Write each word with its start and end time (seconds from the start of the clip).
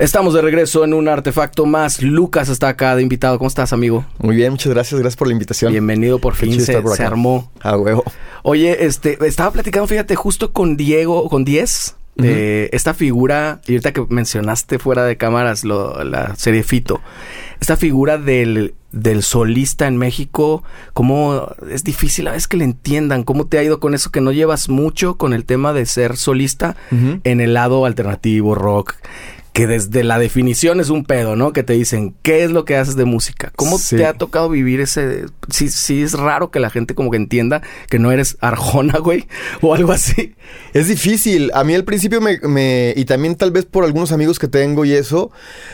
Estamos 0.00 0.32
de 0.32 0.40
regreso 0.40 0.82
en 0.82 0.94
un 0.94 1.08
artefacto 1.08 1.66
más. 1.66 2.00
Lucas 2.00 2.48
está 2.48 2.68
acá 2.68 2.96
de 2.96 3.02
invitado. 3.02 3.36
¿Cómo 3.36 3.48
estás, 3.48 3.74
amigo? 3.74 4.06
Muy 4.16 4.34
bien, 4.34 4.50
muchas 4.52 4.72
gracias. 4.72 4.98
Gracias 4.98 5.18
por 5.18 5.28
la 5.28 5.34
invitación. 5.34 5.72
Bienvenido, 5.72 6.18
por 6.18 6.34
fin 6.34 6.58
se, 6.58 6.82
se, 6.96 7.04
armó. 7.04 7.52
A 7.60 7.76
huevo. 7.76 8.02
Oye, 8.42 8.86
este, 8.86 9.18
estaba 9.26 9.50
platicando, 9.50 9.86
fíjate, 9.86 10.16
justo 10.16 10.54
con 10.54 10.78
Diego, 10.78 11.28
con 11.28 11.44
Diez, 11.44 11.96
de 12.16 12.70
esta 12.72 12.94
figura, 12.94 13.60
y 13.66 13.72
ahorita 13.72 13.92
que 13.92 14.06
mencionaste 14.08 14.78
fuera 14.78 15.04
de 15.04 15.18
cámaras 15.18 15.64
lo, 15.64 16.02
la 16.02 16.34
serie 16.34 16.62
Fito, 16.62 17.00
esta 17.60 17.76
figura 17.76 18.16
del, 18.16 18.74
del 18.92 19.22
solista 19.22 19.86
en 19.86 19.98
México, 19.98 20.64
cómo 20.94 21.54
es 21.70 21.84
difícil 21.84 22.26
a 22.28 22.32
veces 22.32 22.48
que 22.48 22.56
le 22.56 22.64
entiendan, 22.64 23.22
cómo 23.22 23.46
te 23.46 23.58
ha 23.58 23.62
ido 23.62 23.80
con 23.80 23.94
eso 23.94 24.10
que 24.10 24.22
no 24.22 24.32
llevas 24.32 24.68
mucho 24.70 25.16
con 25.16 25.34
el 25.34 25.44
tema 25.44 25.72
de 25.72 25.86
ser 25.86 26.16
solista 26.16 26.76
en 26.90 27.40
el 27.40 27.54
lado 27.54 27.86
alternativo, 27.86 28.54
rock 28.54 28.96
que 29.52 29.66
desde 29.66 30.04
la 30.04 30.18
definición 30.18 30.80
es 30.80 30.90
un 30.90 31.04
pedo, 31.04 31.34
¿no? 31.34 31.52
Que 31.52 31.62
te 31.62 31.72
dicen, 31.72 32.14
¿qué 32.22 32.44
es 32.44 32.50
lo 32.50 32.64
que 32.64 32.76
haces 32.76 32.96
de 32.96 33.04
música? 33.04 33.52
¿Cómo 33.56 33.78
te 33.78 34.06
ha 34.06 34.14
tocado 34.14 34.48
vivir 34.48 34.80
ese... 34.80 35.26
Sí, 35.48 35.68
sí 35.68 36.02
es 36.02 36.12
raro 36.12 36.50
que 36.50 36.60
la 36.60 36.70
gente 36.70 36.94
como 36.94 37.10
que 37.10 37.16
entienda 37.16 37.60
que 37.88 37.98
no 37.98 38.12
eres 38.12 38.36
Arjona, 38.40 38.98
güey, 38.98 39.26
o 39.60 39.74
algo 39.74 39.92
así. 39.92 40.36
Es 40.72 40.86
difícil. 40.88 41.50
A 41.54 41.64
mí 41.64 41.74
al 41.74 41.84
principio 41.84 42.20
me, 42.20 42.94
Y 42.96 43.04
también 43.06 43.34
tal 43.34 43.50
vez 43.50 43.66
por 43.66 43.84
algunos 43.84 44.12
amigos 44.12 44.38
que 44.38 44.46
tengo 44.46 44.84
y 44.84 44.92
eso, 44.92 45.32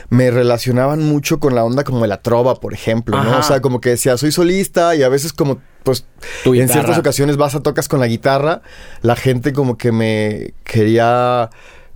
me 0.08 0.30
relacionaban 0.30 1.02
mucho 1.02 1.38
con 1.38 1.54
la 1.54 1.64
onda 1.64 1.84
como 1.84 2.00
de 2.00 2.08
la 2.08 2.22
trova, 2.22 2.60
por 2.60 2.72
ejemplo, 2.72 3.22
¿no? 3.22 3.38
O 3.38 3.42
sea, 3.42 3.60
como 3.60 3.80
que 3.80 3.90
decía, 3.90 4.16
soy 4.16 4.32
solista 4.32 4.94
y 4.96 5.02
a 5.02 5.08
veces 5.08 5.32
como 5.32 5.60
pues 5.82 6.04
en 6.44 6.68
ciertas 6.68 6.98
ocasiones 6.98 7.36
vas 7.36 7.54
a 7.54 7.62
tocas 7.62 7.86
con 7.86 8.00
la 8.00 8.08
guitarra, 8.08 8.62
la 9.02 9.14
gente 9.14 9.52
como 9.52 9.78
que 9.78 9.92
me 9.92 10.54
quería 10.64 11.48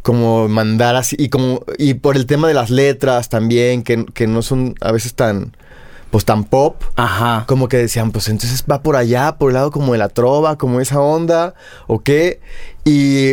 como 0.02 0.48
mandar 0.48 0.96
así 0.96 1.16
y 1.18 1.28
como 1.28 1.62
y 1.78 1.95
por 1.95 2.16
el 2.16 2.27
tema 2.27 2.48
de 2.48 2.54
las 2.54 2.70
letras 2.70 3.28
también 3.28 3.82
que, 3.82 4.06
que 4.06 4.26
no 4.26 4.42
son 4.42 4.74
a 4.80 4.92
veces 4.92 5.14
tan 5.14 5.56
pues 6.10 6.24
tan 6.24 6.45
pop 6.45 6.82
Ajá. 6.96 7.45
como 7.46 7.68
que 7.68 7.76
decían 7.76 8.10
pues 8.10 8.29
entonces 8.29 8.65
va 8.70 8.82
por 8.82 8.96
allá 8.96 9.37
por 9.37 9.51
el 9.51 9.54
lado 9.54 9.70
como 9.70 9.92
de 9.92 9.98
la 9.98 10.09
trova 10.09 10.57
como 10.59 10.80
esa 10.80 11.01
onda 11.01 11.54
o 11.87 12.01
qué 12.01 12.40
y 12.84 13.29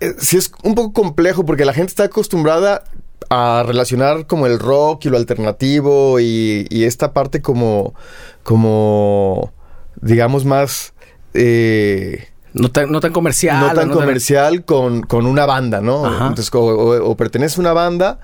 eh, 0.00 0.14
sí 0.18 0.36
es 0.36 0.52
un 0.62 0.74
poco 0.74 0.92
complejo 0.92 1.44
porque 1.44 1.64
la 1.64 1.74
gente 1.74 1.90
está 1.90 2.04
acostumbrada 2.04 2.84
a 3.30 3.62
relacionar 3.66 4.26
como 4.26 4.46
el 4.46 4.58
rock 4.58 5.04
y 5.04 5.10
lo 5.10 5.16
alternativo 5.16 6.20
y, 6.20 6.66
y 6.70 6.84
esta 6.84 7.12
parte 7.12 7.42
como 7.42 7.94
como 8.42 9.52
digamos 10.00 10.44
más 10.44 10.94
eh, 11.34 12.28
no 12.58 12.70
tan, 12.70 12.90
no 12.90 13.00
tan 13.00 13.12
comercial. 13.12 13.60
No 13.60 13.72
tan 13.72 13.90
comercial 13.90 14.64
Con, 14.64 15.02
con, 15.02 15.26
una 15.26 15.46
banda, 15.46 15.80
¿no? 15.80 16.06
Entonces, 16.06 16.50
o, 16.54 16.60
o, 16.60 17.16
perteneces 17.16 17.58
a 17.58 17.60
una 17.60 17.72
banda 17.72 18.18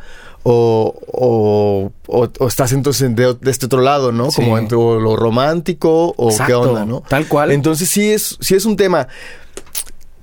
o, 0.44 1.90
o, 2.06 2.46
estás 2.46 2.72
entonces 2.72 3.14
de, 3.16 3.36
este 3.46 3.66
otro 3.66 3.80
lado, 3.80 4.12
¿no? 4.12 4.28
Como 4.28 4.58
entre 4.58 4.76
lo 4.76 5.16
romántico 5.16 6.14
o 6.16 6.30
qué 6.46 6.54
onda, 6.54 6.84
¿no? 6.84 7.02
Tal 7.08 7.26
cual. 7.26 7.50
Entonces 7.50 7.88
sí 7.88 8.10
es, 8.10 8.36
sí 8.40 8.54
es 8.54 8.66
un 8.66 8.76
tema 8.76 9.08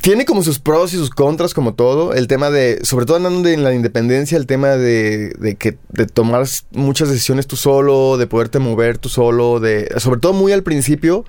tiene 0.01 0.25
como 0.25 0.43
sus 0.43 0.59
pros 0.59 0.93
y 0.93 0.97
sus 0.97 1.09
contras, 1.09 1.53
como 1.53 1.75
todo. 1.75 2.13
El 2.13 2.27
tema 2.27 2.49
de, 2.49 2.79
sobre 2.83 3.05
todo 3.05 3.17
andando 3.17 3.47
en 3.47 3.63
la 3.63 3.73
independencia, 3.73 4.37
el 4.37 4.47
tema 4.47 4.69
de, 4.69 5.29
de, 5.39 5.55
que, 5.55 5.77
de 5.89 6.07
tomar 6.07 6.45
muchas 6.71 7.09
decisiones 7.09 7.47
tú 7.47 7.55
solo, 7.55 8.17
de 8.17 8.27
poderte 8.27 8.59
mover 8.59 8.97
tú 8.97 9.09
solo, 9.09 9.59
de, 9.59 9.93
sobre 9.97 10.19
todo 10.19 10.33
muy 10.33 10.51
al 10.51 10.63
principio, 10.63 11.25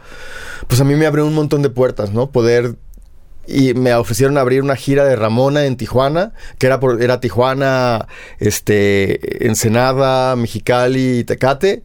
pues 0.69 0.81
a 0.81 0.85
mí 0.85 0.95
me 0.95 1.07
abrió 1.07 1.27
un 1.27 1.35
montón 1.35 1.63
de 1.63 1.71
puertas, 1.71 2.13
¿no? 2.13 2.31
Poder 2.31 2.77
y 3.47 3.75
me 3.75 3.93
ofrecieron 3.95 4.39
abrir 4.39 4.63
una 4.63 4.77
gira 4.77 5.05
de 5.05 5.17
Ramona 5.17 5.67
en 5.67 5.77
Tijuana, 5.77 6.33
que 6.59 6.67
era 6.67 6.81
por, 6.81 7.03
era 7.03 7.21
Tijuana, 7.21 8.07
este, 8.39 9.47
Ensenada, 9.47 10.37
Mexicali 10.37 11.19
y 11.19 11.25
Tecate. 11.25 11.83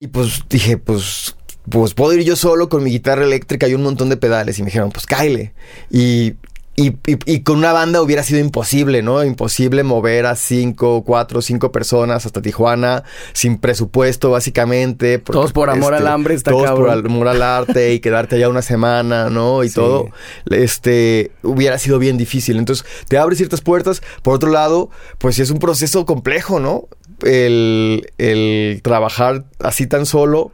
Y 0.00 0.06
pues 0.06 0.40
dije, 0.48 0.78
pues 0.78 1.36
pues 1.70 1.94
puedo 1.94 2.12
ir 2.14 2.24
yo 2.24 2.36
solo 2.36 2.68
con 2.68 2.82
mi 2.82 2.90
guitarra 2.90 3.24
eléctrica 3.24 3.68
y 3.68 3.74
un 3.74 3.82
montón 3.82 4.08
de 4.08 4.16
pedales. 4.16 4.58
Y 4.58 4.62
me 4.62 4.66
dijeron, 4.66 4.90
pues 4.90 5.06
cáile. 5.06 5.52
Y, 5.90 6.34
y, 6.76 6.96
y, 7.06 7.40
con 7.40 7.58
una 7.58 7.72
banda 7.72 8.00
hubiera 8.00 8.22
sido 8.22 8.40
imposible, 8.40 9.02
¿no? 9.02 9.22
Imposible 9.22 9.82
mover 9.82 10.24
a 10.24 10.34
cinco, 10.34 11.04
cuatro, 11.04 11.42
cinco 11.42 11.72
personas 11.72 12.24
hasta 12.24 12.40
Tijuana 12.40 13.04
sin 13.34 13.58
presupuesto, 13.58 14.30
básicamente. 14.30 15.18
todos 15.18 15.52
por 15.52 15.68
amor 15.68 15.92
al 15.92 16.00
este, 16.00 16.10
hambre, 16.10 16.34
está 16.34 16.50
Todos 16.52 16.70
por 16.70 16.88
amor 16.88 17.28
al 17.28 17.42
arte 17.42 17.92
y 17.92 18.00
quedarte 18.00 18.36
allá 18.36 18.48
una 18.48 18.62
semana, 18.62 19.28
¿no? 19.28 19.62
Y 19.62 19.70
todo. 19.70 20.08
Este, 20.50 21.32
hubiera 21.42 21.76
sido 21.78 21.98
bien 21.98 22.16
difícil. 22.16 22.56
Entonces, 22.56 22.86
te 23.08 23.18
abre 23.18 23.36
ciertas 23.36 23.60
puertas. 23.60 24.00
Por 24.22 24.34
otro 24.34 24.50
lado, 24.50 24.90
pues 25.18 25.38
es 25.38 25.50
un 25.50 25.58
proceso 25.58 26.06
complejo, 26.06 26.60
¿no? 26.60 26.88
El, 27.22 28.10
el 28.16 28.80
trabajar 28.82 29.44
así 29.58 29.86
tan 29.86 30.06
solo 30.06 30.52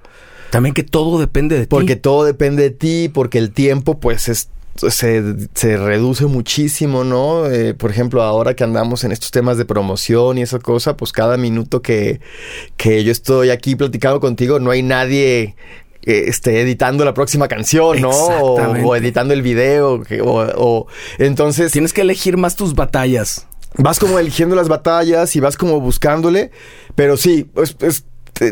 también 0.51 0.75
que 0.75 0.83
todo 0.83 1.19
depende 1.19 1.57
de 1.57 1.63
ti. 1.63 1.69
Porque 1.69 1.97
todo 1.97 2.25
depende 2.25 2.63
de 2.63 2.71
ti, 2.71 3.11
porque 3.13 3.39
el 3.39 3.51
tiempo, 3.51 3.99
pues, 3.99 4.29
es, 4.29 4.49
se, 4.77 5.49
se 5.55 5.77
reduce 5.77 6.27
muchísimo, 6.27 7.05
¿no? 7.05 7.47
Eh, 7.47 7.75
por 7.75 7.91
ejemplo, 7.91 8.23
ahora 8.23 8.55
que 8.55 8.65
andamos 8.65 9.05
en 9.05 9.13
estos 9.13 9.31
temas 9.31 9.59
de 9.59 9.65
promoción 9.65 10.39
y 10.39 10.43
esa 10.43 10.59
cosa, 10.59 10.97
pues 10.97 11.13
cada 11.13 11.37
minuto 11.37 11.83
que, 11.83 12.21
que 12.77 13.05
yo 13.05 13.13
estoy 13.13 13.51
aquí 13.51 13.77
platicando 13.77 14.21
contigo, 14.21 14.59
no 14.59 14.71
hay 14.71 14.83
nadie 14.83 15.57
que 16.03 16.29
esté 16.29 16.61
editando 16.61 17.05
la 17.05 17.15
próxima 17.15 17.49
canción, 17.49 18.01
¿no? 18.01 18.11
O, 18.11 18.97
editando 18.97 19.35
el 19.35 19.43
video. 19.43 20.03
O, 20.25 20.87
entonces. 21.19 21.73
Tienes 21.73 21.93
que 21.93 22.03
elegir 22.03 22.37
más 22.37 22.55
tus 22.55 22.75
batallas. 22.75 23.47
Vas 23.79 23.99
como 23.99 24.19
eligiendo 24.19 24.55
las 24.55 24.69
batallas 24.69 25.35
y 25.37 25.41
vas 25.41 25.57
como 25.57 25.81
buscándole. 25.81 26.53
Pero 26.95 27.17
sí, 27.17 27.51
es, 27.57 27.77
es 27.81 28.05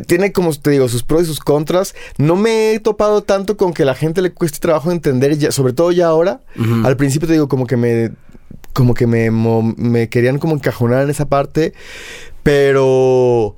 tiene 0.06 0.32
como 0.32 0.52
te 0.54 0.70
digo 0.70 0.88
sus 0.88 1.02
pros 1.02 1.22
y 1.22 1.26
sus 1.26 1.40
contras. 1.40 1.94
No 2.18 2.36
me 2.36 2.72
he 2.72 2.80
topado 2.80 3.22
tanto 3.22 3.56
con 3.56 3.72
que 3.72 3.84
la 3.84 3.94
gente 3.94 4.22
le 4.22 4.32
cueste 4.32 4.58
trabajo 4.58 4.90
entender, 4.92 5.36
ya, 5.38 5.52
sobre 5.52 5.72
todo 5.72 5.92
ya 5.92 6.06
ahora. 6.06 6.40
Al 6.84 6.96
principio 6.96 7.28
te 7.28 7.34
digo 7.34 7.48
como 7.48 7.66
que 7.66 7.76
me 7.76 8.12
como 8.72 8.94
que 8.94 9.06
me, 9.06 9.30
me 9.30 10.08
querían 10.08 10.38
como 10.38 10.54
encajonar 10.54 11.04
en 11.04 11.10
esa 11.10 11.28
parte, 11.28 11.74
pero 12.42 13.56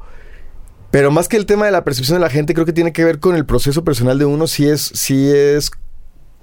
pero 0.90 1.10
más 1.10 1.28
que 1.28 1.36
el 1.36 1.46
tema 1.46 1.66
de 1.66 1.72
la 1.72 1.84
percepción 1.84 2.16
de 2.16 2.20
la 2.20 2.30
gente, 2.30 2.54
creo 2.54 2.66
que 2.66 2.72
tiene 2.72 2.92
que 2.92 3.04
ver 3.04 3.18
con 3.18 3.34
el 3.34 3.46
proceso 3.46 3.82
personal 3.84 4.18
de 4.18 4.24
uno, 4.24 4.46
si 4.46 4.66
es 4.66 4.82
si 4.82 5.28
es 5.28 5.70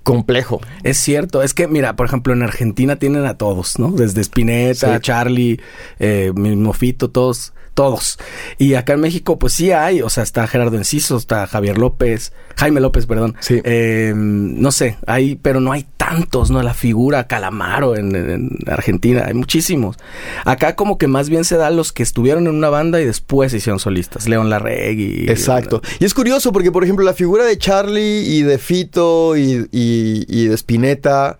complejo. 0.04 0.62
Es 0.84 0.98
cierto, 0.98 1.44
es 1.44 1.54
que 1.54 1.68
mira, 1.68 1.96
por 1.96 2.06
ejemplo, 2.06 2.34
en 2.34 2.44
Argentina 2.44 2.98
tienen 2.98 3.26
a 3.26 3.38
todos, 3.38 3.80
¿no? 3.80 3.92
Desde 3.92 4.22
Spinetta, 4.22 5.00
Charlie, 5.00 5.60
eh, 6.00 6.32
mismo 6.36 6.74
Fito, 6.74 7.10
todos 7.10 7.54
todos. 7.74 8.20
Y 8.58 8.76
acá 8.76 8.94
en 8.94 9.02
México, 9.02 9.40
pues 9.40 9.54
sí 9.54 9.72
hay, 9.72 10.02
o 10.02 10.10
sea, 10.10 10.24
está 10.24 10.48
Gerardo 10.48 10.78
Enciso, 10.78 11.18
está 11.18 11.48
Javier 11.48 11.78
López, 11.78 12.34
Jaime 12.56 12.80
López, 12.80 13.06
perdón. 13.06 13.36
Sí. 13.40 13.62
Em, 13.64 14.60
no 14.60 14.72
sé, 14.72 14.98
hay, 15.08 15.36
pero 15.36 15.60
no 15.60 15.72
hay 15.72 15.86
tantos, 15.98 16.52
¿no? 16.52 16.62
La 16.62 16.74
figura 16.74 17.28
Calamaro 17.28 17.96
en, 17.96 18.60
Argentina, 18.68 19.26
hay 19.28 19.34
muchísimos. 19.34 19.98
Acá 20.46 20.76
como 20.76 20.98
que 20.98 21.08
más 21.08 21.30
bien 21.30 21.44
se 21.44 21.58
da 21.58 21.70
los 21.70 21.92
que 21.92 22.04
estuvieron 22.04 22.48
en 22.48 22.56
una 22.56 22.70
banda 22.70 23.02
y 23.02 23.06
después 23.06 23.52
se 23.52 23.58
hicieron 23.58 23.80
solistas. 23.80 24.28
León 24.28 24.50
Larregui. 24.50 25.26
Exacto. 25.30 25.82
Y 26.00 26.06
es 26.06 26.14
curioso 26.14 26.52
porque, 26.52 26.72
por 26.72 26.84
ejemplo, 26.84 27.04
la 27.06 27.14
figura 27.14 27.46
de 27.46 27.58
Charlie 27.58 28.24
y 28.26 28.44
de 28.44 28.58
Fito 28.58 29.36
y, 29.36 29.68
y, 29.72 30.26
y 30.28 30.48
de 30.48 30.56
Spinetta, 30.56 31.38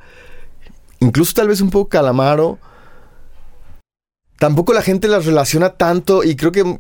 incluso 1.00 1.34
tal 1.36 1.48
vez 1.48 1.62
un 1.62 1.70
poco 1.70 1.90
Calamaro, 1.90 2.60
tampoco 4.44 4.74
la 4.74 4.82
gente 4.82 5.08
las 5.08 5.26
relaciona 5.26 5.70
tanto 5.70 6.22
y 6.22 6.36
creo 6.36 6.52
que 6.52 6.78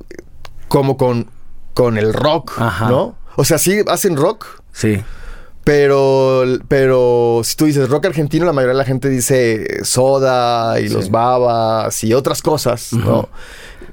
como 0.67 0.97
con, 0.97 1.29
con 1.73 1.97
el 1.97 2.13
rock, 2.13 2.59
¿no? 2.59 3.15
O 3.37 3.45
sea, 3.45 3.57
sí 3.57 3.79
hacen 3.87 4.17
rock. 4.17 4.45
Sí. 4.73 5.01
Pero, 5.63 6.43
pero 6.67 7.39
si 7.45 7.55
tú 7.55 7.63
dices 7.63 7.87
rock 7.87 8.07
argentino, 8.07 8.45
la 8.45 8.51
mayoría 8.51 8.73
de 8.73 8.79
la 8.79 8.83
gente 8.83 9.07
dice 9.07 9.85
soda 9.85 10.77
y 10.81 10.89
los 10.89 11.09
babas 11.09 12.03
y 12.03 12.13
otras 12.13 12.41
cosas, 12.41 12.91
¿no? 12.91 13.29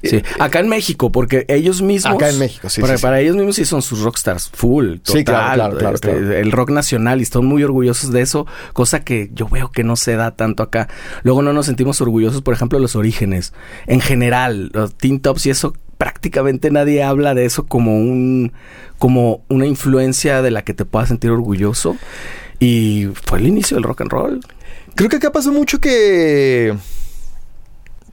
Sí, 0.02 0.16
eh, 0.16 0.24
acá 0.38 0.60
en 0.60 0.68
México, 0.68 1.12
porque 1.12 1.44
ellos 1.48 1.82
mismos. 1.82 2.14
Acá 2.14 2.30
en 2.30 2.38
México, 2.38 2.68
sí. 2.68 2.80
Para, 2.80 3.20
ellos 3.20 3.36
mismos 3.36 3.56
sí 3.56 3.64
son 3.64 3.82
sus 3.82 4.00
rockstars 4.00 4.50
full. 4.52 4.98
Total, 4.98 5.18
sí, 5.18 5.24
claro, 5.24 5.76
claro, 5.76 5.94
este, 5.94 6.40
El 6.40 6.52
rock 6.52 6.70
nacional 6.70 7.20
y 7.20 7.22
están 7.22 7.44
muy 7.44 7.62
orgullosos 7.62 8.10
de 8.10 8.22
eso, 8.22 8.46
cosa 8.72 9.00
que 9.00 9.30
yo 9.34 9.48
veo 9.48 9.70
que 9.70 9.84
no 9.84 9.96
se 9.96 10.16
da 10.16 10.30
tanto 10.32 10.62
acá. 10.62 10.88
Luego 11.22 11.42
no 11.42 11.52
nos 11.52 11.66
sentimos 11.66 12.00
orgullosos, 12.00 12.42
por 12.42 12.54
ejemplo, 12.54 12.78
de 12.78 12.82
los 12.82 12.96
orígenes. 12.96 13.52
En 13.86 14.00
general, 14.00 14.70
los 14.72 14.94
teen 14.94 15.20
tops 15.20 15.46
y 15.46 15.50
eso, 15.50 15.74
prácticamente 15.98 16.70
nadie 16.70 17.02
habla 17.02 17.34
de 17.34 17.44
eso 17.44 17.66
como 17.66 17.98
un. 17.98 18.52
como 18.98 19.44
una 19.48 19.66
influencia 19.66 20.40
de 20.40 20.50
la 20.50 20.62
que 20.62 20.72
te 20.72 20.84
puedas 20.84 21.08
sentir 21.08 21.30
orgulloso. 21.30 21.96
Y 22.58 23.08
fue 23.24 23.38
el 23.38 23.46
inicio 23.46 23.76
del 23.76 23.84
rock 23.84 24.02
and 24.02 24.10
roll. 24.10 24.40
Creo 24.94 25.08
que 25.08 25.16
acá 25.16 25.32
pasó 25.32 25.52
mucho 25.52 25.78
que 25.78 26.74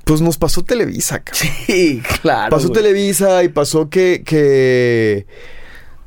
pues 0.07 0.21
nos 0.21 0.37
pasó 0.37 0.63
Televisa, 0.63 1.21
Sí, 1.33 2.01
claro. 2.21 2.55
Pasó 2.55 2.69
Televisa 2.71 3.43
y 3.43 3.49
pasó 3.49 3.89
que, 3.89 4.23
que 4.25 5.27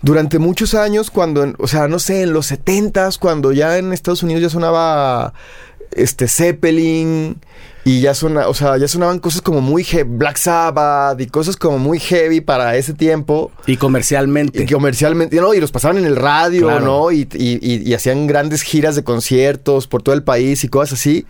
durante 0.03 0.39
muchos 0.39 0.75
años, 0.75 1.11
cuando, 1.11 1.53
o 1.59 1.69
sea, 1.69 1.87
no 1.87 1.99
sé, 1.99 2.23
en 2.23 2.33
los 2.33 2.47
setentas, 2.47 3.19
cuando 3.19 3.53
ya 3.53 3.79
en 3.79 3.93
Estados 3.93 4.23
Unidos 4.23 4.43
ya 4.43 4.49
sonaba 4.51 5.35
este 5.93 6.29
Zeppelin 6.29 7.39
y 7.85 8.01
ya 8.01 8.15
suena, 8.15 8.47
o 8.49 8.55
sea, 8.55 8.77
ya 8.79 8.87
sonaban 8.87 9.19
cosas 9.19 9.43
como 9.43 9.61
muy 9.61 9.85
he- 9.91 10.05
Black 10.05 10.37
Sabbath 10.37 11.21
y 11.21 11.27
cosas 11.27 11.57
como 11.57 11.79
muy 11.79 11.99
heavy 11.99 12.41
para 12.41 12.77
ese 12.77 12.95
tiempo. 12.95 13.51
Y 13.67 13.77
comercialmente. 13.77 14.63
Y 14.63 14.67
comercialmente, 14.67 15.37
¿no? 15.41 15.53
Y 15.55 15.61
los 15.61 15.73
pasaban 15.73 15.99
en 15.99 16.05
el 16.05 16.17
radio, 16.17 16.67
Claro. 16.69 16.85
¿no? 16.85 17.11
Y, 17.13 17.27
y- 17.35 17.59
y- 17.61 17.83
y 17.91 17.95
hacían 17.95 18.27
grandes 18.27 18.63
giras 18.63 18.95
de 18.97 19.03
conciertos 19.05 19.87
por 19.87 20.03
todo 20.03 20.15
el 20.15 20.23
país 20.23 20.63
y 20.65 20.69
cosas 20.69 20.99
así. 21.01 21.27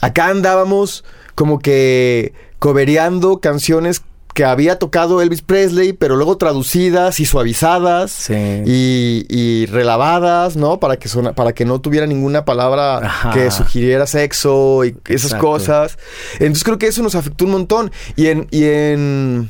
Acá 0.00 0.26
andábamos 0.28 1.04
como 1.38 1.60
que 1.60 2.32
cobereando 2.58 3.38
canciones 3.38 4.02
que 4.34 4.44
había 4.44 4.76
tocado 4.80 5.22
Elvis 5.22 5.42
Presley, 5.42 5.92
pero 5.92 6.16
luego 6.16 6.36
traducidas 6.36 7.20
y 7.20 7.24
suavizadas 7.26 8.10
Sí. 8.10 8.34
y, 8.66 9.24
y 9.28 9.66
relavadas, 9.66 10.56
¿no? 10.56 10.80
Para 10.80 10.96
que, 10.96 11.08
sona- 11.08 11.34
para 11.34 11.52
que 11.52 11.64
no 11.64 11.80
tuviera 11.80 12.08
ninguna 12.08 12.44
palabra 12.44 12.98
Ajá. 12.98 13.30
que 13.32 13.52
sugiriera 13.52 14.06
sexo 14.08 14.84
y 14.84 14.96
esas 15.06 15.26
Exacto. 15.32 15.46
cosas. 15.46 15.98
Entonces 16.40 16.64
creo 16.64 16.78
que 16.78 16.88
eso 16.88 17.02
nos 17.04 17.14
afectó 17.14 17.44
un 17.44 17.52
montón. 17.52 17.92
Y 18.16 18.26
en, 18.26 18.48
y 18.50 18.64
en, 18.64 19.48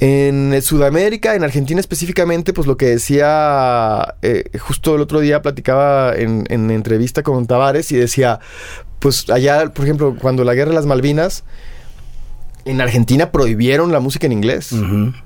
en 0.00 0.62
Sudamérica, 0.62 1.34
en 1.34 1.44
Argentina 1.44 1.80
específicamente, 1.80 2.52
pues 2.52 2.66
lo 2.66 2.76
que 2.76 2.86
decía, 2.86 4.14
eh, 4.22 4.44
justo 4.58 4.94
el 4.94 5.00
otro 5.02 5.20
día 5.20 5.42
platicaba 5.42 6.14
en, 6.16 6.44
en 6.48 6.70
entrevista 6.70 7.22
con 7.22 7.46
Tavares 7.46 7.90
y 7.92 7.96
decía, 7.96 8.38
pues 8.98 9.28
allá, 9.30 9.70
por 9.72 9.84
ejemplo, 9.84 10.16
cuando 10.20 10.44
la 10.44 10.54
guerra 10.54 10.70
de 10.70 10.74
las 10.76 10.86
Malvinas, 10.86 11.44
en 12.64 12.80
Argentina 12.82 13.32
prohibieron 13.32 13.92
la 13.92 14.00
música 14.00 14.26
en 14.26 14.32
inglés. 14.32 14.72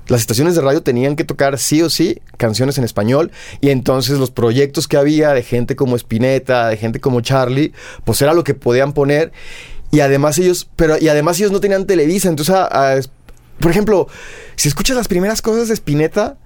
Las 0.07 0.21
estaciones 0.21 0.55
de 0.55 0.61
radio 0.61 0.81
tenían 0.81 1.15
que 1.17 1.25
tocar 1.25 1.59
sí 1.59 1.81
o 1.81 1.89
sí 1.89 2.21
canciones 2.37 2.77
en 2.77 2.85
español 2.85 3.31
y 3.59 3.69
entonces 3.69 4.17
los 4.17 4.31
proyectos 4.31 4.87
que 4.87 4.95
había 4.95 5.31
de 5.33 5.43
gente 5.43 5.75
como 5.75 5.97
Spinetta, 5.97 6.67
de 6.69 6.77
gente 6.77 7.01
como 7.01 7.19
Charlie, 7.19 7.73
pues 8.05 8.21
era 8.21 8.33
lo 8.33 8.45
que 8.45 8.53
podían 8.53 8.93
poner. 8.93 9.33
Y 9.91 9.99
además 9.99 10.37
ellos, 10.39 10.69
pero 10.77 10.95
y 10.99 11.09
además 11.09 11.37
ellos 11.39 11.51
no 11.51 11.59
tenían 11.59 11.85
Televisa, 11.85 12.29
entonces, 12.29 12.55
a- 12.55 12.93
a- 12.93 13.01
por 13.59 13.71
ejemplo, 13.71 14.07
si 14.55 14.69
escuchas 14.69 14.95
las 14.95 15.07
primeras 15.09 15.41
cosas 15.41 15.67
de 15.67 15.73
Spinetta, 15.73 16.37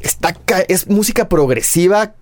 está 0.00 0.36
es 0.68 0.88
música 0.88 1.28
progresiva 1.28 2.14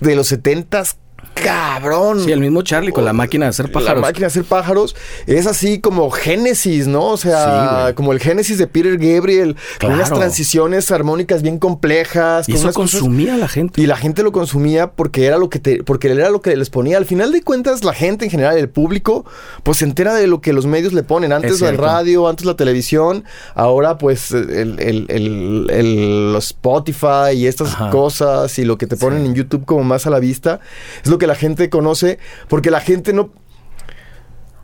de 0.00 0.16
los 0.16 0.28
setentas, 0.28 0.96
cabrón. 1.44 2.24
Sí, 2.24 2.32
el 2.32 2.40
mismo 2.40 2.62
Charlie 2.62 2.92
con 2.92 3.04
la 3.04 3.12
máquina 3.12 3.46
de 3.46 3.50
hacer 3.50 3.70
pájaros. 3.72 3.94
La 3.96 4.00
máquina 4.06 4.20
de 4.24 4.26
hacer 4.26 4.44
pájaros 4.44 4.96
es 5.26 5.46
así 5.46 5.80
como 5.80 6.10
Génesis, 6.10 6.86
¿no? 6.86 7.06
O 7.06 7.16
sea, 7.16 7.92
como 7.94 8.12
el 8.12 8.20
Génesis 8.20 8.58
de 8.58 8.66
Peter 8.66 8.96
Gabriel, 8.98 9.56
con 9.80 9.92
unas 9.92 10.12
transiciones 10.12 10.90
armónicas 10.90 11.42
bien 11.42 11.58
complejas. 11.58 12.48
y 12.48 12.52
con 12.52 12.60
eso 12.60 12.72
cosas- 12.72 13.00
consumía 13.00 13.36
la 13.36 13.48
gente. 13.48 13.80
y 13.80 13.86
la 13.86 13.96
gente 13.96 14.22
lo 14.22 14.32
consumía 14.32 14.90
porque 14.92 15.26
era 15.26 15.38
lo 15.38 15.48
que 15.48 15.58
te, 15.58 15.82
porque 15.82 16.10
era 16.10 16.30
lo 16.30 16.40
que 16.42 16.56
les 16.56 16.70
ponía. 16.70 16.96
Al 16.98 17.06
final 17.06 17.32
de 17.32 17.42
cuentas, 17.42 17.84
la 17.84 17.92
gente 17.92 18.24
en 18.24 18.30
general, 18.30 18.56
el 18.58 18.68
público, 18.68 19.24
pues 19.62 19.78
se 19.78 19.84
entera 19.84 20.14
de 20.14 20.26
lo 20.26 20.40
que 20.40 20.52
los 20.52 20.66
medios 20.66 20.92
le 20.92 21.02
ponen. 21.02 21.32
Antes 21.32 21.58
cierto. 21.58 21.82
radio, 21.82 22.28
antes 22.28 22.44
la 22.46 22.54
televisión, 22.56 23.24
ahora 23.54 23.98
pues 23.98 24.30
el, 24.32 24.78
el- 24.80 25.06
el- 25.08 25.66
el- 25.70 26.32
los 26.32 26.46
Spotify 26.48 27.32
y 27.34 27.46
estas 27.46 27.72
Ajá. 27.74 27.90
cosas 27.90 28.58
y 28.58 28.64
lo 28.64 28.76
que 28.78 28.86
te 28.86 28.96
ponen 28.96 29.20
Sí. 29.22 29.26
en 29.26 29.34
YouTube 29.34 29.64
como 29.64 29.84
más 29.84 30.06
a 30.06 30.10
la 30.10 30.18
vista, 30.18 30.60
es 31.04 31.10
lo 31.10 31.18
que 31.18 31.26
la 31.28 31.36
gente 31.36 31.70
conoce, 31.70 32.18
porque 32.48 32.70
la 32.72 32.80
gente 32.80 33.12
no. 33.12 33.30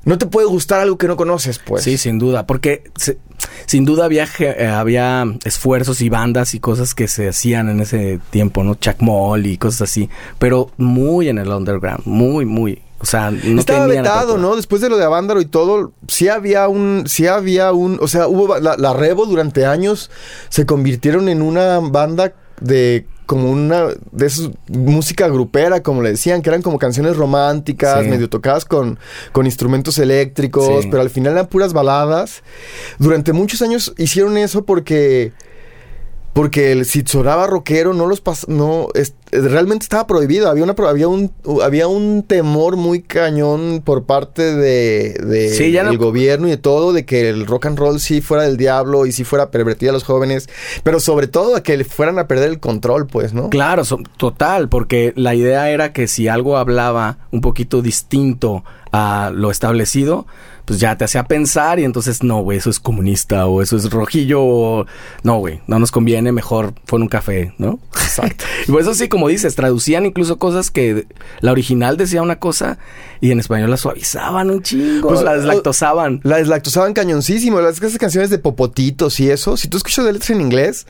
No 0.04 0.18
te 0.18 0.26
puede 0.26 0.46
gustar 0.46 0.80
algo 0.80 0.98
que 0.98 1.06
no 1.08 1.16
conoces, 1.16 1.58
pues. 1.58 1.82
Sí, 1.82 1.96
sin 1.96 2.18
duda, 2.18 2.46
porque 2.46 2.84
se- 2.94 3.16
sin 3.64 3.86
duda 3.86 4.04
había, 4.04 4.26
eh, 4.38 4.66
había 4.66 5.24
esfuerzos 5.44 6.02
y 6.02 6.10
bandas 6.10 6.54
y 6.54 6.60
cosas 6.60 6.94
que 6.94 7.08
se 7.08 7.26
hacían 7.28 7.70
en 7.70 7.80
ese 7.80 8.20
tiempo, 8.28 8.62
¿no? 8.64 8.74
Chuck 8.74 8.96
Moll 9.00 9.46
y 9.46 9.56
cosas 9.56 9.82
así, 9.90 10.10
pero 10.38 10.70
muy 10.76 11.30
en 11.30 11.38
el 11.38 11.48
underground, 11.48 12.02
muy, 12.04 12.44
muy, 12.44 12.82
o 12.98 13.06
sea, 13.06 13.30
no 13.30 13.58
Estaba 13.60 13.86
vetado. 13.86 14.36
¿no? 14.36 14.56
Después 14.56 14.82
de 14.82 14.90
lo 14.90 14.98
de 14.98 15.04
Avándaro 15.04 15.40
y 15.40 15.46
todo, 15.46 15.92
sí 16.06 16.28
había 16.28 16.68
un, 16.68 17.04
sí 17.06 17.26
había 17.26 17.72
un, 17.72 17.96
o 18.02 18.06
sea, 18.06 18.28
hubo 18.28 18.58
la, 18.58 18.76
la 18.76 18.92
Revo 18.92 19.24
durante 19.24 19.64
años 19.64 20.10
se 20.50 20.66
convirtieron 20.66 21.30
en 21.30 21.40
una 21.40 21.78
banda 21.80 22.34
de 22.60 23.06
como 23.26 23.50
una 23.50 23.86
de 24.12 24.26
esas 24.26 24.50
música 24.68 25.28
grupera, 25.28 25.82
como 25.82 26.02
le 26.02 26.10
decían, 26.10 26.42
que 26.42 26.50
eran 26.50 26.62
como 26.62 26.78
canciones 26.78 27.16
románticas, 27.16 28.04
Sí. 28.04 28.10
medio 28.10 28.28
tocadas 28.28 28.64
con, 28.64 28.98
con 29.32 29.46
instrumentos 29.46 29.98
eléctricos, 29.98 30.82
Sí. 30.84 30.88
pero 30.90 31.02
al 31.02 31.10
final 31.10 31.32
eran 31.32 31.46
puras 31.46 31.72
baladas. 31.72 32.42
Durante 32.98 33.32
muchos 33.32 33.62
años 33.62 33.94
hicieron 33.98 34.36
eso 34.36 34.64
porque 34.64 35.32
porque 36.32 36.72
el, 36.72 36.84
si 36.84 37.02
sonaba 37.06 37.46
rockero 37.46 37.94
no 37.94 38.06
los 38.06 38.22
pas- 38.22 38.48
no 38.48 38.88
es- 38.94 39.14
realmente 39.42 39.84
estaba 39.84 40.06
prohibido. 40.06 40.48
Había 40.48 40.64
una 40.64 40.74
había 40.88 41.08
un 41.08 41.30
había 41.62 41.88
un 41.88 42.22
temor 42.22 42.76
muy 42.76 43.02
cañón 43.02 43.82
por 43.84 44.04
parte 44.04 44.54
de, 44.54 45.14
de 45.24 45.48
Sí, 45.50 45.72
no- 45.72 45.96
gobierno 45.98 46.46
y 46.46 46.50
de 46.50 46.56
todo 46.56 46.92
de 46.92 47.04
que 47.04 47.28
el 47.28 47.46
rock 47.46 47.66
and 47.66 47.78
roll 47.78 48.00
sí 48.00 48.20
fuera 48.20 48.44
del 48.44 48.56
diablo 48.56 49.06
y 49.06 49.12
sí 49.12 49.24
fuera 49.24 49.50
pervertida 49.50 49.90
a 49.90 49.92
los 49.92 50.04
jóvenes 50.04 50.48
pero 50.82 51.00
sobre 51.00 51.26
todo 51.28 51.56
a 51.56 51.62
que 51.62 51.76
le 51.76 51.84
fueran 51.84 52.18
a 52.18 52.28
perder 52.28 52.50
el 52.50 52.60
control 52.60 53.06
pues 53.06 53.32
no 53.34 53.50
Claro, 53.50 53.84
so- 53.84 53.98
total, 54.16 54.68
porque 54.68 55.12
la 55.16 55.34
idea 55.34 55.70
era 55.70 55.92
que 55.92 56.06
si 56.08 56.28
algo 56.28 56.56
hablaba 56.56 57.18
un 57.30 57.40
poquito 57.40 57.82
distinto 57.82 58.64
a 58.92 59.30
lo 59.34 59.50
establecido, 59.50 60.26
pues 60.64 60.80
ya 60.80 60.96
te 60.96 61.04
hacía 61.04 61.24
pensar 61.24 61.78
y 61.78 61.84
entonces 61.84 62.22
no, 62.22 62.40
güey, 62.42 62.58
eso 62.58 62.70
es 62.70 62.80
comunista 62.80 63.46
o 63.46 63.60
eso 63.62 63.76
es 63.76 63.90
rojillo 63.90 64.42
o 64.42 64.86
no, 65.22 65.38
güey, 65.38 65.60
no 65.66 65.78
nos 65.78 65.90
conviene, 65.90 66.32
mejor 66.32 66.72
pon 66.86 67.02
un 67.02 67.08
café, 67.08 67.52
¿no? 67.58 67.78
Exacto. 67.92 68.44
y 68.66 68.70
por 68.72 68.80
eso 68.80 68.94
sí, 68.94 69.08
como 69.08 69.28
dices, 69.28 69.54
traducían 69.56 70.06
incluso 70.06 70.38
cosas 70.38 70.70
que 70.70 71.06
la 71.40 71.52
original 71.52 71.96
decía 71.96 72.22
una 72.22 72.36
cosa 72.38 72.78
y 73.20 73.30
en 73.30 73.40
español 73.40 73.70
la 73.70 73.76
suavizaban 73.76 74.50
un 74.50 74.62
chingo, 74.62 75.08
Pues, 75.08 75.22
la 75.22 75.34
deslactosaban. 75.36 76.20
La 76.24 76.36
deslactosaban 76.36 76.92
cañoncísimo. 76.94 77.60
Las 77.60 77.78
esas 77.80 77.98
canciones 77.98 78.30
de 78.30 78.38
popotitos 78.38 79.18
y 79.20 79.30
eso, 79.30 79.56
si 79.56 79.68
tú 79.68 79.76
escuchas 79.78 80.04
de 80.04 80.12
letras 80.12 80.30
en 80.30 80.40
inglés, 80.40 80.86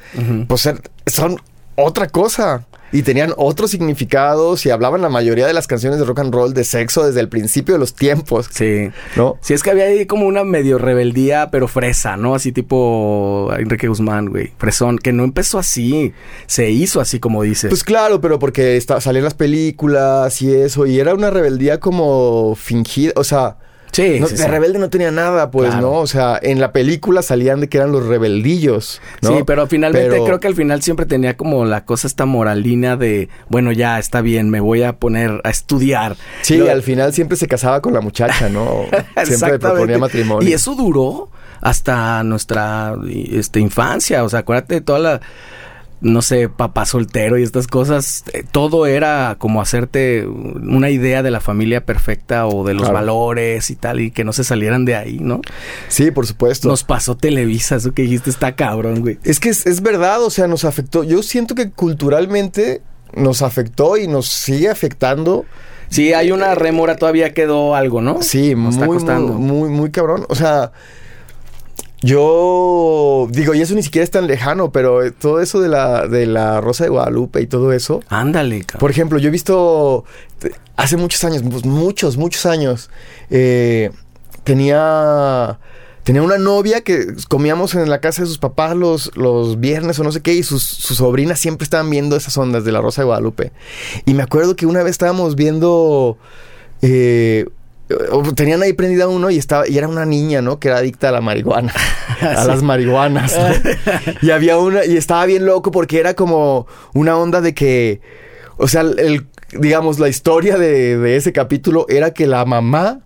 pues 0.48 0.66
er- 0.66 0.80
son 1.06 1.40
otra 1.76 2.08
cosa. 2.08 2.66
Y 2.92 3.02
tenían 3.02 3.32
otros 3.36 3.72
significados 3.72 4.64
y 4.66 4.70
hablaban 4.70 5.02
la 5.02 5.08
mayoría 5.08 5.48
de 5.48 5.52
las 5.52 5.66
canciones 5.66 5.98
de 5.98 6.04
rock 6.04 6.20
and 6.20 6.32
roll 6.32 6.54
de 6.54 6.62
sexo 6.62 7.04
desde 7.04 7.18
el 7.18 7.28
principio 7.28 7.74
de 7.74 7.80
los 7.80 7.94
tiempos. 7.94 8.48
Sí. 8.52 8.90
¿No? 9.16 9.36
Sí, 9.40 9.52
es 9.52 9.64
que 9.64 9.72
había 9.72 9.86
ahí 9.86 10.06
como 10.06 10.26
una 10.26 10.44
medio 10.44 10.78
rebeldía, 10.78 11.48
pero 11.50 11.66
fresa, 11.66 12.16
¿no? 12.16 12.36
Así 12.36 12.52
tipo 12.52 13.50
Enrique 13.58 13.88
Guzmán, 13.88 14.26
güey. 14.26 14.52
Fresón, 14.58 14.98
que 14.98 15.12
no 15.12 15.24
empezó 15.24 15.58
así. 15.58 16.12
Se 16.46 16.70
hizo 16.70 17.00
así 17.00 17.18
como 17.18 17.42
dices. 17.42 17.68
Pues 17.68 17.82
claro, 17.82 18.20
pero 18.20 18.38
porque 18.38 18.76
está, 18.76 19.00
salían 19.00 19.24
las 19.24 19.34
películas 19.34 20.40
y 20.40 20.54
eso, 20.54 20.86
y 20.86 21.00
era 21.00 21.14
una 21.14 21.30
rebeldía 21.30 21.80
como 21.80 22.54
fingida, 22.54 23.12
o 23.16 23.24
sea, 23.24 23.56
sí, 23.94 24.20
no- 24.20 24.26
sí, 24.26 24.36
de 24.36 24.42
sí. 24.42 24.48
rebelde 24.48 24.78
no 24.78 24.90
tenía 24.90 25.10
nada, 25.10 25.50
pues, 25.50 25.70
Claro. 25.70 25.82
¿no? 25.86 25.92
O 26.00 26.06
sea, 26.06 26.38
en 26.42 26.60
la 26.60 26.72
película 26.72 27.22
salían 27.22 27.60
de 27.60 27.68
que 27.68 27.78
eran 27.78 27.92
los 27.92 28.04
rebeldillos, 28.06 29.00
¿no? 29.22 29.30
Sí, 29.38 29.42
pero 29.46 29.66
finalmente 29.66 30.10
Pero- 30.10 30.24
creo 30.24 30.40
que 30.40 30.48
al 30.48 30.54
final 30.54 30.82
siempre 30.82 31.06
tenía 31.06 31.36
como 31.36 31.64
la 31.64 31.84
cosa 31.84 32.06
esta 32.06 32.26
moralina 32.26 32.96
de, 32.96 33.28
bueno, 33.48 33.72
ya 33.72 33.98
está 33.98 34.20
bien, 34.20 34.50
me 34.50 34.60
voy 34.60 34.82
a 34.82 34.96
poner 34.98 35.40
a 35.44 35.50
estudiar. 35.50 36.16
Sí, 36.42 36.58
Lo- 36.58 36.70
al 36.70 36.82
final 36.82 37.12
siempre 37.14 37.36
se 37.36 37.46
casaba 37.46 37.80
con 37.80 37.94
la 37.94 38.00
muchacha, 38.00 38.48
¿no? 38.48 38.82
Siempre 39.24 39.52
le 39.52 39.58
proponía 39.58 39.98
matrimonio. 39.98 40.48
Y 40.48 40.52
eso 40.52 40.74
duró 40.74 41.30
hasta 41.60 42.22
nuestra 42.24 42.94
este, 43.32 43.60
infancia. 43.60 44.22
O 44.24 44.28
sea, 44.28 44.40
acuérdate 44.40 44.74
de 44.74 44.80
toda 44.82 44.98
la, 44.98 45.20
no 46.04 46.22
sé, 46.22 46.48
papá 46.48 46.84
soltero 46.84 47.38
y 47.38 47.42
estas 47.42 47.66
cosas. 47.66 48.22
eh, 48.32 48.44
todo 48.52 48.86
era 48.86 49.34
como 49.38 49.60
hacerte 49.60 50.24
una 50.26 50.90
idea 50.90 51.22
de 51.24 51.30
la 51.32 51.40
familia 51.40 51.84
perfecta 51.84 52.46
o 52.46 52.62
de 52.64 52.74
los 52.74 52.82
Claro. 52.82 52.94
valores 52.94 53.70
y 53.70 53.74
tal, 53.76 54.00
y 54.00 54.10
que 54.12 54.22
no 54.22 54.32
se 54.32 54.44
salieran 54.44 54.84
de 54.84 54.94
ahí, 54.94 55.18
¿no? 55.20 55.40
Sí, 55.88 56.10
por 56.12 56.26
supuesto. 56.26 56.68
Nos 56.68 56.84
pasó 56.84 57.16
Televisa, 57.16 57.76
eso 57.76 57.92
que 57.92 58.02
dijiste 58.02 58.30
está 58.30 58.54
cabrón, 58.54 59.00
güey. 59.00 59.18
Es 59.24 59.40
que 59.40 59.48
es, 59.48 59.66
es 59.66 59.80
verdad, 59.82 60.22
o 60.22 60.30
sea, 60.30 60.46
nos 60.46 60.64
afectó. 60.64 61.02
Yo 61.04 61.22
siento 61.22 61.54
que 61.56 61.70
culturalmente 61.70 62.82
nos 63.14 63.42
afectó 63.42 63.96
y 63.96 64.06
nos 64.06 64.28
sigue 64.28 64.68
afectando. 64.68 65.44
Sí, 65.88 66.12
hay 66.12 66.32
una 66.32 66.54
rémora, 66.54 66.96
todavía 66.96 67.32
quedó 67.34 67.74
algo, 67.74 68.00
¿no? 68.00 68.20
Sí, 68.22 68.54
Nos 68.54 68.74
está 68.74 68.86
muy, 68.86 68.96
costando. 68.96 69.32
muy, 69.34 69.60
muy, 69.60 69.68
muy 69.70 69.90
cabrón. 69.90 70.26
O 70.28 70.34
sea, 70.34 70.72
yo 72.04 73.26
digo, 73.30 73.54
y 73.54 73.62
eso 73.62 73.74
ni 73.74 73.82
siquiera 73.82 74.04
es 74.04 74.10
tan 74.10 74.26
lejano, 74.26 74.70
pero 74.70 75.02
eh, 75.02 75.10
todo 75.10 75.40
eso 75.40 75.60
de 75.60 75.68
la, 75.68 76.06
de 76.06 76.26
la 76.26 76.60
Rosa 76.60 76.84
de 76.84 76.90
Guadalupe 76.90 77.40
y 77.40 77.46
todo 77.46 77.72
eso. 77.72 78.02
Ándale, 78.10 78.60
cabrón. 78.60 78.80
Por 78.80 78.90
ejemplo, 78.90 79.18
yo 79.18 79.28
he 79.28 79.30
visto 79.32 80.04
te- 80.38 80.52
hace 80.76 80.98
muchos 80.98 81.24
años, 81.24 81.42
pues, 81.50 81.64
muchos, 81.64 82.18
muchos 82.18 82.44
años, 82.44 82.90
eh, 83.30 83.90
tenía, 84.44 85.58
tenía 86.02 86.22
una 86.22 86.36
novia 86.36 86.82
que 86.82 87.06
comíamos 87.28 87.74
en 87.74 87.88
la 87.88 88.00
casa 88.00 88.20
de 88.22 88.28
sus 88.28 88.36
papás 88.38 88.76
los, 88.76 89.10
los 89.16 89.58
viernes 89.58 89.98
o 89.98 90.04
no 90.04 90.12
sé 90.12 90.20
qué, 90.20 90.34
y 90.34 90.42
sus, 90.42 90.62
sus 90.62 90.98
sobrinas 90.98 91.40
siempre 91.40 91.64
estaban 91.64 91.88
viendo 91.88 92.16
esas 92.16 92.36
ondas 92.36 92.64
de 92.66 92.72
la 92.72 92.82
Rosa 92.82 93.00
de 93.00 93.06
Guadalupe. 93.06 93.52
Y 94.04 94.12
me 94.12 94.22
acuerdo 94.22 94.56
que 94.56 94.66
una 94.66 94.82
vez 94.82 94.90
estábamos 94.90 95.36
viendo... 95.36 96.18
eh, 96.82 97.46
tenían 98.34 98.62
ahí 98.62 98.72
prendida 98.72 99.08
uno 99.08 99.30
y 99.30 99.38
estaba 99.38 99.68
y 99.68 99.76
era 99.76 99.88
una 99.88 100.04
niña, 100.06 100.40
¿no? 100.42 100.58
Que 100.58 100.68
era 100.68 100.78
adicta 100.78 101.10
a 101.10 101.12
la 101.12 101.20
marihuana, 101.20 101.72
a 102.20 102.42
Sí. 102.42 102.48
las 102.48 102.62
marihuanas. 102.62 103.36
¿no? 103.38 103.72
y 104.22 104.30
había 104.30 104.58
una 104.58 104.84
y 104.84 104.96
estaba 104.96 105.24
bien 105.26 105.44
loco 105.46 105.70
porque 105.70 106.00
era 106.00 106.14
como 106.14 106.66
una 106.94 107.16
onda 107.16 107.40
de 107.40 107.54
que, 107.54 108.00
o 108.56 108.68
sea, 108.68 108.80
el, 108.82 109.26
digamos, 109.52 109.98
la 109.98 110.08
historia 110.08 110.56
de, 110.56 110.96
de 110.98 111.16
ese 111.16 111.32
capítulo 111.32 111.86
era 111.88 112.12
que 112.12 112.26
la 112.26 112.44
mamá 112.44 113.00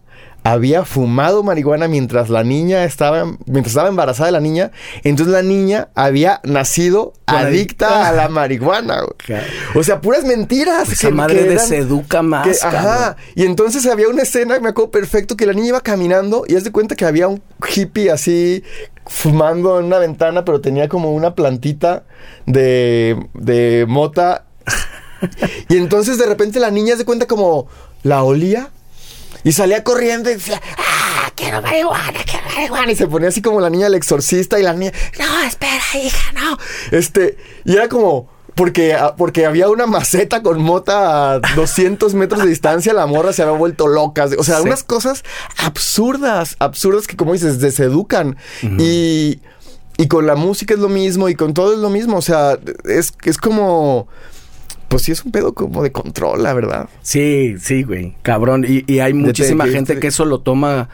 había 0.52 0.84
fumado 0.84 1.42
marihuana 1.42 1.88
mientras 1.88 2.28
la 2.30 2.44
niña 2.44 2.84
estaba, 2.84 3.24
mientras 3.46 3.68
estaba 3.68 3.88
embarazada 3.88 4.26
de 4.26 4.32
la 4.32 4.40
niña. 4.40 4.70
Entonces 5.04 5.32
la 5.32 5.42
niña 5.42 5.88
había 5.94 6.40
nacido 6.44 7.12
adicta 7.26 8.08
a 8.08 8.12
la 8.12 8.28
marihuana. 8.28 9.02
güey. 9.02 9.40
O 9.74 9.82
sea, 9.82 10.00
puras 10.00 10.24
mentiras. 10.24 10.90
Esa 10.90 11.10
madre 11.10 11.44
deseduca 11.44 12.22
más. 12.22 12.46
que- 12.46 12.66
ajá. 12.66 13.16
Y 13.34 13.44
entonces 13.44 13.86
había 13.86 14.08
una 14.08 14.22
escena, 14.22 14.58
me 14.60 14.70
acuerdo 14.70 14.90
perfecto, 14.90 15.36
que 15.36 15.46
la 15.46 15.52
niña 15.52 15.68
iba 15.68 15.80
caminando 15.80 16.44
y 16.48 16.56
haz 16.56 16.64
de 16.64 16.72
cuenta 16.72 16.96
que 16.96 17.04
había 17.04 17.28
un 17.28 17.42
hippie 17.74 18.10
así 18.10 18.62
fumando 19.06 19.78
en 19.78 19.86
una 19.86 19.98
ventana, 19.98 20.44
pero 20.44 20.60
tenía 20.60 20.88
como 20.88 21.12
una 21.12 21.34
plantita 21.34 22.04
de, 22.46 23.16
de 23.34 23.84
mota. 23.88 24.44
y 25.68 25.76
entonces 25.76 26.18
de 26.18 26.26
repente 26.26 26.60
la 26.60 26.70
niña 26.70 26.96
de 26.96 27.04
cuenta 27.04 27.26
como 27.26 27.66
la 28.02 28.22
olía 28.22 28.70
y 29.44 29.52
salía 29.52 29.84
corriendo 29.84 30.30
y 30.30 30.34
decía, 30.34 30.60
¡ah, 30.78 31.30
quiero 31.36 31.62
marihuana, 31.62 32.20
quiero 32.24 32.46
marihuana! 32.54 32.92
Y 32.92 32.96
se 32.96 33.06
ponía 33.06 33.28
así 33.28 33.42
como 33.42 33.60
la 33.60 33.70
niña 33.70 33.84
del 33.84 33.94
exorcista 33.94 34.58
y 34.58 34.62
la 34.62 34.72
niña, 34.74 34.92
no, 35.18 35.42
espera, 35.46 35.80
hija, 36.02 36.32
no. 36.32 36.58
Este, 36.90 37.36
y 37.64 37.72
era 37.74 37.88
como, 37.88 38.28
porque, 38.54 38.94
ah, 38.94 39.14
porque 39.16 39.46
había 39.46 39.68
una 39.68 39.86
maceta 39.86 40.42
con 40.42 40.60
mota 40.60 41.34
a 41.34 41.38
200 41.54 42.14
metros 42.14 42.42
de 42.42 42.48
distancia, 42.48 42.92
la 42.92 43.06
morra 43.06 43.32
se 43.32 43.42
había 43.42 43.54
vuelto 43.56 43.86
loca. 43.86 44.26
O 44.38 44.42
sea, 44.44 44.56
Sí. 44.58 44.62
unas 44.64 44.82
cosas 44.82 45.22
absurdas, 45.58 46.56
absurdas 46.58 47.06
que 47.06 47.16
como 47.16 47.32
dices, 47.32 47.60
deseducan. 47.60 48.36
Y... 48.78 49.40
Y 50.00 50.06
con 50.06 50.28
la 50.28 50.36
música 50.36 50.74
es 50.74 50.78
lo 50.80 50.88
mismo 50.88 51.28
y 51.28 51.34
con 51.34 51.54
todo 51.54 51.72
es 51.72 51.80
lo 51.80 51.90
mismo. 51.90 52.18
O 52.18 52.22
sea, 52.22 52.56
es, 52.84 53.12
es 53.24 53.36
como... 53.36 54.06
Pues 54.88 55.02
sí, 55.02 55.12
es 55.12 55.24
un 55.24 55.32
pedo 55.32 55.52
como 55.52 55.82
de 55.82 55.92
control, 55.92 56.42
la 56.42 56.54
verdad. 56.54 56.88
Sí, 57.02 57.56
sí, 57.60 57.82
güey. 57.82 58.14
Cabrón. 58.22 58.64
Y, 58.66 58.90
y 58.90 59.00
hay 59.00 59.12
muchísima 59.14 59.66
gente 59.66 59.94
de- 59.94 60.00
que 60.00 60.06
eso 60.08 60.24
lo 60.24 60.40
toma 60.40 60.88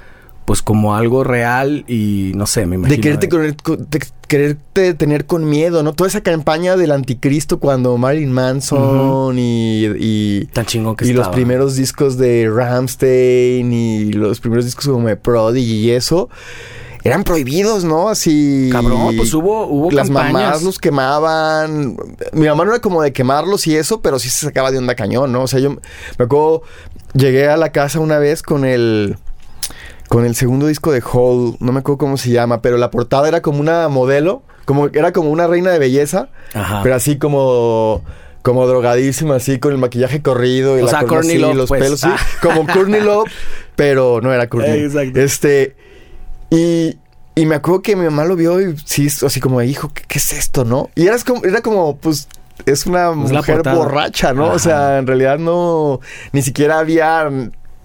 pues 0.44 0.60
como 0.60 0.94
algo 0.94 1.24
real 1.24 1.84
y 1.88 2.32
no 2.34 2.46
sé, 2.46 2.66
me 2.66 2.74
imagino. 2.74 2.96
De 2.96 3.00
quererte, 3.00 3.26
eh. 3.26 3.56
con- 3.62 3.86
de 3.88 4.00
quererte 4.28 4.92
tener 4.94 5.24
con 5.24 5.48
miedo, 5.48 5.82
¿no? 5.82 5.94
Toda 5.94 6.08
esa 6.08 6.22
campaña 6.22 6.76
del 6.76 6.90
anticristo 6.92 7.58
cuando 7.60 7.96
Marilyn 7.96 8.30
Manson 8.32 9.38
y, 9.38 9.86
y, 9.98 10.44
Tan 10.52 10.66
chingón 10.66 10.96
que 10.96 11.06
y 11.06 11.12
los 11.14 11.28
primeros 11.28 11.76
discos 11.76 12.18
de 12.18 12.50
Ramstein 12.52 13.72
y 13.72 14.12
los 14.12 14.40
primeros 14.40 14.64
discos 14.66 14.86
como 14.86 15.08
de 15.08 15.16
Prodigy 15.16 15.76
y 15.86 15.90
eso 15.92 16.28
eran 17.04 17.22
prohibidos, 17.22 17.84
¿no? 17.84 18.08
Así. 18.08 18.70
Cabrón, 18.72 19.14
pues 19.16 19.32
hubo, 19.34 19.66
hubo 19.66 19.90
Las 19.90 20.08
campañas. 20.08 20.32
mamás 20.32 20.62
los 20.62 20.78
quemaban. 20.78 21.96
Mi 22.32 22.46
mamá 22.46 22.64
no 22.64 22.70
era 22.72 22.80
como 22.80 23.02
de 23.02 23.12
quemarlos 23.12 23.66
y 23.66 23.76
eso, 23.76 24.00
pero 24.00 24.18
sí 24.18 24.28
se 24.30 24.46
sacaba 24.46 24.70
de 24.70 24.78
onda 24.78 24.94
cañón, 24.94 25.30
¿no? 25.30 25.42
O 25.42 25.46
sea, 25.46 25.60
yo 25.60 25.70
me 25.70 26.24
acuerdo, 26.24 26.62
llegué 27.12 27.48
a 27.48 27.56
la 27.58 27.70
casa 27.72 28.00
una 28.00 28.18
vez 28.18 28.42
con 28.42 28.64
el 28.64 29.16
con 30.08 30.24
el 30.24 30.34
segundo 30.34 30.66
disco 30.66 30.92
de 30.92 31.02
Hole, 31.12 31.56
no 31.60 31.72
me 31.72 31.80
acuerdo 31.80 31.98
cómo 31.98 32.16
se 32.16 32.30
llama, 32.30 32.60
pero 32.62 32.76
la 32.76 32.90
portada 32.90 33.26
era 33.26 33.40
como 33.42 33.58
una 33.60 33.88
modelo, 33.88 34.42
como 34.64 34.86
era 34.88 35.12
como 35.12 35.30
una 35.30 35.46
reina 35.46 35.70
de 35.72 35.78
belleza, 35.78 36.28
Ajá. 36.52 36.80
pero 36.82 36.94
así 36.94 37.18
como 37.18 38.02
como 38.42 38.66
drogadísima, 38.66 39.36
así 39.36 39.58
con 39.58 39.72
el 39.72 39.78
maquillaje 39.78 40.20
corrido 40.22 40.78
y 40.78 40.82
O 40.82 40.84
la 40.84 40.90
sea, 40.90 41.00
corona 41.04 41.20
así, 41.20 41.38
Love, 41.38 41.56
los 41.56 41.68
pues. 41.68 41.82
pelos, 41.82 42.00
sí, 42.00 42.08
Ah. 42.10 42.18
como 42.42 42.66
Courtney 42.66 43.00
Love, 43.00 43.28
pero 43.74 44.20
no 44.22 44.32
era 44.32 44.48
Courtney. 44.48 44.80
Exacto. 44.84 45.18
Este 45.20 45.74
y 46.56 46.98
y 47.36 47.46
me 47.46 47.56
acuerdo 47.56 47.82
que 47.82 47.96
mi 47.96 48.04
mamá 48.04 48.24
lo 48.24 48.36
vio 48.36 48.60
y 48.60 48.76
sí, 48.84 49.08
así 49.08 49.40
como, 49.40 49.60
hijo, 49.60 49.90
¿qué, 49.92 50.04
qué 50.06 50.18
es 50.18 50.32
esto, 50.32 50.64
no? 50.64 50.90
Y 50.94 51.08
era 51.08 51.18
como, 51.18 51.44
era 51.44 51.62
como, 51.62 51.96
pues, 51.96 52.28
es 52.64 52.86
una 52.86 53.10
mujer 53.10 53.62
borracha, 53.64 54.32
¿no? 54.32 54.46
Ajá. 54.46 54.54
O 54.54 54.58
sea, 54.60 54.98
en 54.98 55.06
realidad 55.08 55.38
no, 55.38 55.98
ni 56.30 56.42
siquiera 56.42 56.78
había 56.78 57.28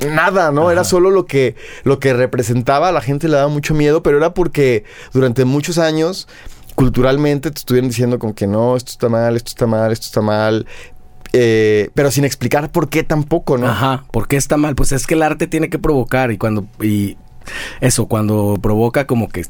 nada, 0.08 0.52
¿no? 0.52 0.70
Era 0.70 0.84
solo 0.84 1.10
lo 1.10 1.26
que, 1.26 1.56
lo 1.84 2.00
que 2.00 2.14
representaba, 2.14 2.90
a 2.90 2.92
la 2.92 3.02
gente 3.02 3.28
le 3.28 3.38
daba 3.38 3.48
mucho 3.50 3.74
miedo, 3.74 4.04
pero 4.04 4.18
era 4.18 4.36
porque 4.36 4.84
durante 5.14 5.46
muchos 5.46 5.80
años, 5.80 6.28
culturalmente, 6.76 7.50
te 7.50 7.58
estuvieron 7.58 7.90
diciendo 7.90 8.20
como 8.20 8.36
que 8.36 8.46
no, 8.46 8.76
esto 8.78 8.92
está 8.92 9.10
mal, 9.10 9.36
esto 9.36 9.50
está 9.50 9.66
mal, 9.66 9.92
esto 9.92 10.06
está 10.06 10.22
mal. 10.22 10.68
eh, 11.34 11.90
pero 11.96 12.12
sin 12.12 12.24
explicar 12.24 12.72
por 12.72 12.90
qué 12.90 13.04
tampoco, 13.04 13.58
¿no? 13.58 13.68
Ajá, 13.68 14.06
¿por 14.12 14.28
qué 14.28 14.38
está 14.38 14.58
mal? 14.58 14.76
Pues 14.76 14.92
es 14.92 15.08
que 15.08 15.16
el 15.16 15.24
arte 15.24 15.48
tiene 15.48 15.70
que 15.72 15.80
provocar 15.80 16.32
y 16.32 16.38
cuando 16.38 16.68
y 16.82 17.18
eso 17.82 18.06
cuando 18.08 18.58
provoca 18.62 19.06
como 19.08 19.30
que 19.30 19.46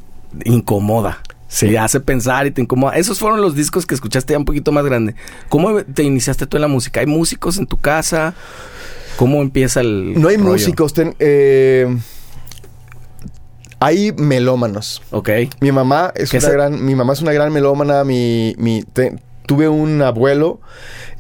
incomoda. 0.46 1.20
Sí. 1.52 1.76
hace 1.78 2.00
pensar 2.00 2.46
y 2.46 2.52
te 2.52 2.62
incomoda. 2.62 2.96
Esos 2.96 3.18
fueron 3.18 3.42
los 3.42 3.56
discos 3.56 3.88
que 3.88 3.96
escuchaste 3.96 4.34
ya 4.34 4.38
un 4.38 4.46
poquito 4.46 4.72
más 4.72 4.86
grande. 4.86 5.16
¿Cómo 5.50 5.82
te 5.84 6.04
iniciaste 6.04 6.46
tú 6.46 6.58
en 6.58 6.62
la 6.62 6.68
música? 6.68 7.00
¿Hay 7.00 7.08
músicos 7.08 7.58
en 7.58 7.66
tu 7.66 7.78
casa? 7.78 8.36
¿Cómo 9.18 9.42
empieza 9.42 9.82
el 9.82 10.14
No 10.22 10.28
hay 10.28 10.38
rollo? 10.38 10.52
músicos, 10.52 10.94
ten- 10.94 11.16
eh, 11.18 11.88
hay 13.80 14.12
melómanos. 14.14 15.02
Ok. 15.12 15.30
Mi 15.62 15.72
mamá 15.72 16.12
es 16.16 16.30
¿Qué 16.30 16.38
una 16.38 16.50
gran, 16.50 16.86
mi 16.86 16.96
mamá 16.96 17.14
es 17.14 17.22
una 17.22 17.32
gran 17.32 17.52
melómana. 17.54 18.04
Mi, 18.04 18.54
mi- 18.58 18.84
te- 18.84 19.16
tuve 19.46 19.70
un 19.70 20.02
abuelo 20.02 20.60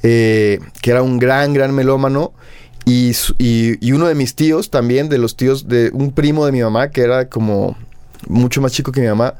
eh, 0.03 0.59
que 0.81 0.91
era 0.91 1.01
un 1.01 1.19
gran, 1.19 1.53
gran 1.53 1.73
melómano. 1.73 2.33
Y, 2.89 3.11
y- 3.37 3.77
y 3.87 3.91
uno 3.91 4.07
de 4.07 4.15
mis 4.15 4.35
tíos 4.35 4.69
también, 4.69 5.09
de 5.09 5.17
los 5.17 5.35
tíos 5.35 5.67
de 5.67 5.91
un 5.93 6.11
primo 6.11 6.45
de 6.45 6.51
mi 6.51 6.61
mamá, 6.61 6.89
que 6.89 7.01
era 7.01 7.29
como 7.29 7.77
mucho 8.27 8.61
más 8.61 8.71
chico 8.71 8.91
que 8.91 9.01
mi 9.01 9.07
mamá, 9.07 9.35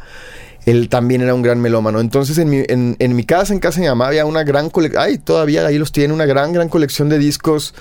él 0.69 0.89
también 0.89 1.21
era 1.21 1.33
un 1.33 1.41
gran 1.41 1.59
melómano. 1.61 1.99
Entonces 1.99 2.37
en 2.37 2.49
mi, 2.49 2.63
en, 2.67 2.95
en 2.99 3.15
mi 3.15 3.23
casa, 3.23 3.53
en 3.53 3.59
casa 3.59 3.77
de 3.77 3.81
mi 3.83 3.87
mamá, 3.89 4.07
había 4.07 4.25
una 4.25 4.43
gran 4.43 4.69
colección, 4.69 5.01
ay, 5.03 5.17
todavía 5.17 5.65
ahí 5.65 5.77
los 5.77 5.91
tiene, 5.91 6.13
una 6.13 6.25
gran, 6.25 6.53
gran 6.53 6.69
colección 6.69 7.09
de 7.09 7.17
discos 7.17 7.73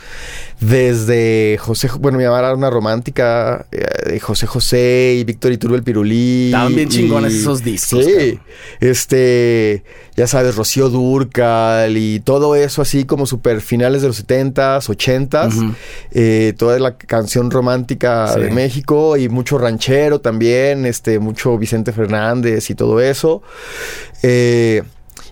desde 0.61 1.57
José, 1.61 1.89
bueno, 2.01 2.19
mi 2.19 2.25
mamá 2.25 2.39
era 2.41 2.55
una 2.55 2.71
romántica, 2.71 3.67
eh, 3.73 4.19
José 4.21 4.47
José 4.47 5.17
y 5.21 5.25
Víctor 5.25 5.53
Iturbe 5.53 5.77
el 5.77 5.83
Pirulí. 5.83 6.47
Estaban 6.47 6.75
bien 6.75 6.89
chingones 6.89 7.35
esos 7.35 7.63
discos, 7.63 8.05
Sí, 8.05 8.39
este, 8.81 9.85
ya 10.17 10.27
sabes, 10.27 10.57
Rocío 10.57 10.89
Durcal 10.89 11.97
y 11.97 12.21
todo 12.21 12.57
eso 12.57 12.83
así 12.83 13.05
como 13.05 13.27
super 13.27 13.61
finales 13.61 14.03
de 14.03 14.09
los 14.09 14.27
70s, 14.27 14.89
80s. 14.89 15.57
Ujú. 15.57 15.75
eh, 16.13 16.55
toda 16.57 16.79
la 16.79 16.97
canción 16.97 17.51
romántica 17.51 18.29
Sí. 18.35 18.41
de 18.41 18.51
México 18.51 19.17
y 19.17 19.29
mucho 19.29 19.59
ranchero 19.59 20.21
también, 20.21 20.87
este, 20.87 21.19
mucho 21.19 21.57
Vicente 21.59 21.93
Fernández 21.93 22.69
y 22.71 22.75
todo 22.79 23.01
eso. 23.03 23.43
Eh, 24.23 24.83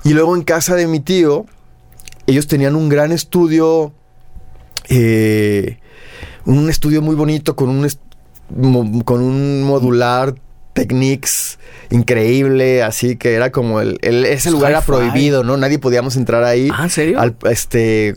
y 0.04 0.10
luego 0.12 0.36
en 0.36 0.42
casa 0.42 0.74
de 0.74 0.86
mi 0.86 1.00
tío, 1.00 1.46
ellos 2.26 2.46
tenían 2.46 2.76
un 2.76 2.90
gran 2.90 3.10
estudio, 3.12 3.94
eh, 4.88 5.78
un 6.44 6.68
estudio 6.70 7.02
muy 7.02 7.14
bonito 7.14 7.56
con 7.56 7.68
un, 7.70 9.02
con 9.02 9.22
un 9.22 9.62
modular 9.62 10.34
Technics 10.74 11.58
increíble, 11.90 12.82
así 12.82 13.16
que 13.16 13.32
era 13.34 13.50
como 13.50 13.80
el, 13.80 13.98
el- 14.02 14.26
ese 14.26 14.50
lugar 14.50 14.72
era 14.72 14.80
prohibido, 14.82 15.42
¿no? 15.42 15.56
Nadie 15.56 15.78
podíamos 15.78 16.16
entrar 16.16 16.44
ahí. 16.44 16.68
Ah, 16.72 16.84
¿en 16.84 16.90
serio? 16.90 17.18
Al- 17.18 17.36
este 17.50 18.16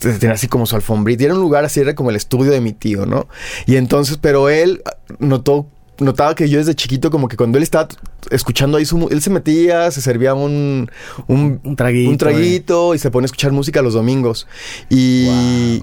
tenía 0.00 0.32
así 0.32 0.48
como 0.48 0.66
su 0.66 0.74
alfombrita. 0.74 1.22
Y 1.22 1.26
era 1.26 1.34
un 1.34 1.40
lugar 1.40 1.64
así, 1.64 1.78
era 1.78 1.94
como 1.94 2.10
el 2.10 2.16
estudio 2.16 2.50
de 2.50 2.60
mi 2.60 2.72
tío, 2.72 3.06
¿no? 3.06 3.28
Y 3.66 3.76
entonces, 3.76 4.18
pero 4.20 4.48
él 4.48 4.82
notó, 5.20 5.68
notaba 5.98 6.34
que 6.34 6.48
yo 6.48 6.58
desde 6.58 6.74
chiquito, 6.74 7.10
como 7.10 7.28
que 7.28 7.36
cuando 7.36 7.58
él 7.58 7.62
estaba 7.64 7.88
escuchando 8.30 8.78
ahí 8.78 8.84
su 8.84 9.08
él 9.10 9.22
se 9.22 9.30
metía, 9.30 9.90
se 9.90 10.00
servía 10.00 10.34
un, 10.34 10.90
un, 11.26 11.60
Un 11.62 11.76
traguito, 11.76 12.10
un 12.10 12.18
traguito 12.18 12.94
y 12.94 12.98
se 12.98 13.10
pone 13.10 13.24
a 13.24 13.26
escuchar 13.26 13.52
música 13.52 13.82
los 13.82 13.94
domingos. 13.94 14.46
Y. 14.90 15.82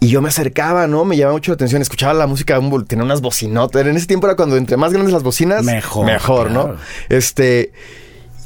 Y 0.00 0.10
yo 0.10 0.22
me 0.22 0.28
acercaba, 0.28 0.86
¿no? 0.86 1.04
Me 1.04 1.16
llamaba 1.16 1.34
mucho 1.34 1.50
la 1.50 1.54
atención. 1.56 1.82
Escuchaba 1.82 2.14
la 2.14 2.28
música, 2.28 2.60
tenía 2.86 3.04
unas 3.04 3.20
bocinotas. 3.20 3.84
En 3.84 3.96
ese 3.96 4.06
tiempo 4.06 4.28
era 4.28 4.36
cuando 4.36 4.56
entre 4.56 4.76
más 4.76 4.92
grandes 4.92 5.12
las 5.12 5.24
bocinas, 5.24 5.64
Mejor, 5.64 6.06
Mejor, 6.06 6.50
¿no? 6.52 6.76
Este. 7.08 7.72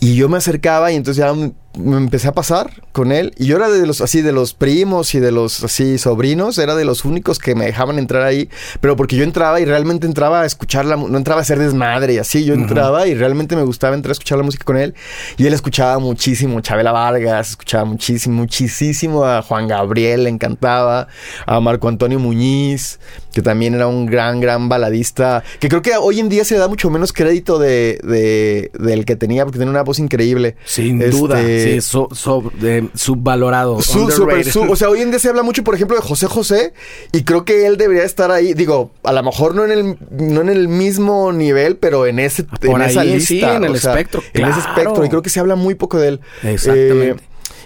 Y 0.01 0.17
yo 0.17 0.29
me 0.29 0.39
acercaba 0.39 0.91
y 0.91 0.97
entonces 0.97 1.23
ya 1.23 1.33
me 1.79 1.97
empecé 1.97 2.29
a 2.29 2.33
pasar 2.33 2.71
con 2.93 3.13
él. 3.13 3.33
Y 3.39 3.47
yo 3.47 3.57
era 3.57 3.69
de 3.71 3.87
los 3.87 4.01
así, 4.01 4.21
de 4.23 4.33
los 4.33 4.53
primos 4.55 5.15
y 5.15 5.21
de 5.21 5.33
los 5.33 5.65
así 5.65 5.97
sobrinos, 5.99 6.59
era 6.59 6.75
de 6.75 6.85
los 6.85 7.05
únicos 7.05 7.39
que 7.39 7.55
me 7.55 7.65
dejaban 7.65 7.99
entrar 7.99 8.23
ahí. 8.23 8.49
Pero 8.81 8.97
porque 8.97 9.17
yo 9.17 9.25
entraba 9.25 9.61
y 9.61 9.65
realmente 9.65 10.07
entraba 10.07 10.43
a 10.43 10.47
escuchar 10.47 10.85
la 10.85 10.97
no 10.97 11.17
entraba 11.17 11.41
a 11.41 11.43
hacer 11.43 11.59
desmadre 11.59 12.15
y 12.15 12.19
así. 12.19 12.45
Yo 12.45 12.55
entraba 12.55 13.07
y 13.07 13.15
realmente 13.15 13.57
me 13.57 13.63
gustaba 13.63 13.95
entrar 13.95 14.11
a 14.11 14.13
escuchar 14.13 14.39
la 14.39 14.45
música 14.45 14.65
con 14.65 14.77
él. 14.77 14.95
Y 15.39 15.47
él 15.47 15.55
escuchaba 15.55 15.99
muchísimo 15.99 16.61
Chabela 16.61 16.93
Vargas, 16.93 17.51
escuchaba 17.51 17.85
muchísimo, 17.85 18.37
muchísimo 18.37 19.25
a 19.25 19.43
Juan 19.43 19.69
Gabriel, 19.69 20.25
le 20.25 20.31
encantaba, 20.31 21.09
a 21.47 21.61
Marco 21.61 21.89
Antonio 21.89 22.19
Muñiz, 22.19 22.99
que 23.33 23.41
también 23.43 23.75
era 23.75 23.87
un 23.87 24.07
gran, 24.07 24.41
gran 24.41 24.69
baladista. 24.69 25.43
Que 25.59 25.69
creo 25.69 25.81
que 25.83 25.93
hoy 25.97 26.21
en 26.21 26.29
día 26.29 26.45
se 26.45 26.55
le 26.55 26.61
da 26.61 26.69
mucho 26.69 26.91
menos 26.91 27.13
crédito 27.13 27.59
de, 27.59 27.99
de- 28.03 28.71
del 28.79 29.05
que 29.05 29.17
tenía, 29.17 29.45
porque 29.45 29.59
tenía 29.59 29.71
una 29.71 29.83
voz 29.83 29.99
increíble. 29.99 30.57
Sin 30.65 31.01
Este, 31.01 31.17
duda. 31.17 31.41
Sí, 31.65 31.81
so- 31.81 32.09
so- 32.13 32.51
subvalorado. 32.95 33.81
Su- 33.83 34.11
super 34.11 34.21
underrated. 34.23 34.53
su- 34.53 34.63
o 34.71 34.77
sea, 34.77 34.89
hoy 34.89 35.01
en 35.03 35.11
día 35.11 35.19
se 35.19 35.29
habla 35.29 35.43
mucho, 35.43 35.63
por 35.65 35.75
ejemplo, 35.75 35.97
de 35.97 36.03
José 36.03 36.27
José, 36.27 36.73
y 37.13 37.23
creo 37.25 37.45
que 37.45 37.67
él 37.67 37.77
debería 37.77 38.05
estar 38.05 38.31
ahí. 38.31 38.55
Digo, 38.55 38.91
a 39.03 39.13
lo 39.13 39.23
mejor 39.23 39.55
no 39.55 39.65
en 39.65 39.71
el, 39.71 39.97
no 40.11 40.41
en 40.41 40.49
el 40.49 40.69
mismo 40.69 41.33
nivel, 41.33 41.77
pero 41.77 42.07
en 42.07 42.19
ese 42.19 42.45
Por 42.45 42.81
en 42.81 42.83
esa 42.83 43.05
lista. 43.05 43.27
sí, 43.29 43.41
en 43.43 43.65
el 43.65 43.73
o 43.73 43.77
sea, 43.77 43.93
espectro, 43.93 44.23
En 44.33 44.45
ese 44.47 44.61
espectro. 44.61 45.05
Y 45.05 45.09
creo 45.09 45.23
que 45.23 45.31
se 45.31 45.41
habla 45.41 45.55
muy 45.57 45.75
poco 45.75 45.99
de 45.99 46.09
él. 46.09 46.21
Exactamente. 46.43 47.09
Eh, 47.11 47.17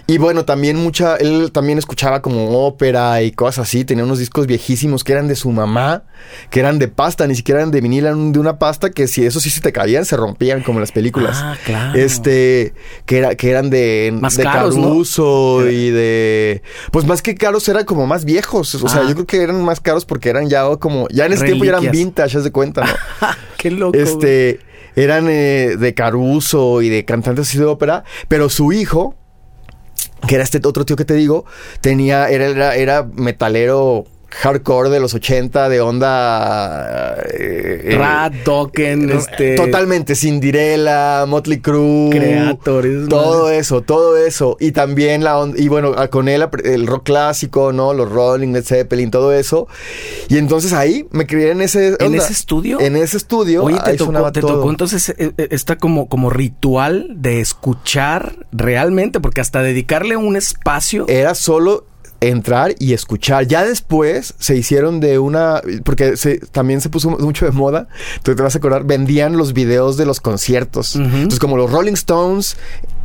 Y 0.09 0.19
bueno, 0.19 0.45
también 0.45 0.77
mucha, 0.77 1.17
él 1.17 1.51
también 1.51 1.77
escuchaba 1.77 2.21
como 2.21 2.65
ópera 2.65 3.21
y 3.21 3.31
cosas 3.33 3.67
así. 3.67 3.83
Tenía 3.83 4.05
unos 4.05 4.19
discos 4.19 4.47
viejísimos 4.47 5.03
que 5.03 5.11
eran 5.11 5.27
de 5.27 5.35
su 5.35 5.51
mamá, 5.51 6.03
que 6.49 6.61
eran 6.61 6.79
de 6.79 6.87
pasta, 6.87 7.27
ni 7.27 7.35
siquiera 7.35 7.59
eran 7.59 7.71
de 7.71 7.81
vinil, 7.81 8.05
eran 8.05 8.31
de 8.31 8.39
una 8.39 8.57
pasta 8.57 8.89
que 8.89 9.07
si 9.07 9.25
eso 9.25 9.41
sí 9.41 9.49
se 9.49 9.59
te 9.59 9.73
caían, 9.73 10.05
se 10.05 10.15
rompían 10.15 10.63
como 10.63 10.77
en 10.79 10.83
las 10.83 10.93
películas. 10.93 11.37
Ah, 11.41 11.57
claro. 11.65 11.99
Este, 11.99 12.73
que, 13.05 13.17
era, 13.17 13.35
que 13.35 13.49
eran 13.49 13.69
de, 13.69 14.13
Más 14.17 14.37
de 14.37 14.43
caros, 14.43 14.77
¿no? 14.77 14.83
Caruso 14.83 15.69
y 15.69 15.89
de. 15.89 16.61
Pues 16.91 17.05
más 17.05 17.21
que 17.21 17.35
caros, 17.35 17.67
eran 17.67 17.83
como 17.83 18.07
más 18.07 18.23
viejos. 18.23 18.75
O 18.75 18.87
sea, 18.87 19.01
Ah. 19.01 19.05
yo 19.09 19.13
creo 19.13 19.25
que 19.27 19.41
eran 19.41 19.61
más 19.65 19.81
caros 19.81 20.05
porque 20.05 20.29
eran 20.29 20.47
ya 20.49 20.63
como. 20.77 21.09
Ya 21.09 21.25
en 21.25 21.33
ese 21.33 21.43
tiempo 21.43 21.65
ya 21.65 21.71
eran 21.77 21.91
vintage, 21.91 22.37
haz 22.37 22.45
de 22.45 22.51
cuenta, 22.53 22.85
¿no? 22.85 23.27
Qué 23.57 23.71
loco. 23.71 23.97
este. 23.97 24.61
Eran 24.95 25.27
eh, 25.29 25.75
de 25.77 25.93
Caruso 25.93 26.81
y 26.81 26.87
de 26.89 27.03
cantantes 27.05 27.49
así 27.49 27.57
de 27.59 27.65
ópera, 27.65 28.03
pero 28.29 28.49
su 28.49 28.71
hijo, 28.71 29.13
que 30.27 30.35
era 30.35 30.43
este 30.43 30.59
otro 30.63 30.85
tío 30.85 30.95
que 30.95 31.05
te 31.05 31.13
digo, 31.13 31.45
tenía, 31.81 32.29
era, 32.29 32.45
era, 32.45 32.75
era 32.75 33.03
metalero 33.03 34.05
hardcore 34.41 34.89
de 34.89 34.99
los 34.99 35.13
80 35.13 35.69
de 35.69 35.81
onda 35.81 37.17
eh, 37.33 37.81
eh, 37.85 37.97
Rat, 37.97 38.33
Dokken, 38.45 39.09
este. 39.09 39.55
Totalmente, 39.55 40.15
Cinderella, 40.15 41.25
Motley 41.27 41.59
Crue, 41.59 42.09
Creator, 42.11 42.85
todo 43.09 43.49
eso, 43.49 43.81
todo 43.81 44.17
eso. 44.17 44.57
Y 44.59 44.71
también 44.71 45.23
la 45.23 45.37
on- 45.39 45.55
y 45.57 45.67
bueno, 45.67 45.95
con 46.09 46.27
él 46.29 46.45
el 46.63 46.87
rock 46.87 47.05
clásico, 47.05 47.73
¿no? 47.73 47.93
Los 47.93 48.11
Rolling, 48.11 48.53
Led 48.53 48.63
Zeppelin, 48.63 49.09
todo 49.11 49.33
eso. 49.33 49.67
Y 50.29 50.37
entonces 50.37 50.73
ahí 50.73 51.07
me 51.11 51.25
crié 51.25 51.51
en 51.51 51.61
ese 51.61 51.95
¿En 51.99 52.07
onda. 52.07 52.23
ese 52.23 52.33
estudio? 52.33 52.79
En 52.79 52.95
ese 52.95 53.17
estudio. 53.17 53.63
Oye, 53.63 53.79
te 53.83 53.95
tocó, 53.95 54.31
te 54.31 54.41
tocó 54.41 54.69
entonces 54.69 55.09
eh, 55.09 55.31
eh, 55.37 55.47
esta 55.51 55.77
como, 55.77 56.07
como 56.07 56.29
ritual 56.29 57.07
de 57.15 57.41
escuchar 57.41 58.35
realmente, 58.51 59.19
porque 59.19 59.41
hasta 59.41 59.61
dedicarle 59.61 60.15
un 60.17 60.35
espacio. 60.35 61.05
Era 61.07 61.33
solo 61.35 61.85
entrar 62.21 62.73
y 62.79 62.93
escuchar. 62.93 63.47
Ya 63.47 63.63
después 63.65 64.33
se 64.39 64.55
hicieron 64.55 64.99
de 64.99 65.19
una, 65.19 65.61
porque 65.83 66.17
se- 66.17 66.39
también 66.39 66.81
se 66.81 66.89
puso 66.89 67.09
mucho 67.11 67.45
de 67.45 67.51
moda, 67.51 67.87
tú 68.23 68.35
te 68.35 68.41
vas 68.41 68.55
a 68.55 68.57
acordar, 68.57 68.83
vendían 68.85 69.37
los 69.37 69.53
videos 69.53 69.97
de 69.97 70.05
los 70.05 70.19
conciertos. 70.19 70.95
Entonces 70.95 71.39
como 71.39 71.57
los 71.57 71.71
Rolling 71.71 71.93
Stones, 71.93 72.57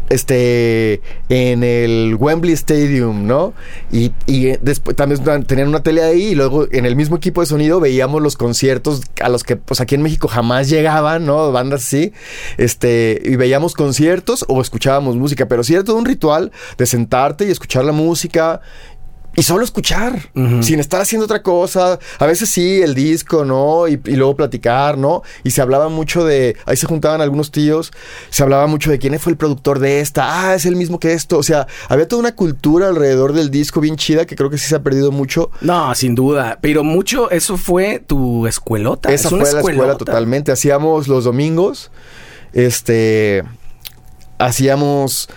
este, 0.08 1.00
en 1.30 1.62
el 1.64 2.16
Wembley 2.18 2.52
Stadium, 2.52 3.26
¿no? 3.26 3.54
Y, 3.90 4.12
y 4.26 4.56
después 4.60 4.94
también 4.96 5.22
tenían 5.46 5.68
una 5.68 5.82
tele 5.82 6.02
ahí 6.02 6.22
y 6.28 6.34
luego 6.34 6.66
en 6.70 6.84
el 6.84 6.96
mismo 6.96 7.16
equipo 7.16 7.40
de 7.40 7.46
sonido 7.46 7.80
veíamos 7.80 8.20
los 8.20 8.36
conciertos 8.36 9.00
a 9.22 9.30
los 9.30 9.42
que 9.42 9.56
pues 9.56 9.80
aquí 9.80 9.94
en 9.94 10.02
México 10.02 10.28
jamás 10.28 10.68
llegaban, 10.68 11.24
¿no? 11.24 11.50
Bandas 11.52 11.82
así, 11.84 12.12
este, 12.58 13.22
y 13.24 13.36
veíamos 13.36 13.74
conciertos 13.74 14.44
o 14.48 14.60
escuchábamos 14.60 15.16
música, 15.16 15.46
pero 15.48 15.64
sí 15.64 15.74
era 15.74 15.84
todo 15.84 15.96
un 15.96 16.04
ritual 16.04 16.52
de 16.76 16.84
sentarte 16.86 17.46
y 17.46 17.50
escuchar 17.50 17.84
la 17.84 17.92
música 17.92 18.60
y 19.34 19.42
solo 19.42 19.64
escuchar, 19.64 20.30
sin 20.60 20.78
estar 20.78 21.00
haciendo 21.00 21.24
otra 21.24 21.42
cosa. 21.42 21.98
A 22.18 22.26
veces 22.26 22.50
sí, 22.50 22.82
el 22.82 22.94
disco, 22.94 23.44
¿no? 23.44 23.88
Y, 23.88 24.00
y 24.04 24.16
luego 24.16 24.36
platicar, 24.36 24.98
¿no? 24.98 25.22
Y 25.42 25.52
se 25.52 25.62
hablaba 25.62 25.88
mucho 25.88 26.24
de, 26.24 26.56
ahí 26.66 26.76
se 26.76 26.86
juntaban 26.86 27.20
algunos 27.20 27.50
tíos, 27.50 27.92
se 28.30 28.42
hablaba 28.42 28.66
mucho 28.66 28.90
de 28.90 28.98
quién 28.98 29.18
fue 29.18 29.32
el 29.32 29.38
productor 29.38 29.78
de 29.78 30.00
esta, 30.00 30.50
ah, 30.50 30.54
es 30.54 30.66
el 30.66 30.76
mismo 30.76 30.98
que 30.98 31.12
esto. 31.12 31.38
O 31.38 31.42
sea, 31.42 31.66
había 31.88 32.06
toda 32.06 32.20
una 32.20 32.34
cultura 32.34 32.88
alrededor 32.88 33.32
del 33.32 33.50
disco 33.50 33.80
bien 33.80 33.96
chida 33.96 34.26
que 34.26 34.36
creo 34.36 34.50
que 34.50 34.58
sí 34.58 34.68
se 34.68 34.76
ha 34.76 34.82
perdido 34.82 35.12
mucho. 35.12 35.50
No, 35.60 35.94
sin 35.94 36.14
duda. 36.14 36.58
Pero 36.60 36.84
mucho, 36.84 37.30
eso 37.30 37.56
fue 37.56 38.02
tu 38.06 38.46
escuelota. 38.46 39.12
Esa 39.12 39.28
es 39.28 39.34
fue 39.34 39.52
la 39.52 39.60
escuela 39.60 39.96
totalmente. 39.96 40.52
Hacíamos 40.52 41.08
los 41.08 41.24
domingos, 41.24 41.90
este, 42.52 43.44
hacíamos 44.38 45.28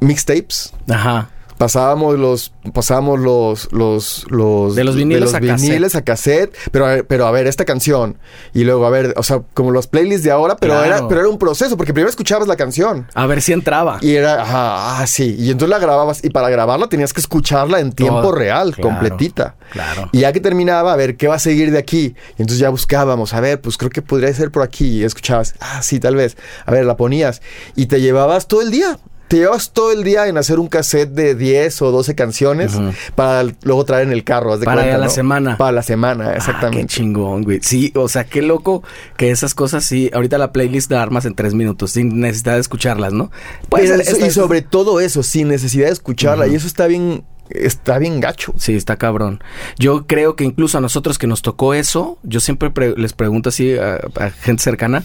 mixtapes. 0.00 0.72
Ajá. 0.88 1.30
Pasábamos 1.58 2.18
los, 2.18 2.52
pasábamos 2.72 3.20
los, 3.20 3.72
los, 3.72 4.26
los 4.28 4.74
De 4.74 4.82
los 4.84 4.96
vinilos 4.96 5.34
a 5.34 5.38
viniles 5.40 5.94
a 5.94 6.02
cassette, 6.02 6.54
pero, 6.72 6.86
a- 6.86 7.02
pero 7.06 7.26
a 7.26 7.30
ver 7.30 7.46
esta 7.46 7.64
canción 7.64 8.18
y 8.52 8.64
luego 8.64 8.86
a 8.86 8.90
ver, 8.90 9.14
o 9.16 9.22
sea, 9.22 9.40
como 9.54 9.70
los 9.70 9.86
playlists 9.86 10.24
de 10.24 10.30
ahora, 10.32 10.56
pero 10.56 10.74
Claro. 10.74 10.86
era, 10.96 11.08
pero 11.08 11.20
era 11.20 11.28
un 11.30 11.38
proceso 11.38 11.76
porque 11.76 11.92
primero 11.94 12.10
escuchabas 12.10 12.48
la 12.48 12.56
canción 12.56 13.06
A 13.14 13.26
ver 13.26 13.40
si 13.40 13.52
entraba. 13.52 13.98
y 14.00 14.14
era, 14.16 14.42
ajá, 14.42 15.00
ah, 15.00 15.06
sí, 15.06 15.36
y 15.38 15.50
entonces 15.50 15.70
la 15.70 15.78
grababas 15.78 16.24
y 16.24 16.30
para 16.30 16.48
grabarla 16.50 16.88
tenías 16.88 17.12
que 17.12 17.20
escucharla 17.20 17.78
en 17.80 17.92
tiempo 17.92 18.20
Todo. 18.22 18.32
real, 18.32 18.74
Claro, 18.74 18.88
completita. 18.90 19.54
claro. 19.70 20.08
Y 20.12 20.20
ya 20.20 20.32
que 20.32 20.40
terminaba, 20.40 20.92
a 20.92 20.96
ver 20.96 21.16
qué 21.16 21.28
va 21.28 21.36
a 21.36 21.38
seguir 21.38 21.70
de 21.70 21.78
aquí. 21.78 22.14
Y 22.36 22.42
entonces 22.42 22.58
ya 22.58 22.68
buscábamos, 22.70 23.32
a 23.32 23.40
ver, 23.40 23.60
pues 23.60 23.76
creo 23.76 23.90
que 23.90 24.02
podría 24.02 24.32
ser 24.34 24.50
por 24.50 24.62
aquí. 24.62 25.00
Y 25.00 25.04
escuchabas, 25.04 25.54
ah, 25.60 25.82
sí, 25.82 26.00
tal 26.00 26.16
vez. 26.16 26.36
A 26.66 26.72
ver, 26.72 26.84
la 26.84 26.96
ponías 26.96 27.42
y 27.76 27.86
te 27.86 28.00
llevabas 28.00 28.48
todo 28.48 28.62
el 28.62 28.70
día. 28.70 28.98
Te 29.28 29.38
llevabas 29.38 29.72
todo 29.72 29.90
el 29.90 30.04
día 30.04 30.28
en 30.28 30.36
hacer 30.36 30.58
un 30.58 30.68
cassette 30.68 31.10
de 31.10 31.34
10 31.34 31.80
o 31.82 31.90
12 31.90 32.14
canciones 32.14 32.72
para 33.14 33.42
luego 33.62 33.84
traer 33.84 34.06
en 34.06 34.12
el 34.12 34.22
carro. 34.22 34.58
de 34.58 34.64
Para 34.66 34.82
cuenta, 34.82 34.98
la 34.98 35.06
¿no? 35.06 35.10
semana. 35.10 35.56
Para 35.56 35.72
la 35.72 35.82
semana, 35.82 36.24
Ah, 36.26 36.30
qué 36.32 36.36
exactamente. 36.38 36.86
chingón, 36.94 37.42
güey. 37.42 37.60
Sí, 37.62 37.90
o 37.96 38.08
sea, 38.08 38.24
qué 38.24 38.42
loco 38.42 38.82
que 39.16 39.30
esas 39.30 39.54
cosas 39.54 39.84
sí. 39.84 40.10
Ahorita 40.12 40.36
la 40.38 40.52
playlist 40.52 40.90
la 40.90 41.02
armas 41.02 41.24
en 41.24 41.34
tres 41.34 41.54
minutos 41.54 41.92
sin 41.92 42.20
necesidad 42.20 42.54
de 42.54 42.60
escucharlas, 42.60 43.12
¿no? 43.14 43.30
Pues, 43.70 43.90
esta- 43.90 44.26
y 44.26 44.30
sobre 44.30 44.60
todo 44.62 45.00
eso, 45.00 45.22
sin 45.22 45.48
necesidad 45.48 45.86
de 45.86 45.92
escucharla. 45.92 46.46
Y 46.46 46.54
eso 46.54 46.66
está 46.66 46.86
bien, 46.86 47.24
está 47.48 47.98
bien 47.98 48.20
gacho. 48.20 48.52
Sí, 48.58 48.76
está 48.76 48.96
cabrón. 48.96 49.42
Yo 49.78 50.06
creo 50.06 50.36
que 50.36 50.44
incluso 50.44 50.76
a 50.78 50.80
nosotros 50.82 51.18
que 51.18 51.26
nos 51.26 51.40
tocó 51.40 51.72
eso, 51.72 52.18
yo 52.24 52.40
siempre 52.40 52.70
pre- 52.70 52.94
les 52.96 53.14
pregunto 53.14 53.48
así 53.48 53.74
a, 53.78 53.94
a 54.20 54.30
gente 54.30 54.62
cercana, 54.62 55.02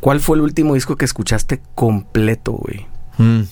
¿cuál 0.00 0.18
fue 0.20 0.36
el 0.36 0.42
último 0.42 0.74
disco 0.74 0.96
que 0.96 1.04
escuchaste 1.04 1.60
completo, 1.76 2.52
güey? 2.52 2.86
¿A 3.18 3.44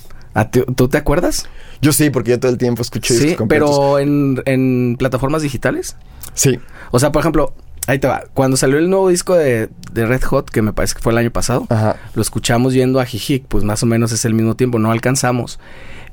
ti- 0.51 0.65
¿Tú 0.77 0.89
te 0.89 0.99
acuerdas? 0.99 1.49
Yo 1.83 1.93
sí, 1.93 2.11
porque 2.11 2.31
yo 2.33 2.41
todo 2.41 2.51
el 2.53 2.59
tiempo 2.59 2.83
discos 2.83 3.01
Sí, 3.07 3.35
completos. 3.35 3.71
pero 3.71 3.99
en, 3.99 4.43
en 4.47 4.97
plataformas 4.99 5.43
digitales. 5.43 5.97
Sí. 6.35 6.59
O 6.91 6.99
sea, 6.99 7.13
por 7.13 7.21
ejemplo, 7.21 7.53
ahí 7.87 7.99
te 7.99 8.07
va. 8.07 8.25
Cuando 8.35 8.57
salió 8.57 8.79
el 8.79 8.89
nuevo 8.91 9.09
disco 9.09 9.35
de, 9.35 9.69
de 9.93 10.07
Red 10.07 10.23
Hot, 10.25 10.51
que 10.51 10.63
me 10.63 10.73
parece 10.73 10.95
que 10.95 11.01
fue 11.03 11.13
el 11.13 11.19
año 11.19 11.31
pasado, 11.31 11.67
Ajá. 11.69 11.97
lo 12.15 12.23
escuchamos 12.23 12.75
yendo 12.75 13.01
a 13.01 13.05
Jijic, 13.05 13.45
pues 13.47 13.65
más 13.65 13.83
o 13.83 13.87
menos 13.87 14.13
es 14.13 14.25
el 14.25 14.35
mismo 14.35 14.55
tiempo, 14.57 14.79
no 14.79 14.91
alcanzamos. 14.91 15.59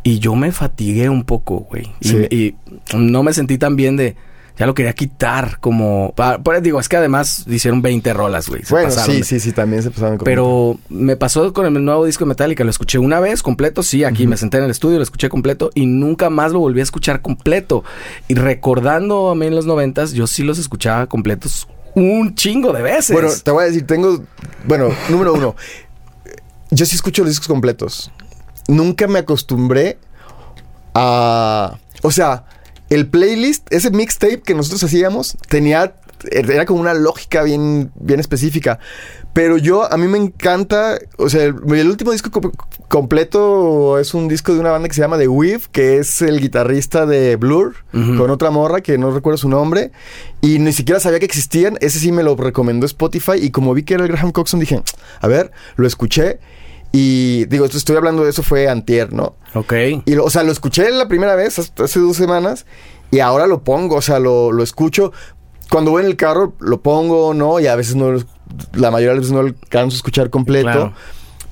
Y 0.03 0.19
yo 0.19 0.35
me 0.35 0.51
fatigué 0.51 1.09
un 1.09 1.23
poco, 1.23 1.61
güey. 1.69 1.91
Y, 1.99 2.35
y 2.35 2.55
no 2.95 3.23
me 3.23 3.33
sentí 3.33 3.57
tan 3.57 3.75
bien 3.75 3.97
de... 3.97 4.15
Ya 4.58 4.65
lo 4.65 4.74
quería 4.74 4.94
quitar 4.94 5.60
como... 5.60 6.13
pa- 6.15 6.38
Pues 6.38 6.63
digo, 6.63 6.80
es 6.80 6.88
que 6.88 6.96
además 6.98 7.44
hicieron 7.48 7.82
20 7.82 8.13
rolas, 8.13 8.48
güey. 8.48 8.62
Bueno, 8.70 8.88
pasaron 8.88 9.15
sí, 9.15 9.24
sí, 9.24 9.39
sí, 9.41 9.52
también 9.52 9.84
se 9.84 9.91
pasaron 9.91 10.18
con- 10.18 10.24
Pero 10.26 10.80
me 10.89 11.18
pasó 11.18 11.52
con 11.52 11.65
el 11.65 11.84
nuevo 11.84 12.06
disco 12.06 12.24
de 12.24 12.30
Metallica. 12.30 12.63
Lo 12.63 12.70
escuché 12.70 12.98
una 12.98 13.20
vez 13.20 13.44
completo. 13.44 13.84
Sí, 13.84 14.04
aquí 14.06 14.28
me 14.28 14.38
senté 14.38 14.58
en 14.60 14.63
el 14.63 14.72
estudio, 14.72 14.98
lo 14.98 15.04
escuché 15.04 15.28
completo. 15.28 15.72
Y 15.76 15.86
nunca 15.88 16.30
más 16.30 16.54
lo 16.54 16.60
volví 16.60 16.80
a 16.80 16.84
escuchar 16.84 17.22
completo. 17.22 17.84
Y 18.30 18.36
recordando 18.36 19.30
a 19.30 19.36
mí 19.36 19.46
en 19.46 19.56
los 19.56 19.65
noventas, 19.65 20.13
yo 20.13 20.26
sí 20.28 20.44
los 20.44 20.58
escuchaba 20.58 21.08
completos 21.08 21.68
un 21.94 22.36
chingo 22.36 22.72
de 22.74 22.82
veces. 22.82 23.13
Bueno, 23.13 23.30
te 23.44 23.52
voy 23.52 23.63
a 23.63 23.68
decir, 23.68 23.86
tengo. 23.86 24.24
Bueno, 24.65 24.89
número 25.10 25.34
uno. 25.34 25.56
Yo 26.72 26.86
sí 26.86 26.96
escucho 26.96 27.24
los 27.24 27.32
discos 27.32 27.48
completos. 27.48 28.12
Nunca 28.68 29.08
me 29.08 29.20
acostumbré 29.20 29.98
a. 30.94 31.78
O 32.02 32.12
sea, 32.12 32.46
el 32.89 33.08
playlist, 33.08 33.71
ese 33.71 33.91
mixtape 33.91 34.41
que 34.41 34.54
nosotros 34.56 34.84
hacíamos, 34.84 35.38
tenía. 35.50 35.95
Era 36.32 36.65
como 36.65 36.80
una 36.80 36.93
lógica 36.93 37.43
bien, 37.43 37.91
bien 37.95 38.19
específica. 38.19 38.80
Pero 39.34 39.58
yo, 39.58 39.91
a 39.91 39.98
mí 39.98 40.08
me 40.08 40.17
encanta. 40.17 40.98
O 41.17 41.30
sea, 41.30 41.43
el, 41.43 41.56
el 41.76 41.89
último 41.89 42.12
disco 42.13 42.32
co- 42.32 42.52
completo 42.88 44.00
es 44.00 44.13
un 44.13 44.28
disco 44.28 44.54
de 44.54 44.60
una 44.60 44.71
banda 44.71 44.88
que 44.88 44.93
se 44.95 45.02
llama 45.02 45.17
The 45.17 45.28
Weave, 45.28 45.63
que 45.71 45.98
es 45.98 46.21
el 46.21 46.39
guitarrista 46.39 47.06
de 47.06 47.36
Blur, 47.36 47.76
con 47.91 48.30
otra 48.30 48.50
morra 48.50 48.82
que 48.82 48.98
no 48.98 49.12
recuerdo 49.12 49.38
su 49.38 49.50
nombre. 49.50 49.91
Y 50.41 50.60
ni 50.60 50.74
siquiera 50.74 51.00
sabía 51.00 51.19
que 51.19 51.26
existían. 51.26 51.78
Ese 51.82 52.00
sí 52.00 52.12
me 52.12 52.24
lo 52.24 52.36
recomendó 52.36 52.86
Spotify. 52.86 53.34
Y 53.41 53.52
como 53.52 53.74
vi 53.74 53.84
que 53.84 53.95
era 53.95 54.04
el 54.06 54.12
Graham 54.12 54.32
Coxon, 54.32 54.60
dije, 54.60 54.82
a 55.19 55.28
ver, 55.28 55.52
lo 55.76 55.86
escuché. 55.86 56.39
Y 56.97 57.45
digo, 57.47 57.65
esto 57.65 57.77
estoy 57.77 57.97
hablando 57.97 58.23
de 58.23 58.29
eso, 58.29 58.41
fue 58.41 58.69
antier, 58.69 59.12
¿no? 59.12 59.36
Ok. 59.53 59.73
Y, 60.05 60.15
lo- 60.15 60.23
o 60.23 60.29
sea, 60.29 60.43
lo 60.43 60.51
escuché 60.53 60.89
la 60.91 61.08
primera 61.10 61.36
vez, 61.36 61.60
hasta 61.60 61.84
hace 61.84 61.99
dos 61.99 62.15
semanas, 62.15 62.65
y 63.12 63.19
ahora 63.19 63.47
lo 63.47 63.63
pongo, 63.63 63.95
o 63.97 64.01
sea, 64.01 64.19
lo, 64.19 64.51
lo 64.53 64.63
escucho. 64.63 65.12
Cuando 65.69 65.91
voy 65.91 66.03
en 66.03 66.08
el 66.10 66.15
carro, 66.15 66.53
lo 66.60 66.79
pongo, 66.81 67.34
¿no? 67.34 67.60
Y 67.60 67.67
a 67.67 67.75
veces 67.75 67.95
no, 67.95 68.13
la 68.73 68.91
mayoría 68.91 69.10
de 69.10 69.15
las 69.15 69.21
veces 69.23 69.31
no 69.34 69.41
lo 69.41 69.49
alcanzo 69.49 69.95
a 69.95 69.97
escuchar 69.97 70.29
completo. 70.29 70.69
Claro. 70.71 70.93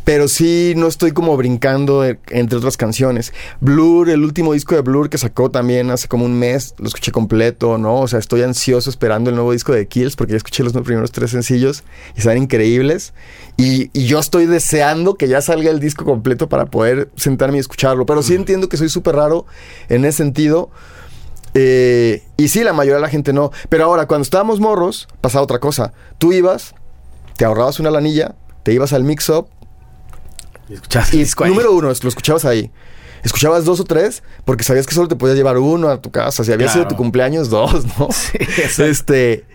Pero 0.04 0.28
sí, 0.28 0.74
no 0.76 0.88
estoy 0.88 1.12
como 1.12 1.38
brincando 1.38 2.06
eh, 2.06 2.20
entre 2.30 2.58
otras 2.58 2.76
canciones. 2.76 3.34
Blur, 3.62 4.10
el 4.10 4.24
último 4.24 4.54
disco 4.54 4.76
de 4.76 4.82
Blur 4.82 5.10
que 5.10 5.18
sacó 5.18 5.50
también 5.50 5.90
hace 5.92 6.08
como 6.08 6.26
un 6.26 6.38
mes, 6.38 6.76
lo 6.78 6.88
escuché 6.88 7.12
completo, 7.12 7.78
¿no? 7.78 8.02
O 8.02 8.08
sea, 8.08 8.20
estoy 8.20 8.42
ansioso 8.42 8.90
esperando 8.90 9.30
el 9.30 9.36
nuevo 9.36 9.54
disco 9.54 9.72
de 9.72 9.88
Kills 9.88 10.16
porque 10.16 10.32
ya 10.32 10.38
escuché 10.38 10.64
los 10.64 10.74
primeros 10.74 11.12
tres 11.12 11.32
sencillos 11.32 11.84
y 12.16 12.20
están 12.20 12.38
increíbles. 12.38 13.14
Y, 13.56 13.90
y 13.94 14.06
yo 14.06 14.20
estoy 14.20 14.46
deseando 14.46 15.16
que 15.16 15.28
ya 15.28 15.42
salga 15.42 15.70
el 15.70 15.80
disco 15.80 16.04
completo 16.04 16.50
para 16.50 16.66
poder 16.66 17.10
sentarme 17.16 17.58
y 17.58 17.60
escucharlo. 17.62 18.06
Pero 18.06 18.24
sí 18.24 18.36
entiendo 18.36 18.68
que 18.68 18.78
soy 18.78 18.90
súper 18.90 19.16
raro 19.16 19.46
en 19.88 20.04
ese 20.04 20.18
sentido. 20.18 20.70
Eh, 21.54 22.24
y 22.36 22.50
sí, 22.50 22.64
la 22.64 22.74
mayoría 22.74 22.96
de 22.96 23.02
la 23.02 23.10
gente 23.10 23.32
no. 23.32 23.52
Pero 23.70 23.86
ahora, 23.86 24.08
cuando 24.08 24.24
estábamos 24.24 24.60
morros, 24.60 25.08
pasaba 25.22 25.44
otra 25.44 25.60
cosa. 25.60 25.94
Tú 26.18 26.34
ibas, 26.34 26.76
te 27.38 27.46
ahorrabas 27.46 27.80
una 27.80 27.92
lanilla, 27.92 28.36
te 28.64 28.74
ibas 28.74 28.92
al 28.92 29.04
mix-up 29.04 29.48
Y 30.70 30.74
escuchaste 30.74 31.18
y 31.18 31.20
el 31.20 31.26
disco 31.26 31.44
ahí. 31.44 31.50
número 31.50 31.72
uno, 31.74 31.88
lo 31.88 32.10
escuchabas 32.10 32.46
ahí. 32.46 32.72
escuchabas 33.24 33.66
dos 33.66 33.80
o 33.80 33.84
tres 33.84 34.24
porque 34.46 34.64
sabías 34.64 34.86
que 34.86 34.94
solo 34.94 35.08
te 35.08 35.16
podías 35.16 35.38
llevar 35.38 35.58
uno 35.58 35.90
a 35.90 36.02
tu 36.02 36.12
casa. 36.12 36.44
Si 36.44 36.52
había 36.52 36.70
sido 36.70 36.88
tu 36.88 36.96
cumpleaños, 36.96 37.50
dos, 37.50 37.86
¿no? 37.98 38.10
Sí, 38.12 38.38
este. 38.84 39.46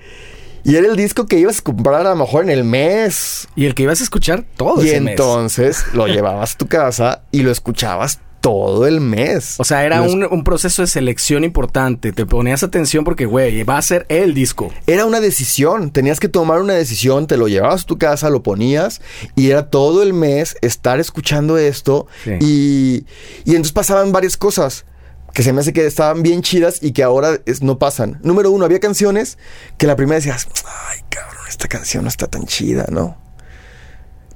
Y 0.65 0.77
era 0.77 0.89
el 0.89 0.97
disco 0.97 1.27
que 1.27 1.39
ibas 1.39 1.61
a 1.61 1.63
comprar 1.63 2.07
a 2.07 2.11
lo 2.11 2.17
mejor 2.17 2.43
en 2.45 2.51
el 2.51 2.65
mes. 2.65 3.49
Y 3.57 3.65
el 3.67 3.75
que 3.75 3.85
ibas 3.85 4.01
a 4.01 4.05
escuchar 4.05 4.45
todo 4.57 4.85
y 4.85 4.91
entonces 4.91 5.85
lo 5.95 6.07
llevabas 6.09 6.55
a 6.55 6.59
tu 6.59 6.67
casa 6.67 7.23
y 7.31 7.43
lo 7.43 7.51
escuchabas 7.51 8.21
todo 8.49 8.87
el 8.87 9.03
mes. 9.03 9.57
O 9.59 9.65
sea, 9.65 9.85
era 9.85 10.01
un, 10.01 10.43
proceso 10.43 10.81
de 10.81 10.89
selección 10.89 11.45
importante. 11.45 12.13
Te 12.13 12.25
ponías 12.25 12.63
atención 12.63 13.05
porque, 13.05 13.27
güey, 13.27 13.63
va 13.63 13.77
a 13.77 13.83
ser 13.83 14.07
el 14.09 14.33
disco. 14.33 14.73
Era 14.87 15.05
una 15.05 15.21
decisión. 15.21 15.91
Tenías 15.91 16.19
que 16.19 16.31
tomar 16.31 16.63
una 16.63 16.73
decisión. 16.73 17.27
Te 17.27 17.37
lo 17.37 17.49
llevabas 17.49 17.83
a 17.83 17.85
tu 17.87 17.99
casa, 17.99 18.31
lo 18.31 18.43
ponías 18.43 19.03
y 19.37 19.51
era 19.51 19.69
todo 19.69 20.03
el 20.03 20.15
mes 20.15 20.57
estar 20.63 20.99
escuchando 20.99 21.59
esto. 21.59 22.07
Y, 22.41 23.05
y 23.45 23.51
entonces 23.51 23.73
pasaban 23.73 24.13
varias 24.13 24.39
cosas 24.39 24.87
que 25.35 25.43
se 25.43 25.53
me 25.53 25.61
hace 25.61 25.75
que 25.75 25.85
estaban 25.85 26.23
bien 26.23 26.41
chidas 26.41 26.83
y 26.83 26.93
que 26.93 27.03
ahora 27.03 27.43
no 27.61 27.79
pasan. 27.79 28.19
Número 28.23 28.51
uno, 28.51 28.65
había 28.65 28.81
canciones 28.81 29.37
que 29.77 29.87
la 29.87 29.95
primera 29.95 30.17
decías, 30.17 30.49
ay, 30.65 31.01
cabrón, 31.11 31.43
esta 31.51 31.69
canción 31.69 32.05
no 32.05 32.09
está 32.09 32.29
tan 32.29 32.47
chida, 32.47 32.87
¿no? 32.91 33.28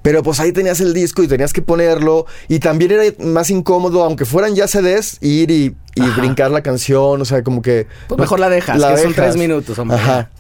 Pero 0.03 0.23
pues 0.23 0.41
ahí 0.41 0.53
tenías 0.53 0.81
el 0.81 0.93
disco 0.93 1.23
y 1.23 1.29
tenías 1.29 1.53
que 1.53 1.63
ponerlo. 1.63 2.27
Y 2.49 2.59
también 2.59 2.91
era 2.91 3.05
más 3.25 3.51
incómodo, 3.51 4.03
aunque 4.03 4.25
fueran 4.25 4.55
ya 4.55 4.67
CDs, 4.67 5.19
ir 5.21 5.51
y, 5.51 5.75
brincar 6.17 6.51
la 6.51 6.63
canción. 6.63 7.21
O 7.21 7.25
sea, 7.25 7.43
como 7.43 7.63
que. 7.63 7.87
Pues 8.09 8.21
mejor 8.21 8.41
la 8.41 8.49
dejas, 8.49 8.79
la 8.79 8.95
que 8.95 9.03
son 9.03 9.15
tres 9.15 9.37
minutos, 9.37 9.79
hombre. 9.79 9.97
Ajá. 9.97 10.31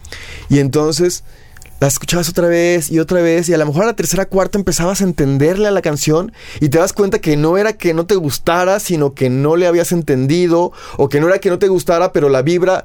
Y 0.49 0.59
entonces 0.59 1.25
la 1.81 1.89
escuchabas 1.89 2.29
otra 2.29 2.49
vez 2.49 2.91
y 2.91 2.99
otra 2.99 3.23
vez. 3.23 3.49
Y 3.49 3.55
a 3.55 3.59
lo 3.59 3.67
mejor 3.67 3.85
a 3.85 3.87
la 3.87 3.97
tercera 3.97 4.27
cuarta 4.27 4.59
empezabas 4.59 5.01
a 5.01 5.05
entenderle 5.05 5.69
a 5.69 5.71
la 5.71 5.83
canción. 5.83 6.33
Y 6.61 6.69
te 6.69 6.79
das 6.79 6.93
cuenta 6.93 7.21
que 7.21 7.37
no 7.37 7.57
era 7.57 7.73
que 7.73 7.95
no 7.95 8.07
te 8.07 8.17
gustara, 8.17 8.81
sino 8.81 9.15
que 9.15 9.31
no 9.31 9.57
le 9.57 9.67
habías 9.67 9.93
entendido. 9.93 10.73
O 10.97 11.09
que 11.09 11.21
no 11.21 11.29
era 11.29 11.39
que 11.39 11.51
no 11.51 11.59
te 11.59 11.69
gustara, 11.69 12.13
pero 12.13 12.29
la 12.29 12.43
vibra 12.43 12.85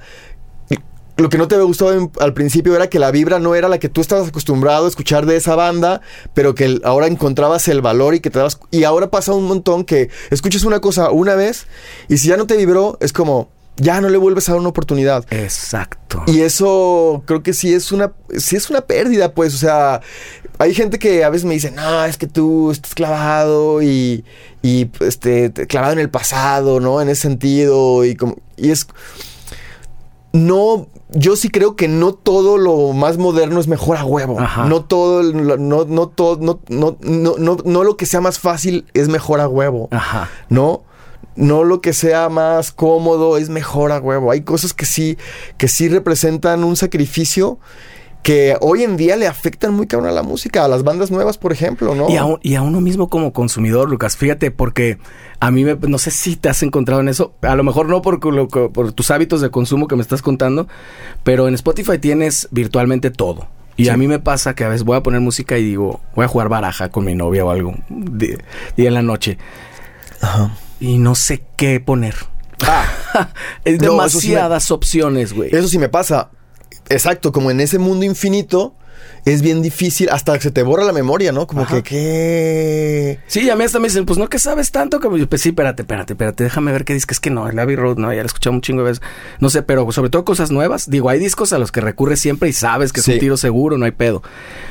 lo 1.18 1.30
que 1.30 1.38
no 1.38 1.48
te 1.48 1.56
había 1.56 1.66
gustado 1.66 2.12
al 2.20 2.34
principio 2.34 2.76
era 2.76 2.90
que 2.90 3.00
la 3.00 3.12
vibra 3.12 3.40
no 3.40 3.56
era 3.56 3.68
la 3.68 3.80
que 3.80 3.90
tú 3.90 4.02
estabas 4.02 4.28
acostumbrado 4.28 4.86
a 4.86 4.90
escuchar 4.90 5.26
de 5.26 5.36
esa 5.36 5.56
banda, 5.56 6.02
pero 6.34 6.54
que 6.56 6.80
ahora 6.84 7.08
encontrabas 7.08 7.68
el 7.68 7.82
valor 7.82 8.14
y 8.16 8.20
que 8.20 8.30
te 8.30 8.40
dabas... 8.40 8.60
Y 8.72 8.84
ahora 8.84 9.10
pasa 9.10 9.34
un 9.34 9.46
montón 9.46 9.84
que 9.84 10.10
escuchas 10.30 10.64
una 10.64 10.80
cosa 10.80 11.10
una 11.12 11.36
vez 11.36 11.68
y 12.08 12.18
si 12.18 12.28
ya 12.28 12.38
no 12.38 12.46
te 12.46 12.56
vibró, 12.56 12.98
es 13.02 13.14
como, 13.14 13.50
ya 13.78 14.00
no 14.00 14.10
le 14.10 14.18
vuelves 14.18 14.48
a 14.48 14.54
dar 14.54 14.60
una 14.60 14.70
oportunidad. 14.70 15.26
Exacto. 15.32 16.24
Y 16.28 16.42
eso 16.42 17.24
creo 17.26 17.42
que 17.42 17.54
sí 17.54 17.74
es 17.74 17.92
una, 17.92 18.14
sí 18.38 18.56
es 18.56 18.70
una 18.70 18.82
pérdida, 18.82 19.34
pues, 19.34 19.56
o 19.56 19.58
sea, 19.58 20.02
hay 20.60 20.76
gente 20.76 21.00
que 21.00 21.24
a 21.24 21.30
veces 21.30 21.46
me 21.46 21.56
dice, 21.56 21.72
no, 21.72 22.06
es 22.06 22.18
que 22.18 22.28
tú 22.28 22.72
estás 22.72 22.94
clavado 22.94 23.82
y, 23.82 24.24
y 24.62 24.90
este, 25.00 25.52
clavado 25.52 25.94
en 25.94 26.00
el 26.00 26.10
pasado, 26.10 26.80
¿no? 26.80 27.02
En 27.02 27.10
ese 27.10 27.24
sentido 27.24 28.06
y 28.06 28.16
como, 28.16 28.38
y 28.56 28.70
es 28.70 28.88
no, 30.34 30.88
yo 31.10 31.36
sí 31.36 31.50
creo 31.50 31.76
que 31.76 31.88
no 31.88 32.14
todo 32.14 32.58
lo 32.58 32.94
más 32.94 33.18
moderno 33.18 33.60
es 33.60 33.68
mejor 33.68 33.98
a 33.98 34.06
huevo. 34.06 34.38
No 34.66 34.84
todo, 34.84 35.24
no, 35.24 35.86
no, 35.86 36.08
todo, 36.08 36.38
no, 36.42 36.60
no, 36.68 36.98
no, 37.02 37.58
no, 37.64 37.84
lo 37.84 37.98
que 37.98 38.06
sea 38.06 38.22
más 38.22 38.40
fácil 38.40 38.86
es 38.94 39.08
mejor 39.08 39.40
a 39.40 39.48
huevo. 39.48 39.88
Ajá. 39.92 40.30
No, 40.50 40.84
no 41.36 41.64
lo 41.64 41.82
que 41.82 41.94
sea 41.94 42.28
más 42.30 42.72
cómodo 42.72 43.38
es 43.38 43.50
mejor 43.50 43.92
a 43.92 44.00
huevo. 44.00 44.32
Hay 44.32 44.42
cosas 44.42 44.74
que 44.74 44.86
sí, 44.86 45.18
que 45.58 45.68
sí 45.68 45.88
representan 45.88 46.64
un 46.64 46.76
sacrificio 46.76 47.60
que 48.28 48.58
hoy 48.60 48.84
en 48.84 48.98
día 48.98 49.16
le 49.16 49.26
afectan 49.26 49.74
muy 49.74 49.88
cabrón 49.88 50.10
a 50.10 50.12
la 50.12 50.22
música, 50.22 50.66
a 50.66 50.68
las 50.68 50.84
bandas 50.84 51.12
nuevas, 51.12 51.38
por 51.38 51.54
ejemplo, 51.54 51.96
¿no? 51.96 52.10
Y 52.10 52.18
a, 52.18 52.26
y 52.42 52.56
a 52.56 52.62
uno 52.62 52.82
mismo 52.82 53.10
como 53.10 53.32
consumidor, 53.32 53.90
Lucas, 53.90 54.18
fíjate, 54.18 54.52
porque 54.52 54.98
a 55.40 55.50
mí 55.50 55.64
me, 55.64 55.76
no 55.76 55.98
sé 55.98 56.12
si 56.12 56.36
te 56.36 56.50
has 56.50 56.62
encontrado 56.62 57.00
en 57.00 57.08
eso, 57.08 57.32
a 57.42 57.56
lo 57.56 57.64
mejor 57.64 57.88
no 57.88 58.02
por, 58.02 58.20
por 58.20 58.92
tus 58.92 59.12
hábitos 59.12 59.40
de 59.40 59.50
consumo 59.50 59.88
que 59.88 59.96
me 59.96 60.02
estás 60.02 60.22
contando, 60.22 60.68
pero 61.24 61.48
en 61.48 61.54
Spotify 61.54 62.00
tienes 62.00 62.50
virtualmente 62.52 63.12
todo. 63.12 63.48
Y 63.78 63.88
a 63.88 63.96
mí 63.96 64.10
me 64.10 64.20
pasa 64.20 64.56
que 64.56 64.66
a 64.66 64.68
veces 64.68 64.84
voy 64.84 64.98
a 64.98 65.04
poner 65.04 65.22
música 65.22 65.58
y 65.58 65.64
digo, 65.64 66.02
voy 66.14 66.26
a 66.26 66.28
jugar 66.28 66.50
baraja 66.50 66.90
con 66.90 67.06
mi 67.06 67.16
novia 67.16 67.46
o 67.46 67.50
algo, 67.50 67.76
día 67.88 68.40
en 68.76 68.94
la 68.94 69.04
noche. 69.04 69.38
Ajá. 70.20 70.52
Y 70.82 70.98
no 70.98 71.16
sé 71.16 71.44
qué 71.56 71.80
poner. 71.80 72.16
Ah. 72.66 72.88
es 73.64 73.80
demasiadas 73.80 74.70
opciones, 74.72 75.32
güey. 75.32 75.56
Eso 75.56 75.70
sí 75.70 75.80
me 75.80 75.88
pasa. 75.88 76.32
Exacto, 76.90 77.32
como 77.32 77.52
en 77.52 77.60
ese 77.60 77.80
mundo 77.80 78.06
infinito 78.06 78.74
es 79.26 79.42
bien 79.42 79.62
difícil, 79.62 80.10
hasta 80.10 80.34
que 80.34 80.42
se 80.42 80.52
te 80.52 80.64
borra 80.64 80.86
la 80.86 80.94
memoria, 80.94 81.34
¿no? 81.34 81.48
Como 81.48 81.68
que, 81.68 81.84
¿qué? 81.84 83.20
Sí, 83.28 83.50
a 83.50 83.56
mí 83.58 83.64
hasta 83.66 83.80
me 83.80 83.90
dicen, 83.90 84.06
pues 84.06 84.18
no 84.18 84.30
que 84.30 84.40
sabes 84.40 84.72
tanto 84.72 85.02
que 85.02 85.10
pues 85.10 85.42
sí, 85.42 85.50
espérate, 85.50 85.82
espérate, 85.82 86.14
espérate, 86.14 86.44
déjame 86.46 86.72
ver 86.72 86.86
qué 86.86 86.94
disco 86.94 87.14
es 87.14 87.20
que 87.20 87.30
no, 87.30 87.50
el 87.50 87.60
Abbey 87.60 87.76
Road, 87.76 87.98
no, 87.98 88.12
ya 88.12 88.18
lo 88.20 88.24
he 88.24 88.26
escuchado 88.26 88.56
un 88.56 88.62
chingo 88.62 88.84
de 88.84 88.90
veces. 88.90 89.04
No 89.40 89.50
sé, 89.50 89.64
pero 89.64 89.92
sobre 89.92 90.10
todo 90.10 90.24
cosas 90.24 90.50
nuevas. 90.50 90.90
Digo, 90.90 91.10
hay 91.10 91.20
discos 91.20 91.52
a 91.52 91.58
los 91.58 91.74
que 91.74 91.82
recurres 91.82 92.22
siempre 92.22 92.48
y 92.48 92.54
sabes 92.54 92.94
que 92.94 93.02
es 93.02 93.08
un 93.08 93.20
tiro 93.20 93.36
seguro, 93.36 93.78
no 93.78 93.86
hay 93.86 93.92
pedo. 93.92 94.24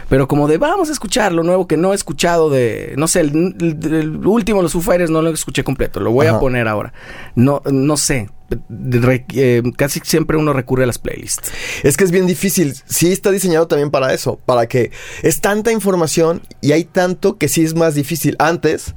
Pero 0.08 0.26
como 0.26 0.48
de 0.48 0.56
vamos 0.56 0.88
a 0.88 0.92
escuchar 0.92 1.32
lo 1.32 1.42
nuevo 1.42 1.66
que 1.66 1.76
no 1.76 1.92
he 1.92 1.94
escuchado 1.94 2.48
de, 2.48 2.94
no 2.96 3.08
sé, 3.08 3.20
el, 3.20 4.26
último, 4.26 4.62
los 4.62 4.72
Foo 4.72 4.80
Fighters, 4.80 5.10
no 5.10 5.20
lo 5.20 5.30
escuché 5.30 5.64
completo, 5.64 6.00
lo 6.00 6.12
voy 6.12 6.28
a 6.28 6.38
poner 6.38 6.66
ahora. 6.66 6.94
No, 7.34 7.60
no 7.70 7.98
sé, 7.98 8.30
eh, 8.48 9.62
casi 9.76 10.00
siempre 10.04 10.36
uno 10.36 10.52
recurre 10.52 10.84
a 10.84 10.86
las 10.86 10.98
playlists. 10.98 11.50
Es 11.82 11.96
que 11.96 12.04
es 12.04 12.10
bien 12.10 12.26
difícil. 12.26 12.74
Sí 12.86 13.12
está 13.12 13.30
diseñado 13.30 13.66
también 13.66 13.90
para 13.90 14.12
eso, 14.14 14.38
para 14.44 14.66
que 14.66 14.90
es 15.22 15.40
tanta 15.40 15.72
información 15.72 16.42
y 16.60 16.72
hay 16.72 16.84
tanto 16.84 17.38
que 17.38 17.48
sí 17.48 17.64
es 17.64 17.74
más 17.74 17.94
difícil. 17.94 18.36
Antes, 18.38 18.94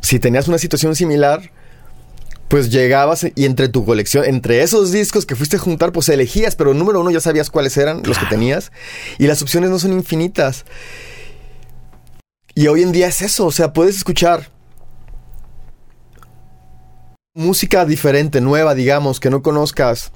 si 0.00 0.18
tenías 0.18 0.48
una 0.48 0.58
situación 0.58 0.94
similar, 0.94 1.50
pues 2.48 2.70
llegabas 2.70 3.26
y 3.34 3.46
entre 3.46 3.68
tu 3.68 3.84
colección, 3.84 4.26
entre 4.26 4.62
esos 4.62 4.92
discos 4.92 5.24
que 5.24 5.36
fuiste 5.36 5.56
a 5.56 5.58
juntar, 5.58 5.90
pues 5.90 6.10
elegías, 6.10 6.54
pero 6.54 6.74
número 6.74 7.00
uno 7.00 7.10
ya 7.10 7.20
sabías 7.20 7.48
cuáles 7.48 7.78
eran 7.78 8.02
los 8.04 8.18
que 8.18 8.26
tenías 8.26 8.72
y 9.18 9.26
las 9.26 9.40
opciones 9.40 9.70
no 9.70 9.78
son 9.78 9.94
infinitas. 9.94 10.66
Y 12.54 12.66
hoy 12.66 12.82
en 12.82 12.92
día 12.92 13.08
es 13.08 13.22
eso, 13.22 13.46
o 13.46 13.52
sea, 13.52 13.72
puedes 13.72 13.96
escuchar 13.96 14.51
música 17.34 17.86
diferente, 17.86 18.42
nueva, 18.42 18.74
digamos, 18.74 19.18
que 19.18 19.30
no 19.30 19.42
conozcas 19.42 20.12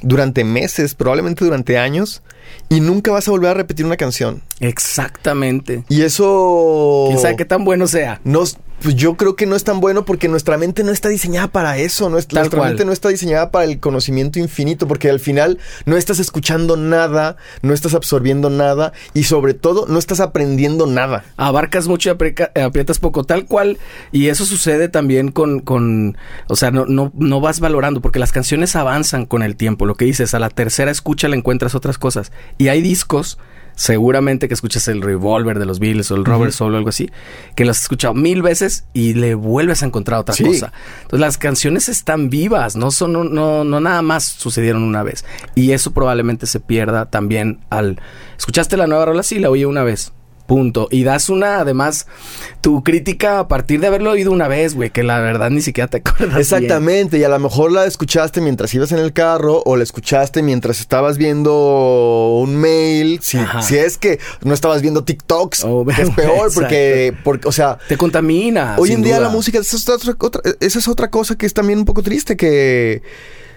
durante 0.00 0.44
meses, 0.44 0.94
probablemente 0.94 1.44
durante 1.44 1.76
años, 1.76 2.22
y 2.70 2.80
nunca 2.80 3.10
vas 3.10 3.28
a 3.28 3.32
volver 3.32 3.50
a 3.50 3.54
repetir 3.54 3.84
una 3.84 3.96
canción. 3.96 4.42
Exactamente. 4.60 5.84
Y 5.88 6.02
eso... 6.02 7.06
¿Quién 7.08 7.20
sabe 7.20 7.36
qué 7.36 7.44
tan 7.44 7.64
bueno 7.64 7.86
sea? 7.86 8.20
No, 8.24 8.44
pues 8.82 8.94
yo 8.94 9.16
creo 9.16 9.34
que 9.34 9.46
no 9.46 9.56
es 9.56 9.64
tan 9.64 9.80
bueno 9.80 10.04
porque 10.04 10.28
nuestra 10.28 10.56
mente 10.56 10.84
no 10.84 10.92
está 10.92 11.08
diseñada 11.08 11.48
para 11.48 11.78
eso. 11.78 12.08
Nuestra, 12.08 12.42
mente 12.44 12.84
no 12.84 12.92
está 12.92 13.08
diseñada 13.08 13.50
para 13.50 13.64
el 13.64 13.80
conocimiento 13.80 14.38
infinito 14.38 14.86
porque 14.86 15.10
al 15.10 15.20
final 15.20 15.58
no 15.84 15.96
estás 15.96 16.20
escuchando 16.20 16.76
nada, 16.76 17.36
no 17.62 17.74
estás 17.74 17.94
absorbiendo 17.94 18.50
nada 18.50 18.92
y 19.14 19.24
sobre 19.24 19.54
todo 19.54 19.86
no 19.88 19.98
estás 19.98 20.20
aprendiendo 20.20 20.86
nada. 20.86 21.24
Abarcas 21.36 21.88
mucho 21.88 22.08
y 22.08 22.12
aprietas 22.60 22.98
poco, 22.98 23.24
tal 23.24 23.46
cual. 23.46 23.78
Y 24.12 24.28
eso 24.28 24.44
sucede 24.44 24.88
también 24.88 25.32
con, 25.32 25.60
con 25.60 26.16
o 26.48 26.56
sea, 26.56 26.70
no, 26.70 26.86
no, 26.86 27.12
no 27.14 27.40
vas 27.40 27.60
valorando 27.60 28.00
porque 28.00 28.18
las 28.18 28.32
canciones 28.32 28.76
avanzan 28.76 29.26
con 29.26 29.42
el 29.42 29.56
tiempo. 29.56 29.86
Lo 29.86 29.96
que 29.96 30.04
dices, 30.04 30.34
a 30.34 30.38
la 30.38 30.50
tercera 30.50 30.90
escucha 30.90 31.28
le 31.28 31.36
encuentras 31.36 31.74
otras 31.74 31.98
cosas. 31.98 32.30
Y 32.58 32.68
hay 32.68 32.80
discos 32.80 33.38
seguramente 33.78 34.48
que 34.48 34.54
escuchas 34.54 34.88
el 34.88 35.02
Revolver 35.02 35.60
de 35.60 35.64
los 35.64 35.78
Beatles 35.78 36.10
o 36.10 36.16
el 36.16 36.24
Robert 36.24 36.50
Soul 36.50 36.74
o 36.74 36.76
algo 36.76 36.88
así, 36.88 37.10
que 37.54 37.64
lo 37.64 37.70
has 37.70 37.80
escuchado 37.80 38.12
mil 38.12 38.42
veces 38.42 38.84
y 38.92 39.14
le 39.14 39.36
vuelves 39.36 39.84
a 39.84 39.86
encontrar 39.86 40.18
otra 40.18 40.34
cosa. 40.34 40.72
Entonces 41.02 41.20
las 41.20 41.38
canciones 41.38 41.88
están 41.88 42.28
vivas, 42.28 42.74
no 42.74 42.90
son 42.90 43.12
no, 43.12 43.64
no 43.64 43.80
nada 43.80 44.02
más 44.02 44.24
sucedieron 44.24 44.82
una 44.82 45.04
vez. 45.04 45.24
Y 45.54 45.70
eso 45.70 45.92
probablemente 45.92 46.46
se 46.46 46.58
pierda 46.58 47.06
también 47.06 47.60
al 47.70 48.00
escuchaste 48.36 48.76
la 48.76 48.88
nueva 48.88 49.04
rola 49.04 49.22
sí 49.22 49.38
la 49.38 49.48
oí 49.48 49.64
una 49.64 49.84
vez. 49.84 50.12
Punto. 50.48 50.88
Y 50.90 51.04
das 51.04 51.28
una, 51.28 51.60
además, 51.60 52.06
tu 52.62 52.82
crítica 52.82 53.38
a 53.38 53.48
partir 53.48 53.80
de 53.80 53.88
haberlo 53.88 54.12
oído 54.12 54.32
una 54.32 54.48
vez, 54.48 54.74
güey, 54.74 54.88
que 54.88 55.02
la 55.02 55.20
verdad 55.20 55.50
ni 55.50 55.60
siquiera 55.60 55.88
te 55.88 55.98
acuerdas. 56.04 56.40
Exactamente, 56.40 57.18
y 57.18 57.24
a 57.24 57.28
lo 57.28 57.38
mejor 57.38 57.70
la 57.70 57.84
escuchaste 57.84 58.40
mientras 58.40 58.72
ibas 58.72 58.90
en 58.92 58.98
el 58.98 59.12
carro 59.12 59.62
o 59.66 59.76
la 59.76 59.82
escuchaste 59.82 60.42
mientras 60.42 60.80
estabas 60.80 61.18
viendo 61.18 62.38
un 62.42 62.56
mail. 62.56 63.20
Si, 63.22 63.38
si 63.60 63.76
es 63.76 63.98
que 63.98 64.20
no 64.42 64.54
estabas 64.54 64.80
viendo 64.80 65.04
TikToks, 65.04 65.64
oh, 65.64 65.84
es 65.98 66.08
peor 66.12 66.50
porque, 66.54 67.14
porque, 67.24 67.46
o 67.46 67.52
sea. 67.52 67.76
Te 67.86 67.98
contamina. 67.98 68.76
Hoy 68.78 68.92
en 68.92 69.02
día 69.02 69.20
la 69.20 69.28
música, 69.28 69.58
esa 69.58 69.76
es 69.76 69.86
otra, 69.86 70.40
esa 70.60 70.78
es 70.78 70.88
otra 70.88 71.10
cosa 71.10 71.36
que 71.36 71.44
es 71.44 71.52
también 71.52 71.80
un 71.80 71.84
poco 71.84 72.02
triste, 72.02 72.38
que 72.38 73.02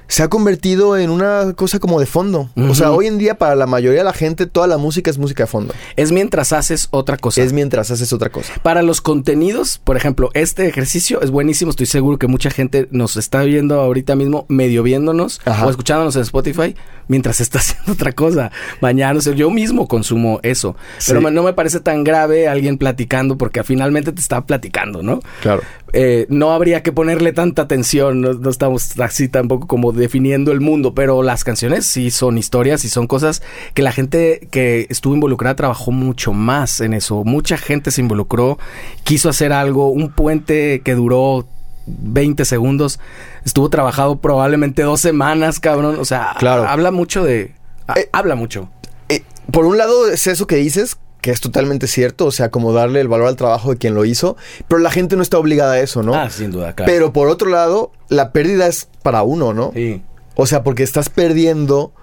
se 0.08 0.24
ha 0.24 0.28
convertido 0.28 0.98
en 0.98 1.10
una 1.10 1.54
cosa 1.54 1.80
como 1.80 2.00
de 2.00 2.06
fondo. 2.06 2.50
O 2.56 2.76
sea, 2.76 2.92
hoy 2.92 3.08
en 3.08 3.18
día 3.18 3.36
para 3.36 3.56
la 3.56 3.66
mayoría 3.66 4.00
de 4.00 4.04
la 4.04 4.14
gente 4.14 4.46
toda 4.46 4.68
la 4.68 4.78
música 4.78 5.10
es 5.10 5.18
música 5.18 5.44
de 5.44 5.48
fondo. 5.48 5.74
Es 5.96 6.12
mientras 6.12 6.52
haces 6.54 6.88
otra 6.92 7.18
cosa. 7.18 7.42
Es 7.42 7.54
mientras 7.54 7.92
haces 7.92 8.12
otra 8.12 8.30
cosa. 8.30 8.54
Para 8.62 8.82
los 8.82 9.02
contenidos, 9.02 9.78
por 9.78 9.98
ejemplo, 9.98 10.30
este 10.34 10.68
ejercicio 10.68 11.22
es 11.22 11.32
buenísimo. 11.32 11.72
Estoy 11.72 11.86
seguro 11.86 12.20
que 12.20 12.28
mucha 12.28 12.50
gente 12.50 12.88
nos 12.92 13.16
está 13.16 13.44
viendo 13.44 13.80
ahorita 13.80 14.16
mismo, 14.16 14.46
medio 14.50 14.84
viéndonos 14.84 15.40
o 15.46 15.70
escuchándonos 15.70 16.16
en 16.16 16.24
Spotify 16.24 16.76
mientras 17.08 17.42
está 17.42 17.60
haciendo 17.60 17.92
otra 17.94 18.14
cosa, 18.14 18.52
bañándose. 18.80 19.36
Yo 19.36 19.50
mismo 19.50 19.88
consumo 19.88 20.40
eso. 20.44 20.76
Pero 21.06 21.22
no 21.22 21.44
me 21.44 21.54
parece 21.54 21.80
tan 21.80 22.04
grave 22.04 22.48
alguien 22.48 22.78
platicando 22.78 23.38
porque 23.38 23.64
finalmente 23.64 24.12
te 24.12 24.22
está 24.22 24.42
platicando, 24.46 25.04
¿no? 25.04 25.20
Claro. 25.42 25.62
Eh, 25.94 26.26
no 26.30 26.52
habría 26.52 26.84
que 26.84 26.92
ponerle 26.92 27.34
tanta 27.34 27.64
atención, 27.64 28.22
no, 28.22 28.34
no, 28.34 28.50
estamos 28.50 29.00
así 29.00 29.28
tampoco 29.28 29.68
como 29.68 29.92
definiendo 29.92 30.52
el 30.52 30.62
mundo, 30.62 30.94
pero 30.94 31.22
las 31.22 31.44
canciones 31.44 31.86
sí 31.86 32.12
son 32.12 32.38
historias 32.38 32.86
y 32.86 32.90
son 32.90 33.08
cosas 33.08 33.42
que 33.74 33.82
la 33.82 33.92
gente 33.92 34.48
que 34.52 34.88
estuvo 34.90 35.14
involucrada 35.14 35.56
trabajó 35.56 35.92
mucho 35.92 36.32
más 36.34 36.80
en 36.80 36.94
eso, 36.94 37.24
mucha 37.24 37.58
gente 37.58 37.92
se 37.92 38.02
involucró, 38.02 38.58
quiso 39.04 39.30
hacer 39.30 39.52
algo, 39.52 39.90
un 39.90 40.12
puente 40.12 40.82
que 40.82 40.96
duró 40.96 41.46
20 41.88 42.46
segundos, 42.46 43.00
estuvo 43.46 43.70
trabajado 43.70 44.18
probablemente 44.18 44.84
dos 44.84 45.02
semanas, 45.02 45.60
cabrón, 45.60 45.98
o 46.00 46.06
sea, 46.06 46.36
claro. 46.40 46.68
habla 46.68 46.92
mucho 46.92 47.24
de... 47.24 47.54
Eh, 47.96 48.10
habla 48.14 48.36
mucho. 48.36 48.70
Eh, 49.10 49.24
por 49.52 49.66
un 49.66 49.78
lado 49.78 50.08
es 50.10 50.28
eso 50.28 50.48
que 50.48 50.56
dices, 50.56 50.98
que 51.22 51.30
es 51.30 51.40
totalmente 51.40 51.88
cierto, 51.88 52.26
o 52.26 52.32
sea, 52.32 52.50
como 52.50 52.74
darle 52.74 53.00
el 53.00 53.08
valor 53.08 53.28
al 53.28 53.36
trabajo 53.36 53.72
de 53.72 53.78
quien 53.78 53.94
lo 53.94 54.06
hizo, 54.06 54.36
pero 54.68 54.80
la 54.80 54.90
gente 54.90 55.16
no 55.16 55.22
está 55.22 55.38
obligada 55.38 55.74
a 55.74 55.80
eso, 55.80 56.02
¿no? 56.02 56.16
Ah, 56.16 56.30
sin 56.30 56.52
duda, 56.52 56.74
claro. 56.74 56.92
Pero 56.92 57.14
por 57.14 57.30
otro 57.30 57.50
lado, 57.50 57.92
la 58.10 58.32
pérdida 58.32 58.68
es 58.68 58.90
para 59.04 59.22
uno, 59.22 59.54
¿no? 59.54 59.72
Sí. 59.74 60.02
O 60.36 60.48
sea, 60.48 60.64
porque 60.64 60.84
estás 60.84 61.10
perdiendo. 61.10 61.94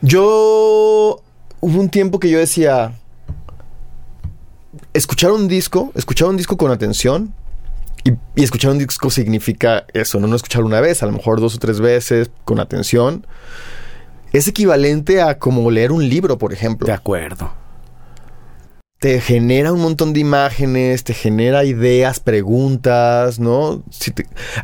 Yo 0.00 1.20
hubo 1.60 1.80
un 1.80 1.88
tiempo 1.88 2.20
que 2.20 2.30
yo 2.30 2.38
decía, 2.38 2.92
escuchar 4.94 5.32
un 5.32 5.48
disco, 5.48 5.90
escuchar 5.94 6.28
un 6.28 6.36
disco 6.36 6.56
con 6.56 6.70
atención, 6.70 7.34
y, 8.04 8.12
y, 8.34 8.42
escuchar 8.42 8.72
un 8.72 8.78
disco 8.78 9.10
significa 9.10 9.86
eso, 9.92 10.18
¿no? 10.18 10.26
no 10.26 10.34
escuchar 10.34 10.64
una 10.64 10.80
vez, 10.80 11.04
a 11.04 11.06
lo 11.06 11.12
mejor 11.12 11.40
dos 11.40 11.54
o 11.54 11.58
tres 11.58 11.80
veces 11.80 12.30
con 12.44 12.58
atención. 12.58 13.26
Es 14.32 14.48
equivalente 14.48 15.20
a 15.20 15.38
como 15.38 15.70
leer 15.70 15.92
un 15.92 16.08
libro, 16.08 16.38
por 16.38 16.52
ejemplo. 16.52 16.86
De 16.86 16.92
acuerdo 16.92 17.61
te 19.02 19.20
genera 19.20 19.72
un 19.72 19.80
montón 19.80 20.12
de 20.12 20.20
imágenes, 20.20 21.02
te 21.02 21.12
genera 21.12 21.64
ideas, 21.64 22.20
preguntas, 22.20 23.40
¿no? 23.40 23.82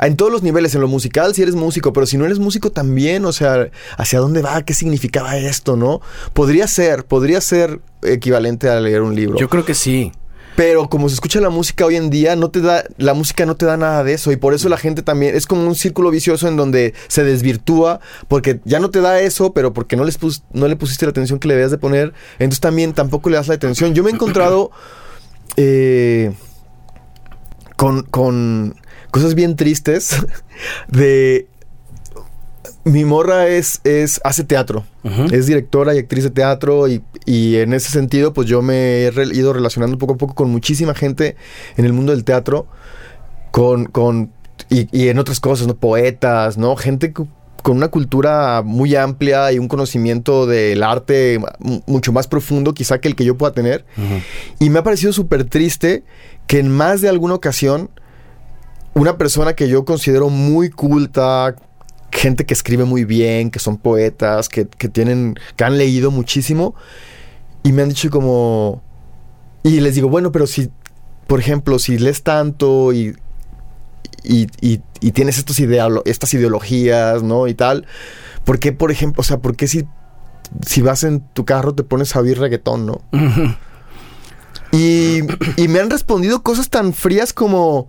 En 0.01 0.15
todos 0.15 0.31
los 0.31 0.45
niveles, 0.45 0.77
en 0.77 0.81
lo 0.81 0.87
musical, 0.87 1.35
si 1.35 1.43
eres 1.43 1.57
músico, 1.57 1.93
pero 1.93 2.07
si 2.07 2.17
no 2.17 2.25
eres 2.25 2.39
músico 2.39 2.71
también, 2.71 3.25
o 3.25 3.33
sea, 3.33 3.69
¿hacia 3.97 4.21
dónde 4.21 4.41
va? 4.41 4.63
¿Qué 4.63 4.75
significaba 4.75 5.37
esto, 5.37 5.77
no? 5.77 6.01
Podría 6.35 6.69
ser, 6.69 7.05
podría 7.05 7.41
ser 7.41 7.81
equivalente 8.01 8.69
a 8.69 8.79
leer 8.79 9.03
un 9.03 9.17
libro. 9.17 9.37
Yo 9.41 9.49
creo 9.49 9.65
que 9.65 9.75
sí. 9.75 10.13
Pero 10.59 10.89
como 10.89 11.09
se 11.09 11.15
escucha 11.15 11.41
la 11.41 11.51
música 11.51 11.87
hoy 11.87 11.95
en 11.95 12.11
día, 12.11 12.35
no 12.35 12.51
te 12.51 12.61
da, 12.61 12.83
la 12.97 13.15
música 13.15 13.47
no 13.47 13.55
te 13.55 13.65
da 13.65 13.77
nada 13.77 14.03
de 14.03 14.15
eso. 14.15 14.33
Y 14.33 14.37
por 14.37 14.55
eso 14.55 14.69
la 14.69 14.77
gente 14.77 15.05
también, 15.05 15.37
es 15.37 15.47
como 15.47 15.65
un 15.65 15.77
círculo 15.77 16.11
vicioso 16.11 16.49
en 16.49 16.57
donde 16.57 16.95
se 17.07 17.23
desvirtúa, 17.23 18.01
porque 18.27 18.59
ya 18.65 18.81
no 18.81 18.91
te 18.91 19.01
da 19.01 19.21
eso, 19.21 19.53
pero 19.53 19.73
porque 19.73 19.95
no, 19.95 20.03
les 20.03 20.19
no 20.53 20.67
le 20.67 20.75
pusiste 20.75 21.07
la 21.07 21.11
atención 21.11 21.39
que 21.39 21.47
le 21.47 21.55
debías 21.55 21.71
de 21.71 21.79
poner. 21.79 22.13
Entonces 22.41 22.59
también 22.59 22.93
tampoco 22.93 23.31
le 23.31 23.37
das 23.37 23.47
la 23.47 23.55
atención. 23.55 23.95
Yo 23.95 24.03
me 24.03 24.11
he 24.11 24.15
encontrado 24.15 24.73
eh, 25.57 26.33
con, 27.77 28.03
con 28.03 28.75
cosas 29.13 29.37
bien 29.37 29.55
tristes 29.55 30.17
de 30.89 31.47
mi 32.85 33.05
morra 33.05 33.49
es, 33.49 33.81
es 33.85 34.21
hace 34.25 34.45
teatro. 34.45 34.85
Uh 35.05 35.11
-huh. 35.11 35.33
Es 35.33 35.47
directora 35.47 35.95
y 35.95 35.99
actriz 35.99 36.25
de 36.25 36.31
teatro 36.31 36.89
y, 36.89 37.03
y, 37.25 37.57
en 37.57 37.73
ese 37.73 37.91
sentido 37.91 38.33
pues 38.33 38.49
yo 38.49 38.63
me 38.63 39.03
he 39.03 39.11
re 39.11 39.27
ido 39.27 39.53
relacionando 39.53 39.99
poco 39.99 40.15
a 40.15 40.17
poco 40.17 40.35
con 40.35 40.51
muchísima 40.51 40.95
gente 40.95 41.37
en 41.77 41.85
el 41.85 41.93
mundo 41.93 42.13
del 42.13 42.25
teatro, 42.25 42.67
con, 43.51 43.87
con 43.87 44.33
y, 44.71 44.89
y, 44.97 45.09
en 45.09 45.19
otras 45.19 45.41
cosas, 45.41 45.67
¿no? 45.67 45.77
Poetas, 45.77 46.59
¿no? 46.59 46.77
Gente 46.77 47.13
con 47.13 47.77
una 47.77 47.89
cultura 47.89 48.63
muy 48.65 48.95
amplia 48.95 49.53
y 49.53 49.59
un 49.59 49.69
conocimiento 49.69 50.47
del 50.47 50.83
arte 50.83 51.41
mucho 51.87 52.13
más 52.13 52.27
profundo 52.27 52.73
quizá 52.73 53.01
que 53.01 53.09
el 53.09 53.17
que 53.17 53.25
yo 53.25 53.37
pueda 53.37 53.53
tener. 53.53 53.85
Uh 53.97 54.01
-huh. 54.01 54.23
Y 54.61 54.71
me 54.71 54.79
ha 54.79 54.83
parecido 54.83 55.13
súper 55.13 55.45
triste 55.45 56.05
que 56.47 56.61
en 56.61 56.71
más 56.71 57.01
de 57.01 57.09
alguna 57.09 57.35
ocasión 57.35 57.91
una 58.95 59.17
persona 59.17 59.55
que 59.55 59.69
yo 59.69 59.85
considero 59.85 60.29
muy 60.29 60.71
culta, 60.71 61.55
gente 62.11 62.47
que 62.47 62.55
escribe 62.55 62.85
muy 62.85 63.05
bien, 63.05 63.51
que 63.51 63.59
son 63.59 63.77
poetas, 63.77 64.49
que, 64.49 64.67
que, 64.67 64.89
tienen, 64.89 65.39
que 65.57 65.65
han 65.65 65.79
leído 65.79 66.11
muchísimo. 66.11 66.75
Y 67.63 67.73
me 67.73 67.83
han 67.83 67.89
dicho 67.89 68.11
como... 68.11 68.83
Y 69.63 69.81
les 69.81 69.95
digo, 69.95 70.09
bueno, 70.09 70.33
pero 70.33 70.47
si, 70.47 70.71
por 71.27 71.41
ejemplo, 71.41 71.79
si 71.79 71.99
lees 71.99 72.23
tanto 72.23 72.93
y, 72.93 73.17
y, 74.23 74.47
y, 74.61 74.81
y 75.01 75.13
tienes 75.13 75.39
estos 75.39 75.61
ideolo 75.61 76.03
estas 76.07 76.33
ideologías, 76.35 77.23
¿no? 77.23 77.49
Y 77.49 77.55
tal, 77.55 77.87
¿por 78.45 78.59
qué, 78.59 78.73
por 78.73 78.91
ejemplo, 78.91 79.21
o 79.21 79.25
sea, 79.25 79.39
por 79.39 79.57
qué 79.57 79.67
si, 79.67 79.85
si 80.65 80.81
vas 80.81 81.03
en 81.05 81.21
tu 81.21 81.45
carro 81.45 81.75
te 81.75 81.83
pones 81.83 82.15
a 82.15 82.21
oír 82.21 82.39
reggaetón, 82.39 82.87
¿no? 82.87 83.01
Uh 83.13 83.19
-huh. 83.19 83.57
y, 84.73 85.21
y 85.61 85.69
me 85.69 85.81
han 85.81 85.91
respondido 85.91 86.43
cosas 86.43 86.71
tan 86.71 86.93
frías 86.95 87.33
como 87.33 87.89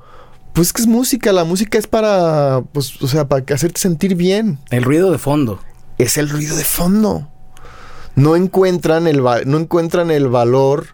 pues 0.53 0.73
que 0.73 0.81
es 0.81 0.87
música, 0.87 1.31
la 1.31 1.43
música 1.43 1.77
es 1.77 1.87
para, 1.87 2.63
pues, 2.73 3.01
o 3.01 3.07
sea, 3.07 3.27
para 3.27 3.43
hacerte 3.53 3.79
sentir 3.79 4.15
bien. 4.15 4.59
El 4.69 4.83
ruido 4.83 5.11
de 5.11 5.17
fondo. 5.17 5.59
Es 5.97 6.17
el 6.17 6.29
ruido 6.29 6.55
de 6.55 6.63
fondo. 6.63 7.29
No 8.15 8.35
encuentran 8.35 9.07
el, 9.07 9.21
no 9.21 9.57
encuentran 9.57 10.11
el 10.11 10.27
valor 10.27 10.87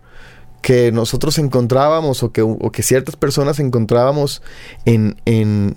que 0.62 0.92
nosotros 0.92 1.38
encontrábamos 1.38 2.24
o 2.24 2.32
que, 2.32 2.42
o 2.42 2.72
que 2.72 2.84
ciertas 2.84 3.16
personas 3.16 3.60
encontrábamos 3.60 4.42
en, 4.86 5.22
en, 5.26 5.76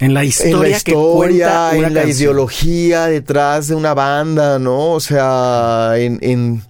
en 0.00 0.14
la 0.14 0.24
historia, 0.24 0.54
en 0.54 0.60
la, 0.60 0.68
historia, 0.68 1.70
en 1.74 1.94
la 1.94 2.06
ideología 2.06 3.06
detrás 3.06 3.68
de 3.68 3.74
una 3.74 3.94
banda, 3.94 4.58
¿no? 4.58 4.92
O 4.92 5.00
sea, 5.00 5.92
en, 5.96 6.18
en 6.20 6.62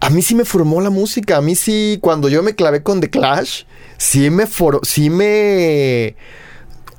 a 0.00 0.10
mí 0.10 0.22
sí 0.22 0.34
me 0.34 0.44
formó 0.44 0.80
la 0.80 0.90
música. 0.90 1.36
A 1.36 1.40
mí 1.40 1.54
sí, 1.54 1.98
cuando 2.00 2.28
yo 2.28 2.42
me 2.42 2.54
clavé 2.54 2.82
con 2.82 3.00
The 3.00 3.10
Clash, 3.10 3.64
sí 3.96 4.30
me 4.30 4.46
for 4.46 4.80
sí 4.84 5.10
me. 5.10 6.16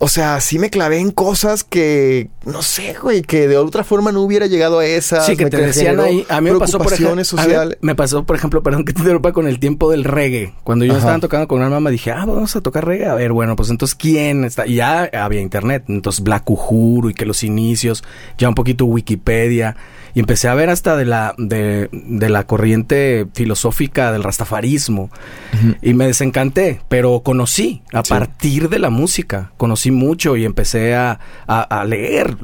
O 0.01 0.07
sea, 0.07 0.39
sí 0.39 0.59
me 0.59 0.69
clavé 0.69 0.99
en 0.99 1.11
cosas 1.11 1.65
que, 1.65 2.29
no 2.45 2.61
sé, 2.61 2.95
güey, 3.01 3.21
que 3.21 3.49
de 3.49 3.57
otra 3.57 3.83
forma 3.83 4.13
no 4.13 4.21
hubiera 4.21 4.45
llegado 4.45 4.79
a 4.79 4.85
esas. 4.85 5.25
Sí, 5.25 5.35
que 5.35 5.43
me 5.43 5.49
te 5.49 5.57
decían 5.57 5.99
ahí. 5.99 6.25
A 6.29 6.39
mí 6.39 6.51
me 6.51 6.57
pasó, 6.57 6.77
por 6.77 6.93
ejemplo, 6.93 7.21
social. 7.25 7.77
me 7.81 7.95
pasó, 7.95 8.23
por 8.23 8.37
ejemplo, 8.37 8.63
perdón 8.63 8.85
que 8.85 8.93
te 8.93 9.01
interrumpa 9.01 9.33
con 9.33 9.45
el 9.45 9.59
tiempo 9.59 9.91
del 9.91 10.05
reggae. 10.05 10.53
Cuando 10.63 10.85
yo 10.85 10.93
Ajá. 10.93 10.99
estaba 10.99 11.19
tocando 11.19 11.49
con 11.49 11.57
una 11.57 11.69
mamá, 11.69 11.89
dije, 11.89 12.11
ah, 12.11 12.23
vamos 12.25 12.55
a 12.55 12.61
tocar 12.61 12.85
reggae. 12.85 13.07
A 13.07 13.15
ver, 13.15 13.33
bueno, 13.33 13.57
pues 13.57 13.71
entonces, 13.71 13.93
¿quién 13.93 14.45
está? 14.45 14.65
Y 14.65 14.75
ya 14.75 15.03
había 15.11 15.41
internet. 15.41 15.83
Entonces, 15.89 16.23
Black 16.23 16.49
Uhuru 16.49 17.09
y 17.09 17.13
que 17.13 17.25
los 17.25 17.43
inicios, 17.43 18.01
ya 18.37 18.47
un 18.47 18.55
poquito 18.55 18.85
Wikipedia. 18.85 19.75
Y 20.13 20.19
empecé 20.19 20.47
a 20.47 20.55
ver 20.55 20.69
hasta 20.69 20.95
de 20.97 21.05
la, 21.05 21.35
de, 21.37 21.89
de 21.91 22.29
la 22.29 22.45
corriente 22.45 23.27
filosófica 23.33 24.11
del 24.11 24.23
rastafarismo. 24.23 25.09
Uh 25.53 25.67
-huh. 25.67 25.77
Y 25.81 25.93
me 25.93 26.07
desencanté, 26.07 26.81
pero 26.87 27.21
conocí 27.21 27.81
a 27.93 28.03
sí. 28.03 28.09
partir 28.09 28.69
de 28.69 28.79
la 28.79 28.89
música. 28.89 29.51
Conocí 29.57 29.91
mucho 29.91 30.35
y 30.35 30.45
empecé 30.45 30.95
a, 30.95 31.19
a, 31.47 31.61
a 31.61 31.85
leer 31.85 32.37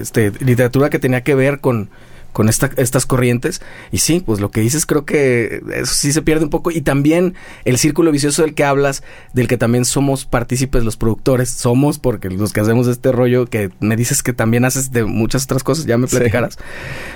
este, 0.00 0.32
literatura 0.40 0.90
que 0.90 0.98
tenía 0.98 1.22
que 1.22 1.34
ver 1.34 1.60
con, 1.60 1.90
con 2.32 2.48
esta, 2.48 2.70
estas 2.76 3.06
corrientes. 3.06 3.60
Y 3.90 3.98
sí, 3.98 4.22
pues 4.24 4.40
lo 4.40 4.50
que 4.50 4.60
dices 4.60 4.86
creo 4.86 5.04
que 5.04 5.62
eso 5.74 5.94
sí 5.94 6.12
se 6.12 6.22
pierde 6.22 6.44
un 6.44 6.50
poco. 6.50 6.70
Y 6.70 6.80
también 6.80 7.34
el 7.64 7.78
círculo 7.78 8.12
vicioso 8.12 8.42
del 8.42 8.54
que 8.54 8.64
hablas, 8.64 9.02
del 9.32 9.48
que 9.48 9.56
también 9.56 9.84
somos 9.84 10.24
partícipes 10.24 10.84
los 10.84 10.96
productores, 10.96 11.50
somos 11.50 11.98
porque 11.98 12.30
los 12.30 12.52
que 12.52 12.60
hacemos 12.60 12.86
este 12.86 13.12
rollo, 13.12 13.46
que 13.46 13.70
me 13.80 13.96
dices 13.96 14.22
que 14.22 14.32
también 14.32 14.64
haces 14.64 14.92
de 14.92 15.04
muchas 15.04 15.44
otras 15.44 15.62
cosas, 15.62 15.86
ya 15.86 15.98
me 15.98 16.06
platicarás. 16.06 16.54
Sí. 16.54 16.60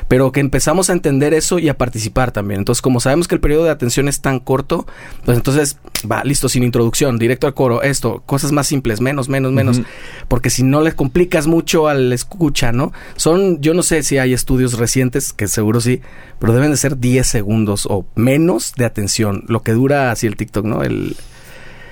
Pero 0.09 0.33
que 0.33 0.41
empezamos 0.41 0.91
a 0.91 0.93
entender 0.93 1.35
eso 1.35 1.59
y 1.59 1.69
a 1.69 1.79
participar 1.79 2.33
también. 2.33 2.59
Entonces, 2.61 2.83
como 2.83 3.01
sabemos 3.01 3.29
que 3.29 3.35
el 3.35 3.41
periodo 3.41 3.65
de 3.65 3.71
atención 3.71 4.09
es 4.09 4.21
tan 4.21 4.41
corto, 4.41 4.87
pues 5.25 5.37
entonces 5.37 5.79
va, 6.11 6.25
listo, 6.25 6.49
sin 6.49 6.63
introducción, 6.63 7.19
directo 7.19 7.47
al 7.47 7.55
coro, 7.55 7.83
esto, 7.83 8.23
cosas 8.27 8.53
más 8.53 8.67
simples, 8.67 9.01
menos, 9.01 9.29
menos, 9.29 9.53
menos. 9.53 9.79
Uh 9.79 9.83
-huh. 9.83 9.87
Porque 10.29 10.51
si 10.51 10.63
no 10.63 10.83
le 10.83 10.93
complicas 10.93 11.47
mucho 11.47 11.89
al 11.89 12.13
escucha, 12.13 12.73
¿no? 12.73 12.93
Son, 13.17 13.61
yo 13.61 13.75
no 13.75 13.83
sé 13.83 14.03
si 14.03 14.19
hay 14.19 14.33
estudios 14.33 14.79
recientes 14.79 15.12
que 15.37 15.49
seguro 15.49 15.81
sí, 15.81 16.01
pero 16.39 16.53
deben 16.53 16.71
de 16.71 16.77
ser 16.77 16.99
10 16.99 17.27
segundos 17.27 17.87
o 17.89 18.05
menos 18.15 18.73
de 18.77 18.85
atención, 18.85 19.45
lo 19.49 19.63
que 19.63 19.73
dura 19.73 20.11
así 20.11 20.27
el 20.27 20.37
TikTok, 20.37 20.65
¿no? 20.65 20.83
El 20.83 21.17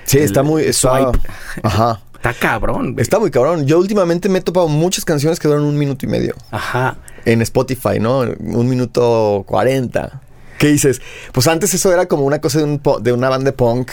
Sí, 0.05 0.17
el 0.17 0.23
está 0.23 0.43
muy 0.43 0.63
está, 0.63 0.97
swipe. 0.97 1.19
Ajá. 1.63 2.01
Está 2.15 2.33
cabrón. 2.33 2.93
Güey. 2.93 3.01
Está 3.01 3.19
muy 3.19 3.31
cabrón. 3.31 3.65
Yo 3.65 3.79
últimamente 3.79 4.29
me 4.29 4.39
he 4.39 4.41
topado 4.41 4.67
muchas 4.67 5.05
canciones 5.05 5.39
que 5.39 5.47
duran 5.47 5.63
un 5.63 5.77
minuto 5.77 6.05
y 6.05 6.09
medio. 6.09 6.35
Ajá. 6.51 6.97
En 7.25 7.41
Spotify, 7.41 7.99
¿no? 7.99 8.19
Un 8.19 8.69
minuto 8.69 9.43
cuarenta. 9.47 10.21
¿Qué 10.59 10.67
dices? 10.67 11.01
Pues 11.31 11.47
antes 11.47 11.73
eso 11.73 11.91
era 11.91 12.05
como 12.05 12.23
una 12.23 12.39
cosa 12.39 12.59
de, 12.59 12.65
un 12.65 12.81
de 13.01 13.13
una 13.13 13.29
banda 13.29 13.45
de 13.45 13.53
punk 13.53 13.89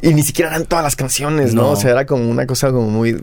y 0.00 0.12
ni 0.14 0.24
siquiera 0.24 0.50
eran 0.50 0.66
todas 0.66 0.82
las 0.82 0.96
canciones, 0.96 1.54
¿no? 1.54 1.62
no. 1.62 1.70
O 1.70 1.76
sea, 1.76 1.92
era 1.92 2.06
como 2.06 2.28
una 2.28 2.46
cosa 2.46 2.72
como 2.72 2.88
muy 2.88 3.22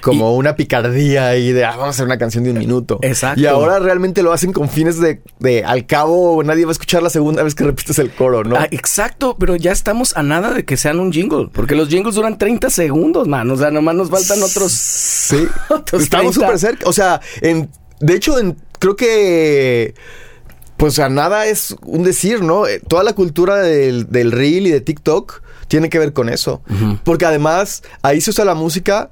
como 0.00 0.34
y, 0.34 0.38
una 0.38 0.56
picardía 0.56 1.36
y 1.36 1.52
de 1.52 1.64
ah, 1.64 1.70
vamos 1.70 1.86
a 1.86 1.90
hacer 1.90 2.06
una 2.06 2.18
canción 2.18 2.44
de 2.44 2.50
un 2.50 2.58
minuto. 2.58 2.98
Exacto. 3.02 3.40
Y 3.40 3.46
ahora 3.46 3.78
realmente 3.78 4.22
lo 4.22 4.32
hacen 4.32 4.52
con 4.52 4.68
fines 4.68 5.00
de, 5.00 5.22
de, 5.38 5.64
al 5.64 5.86
cabo 5.86 6.42
nadie 6.42 6.64
va 6.64 6.70
a 6.70 6.72
escuchar 6.72 7.02
la 7.02 7.10
segunda 7.10 7.42
vez 7.42 7.54
que 7.54 7.64
repites 7.64 7.98
el 7.98 8.10
coro, 8.10 8.44
¿no? 8.44 8.56
Ah, 8.56 8.68
exacto, 8.70 9.36
pero 9.38 9.56
ya 9.56 9.72
estamos 9.72 10.16
a 10.16 10.22
nada 10.22 10.52
de 10.52 10.64
que 10.64 10.76
sean 10.76 11.00
un 11.00 11.12
jingle, 11.12 11.48
porque 11.52 11.74
los 11.74 11.88
jingles 11.88 12.14
duran 12.14 12.38
30 12.38 12.70
segundos, 12.70 13.28
man, 13.28 13.50
o 13.50 13.56
sea, 13.56 13.70
nomás 13.70 13.94
nos 13.94 14.10
faltan 14.10 14.42
otros 14.42 14.72
Sí. 14.72 15.46
otros 15.68 16.02
estamos 16.02 16.34
súper 16.34 16.58
cerca, 16.58 16.88
o 16.88 16.92
sea, 16.92 17.20
en 17.40 17.70
de 18.00 18.14
hecho 18.14 18.38
en, 18.38 18.56
creo 18.78 18.96
que 18.96 19.94
pues 20.76 20.98
a 21.00 21.08
nada 21.08 21.46
es 21.46 21.74
un 21.84 22.04
decir, 22.04 22.42
¿no? 22.42 22.66
Eh, 22.66 22.80
Toda 22.86 23.02
la 23.02 23.12
cultura 23.12 23.56
del, 23.56 24.08
del 24.10 24.30
reel 24.30 24.68
y 24.68 24.70
de 24.70 24.80
TikTok 24.80 25.42
tiene 25.66 25.90
que 25.90 25.98
ver 25.98 26.12
con 26.12 26.28
eso. 26.28 26.62
Porque 27.04 27.26
además 27.26 27.82
ahí 28.02 28.20
se 28.20 28.30
usa 28.30 28.44
la 28.44 28.54
música 28.54 29.10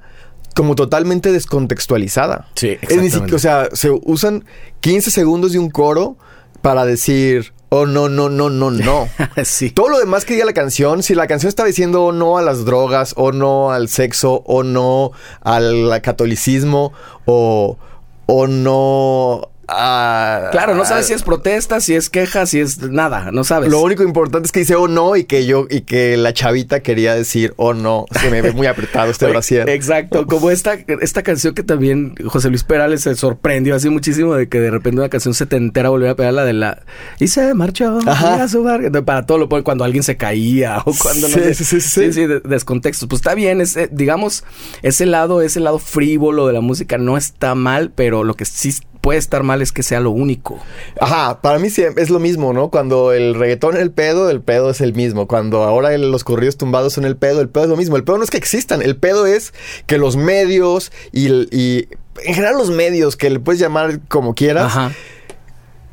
como 0.57 0.75
totalmente 0.75 1.31
descontextualizada. 1.31 2.47
Sí, 2.55 2.77
Es 2.81 2.97
ni 3.01 3.09
siquiera- 3.09 3.35
o 3.35 3.39
sea, 3.39 3.69
se 3.71 3.91
usan 3.91 4.43
15 4.81 5.11
segundos 5.11 5.53
de 5.53 5.59
un 5.59 5.69
coro 5.69 6.17
para 6.61 6.85
decir, 6.85 7.53
oh, 7.69 7.85
no, 7.85 8.09
no, 8.09 8.29
no, 8.29 8.49
no, 8.49 8.71
no. 8.71 9.07
sí. 9.45 9.69
Todo 9.69 9.89
lo 9.89 9.99
demás 9.99 10.25
que 10.25 10.33
diga 10.33 10.45
la 10.45 10.53
canción, 10.53 11.03
si 11.03 11.15
la 11.15 11.27
canción 11.27 11.47
está 11.47 11.63
diciendo 11.63 12.03
o 12.03 12.11
no 12.11 12.37
a 12.37 12.41
las 12.41 12.65
drogas, 12.65 13.13
o 13.15 13.31
no 13.31 13.71
al 13.71 13.87
sexo, 13.89 14.43
o 14.45 14.63
no 14.63 15.11
al 15.41 16.01
catolicismo, 16.01 16.91
o, 17.25 17.77
o 18.25 18.47
no 18.47 19.49
a... 19.67 20.49
Claro, 20.51 20.75
no 20.75 20.85
sabes 20.85 21.07
si 21.07 21.13
es 21.13 21.23
protesta, 21.23 21.81
si 21.81 21.93
es 21.95 22.09
queja, 22.09 22.45
si 22.45 22.59
es 22.59 22.79
nada, 22.81 23.31
no 23.31 23.43
sabes. 23.43 23.69
Lo 23.69 23.81
único 23.81 24.03
importante 24.03 24.45
es 24.45 24.51
que 24.51 24.61
dice 24.61 24.75
o 24.75 24.87
no 24.87 25.15
y 25.15 25.25
que 25.25 25.45
yo 25.45 25.67
y 25.69 25.81
que 25.81 26.15
la 26.17 26.33
chavita 26.33 26.79
quería 26.81 27.13
decir 27.15 27.53
o 27.57 27.73
no. 27.73 28.05
Se 28.19 28.29
me 28.29 28.41
ve 28.41 28.51
muy 28.53 28.67
apretado 28.67 29.11
este 29.11 29.25
brasier. 29.29 29.69
Exacto, 29.69 30.25
como 30.25 30.49
esta, 30.51 30.75
esta 31.01 31.23
canción 31.23 31.53
que 31.53 31.63
también 31.63 32.15
José 32.25 32.49
Luis 32.49 32.63
Perales 32.63 33.01
se 33.01 33.15
sorprendió 33.15 33.75
así 33.75 33.89
muchísimo 33.89 34.35
de 34.35 34.47
que 34.49 34.59
de 34.59 34.71
repente 34.71 34.99
una 34.99 35.09
canción 35.09 35.33
setentera 35.33 35.89
volviera 35.89 36.13
a 36.13 36.15
pegar 36.15 36.33
la 36.33 36.45
de 36.45 36.53
la 36.53 36.81
y 37.19 37.27
se 37.27 37.53
marchó 37.53 37.99
a 38.05 38.47
su 38.47 38.63
bar- 38.63 38.91
para 39.03 39.25
todo 39.25 39.37
lo 39.37 39.49
pone 39.49 39.63
cuando 39.63 39.83
alguien 39.83 40.03
se 40.03 40.17
caía 40.17 40.79
o 40.85 40.93
cuando 40.93 41.27
no 41.27 41.33
Sí, 41.37 41.39
sé. 41.43 41.53
sí, 41.53 41.63
sí, 41.65 41.81
sí. 41.81 42.13
sí, 42.13 42.25
de- 42.25 42.39
descontextos. 42.39 43.07
Pues 43.09 43.19
está 43.19 43.33
bien, 43.35 43.61
ese, 43.61 43.89
digamos, 43.91 44.43
ese 44.81 45.05
lado, 45.05 45.41
ese 45.41 45.59
lado 45.59 45.79
frívolo 45.79 46.47
de 46.47 46.53
la 46.53 46.61
música 46.61 46.97
no 46.97 47.17
está 47.17 47.53
mal, 47.55 47.91
pero 47.93 48.23
lo 48.23 48.33
que 48.35 48.45
sí 48.45 48.73
puede 49.07 49.19
estar 49.19 49.41
mal 49.43 49.61
es 49.61 49.71
que 49.71 49.83
sea 49.83 50.01
lo 50.01 50.11
único. 50.11 50.59
Ajá, 50.99 51.39
para 51.39 51.59
mí 51.59 51.69
sí 51.69 51.81
es 51.81 52.09
lo 52.09 52.19
mismo, 52.19 52.51
¿no? 52.51 52.69
Cuando 52.69 53.13
el 53.13 53.35
reggaetón 53.35 53.77
es 53.77 53.81
el 53.81 53.91
pedo, 53.91 54.29
el 54.29 54.41
pedo 54.41 54.69
es 54.69 54.81
el 54.81 54.93
mismo. 54.93 55.29
Cuando 55.29 55.63
ahora 55.63 55.97
los 55.97 56.25
corridos 56.25 56.57
tumbados 56.57 56.91
son 56.91 57.05
el 57.05 57.15
pedo, 57.15 57.39
el 57.39 57.47
pedo 57.47 57.63
es 57.63 57.69
lo 57.69 57.77
mismo. 57.77 57.95
El 57.95 58.03
pedo 58.03 58.17
no 58.17 58.25
es 58.25 58.29
que 58.29 58.35
existan, 58.35 58.81
el 58.81 58.97
pedo 58.97 59.25
es 59.25 59.53
que 59.85 59.97
los 59.97 60.17
medios 60.17 60.91
y, 61.13 61.87
en 62.25 62.35
general 62.35 62.57
los 62.57 62.69
medios, 62.69 63.15
que 63.15 63.29
le 63.29 63.39
puedes 63.39 63.61
llamar 63.61 64.01
como 64.09 64.35
quieras, 64.35 64.65
Ajá. 64.65 64.91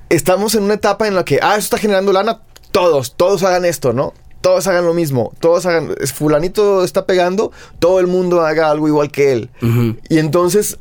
estamos 0.08 0.56
en 0.56 0.64
una 0.64 0.74
etapa 0.74 1.06
en 1.06 1.14
la 1.14 1.24
que, 1.24 1.38
ah, 1.40 1.52
eso 1.52 1.66
está 1.66 1.78
generando 1.78 2.12
lana, 2.12 2.40
todos, 2.72 3.14
todos 3.14 3.44
hagan 3.44 3.64
esto, 3.64 3.92
¿no? 3.92 4.12
Todos 4.40 4.66
hagan 4.66 4.86
lo 4.86 4.92
mismo, 4.92 5.32
todos 5.38 5.66
hagan, 5.66 5.94
fulanito 6.12 6.82
está 6.82 7.06
pegando, 7.06 7.52
todo 7.78 8.00
el 8.00 8.08
mundo 8.08 8.40
haga 8.40 8.72
algo 8.72 8.88
igual 8.88 9.12
que 9.12 9.32
él. 9.32 9.50
Y 10.08 10.18
entonces, 10.18 10.78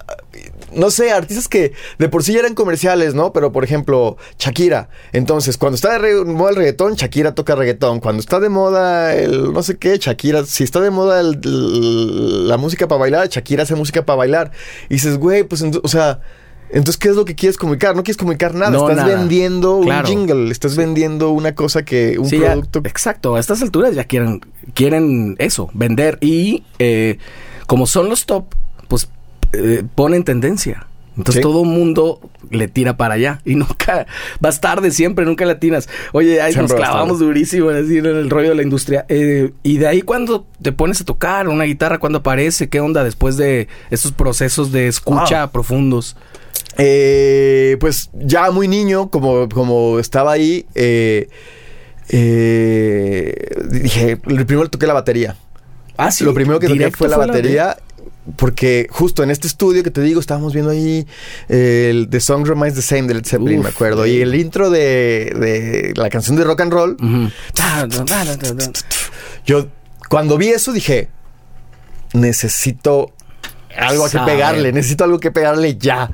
no 0.76 0.92
sé, 0.92 1.12
artistas 1.12 1.48
que 1.48 1.74
de 2.00 2.10
por 2.10 2.24
sí 2.24 2.34
ya 2.34 2.40
eran 2.40 2.56
comerciales, 2.56 3.14
¿no? 3.16 3.34
Pero 3.34 3.52
por 3.52 3.64
ejemplo, 3.64 4.18
Shakira. 4.40 4.90
Entonces, 5.12 5.58
cuando 5.58 5.76
está 5.76 5.92
de 5.94 5.98
re- 6.00 6.26
moda 6.26 6.50
el 6.52 6.56
reggaetón, 6.58 6.96
Shakira 6.96 7.36
toca 7.36 7.56
reggaetón. 7.56 8.00
Cuando 8.00 8.20
está 8.20 8.40
de 8.40 8.50
moda 8.50 9.14
el 9.16 9.54
no 9.54 9.64
sé 9.64 9.78
qué, 9.78 9.98
Shakira. 9.98 10.46
Si 10.46 10.64
está 10.64 10.80
de 10.82 10.90
moda 10.92 11.20
el- 11.22 11.40
el- 11.44 12.48
la 12.48 12.58
música 12.58 12.88
para 12.88 13.00
bailar, 13.00 13.30
Shakira 13.30 13.64
hace 13.64 13.76
música 13.76 14.06
para 14.06 14.18
bailar. 14.18 14.52
Y 14.90 14.96
dices, 14.96 15.18
güey, 15.18 15.44
pues, 15.44 15.64
o 15.82 15.88
sea. 15.88 16.20
Entonces, 16.70 16.98
¿qué 16.98 17.10
es 17.10 17.16
lo 17.16 17.24
que 17.24 17.36
quieres 17.36 17.56
comunicar? 17.58 17.96
No 17.96 18.02
quieres 18.02 18.18
comunicar 18.18 18.56
nada. 18.56 18.72
No, 18.72 18.90
estás 18.90 19.06
nada. 19.06 19.16
vendiendo 19.20 19.82
Claro. 19.82 20.10
un 20.10 20.16
jingle. 20.28 20.52
Estás 20.52 20.76
vendiendo 20.76 21.30
una 21.30 21.54
cosa 21.54 21.86
que... 21.86 22.18
Un 22.18 22.26
Sí, 22.28 22.40
ya- 22.40 22.54
producto... 22.54 22.80
exacto, 22.86 23.36
a 23.36 23.40
estas 23.40 23.62
alturas 23.62 23.94
ya 23.94 24.06
quieren, 24.06 24.42
quieren 24.74 25.36
eso, 25.38 25.70
vender. 25.76 26.18
Y 26.20 26.64
eh, 26.80 27.20
como 27.68 27.86
son 27.86 28.10
los 28.10 28.26
top, 28.26 28.46
eh, 29.54 29.84
ponen 29.96 30.24
tendencia. 30.24 30.88
Entonces 31.16 31.36
Sí. 31.36 31.42
todo 31.42 31.63
mundo 31.63 32.20
le 32.50 32.68
tira 32.68 32.98
para 32.98 33.13
allá. 33.13 33.39
Y 33.46 33.56
nunca, 33.56 34.08
vas 34.39 34.60
tarde 34.60 34.89
siempre, 34.92 35.26
nunca 35.26 35.46
latinas. 35.46 35.88
Oye, 36.12 36.42
ahí 36.42 36.54
nos 36.56 36.72
Siempre 36.72 36.78
clavamos 36.78 37.20
durísimo 37.20 37.70
así, 37.70 38.00
en 38.00 38.06
el 38.08 38.30
rollo 38.30 38.50
de 38.50 38.56
la 38.56 38.63
industria. 38.63 39.06
Eh, 39.10 39.52
y 39.62 39.78
de 39.78 39.88
ahí 39.88 40.02
cuando 40.02 40.48
te 40.62 40.72
pones 40.72 41.02
a 41.02 41.06
tocar 41.06 41.48
una 41.48 41.66
guitarra, 41.66 42.00
cuando 42.00 42.20
aparece, 42.20 42.68
¿qué 42.68 42.80
onda 42.80 43.04
después 43.04 43.38
de 43.38 43.68
estos 43.92 44.12
procesos 44.12 44.72
de 44.72 44.88
escucha 44.88 45.52
profundos? 45.52 46.16
Eh, 46.78 47.78
pues 47.80 48.10
ya 48.13 48.50
muy 48.50 48.68
niño, 48.68 49.10
como, 49.12 49.48
como 49.50 50.00
estaba 50.00 50.32
ahí, 50.32 50.66
eh, 50.74 51.28
eh, 52.10 53.36
dije, 53.70 54.18
primero 54.18 54.70
toqué 54.70 54.88
la 54.88 54.94
batería. 54.94 55.36
Ah, 55.98 56.12
sí. 56.12 56.24
Lo 56.24 56.34
primero 56.34 56.60
que 56.60 56.68
toqué 56.68 56.92
fue 56.92 57.08
la 57.10 57.18
batería. 57.18 57.78
Porque 58.38 58.88
justo 58.90 59.22
en 59.22 59.32
este 59.32 59.48
estudio 59.48 59.84
que 59.84 59.92
te 59.92 60.00
digo, 60.00 60.22
estábamos 60.22 60.54
viendo 60.54 60.72
ahí 60.72 61.06
eh, 61.50 61.88
el 61.90 62.08
The 62.10 62.22
Song 62.22 62.48
Remains 62.48 62.74
the 62.74 62.82
Same 62.82 63.02
de 63.04 63.16
Led 63.16 63.26
Zeppelin, 63.26 63.60
Uf, 63.60 63.66
me 63.66 63.70
acuerdo. 63.70 64.06
sí. 64.06 64.12
Y 64.12 64.22
el 64.22 64.34
intro 64.36 64.70
de, 64.70 64.80
de 65.38 65.94
la 65.98 66.10
canción 66.10 66.38
de 66.38 66.46
rock 66.46 66.62
and 66.62 66.72
roll, 66.72 66.98
yo 69.46 69.68
cuando 70.10 70.38
vi 70.38 70.48
eso 70.50 70.72
dije, 70.72 71.10
necesito 72.14 73.12
algo 73.78 74.06
a 74.06 74.10
que 74.10 74.20
pegarle, 74.20 74.72
necesito 74.72 75.04
algo 75.04 75.20
que 75.20 75.32
pegarle 75.32 75.78
ya. 75.78 76.12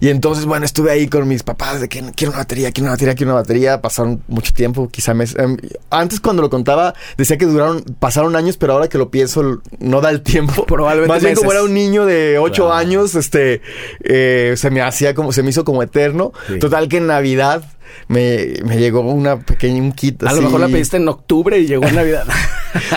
Y 0.00 0.08
entonces, 0.08 0.44
bueno, 0.44 0.64
estuve 0.66 0.90
ahí 0.90 1.08
con 1.08 1.26
mis 1.28 1.42
papás 1.42 1.80
de 1.80 1.88
que 1.88 2.02
quiero 2.14 2.32
una 2.32 2.38
batería, 2.40 2.70
quiero 2.72 2.84
una 2.86 2.92
batería, 2.92 3.14
quiero 3.14 3.32
una 3.32 3.40
batería. 3.40 3.80
Pasaron 3.80 4.22
mucho 4.28 4.52
tiempo, 4.52 4.88
quizá 4.88 5.14
meses. 5.14 5.36
em, 5.38 5.56
antes 5.90 6.20
cuando 6.20 6.42
lo 6.42 6.50
contaba 6.50 6.94
decía 7.16 7.38
que 7.38 7.46
duraron, 7.46 7.82
pasaron 7.98 8.36
años, 8.36 8.56
pero 8.56 8.74
ahora 8.74 8.88
que 8.88 8.98
lo 8.98 9.10
pienso 9.10 9.60
no 9.78 10.00
da 10.00 10.10
el 10.10 10.22
tiempo. 10.22 10.64
Probablemente 10.66 11.12
Más 11.12 11.22
bien 11.22 11.34
como 11.34 11.52
era 11.52 11.62
un 11.62 11.74
niño 11.74 12.04
de 12.06 12.38
8 12.38 12.64
Claro. 12.64 12.74
años, 12.74 13.14
este, 13.14 13.62
eh, 14.04 14.54
se 14.56 14.70
me 14.70 14.82
hacía 14.82 15.14
como, 15.14 15.32
se 15.32 15.42
me 15.42 15.50
hizo 15.50 15.64
como 15.64 15.82
eterno. 15.82 16.32
Sí. 16.46 16.58
Total 16.58 16.88
que 16.88 16.98
en 16.98 17.06
Navidad 17.06 17.62
me, 18.08 18.54
me 18.64 18.76
llegó 18.78 19.00
una 19.00 19.38
pequeña, 19.38 19.82
un 19.82 19.92
kit 19.92 20.22
A 20.24 20.32
lo 20.32 20.42
mejor 20.42 20.60
la 20.60 20.68
pediste 20.68 20.96
en 20.96 21.08
octubre 21.08 21.58
y 21.58 21.66
llegó 21.66 21.84
en 21.86 21.94
Navidad. 21.94 22.24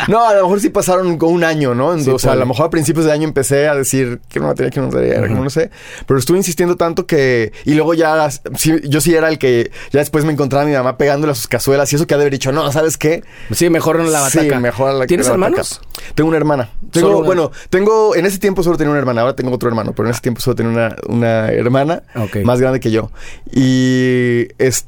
No, 0.09 0.27
a 0.27 0.33
lo 0.33 0.43
mejor 0.43 0.59
sí 0.59 0.69
pasaron 0.69 1.17
con 1.17 1.31
un 1.31 1.43
año, 1.45 1.73
¿no? 1.73 1.97
Sí, 1.97 2.09
o 2.09 2.19
sea, 2.19 2.33
a 2.33 2.35
lo 2.35 2.45
mejor 2.45 2.65
a 2.65 2.69
principios 2.69 3.05
de 3.05 3.13
año 3.13 3.23
empecé 3.23 3.69
a 3.69 3.75
decir, 3.75 4.19
quiero 4.27 4.43
una 4.45 4.53
batería, 4.53 4.69
quiero 4.69 4.89
una 4.89 4.97
batería, 4.97 5.31
Ujú. 5.33 5.43
no 5.43 5.49
sé. 5.49 5.71
Pero 6.05 6.19
estuve 6.19 6.37
insistiendo 6.37 6.75
tanto 6.75 7.05
que... 7.05 7.53
Y 7.63 7.73
luego 7.73 7.93
ya, 7.93 8.29
sí, 8.29 8.75
yo 8.83 8.99
sí 8.99 9.15
era 9.15 9.29
el 9.29 9.37
que 9.37 9.71
ya 9.91 9.99
después 9.99 10.25
me 10.25 10.33
encontraba 10.33 10.63
a 10.63 10.67
mi 10.67 10.73
mamá 10.73 10.97
pegándole 10.97 11.31
a 11.31 11.35
sus 11.35 11.47
cazuelas 11.47 11.91
y 11.93 11.95
eso 11.95 12.05
que 12.05 12.13
ha 12.13 12.17
de 12.17 12.23
haber 12.23 12.33
dicho, 12.33 12.51
no, 12.51 12.69
¿sabes 12.71 12.97
qué? 12.97 13.23
Sí, 13.51 13.69
mejor 13.69 13.99
en 14.01 14.11
la 14.11 14.19
bataca. 14.21 14.41
Sí, 14.55 14.61
mejor 14.61 14.93
la 14.93 15.05
¿Tienes 15.07 15.27
la 15.27 15.33
bataca. 15.33 15.47
hermanos? 15.47 15.81
Tengo 16.15 16.27
una 16.27 16.37
hermana. 16.37 16.69
Tengo, 16.91 17.17
una. 17.19 17.25
bueno, 17.25 17.51
tengo, 17.69 18.15
en 18.15 18.25
ese 18.25 18.39
tiempo 18.39 18.63
solo 18.63 18.77
tenía 18.77 18.91
una 18.91 18.99
hermana, 18.99 19.21
ahora 19.21 19.35
tengo 19.35 19.53
otro 19.53 19.69
hermano, 19.69 19.93
pero 19.93 20.07
en 20.07 20.11
ese 20.11 20.21
tiempo 20.21 20.41
solo 20.41 20.55
tenía 20.55 20.71
una, 20.71 20.95
una 21.07 21.49
hermana 21.49 22.03
más 22.43 22.59
grande 22.59 22.79
que 22.81 22.91
yo. 22.91 23.09
Y 23.53 24.47
este, 24.57 24.80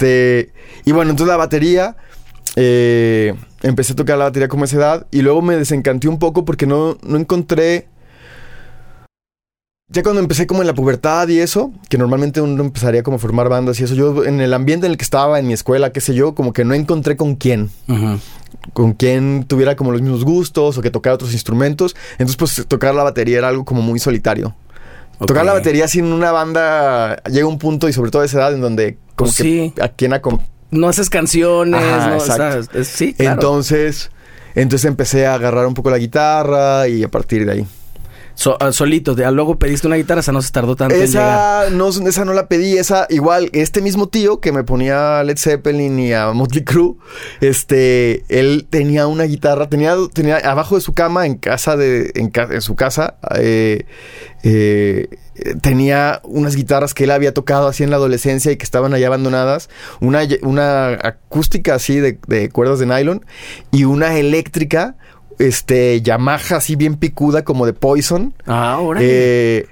y 0.86 0.92
bueno, 0.92 1.12
entonces 1.12 1.32
la 1.32 1.38
batería, 1.38 1.96
eh, 2.56 3.34
empecé 3.62 3.94
a 3.94 3.96
tocar 3.96 4.18
la 4.18 4.26
batería 4.26 4.48
como 4.48 4.66
esa 4.66 4.78
edad 4.78 5.08
y 5.12 5.22
luego 5.22 5.42
me 5.42 5.56
desencanté 5.56 6.08
un 6.08 6.20
poco 6.20 6.46
porque 6.46 6.66
no, 6.66 6.98
no 7.04 7.18
encontré... 7.18 7.88
Ya 9.90 10.02
cuando 10.02 10.22
empecé 10.22 10.48
como 10.48 10.62
en 10.62 10.68
la 10.68 10.74
pubertad 10.74 11.28
y 11.28 11.40
eso, 11.40 11.72
que 11.88 12.00
normalmente 12.00 12.42
uno 12.42 12.64
empezaría 12.64 13.04
como 13.04 13.18
a 13.18 13.20
formar 13.20 13.48
bandas 13.48 13.80
y 13.80 13.84
eso, 13.84 13.94
yo 13.94 14.26
en 14.26 14.42
el 14.42 14.54
ambiente 14.54 14.88
en 14.88 14.92
el 14.94 14.98
que 14.98 15.04
estaba, 15.04 15.38
en 15.38 15.46
mi 15.46 15.54
escuela, 15.54 15.92
qué 15.92 16.02
sé 16.02 16.16
yo, 16.16 16.34
como 16.34 16.52
que 16.52 16.66
no 16.66 16.74
encontré 16.74 17.16
con 17.16 17.36
quién 17.36 17.70
con 18.72 18.94
quien 18.94 19.46
tuviera 19.46 19.76
como 19.76 19.92
los 19.92 20.02
mismos 20.02 20.24
gustos 20.24 20.78
o 20.78 20.82
que 20.82 20.90
tocara 20.90 21.16
otros 21.16 21.34
instrumentos. 21.34 21.96
Entonces, 22.14 22.38
pues 22.38 22.66
tocar 22.68 22.96
la 22.96 23.04
batería 23.04 23.40
era 23.40 23.50
algo 23.50 23.66
como 23.66 23.82
muy 23.82 24.00
solitario. 24.00 24.56
Tocar 25.19 25.45
la 25.45 25.54
batería 25.54 25.88
sin 25.88 26.06
una 26.06 26.32
banda 26.32 27.21
llega 27.23 27.47
un 27.47 27.58
punto 27.60 27.88
y 27.88 27.93
sobre 27.93 28.12
todo 28.12 28.21
a 28.23 28.26
esa 28.26 28.39
edad 28.39 28.54
en 28.54 28.62
donde 28.62 28.97
como 29.15 29.28
Pues 29.30 29.38
que 29.38 29.43
sí. 29.43 29.73
a 29.82 29.89
quién 29.89 30.13
No 30.71 30.88
haces 30.88 31.10
canciones, 31.10 31.82
Ajá, 31.82 32.08
no, 32.10 32.13
exacto. 32.15 32.60
o 32.60 32.63
sea, 32.63 32.82
es- 32.82 32.88
sí, 32.88 33.13
claro. 33.13 33.34
Entonces, 33.34 34.10
entonces 34.56 34.86
empecé 34.86 35.26
a 35.28 35.36
agarrar 35.36 35.65
un 35.67 35.73
poco 35.76 35.89
la 35.91 35.97
guitarra 35.99 36.88
y 36.88 37.04
a 37.04 37.10
partir 37.10 37.45
de 37.45 37.52
ahí. 37.52 37.67
So- 38.36 38.58
ah, 38.60 38.72
solito, 38.72 39.13
de- 39.15 39.32
luego 39.32 39.60
pediste 39.60 39.86
una 39.88 39.96
guitarra, 39.96 40.22
esa 40.22 40.32
no 40.32 40.41
se 40.41 40.52
tardó 40.52 40.76
tanto 40.76 40.96
en 40.96 41.02
llegar. 41.08 41.67
Esa 41.67 41.76
no, 41.76 41.89
esa 41.89 42.26
no 42.26 42.34
la 42.34 42.48
pedí, 42.48 42.78
esa 42.78 43.06
igual, 43.10 43.50
este 43.54 43.82
mismo 43.82 44.08
tío 44.08 44.39
que 44.39 44.52
me 44.52 44.63
ponía 44.63 45.19
a 45.19 45.24
Led 45.24 45.38
Zeppelin 45.38 46.00
y 46.00 46.13
a 46.13 46.32
Motley 46.34 46.63
Crue, 46.63 46.96
este, 47.41 48.24
él 48.30 48.65
tenía 48.69 49.08
una 49.08 49.24
guitarra, 49.26 49.69
tenía, 49.69 49.96
tenía 50.13 50.38
abajo 50.38 50.76
de 50.76 50.82
su 50.82 50.93
cama 50.93 51.26
en 51.26 51.36
casa 51.36 51.76
de, 51.78 52.12
en, 52.15 52.32
en 52.52 52.62
su 52.62 52.76
casa, 52.76 53.15
eh, 53.38 53.86
eh, 54.43 55.08
tenía 55.62 56.19
unas 56.24 56.55
guitarras 56.55 56.93
que 56.93 57.03
él 57.05 57.12
había 57.12 57.34
tocado 57.34 57.68
así 57.68 57.84
en 57.84 57.89
la 57.91 57.95
adolescencia 57.97 58.51
y 58.51 58.58
que 58.58 58.64
estaban 58.64 58.93
allá 58.93 59.08
abandonadas, 59.08 59.70
una, 60.01 60.22
una 60.41 60.89
acústica 60.93 61.76
así 61.76 61.99
de, 61.99 62.18
de 62.28 62.49
cuerdas 62.49 62.80
de 62.80 62.86
nylon 62.88 63.26
y 63.72 63.84
una 63.86 64.18
eléctrica, 64.18 64.95
este, 65.40 66.02
Yamaha 66.02 66.58
así 66.58 66.76
bien 66.76 66.96
picuda 66.96 67.44
como 67.44 67.66
de 67.66 67.74
Poison. 67.74 68.34
Ah, 68.46 68.74
ahora. 68.74 69.00
Eh, 69.04 69.68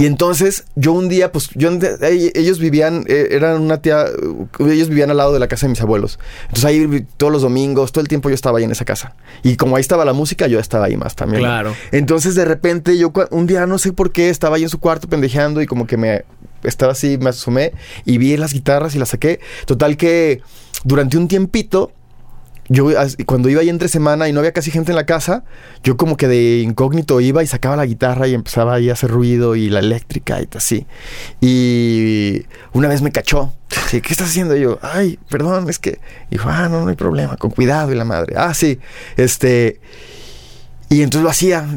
y 0.00 0.06
entonces 0.06 0.64
yo 0.76 0.92
un 0.92 1.10
día, 1.10 1.30
pues 1.30 1.50
yo 1.54 1.70
ellos 2.02 2.58
vivían, 2.58 3.04
eh, 3.06 3.28
eran 3.32 3.60
una 3.60 3.82
tía, 3.82 4.06
eh, 4.06 4.72
ellos 4.72 4.88
vivían 4.88 5.10
al 5.10 5.18
lado 5.18 5.34
de 5.34 5.38
la 5.38 5.46
casa 5.46 5.66
de 5.66 5.70
mis 5.70 5.80
abuelos. 5.82 6.18
Entonces 6.44 6.64
ahí 6.64 7.06
todos 7.18 7.30
los 7.30 7.42
domingos, 7.42 7.92
todo 7.92 8.00
el 8.00 8.08
tiempo 8.08 8.30
yo 8.30 8.34
estaba 8.34 8.58
ahí 8.58 8.64
en 8.64 8.70
esa 8.70 8.86
casa. 8.86 9.14
Y 9.42 9.56
como 9.56 9.76
ahí 9.76 9.82
estaba 9.82 10.06
la 10.06 10.14
música, 10.14 10.46
yo 10.46 10.58
estaba 10.58 10.86
ahí 10.86 10.96
más 10.96 11.16
también. 11.16 11.42
Claro. 11.42 11.74
Entonces 11.92 12.34
de 12.34 12.46
repente 12.46 12.96
yo 12.96 13.12
un 13.30 13.46
día 13.46 13.66
no 13.66 13.76
sé 13.76 13.92
por 13.92 14.10
qué 14.10 14.30
estaba 14.30 14.56
ahí 14.56 14.62
en 14.62 14.70
su 14.70 14.80
cuarto 14.80 15.06
pendejeando 15.06 15.60
y 15.60 15.66
como 15.66 15.86
que 15.86 15.98
me 15.98 16.24
estaba 16.62 16.92
así, 16.92 17.18
me 17.18 17.28
asomé 17.28 17.72
y 18.06 18.16
vi 18.16 18.38
las 18.38 18.54
guitarras 18.54 18.94
y 18.94 18.98
las 18.98 19.10
saqué. 19.10 19.40
Total 19.66 19.98
que 19.98 20.40
durante 20.82 21.18
un 21.18 21.28
tiempito 21.28 21.92
yo 22.72 22.88
cuando 23.26 23.48
iba 23.48 23.62
ahí 23.62 23.68
entre 23.68 23.88
semana 23.88 24.28
y 24.28 24.32
no 24.32 24.38
había 24.38 24.52
casi 24.52 24.70
gente 24.70 24.92
en 24.92 24.96
la 24.96 25.04
casa, 25.04 25.42
yo 25.82 25.96
como 25.96 26.16
que 26.16 26.28
de 26.28 26.60
incógnito 26.60 27.20
iba 27.20 27.42
y 27.42 27.48
sacaba 27.48 27.74
la 27.74 27.84
guitarra 27.84 28.28
y 28.28 28.34
empezaba 28.34 28.74
ahí 28.74 28.90
a 28.90 28.92
hacer 28.92 29.10
ruido 29.10 29.56
y 29.56 29.70
la 29.70 29.80
eléctrica 29.80 30.40
y 30.40 30.48
así. 30.56 30.86
Y 31.40 32.46
una 32.72 32.86
vez 32.86 33.02
me 33.02 33.10
cachó. 33.10 33.52
Sí, 33.88 34.00
¿qué 34.00 34.12
estás 34.12 34.28
haciendo? 34.28 34.56
Y 34.56 34.60
yo, 34.60 34.78
ay, 34.82 35.18
perdón, 35.28 35.68
es 35.68 35.80
que. 35.80 35.98
dijo, 36.30 36.48
ah, 36.48 36.68
no, 36.68 36.82
no 36.82 36.90
hay 36.90 36.94
problema, 36.94 37.36
con 37.36 37.50
cuidado 37.50 37.90
y 37.90 37.96
la 37.96 38.04
madre. 38.04 38.34
Ah, 38.36 38.54
sí. 38.54 38.78
Este. 39.16 39.80
Y 40.88 41.02
entonces 41.02 41.24
lo 41.24 41.30
hacía, 41.30 41.76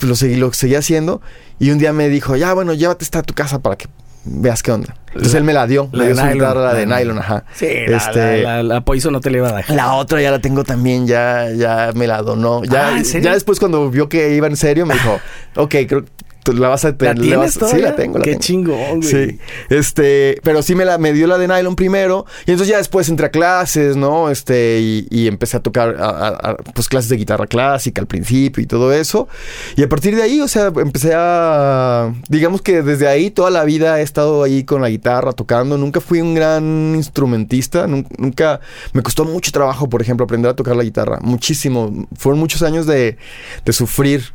lo, 0.00 0.16
seguí, 0.16 0.36
lo 0.36 0.52
seguía 0.54 0.78
haciendo. 0.78 1.20
Y 1.58 1.70
un 1.70 1.78
día 1.78 1.92
me 1.92 2.08
dijo, 2.08 2.34
ya, 2.36 2.54
bueno, 2.54 2.72
llévate 2.72 3.04
esta 3.04 3.18
a 3.18 3.22
tu 3.22 3.34
casa 3.34 3.58
para 3.58 3.76
que 3.76 3.88
veas 4.24 4.62
qué 4.62 4.72
onda. 4.72 4.96
Entonces 5.08 5.34
él 5.34 5.44
me 5.44 5.52
la 5.52 5.66
dio. 5.66 5.88
La, 5.92 6.04
de 6.04 6.14
nylon, 6.14 6.62
la 6.62 6.74
de 6.74 6.86
nylon, 6.86 7.18
ajá. 7.18 7.44
Sí, 7.54 7.66
este, 7.66 8.42
la, 8.42 8.62
la, 8.62 8.80
Poison 8.82 9.12
no 9.12 9.20
te 9.20 9.30
le 9.30 9.38
iba 9.38 9.48
a 9.48 9.56
dejar. 9.56 9.74
La 9.74 9.94
otra 9.94 10.22
ya 10.22 10.30
la 10.30 10.38
tengo 10.38 10.62
también, 10.62 11.06
ya, 11.06 11.50
ya 11.50 11.90
me 11.94 12.06
la 12.06 12.22
donó. 12.22 12.62
Ya, 12.64 12.94
ah, 12.94 13.02
ya 13.02 13.32
después 13.32 13.58
cuando 13.58 13.90
vio 13.90 14.08
que 14.08 14.34
iba 14.34 14.46
en 14.46 14.56
serio, 14.56 14.86
me 14.86 14.94
dijo, 14.94 15.20
ok, 15.56 15.74
creo 15.88 16.04
la 16.46 16.68
vas 16.68 16.84
a 16.84 16.96
tener. 16.96 17.18
¿La 17.18 17.48
Sí, 17.50 17.78
la 17.78 17.94
tengo. 17.96 18.18
La 18.18 18.24
Qué 18.24 18.38
chingón, 18.38 19.00
güey. 19.00 19.02
Sí. 19.02 19.38
Este, 19.68 20.38
pero 20.42 20.62
sí 20.62 20.74
me 20.74 20.84
la 20.84 20.98
me 20.98 21.12
dio 21.12 21.26
la 21.26 21.38
de 21.38 21.48
nylon 21.48 21.76
primero. 21.76 22.26
Y 22.46 22.52
entonces 22.52 22.68
ya 22.68 22.78
después 22.78 23.08
entré 23.08 23.26
a 23.26 23.30
clases, 23.30 23.96
¿no? 23.96 24.30
Este, 24.30 24.80
y, 24.80 25.26
empecé 25.26 25.56
a 25.58 25.60
tocar 25.60 25.96
pues 26.74 26.88
clases 26.88 27.08
de 27.10 27.16
guitarra 27.16 27.46
clásica 27.46 28.00
al 28.00 28.06
principio 28.06 28.62
y 28.62 28.66
todo 28.66 28.92
eso. 28.92 29.28
Y 29.76 29.82
a 29.82 29.88
partir 29.88 30.16
de 30.16 30.22
ahí, 30.22 30.40
o 30.40 30.48
sea, 30.48 30.72
empecé 30.76 31.12
a. 31.14 32.12
Digamos 32.28 32.62
que 32.62 32.82
desde 32.82 33.06
ahí 33.08 33.30
toda 33.30 33.50
la 33.50 33.64
vida 33.64 34.00
he 34.00 34.02
estado 34.02 34.42
ahí 34.42 34.64
con 34.64 34.82
la 34.82 34.88
guitarra 34.88 35.32
tocando. 35.32 35.76
Nunca 35.76 36.00
fui 36.00 36.20
un 36.20 36.34
gran 36.34 36.94
instrumentista. 36.96 37.86
Nunca. 37.86 38.60
Me 38.92 39.02
costó 39.02 39.24
mucho 39.24 39.50
trabajo, 39.52 39.88
por 39.88 40.02
ejemplo, 40.02 40.24
aprender 40.24 40.50
a 40.50 40.56
tocar 40.56 40.76
la 40.76 40.84
guitarra. 40.84 41.18
Muchísimo. 41.20 42.06
Fueron 42.16 42.38
muchos 42.38 42.62
años 42.62 42.86
de, 42.86 43.16
de 43.64 43.72
sufrir. 43.72 44.32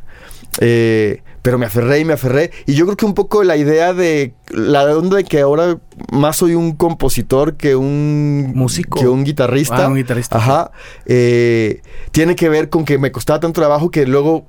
Eh, 0.60 1.22
pero 1.46 1.58
me 1.58 1.66
aferré 1.66 2.00
y 2.00 2.04
me 2.04 2.14
aferré. 2.14 2.50
Y 2.66 2.74
yo 2.74 2.86
creo 2.86 2.96
que 2.96 3.06
un 3.06 3.14
poco 3.14 3.44
la 3.44 3.56
idea 3.56 3.94
de 3.94 4.34
la 4.50 4.82
onda 4.96 5.18
de 5.18 5.22
que 5.22 5.38
ahora 5.38 5.78
más 6.10 6.38
soy 6.38 6.56
un 6.56 6.72
compositor 6.72 7.56
que 7.56 7.76
un 7.76 8.50
músico, 8.56 8.98
que 8.98 9.06
un 9.06 9.22
guitarrista. 9.22 9.84
Ah, 9.84 9.86
un 9.86 9.94
guitarrista. 9.94 10.38
Ajá. 10.38 10.72
Eh, 11.04 11.82
tiene 12.10 12.34
que 12.34 12.48
ver 12.48 12.68
con 12.68 12.84
que 12.84 12.98
me 12.98 13.12
costaba 13.12 13.38
tanto 13.38 13.60
trabajo 13.60 13.92
que 13.92 14.06
luego 14.06 14.48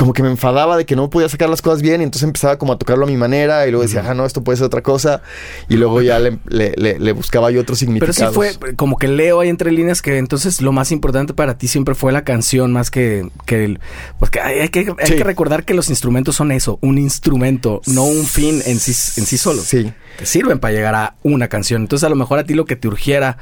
como 0.00 0.14
que 0.14 0.22
me 0.22 0.30
enfadaba 0.30 0.78
de 0.78 0.86
que 0.86 0.96
no 0.96 1.10
podía 1.10 1.28
sacar 1.28 1.50
las 1.50 1.60
cosas 1.60 1.82
bien 1.82 2.00
y 2.00 2.04
entonces 2.04 2.22
empezaba 2.22 2.56
como 2.56 2.72
a 2.72 2.78
tocarlo 2.78 3.04
a 3.04 3.06
mi 3.06 3.18
manera 3.18 3.66
y 3.66 3.70
luego 3.70 3.82
decía, 3.82 4.02
ah, 4.08 4.14
no, 4.14 4.24
esto 4.24 4.42
puede 4.42 4.56
ser 4.56 4.64
otra 4.64 4.82
cosa 4.82 5.20
y 5.68 5.76
luego 5.76 6.00
ya 6.00 6.18
le, 6.18 7.12
buscaba 7.12 7.50
yo 7.50 7.60
otro 7.60 7.76
significado. 7.76 8.32
Pero 8.32 8.50
sí 8.50 8.56
fue 8.58 8.76
como 8.76 8.96
que 8.96 9.08
leo 9.08 9.40
ahí 9.40 9.50
entre 9.50 9.70
líneas 9.70 10.00
que 10.00 10.16
entonces 10.16 10.62
lo 10.62 10.72
más 10.72 10.90
importante 10.90 11.34
para 11.34 11.58
ti 11.58 11.68
siempre 11.68 11.94
fue 11.94 12.12
la 12.12 12.24
canción 12.24 12.72
más 12.72 12.90
que, 12.90 13.28
que 13.44 13.66
el... 13.66 13.80
Porque 14.18 14.40
hay, 14.40 14.70
que, 14.70 14.90
hay 14.98 15.16
que 15.16 15.24
recordar 15.24 15.66
que 15.66 15.74
los 15.74 15.90
instrumentos 15.90 16.34
son 16.34 16.50
eso, 16.50 16.78
un 16.80 16.96
instrumento, 16.96 17.82
no 17.86 18.04
un 18.04 18.24
fin 18.24 18.62
en 18.64 18.80
sí, 18.80 18.92
en 19.20 19.26
sí 19.26 19.36
solo. 19.36 19.60
Sí. 19.60 19.92
Que 20.16 20.24
sirven 20.24 20.60
para 20.60 20.72
llegar 20.72 20.94
a 20.94 21.16
una 21.22 21.48
canción. 21.48 21.82
Entonces 21.82 22.06
a 22.06 22.08
lo 22.08 22.16
mejor 22.16 22.38
a 22.38 22.44
ti 22.44 22.54
lo 22.54 22.64
que 22.64 22.76
te 22.76 22.88
urgiera 22.88 23.36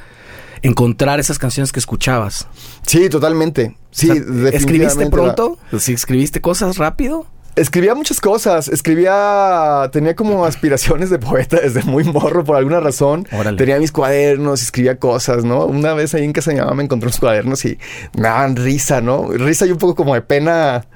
encontrar 0.62 1.20
esas 1.20 1.38
canciones 1.38 1.72
que 1.72 1.80
escuchabas. 1.80 2.46
Sí, 2.86 3.08
totalmente. 3.08 3.76
Sí, 3.90 4.10
¿Escribiste 4.52 5.08
pronto? 5.10 5.58
¿Sí, 5.78 5.92
¿Escribiste 5.92 6.40
cosas 6.40 6.78
rápido? 6.78 7.26
Escribía 7.58 7.94
muchas 7.96 8.20
cosas. 8.20 8.68
Escribía. 8.68 9.90
Tenía 9.92 10.14
como 10.14 10.44
aspiraciones 10.44 11.10
de 11.10 11.18
poeta 11.18 11.58
desde 11.60 11.82
muy 11.82 12.04
morro 12.04 12.44
por 12.44 12.56
alguna 12.56 12.80
razón. 12.80 13.26
Tenía 13.56 13.78
mis 13.78 13.90
cuadernos, 13.90 14.62
escribía 14.62 14.98
cosas, 14.98 15.44
¿no? 15.44 15.66
Una 15.66 15.92
vez 15.92 16.14
ahí 16.14 16.24
en 16.24 16.32
casa 16.32 16.50
de 16.50 16.56
mi 16.56 16.60
mamá 16.60 16.74
me 16.74 16.84
encontré 16.84 17.08
unos 17.08 17.18
cuadernos 17.18 17.64
y 17.64 17.78
me 18.14 18.22
daban 18.22 18.54
risa, 18.54 19.00
¿no? 19.00 19.28
Risa 19.32 19.66
y 19.66 19.72
un 19.72 19.78
poco 19.78 19.96
como 19.96 20.14
de 20.14 20.22
pena 20.22 20.86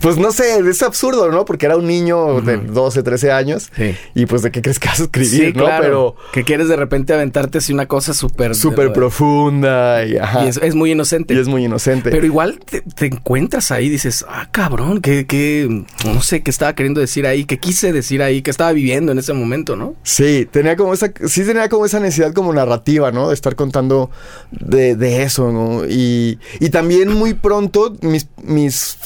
pues 0.00 0.18
no 0.18 0.32
sé, 0.32 0.58
es 0.58 0.82
absurdo, 0.82 1.30
¿no? 1.30 1.44
Porque 1.44 1.66
era 1.66 1.76
un 1.76 1.86
niño 1.86 2.40
de 2.40 2.58
12, 2.58 3.02
13 3.02 3.32
años. 3.32 3.70
Y 4.14 4.26
pues 4.26 4.42
de 4.42 4.50
qué 4.50 4.62
crees 4.62 4.78
que 4.78 4.88
vas 4.88 5.00
a 5.00 5.04
escribir, 5.04 5.56
¿no? 5.56 5.66
Pero. 5.80 6.16
Que 6.32 6.44
quieres 6.44 6.68
de 6.68 6.76
repente 6.76 7.14
aventarte 7.14 7.58
así 7.58 7.72
una 7.72 7.86
cosa 7.86 8.14
súper. 8.14 8.54
Súper 8.54 8.92
profunda. 8.92 10.04
Y, 10.04 10.16
es, 10.46 10.74
muy 10.74 10.92
inocente. 10.92 11.34
Y 11.34 11.38
es 11.38 11.48
muy 11.48 11.64
inocente. 11.64 12.10
Pero 12.10 12.26
igual 12.26 12.60
te, 12.60 13.06
encuentras 13.06 13.70
ahí 13.70 13.86
y 13.86 13.90
dices, 13.90 14.24
ah, 14.28 14.48
cabrón, 14.50 15.00
que, 15.00 15.26
que. 15.26 15.84
No 16.04 16.22
sé 16.22 16.42
qué 16.42 16.50
estaba 16.50 16.74
queriendo 16.74 17.00
decir 17.00 17.26
ahí, 17.26 17.44
qué 17.44 17.58
quise 17.58 17.92
decir 17.92 18.22
ahí, 18.22 18.42
qué 18.42 18.50
estaba 18.50 18.72
viviendo 18.72 19.12
en 19.12 19.18
ese 19.18 19.32
momento, 19.32 19.76
¿no? 19.76 19.94
Sí, 20.02 20.46
tenía 20.50 20.76
como 20.76 20.94
esa. 20.94 21.12
Sí, 21.26 21.44
tenía 21.44 21.68
como 21.68 21.86
esa 21.86 22.00
necesidad 22.00 22.32
como 22.32 22.52
narrativa, 22.52 23.10
¿no? 23.10 23.28
De 23.28 23.34
estar 23.34 23.54
contando 23.54 24.10
de, 24.50 24.96
de 24.96 25.22
eso, 25.22 25.50
¿no? 25.50 25.86
Y, 25.86 26.38
y 26.60 26.70
también 26.70 27.12
muy 27.12 27.34
pronto 27.34 27.96
mis. 28.02 28.28
mis 28.42 28.98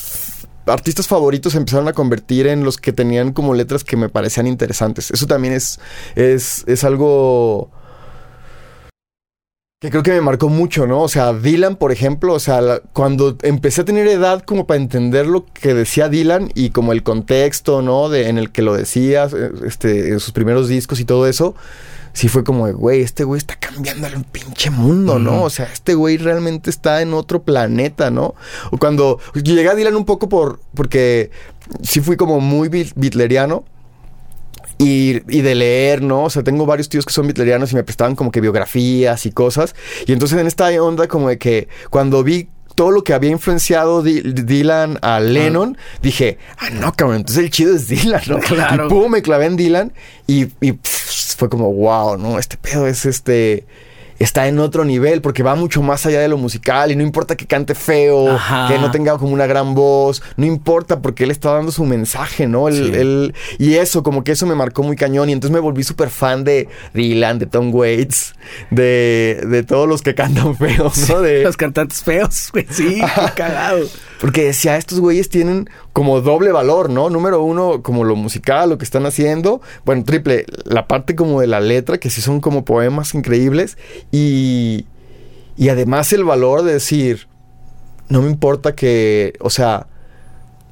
artistas 0.69 1.09
favoritos 1.09 1.53
se 1.53 1.59
empezaron 1.59 1.89
a 1.89 1.93
convertir 1.93 2.47
en 2.47 2.65
los 2.65 2.77
que 2.77 2.93
tenían 2.93 3.33
como 3.33 3.55
letras 3.55 3.85
que 3.85 3.97
me 3.97 4.09
parecían 4.09 4.47
interesantes. 4.47 5.11
Eso 5.11 5.27
también 5.27 5.55
es, 5.55 5.81
es, 6.15 6.65
es 6.67 6.85
algo 6.85 7.71
que 9.81 9.91
creo 9.91 10.03
que 10.03 10.11
me 10.11 10.21
marcó 10.21 10.49
mucho, 10.49 10.89
¿no? 10.89 11.03
O 11.03 11.09
sea, 11.09 11.33
Dylan, 11.33 11.77
por 11.77 11.93
ejemplo, 11.93 12.35
o 12.35 12.41
sea, 12.41 12.81
cuando 12.93 13.37
empecé 13.43 13.83
a 13.83 13.85
tener 13.85 14.09
edad 14.09 14.43
como 14.43 14.67
para 14.67 14.81
entender 14.81 15.29
lo 15.29 15.47
que 15.47 15.73
decía 15.73 16.09
Dylan 16.09 16.51
y 16.57 16.71
como 16.71 16.93
el 16.93 17.05
contexto, 17.05 17.81
¿no? 17.81 18.09
De, 18.09 18.29
en 18.29 18.39
el 18.39 18.51
que 18.51 18.63
lo 18.63 18.75
decía, 18.75 19.29
este, 19.65 20.09
en 20.09 20.19
sus 20.19 20.33
primeros 20.33 20.67
discos 20.67 20.99
y 20.99 21.05
todo 21.05 21.29
eso, 21.29 21.55
sí 22.19 22.27
fue 22.27 22.43
como, 22.43 22.67
güey, 22.73 23.03
este 23.03 23.23
güey 23.23 23.39
está 23.39 23.55
cambiando 23.55 24.09
el 24.09 24.25
pinche 24.25 24.71
mundo, 24.71 25.21
¿no? 25.21 25.45
O 25.45 25.51
sea, 25.51 25.67
este 25.73 25.95
güey 25.95 26.17
realmente 26.17 26.69
está 26.69 27.01
en 27.01 27.15
otro 27.15 27.45
planeta, 27.45 28.11
¿no? 28.11 28.35
O 28.73 28.79
cuando 28.79 29.21
llegué 29.35 29.69
a 29.69 29.77
Dylan 29.77 29.95
un 29.95 30.05
poco 30.05 30.29
por, 30.29 30.59
porque 30.75 31.31
sí 31.81 32.01
fui 32.01 32.17
como 32.17 32.41
muy 32.41 32.69
bitleriano. 32.69 33.65
Y, 34.81 35.23
y, 35.29 35.41
de 35.41 35.57
leer, 35.57 36.03
¿no? 36.03 36.23
O 36.23 36.31
sea, 36.31 36.45
tengo 36.45 36.65
varios 36.65 36.89
tíos 36.89 37.05
que 37.05 37.13
son 37.13 37.27
bitlerianos 37.27 37.73
y 37.73 37.75
me 37.75 37.83
prestaban 37.83 38.15
como 38.15 38.31
que 38.31 38.41
biografías 38.41 39.27
y 39.27 39.33
cosas. 39.33 39.75
Y 40.07 40.13
entonces 40.13 40.39
en 40.39 40.47
esta 40.47 40.69
onda 40.81 41.09
como 41.09 41.29
de 41.29 41.37
que 41.37 41.67
cuando 41.91 42.23
vi 42.23 42.49
todo 42.79 42.93
lo 42.93 43.03
que 43.03 43.13
había 43.13 43.31
influenciado 43.31 44.03
Dylan 44.05 45.01
a 45.03 45.19
Lennon, 45.19 45.77
dije, 46.01 46.39
ah, 46.59 46.71
no, 46.71 46.93
cabrón, 46.93 47.17
entonces 47.17 47.43
el 47.43 47.51
chido 47.51 47.75
es 47.75 47.89
Dylan, 47.89 48.23
¿no? 48.29 48.39
Claro. 48.39 48.87
Y 48.87 48.89
pum, 48.89 49.11
me 49.11 49.21
clavé 49.21 49.47
en 49.47 49.57
Dylan 49.57 49.93
y, 50.29 50.47
fue 50.85 51.49
como, 51.49 51.73
wow, 51.73 52.17
¿no? 52.17 52.39
Este 52.39 52.57
pedo 52.57 52.87
es 52.87 53.05
este 53.05 53.67
está 54.19 54.49
en 54.49 54.59
otro 54.59 54.85
nivel 54.85 55.21
porque 55.21 55.43
va 55.43 55.55
mucho 55.55 55.83
más 55.83 56.05
allá 56.07 56.21
de 56.21 56.29
lo 56.29 56.39
musical 56.39 56.91
y 56.91 56.97
no 56.97 57.03
importa 57.03 57.37
que 57.37 57.47
cante 57.47 57.75
feo, 57.75 58.39
que 58.69 58.79
no 58.79 58.91
tenga 58.91 59.17
como 59.19 59.33
una 59.33 59.47
gran 59.47 59.75
voz, 59.75 60.23
no 60.37 60.47
importa 60.47 61.01
porque 61.01 61.25
él 61.25 61.31
está 61.31 61.53
dando 61.53 61.73
su 61.73 61.85
mensaje, 61.85 62.47
¿no? 62.47 62.69
y 62.71 63.75
eso, 63.75 64.03
como 64.03 64.25
que 64.25 64.33
eso 64.33 64.47
me 64.47 64.55
marcó 64.55 64.83
muy 64.83 64.97
cañón 64.97 65.29
y 65.29 65.33
entonces 65.33 65.53
me 65.53 65.61
volví 65.61 65.83
súper 65.83 66.11
fan 66.11 66.45
de 66.45 66.69
Dylan, 66.95 67.39
de 67.39 67.47
Tom 67.47 67.75
Waits, 67.75 68.35
de, 68.71 69.41
de 69.47 69.63
todos 69.63 69.89
los 69.89 70.03
que 70.03 70.15
cantan 70.15 70.57
feos, 70.57 71.09
¿no? 71.09 71.21
De... 71.21 71.43
Los 71.43 71.57
cantantes 71.57 72.03
feos, 72.03 72.49
güey, 72.53 72.67
sí, 72.71 73.01
cagado. 73.37 73.87
Porque 74.21 74.45
decía, 74.45 74.77
estos 74.77 75.01
güeyes 75.01 75.29
tienen 75.29 75.69
como 75.93 76.21
doble 76.21 76.53
valor, 76.53 76.91
¿no? 76.91 77.09
Número 77.11 77.43
uno, 77.43 77.83
como 77.83 78.05
lo 78.05 78.17
musical, 78.17 78.71
lo 78.71 78.79
que 78.79 78.85
están 78.85 79.07
haciendo. 79.07 79.61
Bueno, 79.85 80.05
triple, 80.05 80.45
la 80.65 80.89
parte 80.89 81.15
como 81.15 81.41
de 81.41 81.47
la 81.47 81.61
letra, 81.61 81.99
que 81.99 82.11
sí 82.11 82.21
son 82.21 82.41
como 82.41 82.65
poemas 82.65 83.15
increíbles. 83.15 83.79
Y, 84.11 84.87
y 85.57 85.69
además 85.69 86.13
el 86.13 86.25
valor 86.25 86.63
de 86.63 86.73
decir, 86.73 87.29
no 88.09 88.23
me 88.23 88.31
importa 88.31 88.75
que, 88.75 89.35
o 89.41 89.51
sea, 89.51 89.87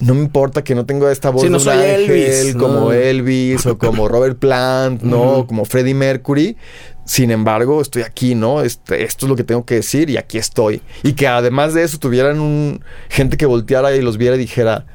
no 0.01 0.15
me 0.15 0.21
importa 0.21 0.63
que 0.63 0.75
no 0.75 0.85
tenga 0.85 1.11
esta 1.11 1.31
voz 1.31 1.49
no 1.49 1.59
soy 1.59 1.79
Elvis, 1.79 2.55
como 2.57 2.93
Elvis 2.93 3.67
o 3.67 3.79
como 3.79 4.09
Robert 4.09 4.39
Plant, 4.39 5.03
¿no? 5.03 5.47
Como 5.47 5.65
Freddie 5.65 5.95
Mercury. 5.95 6.57
Sin 7.05 7.31
embargo, 7.31 7.81
estoy 7.81 8.03
aquí, 8.03 8.35
¿no? 8.35 8.63
Este, 8.63 9.05
esto 9.05 9.27
es 9.27 9.31
lo 9.31 9.37
que 9.37 9.45
tengo 9.45 9.65
que 9.65 9.77
decir 9.77 10.11
y 10.11 10.17
aquí 10.17 10.39
estoy. 10.39 10.83
Y 11.03 11.13
que 11.13 11.29
además 11.29 11.73
de 11.73 11.85
eso 11.85 11.99
tuvieran 11.99 12.41
un, 12.41 12.83
gente 13.09 13.37
que 13.37 13.47
volteara 13.47 13.95
y 13.95 14.03
los 14.03 14.19
viera 14.19 14.35
y 14.35 14.41
dijera, 14.41 14.87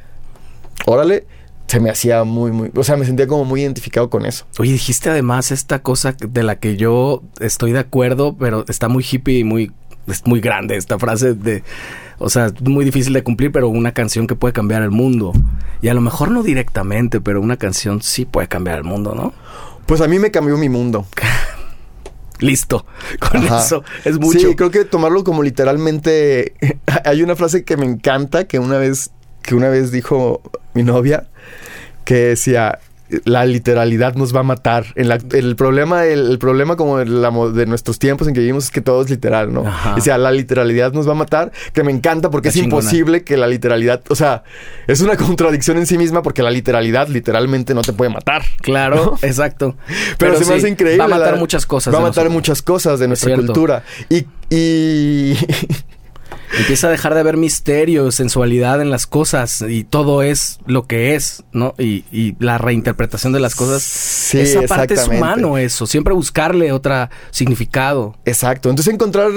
órale, 0.85 1.25
se 1.67 1.79
me 1.79 1.89
hacía 1.89 2.25
muy, 2.25 2.51
muy, 2.51 2.69
o 2.75 2.83
sea, 2.83 2.97
me 2.97 3.05
sentía 3.05 3.27
como 3.27 3.45
muy 3.45 3.61
identificado 3.61 4.09
con 4.09 4.25
eso. 4.25 4.45
Oye, 4.59 4.73
dijiste 4.73 5.09
además 5.09 5.51
esta 5.51 5.79
cosa 5.79 6.13
de 6.19 6.43
la 6.43 6.57
que 6.57 6.75
yo 6.75 7.23
estoy 7.39 7.71
de 7.71 7.79
acuerdo, 7.79 8.35
pero 8.37 8.65
está 8.67 8.89
muy 8.89 9.05
hippie 9.09 9.39
y 9.39 9.43
muy, 9.45 9.71
es 10.07 10.27
muy 10.27 10.41
grande 10.41 10.75
esta 10.75 10.99
frase 10.99 11.33
de, 11.33 11.63
o 12.21 12.29
sea, 12.29 12.51
muy 12.61 12.85
difícil 12.85 13.13
de 13.13 13.23
cumplir, 13.23 13.51
pero 13.51 13.67
una 13.67 13.93
canción 13.93 14.27
que 14.27 14.35
puede 14.35 14.53
cambiar 14.53 14.83
el 14.83 14.91
mundo. 14.91 15.33
Y 15.81 15.89
a 15.89 15.93
lo 15.93 16.01
mejor 16.01 16.31
no 16.31 16.43
directamente, 16.43 17.19
pero 17.21 17.41
una 17.41 17.57
canción 17.57 18.01
sí 18.01 18.25
puede 18.25 18.47
cambiar 18.47 18.77
el 18.77 18.83
mundo, 18.83 19.15
¿no? 19.15 19.33
Pues 19.85 20.01
a 20.01 20.07
mí 20.07 20.19
me 20.19 20.31
cambió 20.31 20.57
mi 20.57 20.69
mundo. 20.69 21.05
listo. 22.39 22.85
Con 23.19 23.43
eso 23.43 23.83
es 24.03 24.19
mucho. 24.19 24.39
Sí, 24.39 24.55
creo 24.55 24.71
que 24.71 24.85
tomarlo 24.85 25.23
como 25.23 25.43
literalmente. 25.43 26.53
Hay 27.05 27.23
una 27.23 27.35
frase 27.35 27.63
que 27.63 27.77
me 27.77 27.85
encanta 27.85 28.45
que 28.45 28.59
una 28.59 28.77
vez, 28.77 29.11
que 29.41 29.55
una 29.55 29.69
vez 29.69 29.91
dijo 29.91 30.41
mi 30.73 30.83
novia, 30.83 31.27
que 32.03 32.15
decía 32.15 32.79
la 33.25 33.45
literalidad 33.45 34.15
nos 34.15 34.35
va 34.35 34.39
a 34.41 34.43
matar. 34.43 34.85
En 34.95 35.09
la- 35.09 35.19
el 35.33 35.55
problema, 35.55 36.05
el, 36.05 36.31
el 36.31 36.39
problema 36.39 36.75
como 36.75 36.97
de, 36.97 37.05
la 37.05 37.31
de 37.53 37.65
nuestros 37.65 37.99
tiempos 37.99 38.27
en 38.27 38.33
que 38.33 38.39
vivimos 38.39 38.65
es 38.65 38.71
que 38.71 38.81
todo 38.81 39.01
es 39.03 39.09
literal, 39.09 39.53
¿no? 39.53 39.65
Ajá. 39.67 39.95
O 39.95 40.01
sea, 40.01 40.17
la 40.17 40.31
literalidad 40.31 40.93
nos 40.93 41.07
va 41.07 41.11
a 41.11 41.15
matar, 41.15 41.51
que 41.73 41.83
me 41.83 41.91
encanta 41.91 42.29
porque 42.29 42.49
es 42.49 42.53
chingona. 42.55 42.81
imposible 42.81 43.23
que 43.23 43.37
la 43.37 43.47
literalidad, 43.47 44.01
o 44.09 44.15
sea, 44.15 44.43
es 44.87 45.01
una 45.01 45.15
contradicción 45.17 45.77
en 45.77 45.85
sí 45.85 45.97
misma 45.97 46.21
porque 46.21 46.41
la 46.43 46.51
literalidad 46.51 47.07
literalmente 47.07 47.73
no 47.73 47.81
te 47.81 47.93
puede 47.93 48.09
matar. 48.11 48.43
Claro, 48.61 49.17
exacto. 49.21 49.75
Pero, 50.17 50.37
se 50.37 50.45
me 50.45 50.55
hace 50.55 50.69
increíble. 50.69 50.97
Va 50.99 51.05
a 51.05 51.19
matar 51.19 51.33
la- 51.33 51.39
muchas 51.39 51.65
cosas. 51.65 51.93
Va 51.93 51.97
a 51.97 52.01
matar 52.01 52.23
nosotros. 52.25 52.33
muchas 52.33 52.61
cosas 52.61 52.99
de 52.99 53.07
nuestra 53.07 53.35
cultura. 53.35 53.83
Y, 54.09 54.25
y 54.49 55.35
Empieza 56.57 56.87
a 56.87 56.89
dejar 56.91 57.13
de 57.13 57.21
haber 57.21 57.37
misterio, 57.37 58.11
sensualidad 58.11 58.81
en 58.81 58.89
las 58.89 59.07
cosas 59.07 59.63
y 59.67 59.83
todo 59.83 60.21
es 60.23 60.59
lo 60.65 60.85
que 60.85 61.15
es, 61.15 61.43
¿no? 61.53 61.73
Y, 61.77 62.03
y 62.11 62.35
la 62.39 62.57
reinterpretación 62.57 63.33
de 63.33 63.39
las 63.39 63.55
cosas. 63.55 63.81
Sí, 63.83 64.39
esa 64.39 64.61
parte 64.63 64.93
es 64.95 65.07
humano, 65.07 65.57
eso. 65.57 65.87
Siempre 65.87 66.13
buscarle 66.13 66.71
otra 66.71 67.09
significado. 67.31 68.15
Exacto. 68.25 68.69
Entonces 68.69 68.93
encontrar 68.93 69.29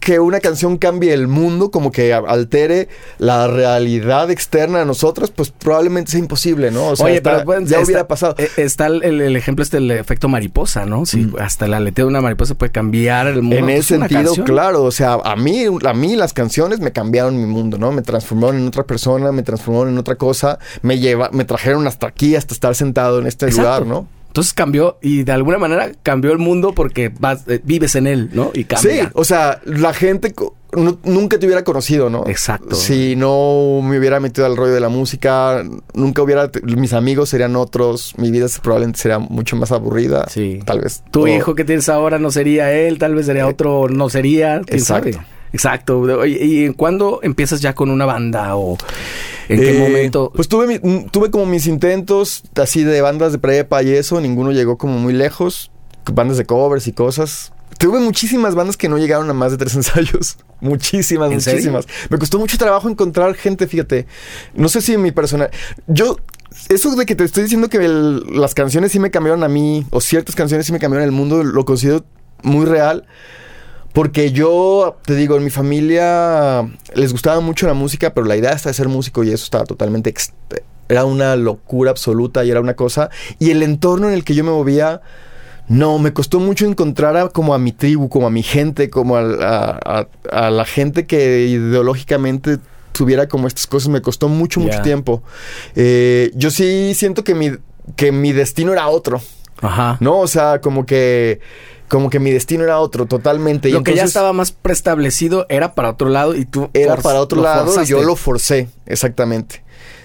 que 0.00 0.20
una 0.20 0.40
canción 0.40 0.76
cambie 0.76 1.12
el 1.12 1.26
mundo, 1.28 1.70
como 1.70 1.90
que 1.90 2.12
altere 2.14 2.88
la 3.18 3.48
realidad 3.48 4.30
externa 4.30 4.82
a 4.82 4.84
nosotros, 4.84 5.30
pues 5.30 5.50
probablemente 5.50 6.12
sea 6.12 6.20
imposible, 6.20 6.70
¿no? 6.70 6.88
O 6.88 6.96
sea, 6.96 7.06
Oye, 7.06 7.16
está- 7.16 7.32
pero 7.32 7.44
bueno, 7.44 7.66
ya 7.66 7.76
está- 7.78 7.84
hubiera 7.86 8.08
pasado. 8.08 8.34
eh, 8.38 8.48
Está 8.56 8.86
el, 8.86 9.02
el- 9.02 9.36
ejemplo 9.36 9.62
este 9.62 9.78
del 9.78 9.90
efecto 9.92 10.28
mariposa, 10.28 10.86
¿no? 10.86 11.06
Sí, 11.06 11.30
hasta 11.40 11.66
el 11.66 11.74
aleteo 11.74 12.06
de 12.06 12.10
una 12.10 12.20
mariposa 12.20 12.54
puede 12.54 12.72
cambiar 12.72 13.26
el 13.26 13.42
mundo. 13.42 13.56
En 13.56 13.64
Pues, 13.64 13.78
ese 13.80 13.98
sentido, 13.98 14.22
canción. 14.24 14.46
claro, 14.46 14.82
o 14.84 14.90
sea, 14.90 15.14
a 15.24 15.36
mí, 15.36 15.64
a 15.84 15.92
mí 15.94 16.16
las 16.16 16.32
canciones 16.32 16.55
me 16.80 16.92
cambiaron 16.92 17.36
mi 17.36 17.46
mundo, 17.46 17.78
¿no? 17.78 17.92
Me 17.92 18.02
transformaron 18.02 18.56
en 18.56 18.66
otra 18.68 18.84
persona, 18.84 19.32
me 19.32 19.42
transformaron 19.42 19.90
en 19.92 19.98
otra 19.98 20.16
cosa, 20.16 20.58
me 20.82 20.98
lleva, 20.98 21.30
me 21.32 21.44
trajeron 21.44 21.86
hasta 21.86 22.06
aquí, 22.06 22.36
hasta 22.36 22.54
estar 22.54 22.74
sentado 22.74 23.18
en 23.20 23.26
este 23.26 23.46
Exacto. 23.46 23.62
lugar, 23.62 23.86
¿no? 23.86 24.08
Entonces 24.28 24.52
cambió 24.52 24.98
y 25.00 25.22
de 25.22 25.32
alguna 25.32 25.56
manera 25.56 25.92
cambió 26.02 26.30
el 26.30 26.38
mundo 26.38 26.72
porque 26.74 27.10
vas, 27.20 27.44
eh, 27.48 27.58
vives 27.64 27.94
en 27.94 28.06
él, 28.06 28.28
¿no? 28.34 28.50
Y 28.52 28.58
Sí, 28.58 28.64
cambia. 28.66 29.10
o 29.14 29.24
sea, 29.24 29.62
la 29.64 29.94
gente 29.94 30.34
no- 30.76 30.98
nunca 31.04 31.38
te 31.38 31.46
hubiera 31.46 31.64
conocido, 31.64 32.10
¿no? 32.10 32.22
Exacto. 32.26 32.74
Si 32.76 33.16
no 33.16 33.80
me 33.82 33.98
hubiera 33.98 34.20
metido 34.20 34.44
al 34.46 34.58
rollo 34.58 34.74
de 34.74 34.80
la 34.80 34.90
música, 34.90 35.64
nunca 35.94 36.20
hubiera, 36.20 36.50
mis 36.64 36.92
amigos 36.92 37.30
serían 37.30 37.56
otros, 37.56 38.12
mi 38.18 38.30
vida 38.30 38.46
probablemente 38.62 39.00
sería 39.00 39.18
mucho 39.18 39.56
más 39.56 39.72
aburrida. 39.72 40.26
Sí. 40.28 40.60
Tal 40.66 40.80
vez. 40.82 41.02
Tu 41.10 41.26
hijo 41.28 41.54
que 41.54 41.64
tienes 41.64 41.88
ahora 41.88 42.18
no 42.18 42.30
sería 42.30 42.70
él, 42.74 42.98
tal 42.98 43.14
vez 43.14 43.24
sería 43.24 43.46
otro, 43.46 43.88
no 43.88 44.10
sería, 44.10 44.60
quién 44.66 44.78
Exacto. 44.80 45.12
sabe. 45.14 45.26
Exacto. 45.52 46.24
¿Y 46.26 46.64
en 46.64 46.72
cuándo 46.74 47.20
empiezas 47.22 47.60
ya 47.60 47.74
con 47.74 47.90
una 47.90 48.04
banda 48.04 48.56
o 48.56 48.76
en 49.48 49.60
qué 49.60 49.76
Eh, 49.76 49.78
momento? 49.80 50.32
Pues 50.34 50.48
tuve, 50.48 50.66
mi- 50.66 50.78
mm, 50.78 51.08
tuve 51.10 51.30
como 51.30 51.46
mis 51.46 51.66
intentos 51.66 52.42
así 52.56 52.84
de 52.84 53.00
bandas 53.00 53.32
de 53.32 53.38
prepa 53.38 53.82
y 53.82 53.90
eso, 53.92 54.20
ninguno 54.20 54.52
llegó 54.52 54.76
como 54.78 54.98
muy 54.98 55.12
lejos, 55.12 55.70
bandas 56.12 56.36
de 56.36 56.44
covers 56.46 56.86
y 56.88 56.92
cosas. 56.92 57.52
Tuve 57.78 58.00
muchísimas 58.00 58.54
bandas 58.54 58.76
que 58.76 58.88
no 58.88 58.96
llegaron 58.98 59.28
a 59.28 59.32
más 59.34 59.52
de 59.52 59.58
tres 59.58 59.74
ensayos. 59.76 60.38
Muchísimas, 60.60 61.30
¿En 61.30 61.40
serio? 61.40 61.58
muchísimas. 61.58 61.86
Me 62.10 62.18
costó 62.18 62.38
mucho 62.38 62.56
trabajo 62.58 62.88
encontrar 62.88 63.34
gente, 63.34 63.66
fíjate. 63.66 64.06
No 64.54 64.68
sé 64.68 64.80
si 64.80 64.96
mi 64.96 65.12
persona... 65.12 65.50
Yo... 65.86 66.16
Eso 66.70 66.96
de 66.96 67.04
que 67.04 67.14
te 67.14 67.22
estoy 67.22 67.42
diciendo 67.42 67.68
que 67.68 67.76
el- 67.76 68.24
las 68.40 68.54
canciones 68.54 68.90
sí 68.90 68.98
me 68.98 69.10
cambiaron 69.10 69.44
a 69.44 69.48
mí, 69.48 69.84
o 69.90 70.00
ciertas 70.00 70.34
canciones 70.34 70.64
sí 70.64 70.72
me 70.72 70.78
cambiaron 70.78 71.04
el 71.04 71.12
mundo, 71.12 71.44
lo 71.44 71.66
considero 71.66 72.02
muy 72.42 72.64
real. 72.64 73.04
Porque 73.96 74.30
yo, 74.30 74.98
te 75.06 75.14
digo, 75.16 75.36
en 75.38 75.44
mi 75.44 75.48
familia 75.50 76.68
les 76.94 77.12
gustaba 77.12 77.40
mucho 77.40 77.66
la 77.66 77.72
música, 77.72 78.12
pero 78.12 78.26
la 78.26 78.36
idea 78.36 78.50
hasta 78.52 78.68
de 78.68 78.74
ser 78.74 78.88
músico 78.88 79.24
y 79.24 79.28
eso 79.32 79.44
estaba 79.44 79.64
totalmente... 79.64 80.12
Era 80.88 81.04
una 81.06 81.34
locura 81.34 81.90
absoluta 81.92 82.44
y 82.44 82.50
era 82.50 82.60
una 82.60 82.74
cosa... 82.74 83.08
Y 83.38 83.50
el 83.52 83.62
entorno 83.62 84.08
en 84.08 84.14
el 84.14 84.22
que 84.22 84.34
yo 84.34 84.44
me 84.44 84.50
movía... 84.50 85.00
No, 85.68 85.98
me 85.98 86.12
costó 86.12 86.38
mucho 86.40 86.64
encontrar 86.66 87.16
a, 87.16 87.28
como 87.30 87.54
a 87.54 87.58
mi 87.58 87.72
tribu, 87.72 88.08
como 88.08 88.26
a 88.28 88.30
mi 88.30 88.42
gente, 88.44 88.88
como 88.90 89.16
a, 89.16 89.22
a- 89.22 89.80
a- 90.32 90.46
a 90.46 90.50
la 90.50 90.64
gente 90.64 91.06
que 91.06 91.46
ideológicamente 91.48 92.58
tuviera 92.92 93.26
como 93.28 93.48
estas 93.48 93.66
cosas. 93.66 93.88
Me 93.88 94.00
costó 94.02 94.28
mucho, 94.28 94.60
mucho 94.60 94.80
tiempo. 94.82 95.22
Eh, 95.74 96.30
yo 96.34 96.50
sí 96.52 96.92
siento 96.94 97.24
que 97.24 97.34
mi, 97.34 97.50
que 97.96 98.12
mi 98.12 98.32
destino 98.32 98.72
era 98.72 98.86
otro. 98.88 99.20
Ajá. 99.60 99.96
¿No? 100.00 100.18
O 100.20 100.26
sea, 100.28 100.60
como 100.60 100.86
que. 100.86 101.40
Como 101.88 102.10
que 102.10 102.18
mi 102.18 102.30
destino 102.30 102.64
era 102.64 102.80
otro, 102.80 103.06
totalmente. 103.06 103.68
Y 103.68 103.72
Lo 103.72 103.82
que 103.82 103.94
ya 103.94 104.04
estaba 104.04 104.32
más 104.32 104.52
preestablecido 104.52 105.46
era 105.48 105.74
para 105.74 105.90
otro 105.90 106.08
lado 106.08 106.34
y 106.34 106.44
tú 106.44 106.68
Era 106.72 106.96
para 106.96 107.20
otro 107.20 107.40
lado 107.40 107.82
y 107.82 107.86
yo 107.86 108.02
lo 108.02 108.16
forcé, 108.16 108.68
exactamente. 108.86 109.62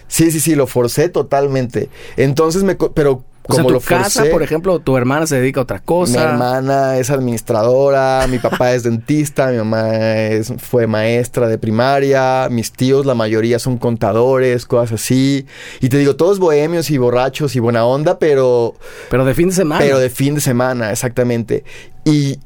Sí, 0.08 0.30
sí, 0.30 0.40
sí, 0.40 0.56
lo 0.56 0.68
forcé 0.68 1.10
totalmente. 1.10 1.90
Entonces 2.18 2.64
me. 2.64 2.76
Pero 2.76 3.24
O 3.48 3.54
sea, 3.54 3.64
como 3.64 3.70
tu 3.70 3.74
lo 3.74 3.80
casa, 3.82 4.26
por 4.32 4.44
ejemplo, 4.44 4.80
tu 4.80 4.96
hermana 4.98 5.26
se 5.28 5.36
dedica 5.38 5.60
a 5.60 5.64
otra 5.64 5.80
cosa. 5.80 6.12
Mi 6.18 6.24
hermana 6.24 6.98
es 6.98 7.10
administradora, 7.10 8.26
mi 8.30 8.38
papá 8.38 8.74
es 8.74 8.84
dentista, 8.84 9.48
mi 9.52 9.58
mamá 9.58 9.96
es- 9.96 10.54
fue 10.60 10.88
maestra 10.88 11.48
de 11.48 11.58
primaria, 11.58 12.48
mis 12.52 12.72
tíos, 12.72 13.06
la 13.06 13.16
mayoría 13.16 13.58
son 13.60 13.78
contadores, 13.78 14.66
cosas 14.66 14.94
así. 15.02 15.46
Y 15.80 15.90
te 15.90 15.98
digo, 15.98 16.16
todos 16.16 16.40
bohemios 16.40 16.90
y 16.92 16.98
borrachos 16.98 17.56
y 17.56 17.60
buena 17.60 17.84
onda, 17.86 18.20
pero 18.20 18.76
Pero 19.10 19.26
de 19.26 19.34
fin 19.34 19.50
de 19.50 19.56
semana. 19.56 19.82
pero 19.84 19.98
de 20.00 20.10
fin 20.10 20.36
de 20.36 20.42
semana, 20.42 20.92
exactamente. 20.92 21.64
Y, 22.06 22.38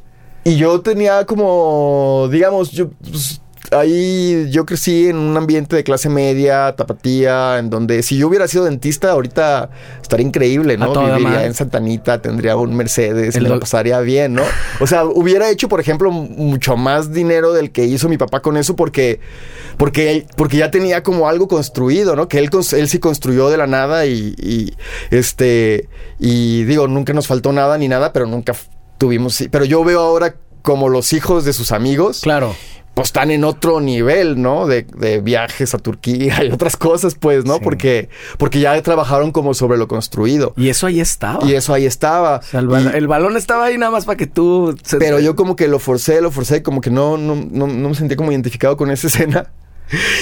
y 0.43 0.55
yo 0.55 0.79
tenía 0.81 1.25
como, 1.25 2.29
digamos, 2.31 2.71
yo 2.71 2.89
pues, 2.89 3.41
ahí 3.72 4.47
yo 4.51 4.66
crecí 4.66 5.07
en 5.09 5.18
un 5.18 5.36
ambiente 5.38 5.76
de 5.76 5.84
clase 5.84 6.09
media, 6.09 6.76
tapatía, 6.76 7.57
en 7.59 7.70
donde 7.70 8.03
si 8.03 8.18
yo 8.18 8.28
hubiera 8.28 8.47
sido 8.47 8.66
dentista 8.66 9.11
ahorita 9.11 9.70
estaría 10.01 10.26
increíble, 10.26 10.78
¿no? 10.78 10.88
Viviría 11.07 11.30
madre. 11.30 11.45
en 11.47 11.53
Santanita, 11.53 12.22
tendría 12.22 12.55
un 12.55 12.76
Mercedes, 12.76 13.36
doc- 13.41 13.59
pasaría 13.61 13.99
bien, 14.01 14.34
¿no? 14.34 14.43
O 14.80 14.88
sea, 14.88 15.05
hubiera 15.05 15.49
hecho, 15.49 15.68
por 15.70 15.80
ejemplo, 15.80 16.11
mucho 16.11 16.78
más 16.78 17.11
dinero 17.13 17.53
del 17.53 17.72
que 17.72 17.86
hizo 17.86 18.09
mi 18.09 18.18
papá 18.18 18.41
con 18.41 18.57
eso 18.57 18.76
porque 18.76 19.20
porque 19.78 20.26
porque 20.36 20.57
ya 20.57 20.72
tenía 20.72 21.03
como 21.03 21.28
algo 21.28 21.47
construido, 21.47 22.16
¿no? 22.16 22.28
Que 22.28 22.39
él 22.39 22.49
él 22.74 22.88
sí 22.89 22.99
construyó 22.99 23.49
de 23.49 23.57
la 23.57 23.68
nada 23.68 24.05
y, 24.05 24.36
y, 24.38 24.74
este 25.11 25.89
y 26.20 26.63
digo, 26.63 26.88
nunca 26.88 27.13
nos 27.13 27.28
faltó 27.28 27.51
nada 27.51 27.78
ni 27.78 27.88
nada, 27.88 28.13
pero 28.13 28.26
nunca 28.26 28.53
tuvimos 28.97 29.43
pero 29.51 29.66
yo 29.66 29.84
veo 29.84 29.99
ahora 29.99 30.36
como 30.61 30.89
los 30.89 31.13
hijos 31.13 31.45
de 31.45 31.53
sus 31.53 31.72
amigos 31.72 32.22
Claro. 32.22 32.55
Pues 32.95 33.09
están 33.09 33.29
en 33.29 33.43
otro 33.43 33.81
nivel, 33.81 34.41
¿no? 34.41 34.65
De, 34.67 34.83
de 34.97 35.19
viajes 35.21 35.73
a 35.75 35.77
Turquía 35.77 36.43
y 36.45 36.49
otras 36.51 36.77
cosas, 36.77 37.13
pues, 37.15 37.45
¿no? 37.45 37.55
Sí. 37.57 37.61
Porque, 37.63 38.09
porque 38.37 38.59
ya 38.61 38.81
trabajaron 38.81 39.31
como 39.31 39.53
sobre 39.53 39.77
lo 39.77 39.87
construido. 39.87 40.53
Y 40.57 40.69
eso 40.69 40.87
ahí 40.87 40.99
estaba. 41.01 41.45
Y 41.45 41.53
eso 41.53 41.73
ahí 41.73 41.85
estaba. 41.85 42.37
O 42.37 42.41
sea, 42.41 42.61
el, 42.61 42.67
bal- 42.69 42.91
Y- 42.93 42.97
el 42.97 43.07
balón 43.07 43.35
estaba 43.37 43.65
ahí 43.65 43.77
nada 43.77 43.91
más 43.91 44.05
para 44.05 44.15
que 44.17 44.27
tú... 44.27 44.75
se- 44.81 44.97
pero 44.97 45.19
yo 45.19 45.35
como 45.35 45.55
que 45.55 45.67
lo 45.67 45.77
forcé, 45.79 46.21
lo 46.21 46.31
forcé, 46.31 46.63
como 46.63 46.79
que 46.81 46.89
no, 46.89 47.17
no, 47.17 47.35
no, 47.35 47.67
no 47.67 47.89
me 47.89 47.95
sentía 47.95 48.17
como 48.17 48.31
identificado 48.31 48.77
con 48.77 48.89
esa 48.89 49.07
escena. 49.07 49.51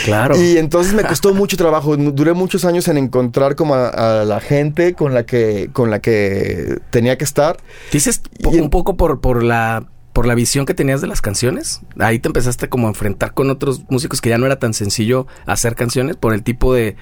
Claro. 0.03 0.35
Y 0.35 0.57
entonces 0.57 0.93
me 0.93 1.03
costó 1.03 1.33
mucho 1.33 1.55
trabajo. 1.55 1.95
Duré 1.95 2.33
muchos 2.33 2.65
años 2.65 2.87
en 2.89 2.97
encontrar 2.97 3.55
como 3.55 3.75
a, 3.75 4.21
a 4.21 4.25
la 4.25 4.41
gente 4.41 4.93
con 4.93 5.13
la 5.13 5.25
que, 5.25 5.69
con 5.71 5.89
la 5.89 5.99
que 5.99 6.79
tenía 6.89 7.17
que 7.17 7.23
estar. 7.23 7.57
Dices 7.91 8.21
Y 8.51 8.59
un 8.59 8.69
poco 8.69 8.97
por, 8.97 9.21
por 9.21 9.41
la 9.41 9.85
por 10.13 10.27
la 10.27 10.35
visión 10.35 10.65
que 10.67 10.73
tenías 10.75 11.01
de 11.01 11.07
las 11.07 11.21
canciones. 11.21 11.81
Ahí 11.99 12.19
te 12.19 12.27
empezaste 12.29 12.69
como 12.69 12.85
a 12.87 12.91
enfrentar 12.91 13.33
con 13.33 13.49
otros 13.49 13.81
músicos 13.89 14.21
que 14.21 14.29
ya 14.29 14.37
no 14.37 14.45
era 14.45 14.59
tan 14.59 14.73
sencillo 14.75 15.25
hacer 15.47 15.73
canciones 15.75 16.15
por 16.15 16.33
el 16.35 16.43
tipo 16.43 16.73
de 16.73 16.95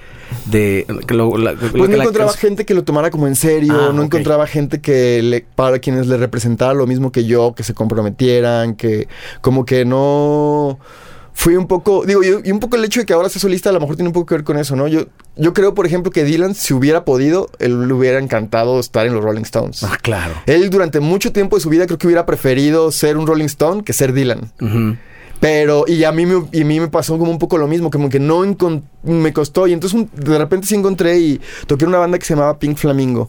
de 0.46 0.86
que 1.06 1.12
lo- 1.14 1.36
la- 1.36 1.52
Pues 1.54 1.74
no 1.74 1.96
encontraba 2.02 2.32
gente 2.32 2.64
que 2.64 2.72
lo 2.74 2.84
tomara 2.84 3.10
como 3.10 3.26
en 3.26 3.36
serio, 3.36 3.74
Ah, 3.74 3.92
no 3.94 4.02
encontraba 4.02 4.46
gente 4.46 4.80
que 4.80 5.22
le, 5.22 5.42
para 5.42 5.78
quienes 5.78 6.06
le 6.06 6.16
representara 6.16 6.72
lo 6.72 6.86
mismo 6.86 7.12
que 7.12 7.26
yo, 7.26 7.54
que 7.54 7.62
se 7.64 7.74
comprometieran, 7.74 8.74
que 8.76 9.08
como 9.42 9.66
que 9.66 9.84
no 9.84 10.78
fui 11.34 11.56
un 11.56 11.66
poco, 11.66 12.04
digo, 12.06 12.22
yo- 12.22 12.40
y 12.44 12.52
un 12.52 12.60
poco 12.60 12.76
el 12.76 12.84
hecho 12.84 13.00
de 13.00 13.06
que 13.06 13.12
ahora 13.12 13.28
sea 13.28 13.40
solista 13.40 13.70
a 13.70 13.72
lo 13.72 13.80
mejor 13.80 13.96
tiene 13.96 14.08
un 14.08 14.12
poco 14.12 14.26
que 14.26 14.34
ver 14.36 14.44
con 14.44 14.58
eso, 14.58 14.76
¿no? 14.76 14.86
Yo, 14.86 15.06
yo 15.36 15.52
creo, 15.54 15.74
por 15.74 15.86
ejemplo, 15.86 16.12
que 16.12 16.24
Dylan, 16.24 16.54
si 16.54 16.74
hubiera 16.74 17.04
podido, 17.04 17.48
él 17.58 17.86
le 17.88 17.92
hubiera 17.94 18.18
encantado 18.18 18.78
estar 18.78 19.06
en 19.06 19.14
los 19.14 19.24
Rolling 19.24 19.42
Stones. 19.42 19.82
Ah, 19.82 19.98
claro. 20.00 20.34
Él 20.46 20.68
durante 20.70 21.00
mucho 21.00 21.32
tiempo 21.32 21.56
de 21.56 21.62
su 21.62 21.68
vida 21.70 21.86
creo 21.86 21.98
que 21.98 22.06
hubiera 22.06 22.26
preferido 22.26 22.92
ser 22.92 23.16
un 23.16 23.26
Rolling 23.26 23.46
Stone 23.46 23.82
que 23.82 23.92
ser 23.92 24.12
Dylan. 24.12 24.52
Pero, 25.40 25.84
y 25.88 26.04
a 26.04 26.12
mí 26.12 26.24
me, 26.24 26.44
y 26.52 26.62
a 26.62 26.64
mí 26.64 26.78
me 26.78 26.86
pasó 26.86 27.18
como 27.18 27.30
un 27.32 27.38
poco 27.40 27.58
lo 27.58 27.66
mismo, 27.66 27.90
como 27.90 28.08
que 28.08 28.20
no 28.20 28.44
me 29.02 29.32
costó. 29.32 29.66
Y 29.66 29.72
entonces 29.72 29.98
un- 29.98 30.08
de 30.14 30.38
repente 30.38 30.68
sí 30.68 30.76
encontré 30.76 31.18
y 31.18 31.40
toqué 31.66 31.82
en 31.84 31.88
una 31.88 31.98
banda 31.98 32.16
que 32.18 32.24
se 32.24 32.34
llamaba 32.34 32.60
Pink 32.60 32.76
Flamingo, 32.76 33.28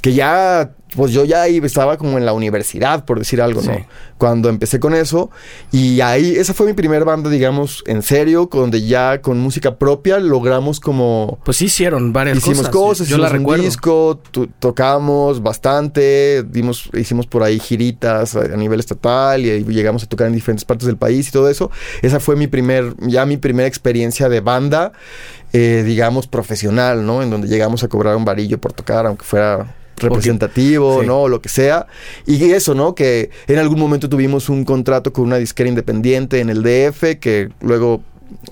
que 0.00 0.12
ya 0.14 0.70
pues 0.94 1.12
yo 1.12 1.24
ya 1.24 1.42
ahí 1.42 1.58
estaba 1.62 1.96
como 1.96 2.18
en 2.18 2.26
la 2.26 2.32
universidad, 2.32 3.04
por 3.04 3.18
decir 3.18 3.40
algo, 3.42 3.62
¿no? 3.62 3.74
Sí. 3.74 3.84
Cuando 4.16 4.48
empecé 4.48 4.80
con 4.80 4.94
eso. 4.94 5.30
Y 5.72 6.00
ahí, 6.00 6.34
esa 6.36 6.54
fue 6.54 6.66
mi 6.66 6.72
primera 6.72 7.04
banda, 7.04 7.30
digamos, 7.30 7.82
en 7.86 8.02
serio, 8.02 8.48
donde 8.50 8.86
ya 8.86 9.20
con 9.20 9.38
música 9.38 9.76
propia 9.76 10.18
logramos 10.18 10.80
como... 10.80 11.38
Pues 11.44 11.58
sí 11.58 11.66
hicieron 11.66 12.12
varias 12.12 12.38
Hicimos 12.38 12.68
cosas. 12.68 12.72
cosas, 12.72 13.08
Yo 13.08 13.18
la 13.18 13.26
hicimos 13.26 13.32
un 13.32 13.44
recuerdo. 13.44 13.64
disco, 13.64 14.20
tocamos 14.58 15.42
bastante, 15.42 16.42
dimos, 16.44 16.90
hicimos 16.94 17.26
por 17.26 17.42
ahí 17.42 17.58
giritas 17.58 18.34
a, 18.34 18.40
a 18.40 18.56
nivel 18.56 18.80
estatal 18.80 19.44
y, 19.44 19.50
ahí 19.50 19.64
llegamos 19.64 20.02
a 20.02 20.06
tocar 20.06 20.26
en 20.26 20.34
diferentes 20.34 20.64
partes 20.64 20.86
del 20.86 20.96
país 20.96 21.28
y 21.28 21.30
todo 21.30 21.48
eso. 21.48 21.70
Esa 22.02 22.20
fue 22.20 22.36
mi 22.36 22.46
primer, 22.46 22.94
ya 23.00 23.26
mi 23.26 23.36
primera 23.36 23.68
experiencia 23.68 24.28
de 24.28 24.40
banda, 24.40 24.92
eh, 25.52 25.82
digamos, 25.86 26.26
profesional, 26.26 27.04
¿no? 27.06 27.22
En 27.22 27.30
donde 27.30 27.48
llegamos 27.48 27.84
a 27.84 27.88
cobrar 27.88 28.16
un 28.16 28.24
varillo 28.24 28.58
por 28.58 28.72
tocar, 28.72 29.06
aunque 29.06 29.24
fuera 29.24 29.74
representativo, 29.98 31.00
sí. 31.00 31.06
¿no? 31.06 31.22
O 31.22 31.28
lo 31.28 31.40
que 31.40 31.48
sea. 31.48 31.86
Y 32.26 32.50
eso, 32.50 32.74
¿no? 32.74 32.94
Que 32.94 33.30
en 33.46 33.58
algún 33.58 33.78
momento 33.78 34.08
tuvimos 34.08 34.48
un 34.48 34.64
contrato 34.64 35.12
con 35.12 35.24
una 35.24 35.36
disquera 35.36 35.68
independiente 35.68 36.40
en 36.40 36.50
el 36.50 36.62
DF, 36.62 37.18
que 37.20 37.50
luego 37.60 38.02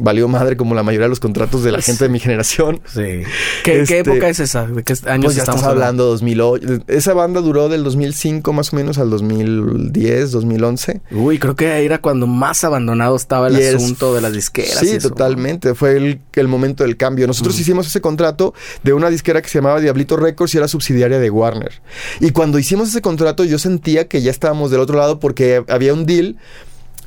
valió 0.01 0.29
madre 0.29 0.57
como 0.57 0.75
la 0.75 0.83
mayoría 0.83 1.05
de 1.07 1.11
los 1.11 1.21
contratos 1.21 1.63
de 1.63 1.73
la 1.73 1.81
gente 1.83 2.05
de 2.05 2.11
mi 2.11 2.19
generación. 2.21 2.81
Sí. 2.87 3.23
¿Qué, 3.65 3.81
Este, 3.83 3.85
qué 3.87 3.99
época 4.01 4.29
es 4.29 4.41
esa? 4.41 4.67
¿De 4.67 4.83
qué 4.83 4.95
años 5.07 5.25
Pues 5.27 5.37
ya 5.37 5.43
estamos 5.43 5.61
estás 5.63 5.73
hablando 5.73 6.05
2008. 6.07 6.85
Esa 6.89 7.15
banda 7.15 7.41
duró 7.41 7.69
del 7.69 7.85
2005 7.85 8.53
más 8.53 8.73
o 8.73 8.77
menos 8.77 8.99
al 8.99 9.11
2010, 9.11 10.31
2011. 10.33 11.01
Uy, 11.13 11.39
creo 11.39 11.55
que 11.57 11.71
ahí 11.73 11.85
era 11.87 11.99
cuando 11.99 12.27
más 12.27 12.65
abandonado 12.65 13.17
estaba 13.17 13.49
el 13.49 13.59
Y 13.59 13.63
es- 13.63 13.75
asunto 13.77 14.15
de 14.15 14.21
las 14.21 14.33
disqueras. 14.33 14.79
Sí, 14.79 14.87
y 14.87 14.97
eso. 14.97 15.09
totalmente. 15.11 15.75
Fue 15.75 15.97
el, 15.97 16.21
el 16.35 16.49
momento 16.49 16.85
del 16.85 16.97
cambio. 16.97 17.27
Nosotros 17.27 17.57
Mm. 17.57 17.61
hicimos 17.61 17.87
ese 17.87 18.01
contrato 18.01 18.55
de 18.83 18.93
una 18.93 19.11
disquera 19.11 19.43
que 19.43 19.49
se 19.49 19.59
llamaba 19.59 19.81
Diablito 19.81 20.17
Records 20.17 20.55
y 20.55 20.59
era 20.59 20.69
subsidiaria 20.69 21.19
de 21.19 21.31
Warner. 21.31 21.81
Y 22.21 22.31
cuando 22.31 22.59
hicimos 22.59 22.89
ese 22.89 23.01
contrato 23.03 23.45
yo 23.45 23.59
sentía 23.59 24.09
que 24.09 24.23
ya 24.23 24.31
estábamos 24.31 24.71
del 24.71 24.81
otro 24.81 24.97
lado 24.99 25.21
porque 25.21 25.65
había 25.69 25.93
un 25.95 26.07
deal. 26.07 26.37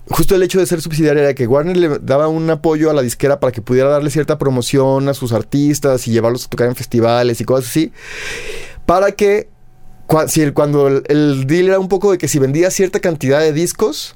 Justo 0.09 0.35
el 0.35 0.43
hecho 0.43 0.59
de 0.59 0.65
ser 0.65 0.81
subsidiaria 0.81 1.23
era 1.23 1.33
que 1.33 1.45
Warner 1.45 1.77
le 1.77 1.99
daba 1.99 2.27
un 2.27 2.49
apoyo 2.49 2.89
a 2.89 2.93
la 2.93 3.01
disquera 3.01 3.39
para 3.39 3.51
que 3.51 3.61
pudiera 3.61 3.89
darle 3.89 4.09
cierta 4.09 4.37
promoción 4.37 5.07
a 5.07 5.13
sus 5.13 5.33
artistas 5.33 6.07
y 6.07 6.11
llevarlos 6.11 6.45
a 6.45 6.49
tocar 6.49 6.67
en 6.67 6.75
festivales 6.75 7.39
y 7.41 7.45
cosas 7.45 7.69
así. 7.69 7.93
Para 8.85 9.11
que 9.11 9.49
cuando 10.53 10.87
el, 10.87 11.03
el 11.07 11.45
deal 11.45 11.67
era 11.67 11.79
un 11.79 11.87
poco 11.87 12.11
de 12.11 12.17
que 12.17 12.27
si 12.27 12.39
vendías 12.39 12.73
cierta 12.73 12.99
cantidad 12.99 13.39
de 13.39 13.53
discos 13.53 14.15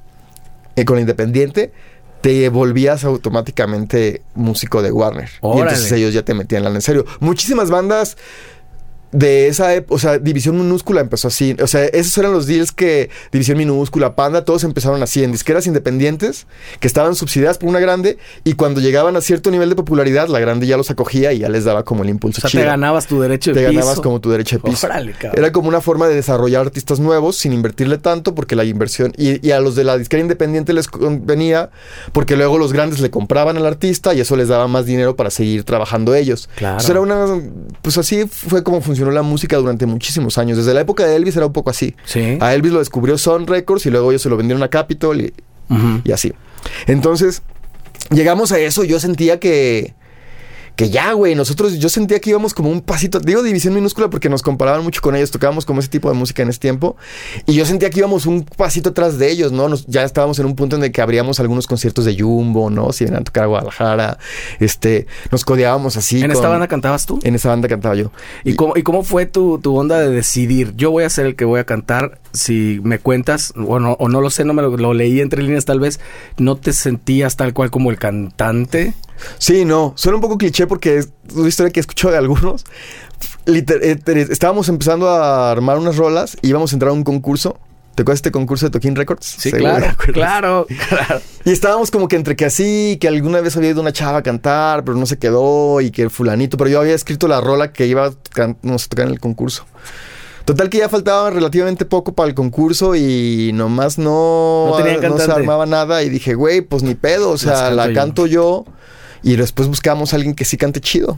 eh, 0.75 0.85
con 0.85 0.99
Independiente, 0.99 1.71
te 2.21 2.49
volvías 2.49 3.03
automáticamente 3.03 4.23
músico 4.33 4.81
de 4.81 4.91
Warner. 4.91 5.29
Y 5.43 5.59
entonces 5.59 5.91
ellos 5.91 6.13
ya 6.13 6.23
te 6.23 6.33
metían 6.33 6.63
lana 6.63 6.77
en 6.77 6.81
serio. 6.81 7.05
Muchísimas 7.19 7.69
bandas 7.69 8.17
de 9.13 9.47
esa 9.47 9.73
época, 9.73 9.95
o 9.95 9.99
sea, 9.99 10.17
División 10.19 10.57
Minúscula 10.57 10.99
empezó 11.01 11.29
así. 11.29 11.55
O 11.61 11.67
sea, 11.67 11.85
esos 11.85 12.17
eran 12.17 12.33
los 12.33 12.47
deals 12.47 12.71
que 12.71 13.09
División 13.31 13.57
Minúscula, 13.57 14.15
Panda, 14.15 14.43
todos 14.43 14.63
empezaron 14.63 15.01
así, 15.03 15.23
en 15.23 15.31
disqueras 15.31 15.65
independientes 15.67 16.47
que 16.79 16.87
estaban 16.87 17.15
subsidiadas 17.15 17.57
por 17.57 17.69
una 17.69 17.79
grande 17.79 18.17
y 18.43 18.53
cuando 18.53 18.81
llegaban 18.81 19.15
a 19.15 19.21
cierto 19.21 19.51
nivel 19.51 19.69
de 19.69 19.75
popularidad, 19.75 20.27
la 20.27 20.39
grande 20.39 20.67
ya 20.67 20.75
los 20.77 20.89
acogía 20.91 21.31
y 21.31 21.39
ya 21.39 21.49
les 21.49 21.63
daba 21.63 21.83
como 21.83 22.03
el 22.03 22.09
impulso 22.09 22.39
O 22.39 22.41
sea, 22.41 22.49
chido. 22.49 22.63
te 22.63 22.67
ganabas 22.67 23.07
tu 23.07 23.21
derecho 23.21 23.51
de 23.53 23.61
Te 23.61 23.67
piso. 23.69 23.79
ganabas 23.79 23.99
como 24.01 24.19
tu 24.19 24.29
derecho 24.31 24.57
de 24.57 24.61
piso. 24.63 24.87
Órale. 24.87 25.13
Era 25.33 25.51
como 25.51 25.67
una 25.69 25.79
forma 25.81 26.07
de 26.07 26.15
desarrollar 26.15 26.61
artistas 26.65 26.99
nuevos 26.99 27.37
sin 27.37 27.53
invertirle 27.53 27.99
tanto 27.99 28.33
porque 28.35 28.55
la 28.55 28.63
inversión 28.65 29.13
y, 29.17 29.45
y 29.47 29.51
a 29.51 29.59
los 29.59 29.75
de 29.75 29.83
la 29.83 29.97
disquera 29.97 30.21
independiente 30.21 30.73
les 30.73 30.87
convenía 30.87 31.69
porque 32.13 32.35
luego 32.35 32.57
los 32.57 32.73
grandes 32.73 32.99
le 32.99 33.09
compraban 33.11 33.57
al 33.57 33.65
artista 33.65 34.13
y 34.13 34.21
eso 34.21 34.35
les 34.35 34.47
daba 34.47 34.67
más 34.67 34.85
dinero 34.85 35.15
para 35.15 35.29
seguir 35.29 35.63
trabajando 35.63 36.15
ellos. 36.15 36.49
Claro. 36.55 36.73
Entonces 36.79 36.89
era 36.89 37.01
una 37.01 37.41
pues 37.83 37.97
así 37.97 38.25
fue 38.27 38.63
como 38.63 38.81
funcionó 38.81 39.02
la 39.11 39.23
música 39.23 39.57
durante 39.57 39.85
muchísimos 39.85 40.37
años. 40.37 40.57
Desde 40.57 40.73
la 40.73 40.81
época 40.81 41.05
de 41.05 41.15
Elvis 41.15 41.35
era 41.35 41.45
un 41.45 41.53
poco 41.53 41.69
así. 41.69 41.95
Sí. 42.05 42.37
A 42.39 42.53
Elvis 42.53 42.71
lo 42.71 42.79
descubrió 42.79 43.17
Sun 43.17 43.47
Records 43.47 43.85
y 43.85 43.89
luego 43.89 44.11
ellos 44.11 44.21
se 44.21 44.29
lo 44.29 44.37
vendieron 44.37 44.63
a 44.63 44.69
Capitol 44.69 45.31
y 46.03 46.11
así. 46.11 46.33
Entonces, 46.87 47.41
llegamos 48.11 48.51
a 48.51 48.59
eso. 48.59 48.83
Yo 48.83 48.99
sentía 48.99 49.39
que. 49.39 49.93
Que 50.75 50.89
ya, 50.89 51.13
güey, 51.13 51.35
nosotros, 51.35 51.77
yo 51.77 51.87
sentía 51.87 52.19
que 52.19 52.31
íbamos 52.31 52.55
como 52.55 52.71
un 52.71 52.81
pasito, 52.81 53.19
digo 53.19 53.43
división 53.43 53.75
minúscula 53.75 54.09
porque 54.09 54.27
nos 54.27 54.41
comparaban 54.41 54.83
mucho 54.83 55.01
con 55.01 55.15
ellos, 55.15 55.29
tocábamos 55.29 55.65
como 55.65 55.79
ese 55.81 55.89
tipo 55.89 56.09
de 56.09 56.15
música 56.15 56.41
en 56.41 56.49
ese 56.49 56.57
tiempo, 56.59 56.95
y 57.45 57.53
yo 57.53 57.63
sentía 57.67 57.91
que 57.91 57.99
íbamos 57.99 58.25
un 58.25 58.43
pasito 58.43 58.89
atrás 58.89 59.19
de 59.19 59.29
ellos, 59.29 59.51
¿no? 59.51 59.69
Nos- 59.69 59.85
ya 59.85 60.03
estábamos 60.03 60.39
en 60.39 60.47
un 60.47 60.55
punto 60.55 60.75
en 60.75 60.83
el 60.83 60.91
que 60.91 61.01
abríamos 61.03 61.39
algunos 61.39 61.67
conciertos 61.67 62.05
de 62.05 62.19
Jumbo, 62.19 62.71
¿no? 62.71 62.91
Si 62.91 63.03
venían 63.03 63.21
a 63.21 63.23
tocar 63.23 63.43
a 63.43 63.47
Guadalajara, 63.47 64.17
este, 64.59 65.05
nos 65.31 65.45
codeábamos 65.45 65.95
así. 65.95 66.21
¿En 66.23 66.31
esta 66.31 66.47
banda 66.49 66.67
cantabas 66.67 67.05
tú? 67.05 67.19
En 67.23 67.35
esa 67.35 67.49
banda 67.49 67.67
cantaba 67.67 67.93
yo. 67.93 68.11
¿Y 68.43 68.55
cómo, 68.55 68.73
¿Y 68.75 68.81
cómo 68.81 69.03
fue 69.03 69.27
tu, 69.27 69.59
tu 69.59 69.75
onda 69.77 69.99
de 69.99 70.09
decidir? 70.09 70.73
Yo 70.75 70.89
voy 70.89 71.03
a 71.03 71.09
ser 71.11 71.27
el 71.27 71.35
que 71.35 71.45
voy 71.45 71.59
a 71.59 71.65
cantar. 71.65 72.19
Si 72.33 72.79
me 72.83 72.97
cuentas, 72.97 73.53
o 73.55 73.79
no, 73.79 73.93
o 73.93 74.09
no 74.09 74.19
lo 74.19 74.29
sé, 74.31 74.43
no 74.43 74.53
me 74.53 74.63
lo, 74.63 74.75
lo 74.75 74.93
leí 74.93 75.21
entre 75.21 75.43
líneas 75.43 75.65
tal 75.65 75.79
vez, 75.79 75.99
¿no 76.37 76.55
te 76.55 76.73
sentías 76.73 77.35
tal 77.37 77.53
cual 77.53 77.69
como 77.69 77.91
el 77.91 77.99
cantante? 77.99 78.93
Sí, 79.37 79.65
no, 79.65 79.93
suena 79.95 80.15
un 80.15 80.21
poco 80.21 80.37
cliché 80.39 80.65
porque 80.65 80.97
es 80.97 81.09
una 81.35 81.47
historia 81.47 81.71
que 81.71 81.79
he 81.79 81.81
escuchado 81.81 82.11
de 82.11 82.17
algunos. 82.17 82.65
Liter- 83.45 83.81
eh, 83.83 84.27
estábamos 84.31 84.67
empezando 84.69 85.09
a 85.09 85.51
armar 85.51 85.77
unas 85.77 85.95
rolas 85.97 86.35
y 86.41 86.49
íbamos 86.49 86.71
a 86.71 86.75
entrar 86.75 86.89
a 86.89 86.93
un 86.93 87.03
concurso. 87.03 87.59
¿Te 87.95 88.01
acuerdas 88.01 88.23
de 88.23 88.29
este 88.29 88.31
concurso 88.31 88.65
de 88.65 88.71
Toquín 88.71 88.95
Records? 88.95 89.23
Sí, 89.37 89.51
claro, 89.51 89.85
claro, 89.97 90.65
claro. 90.89 91.21
Y 91.45 91.51
estábamos 91.51 91.91
como 91.91 92.07
que 92.07 92.15
entre 92.15 92.35
que 92.35 92.45
así, 92.45 92.97
que 92.99 93.07
alguna 93.07 93.39
vez 93.41 93.55
había 93.55 93.69
ido 93.69 93.81
una 93.81 93.93
chava 93.93 94.17
a 94.17 94.23
cantar, 94.23 94.83
pero 94.83 94.97
no 94.97 95.05
se 95.05 95.19
quedó, 95.19 95.79
y 95.81 95.91
que 95.91 96.01
el 96.01 96.09
fulanito, 96.09 96.57
pero 96.57 96.71
yo 96.71 96.79
había 96.81 96.95
escrito 96.95 97.27
la 97.27 97.39
rola 97.41 97.71
que 97.71 97.85
iba 97.85 98.05
a 98.07 98.09
tocar 98.11 98.55
en 98.63 99.09
el 99.09 99.19
concurso. 99.19 99.65
Total 100.45 100.69
que 100.69 100.79
ya 100.79 100.89
faltaba 100.89 101.29
relativamente 101.29 101.85
poco 101.85 102.13
para 102.13 102.27
el 102.27 102.35
concurso 102.35 102.95
y 102.95 103.51
nomás 103.53 103.97
no, 103.97 104.75
No 104.77 105.09
no 105.09 105.17
se 105.17 105.31
armaba 105.31 105.65
nada 105.65 106.03
y 106.03 106.09
dije, 106.09 106.33
güey, 106.35 106.61
pues 106.61 106.83
ni 106.83 106.95
pedo, 106.95 107.31
o 107.31 107.37
sea, 107.37 107.53
canto 107.53 107.75
la 107.75 107.87
yo. 107.87 107.93
canto 107.93 108.25
yo 108.27 108.65
y 109.23 109.35
después 109.37 109.69
buscamos 109.69 110.13
a 110.13 110.17
alguien 110.17 110.35
que 110.35 110.43
sí 110.43 110.57
cante 110.57 110.81
chido. 110.81 111.17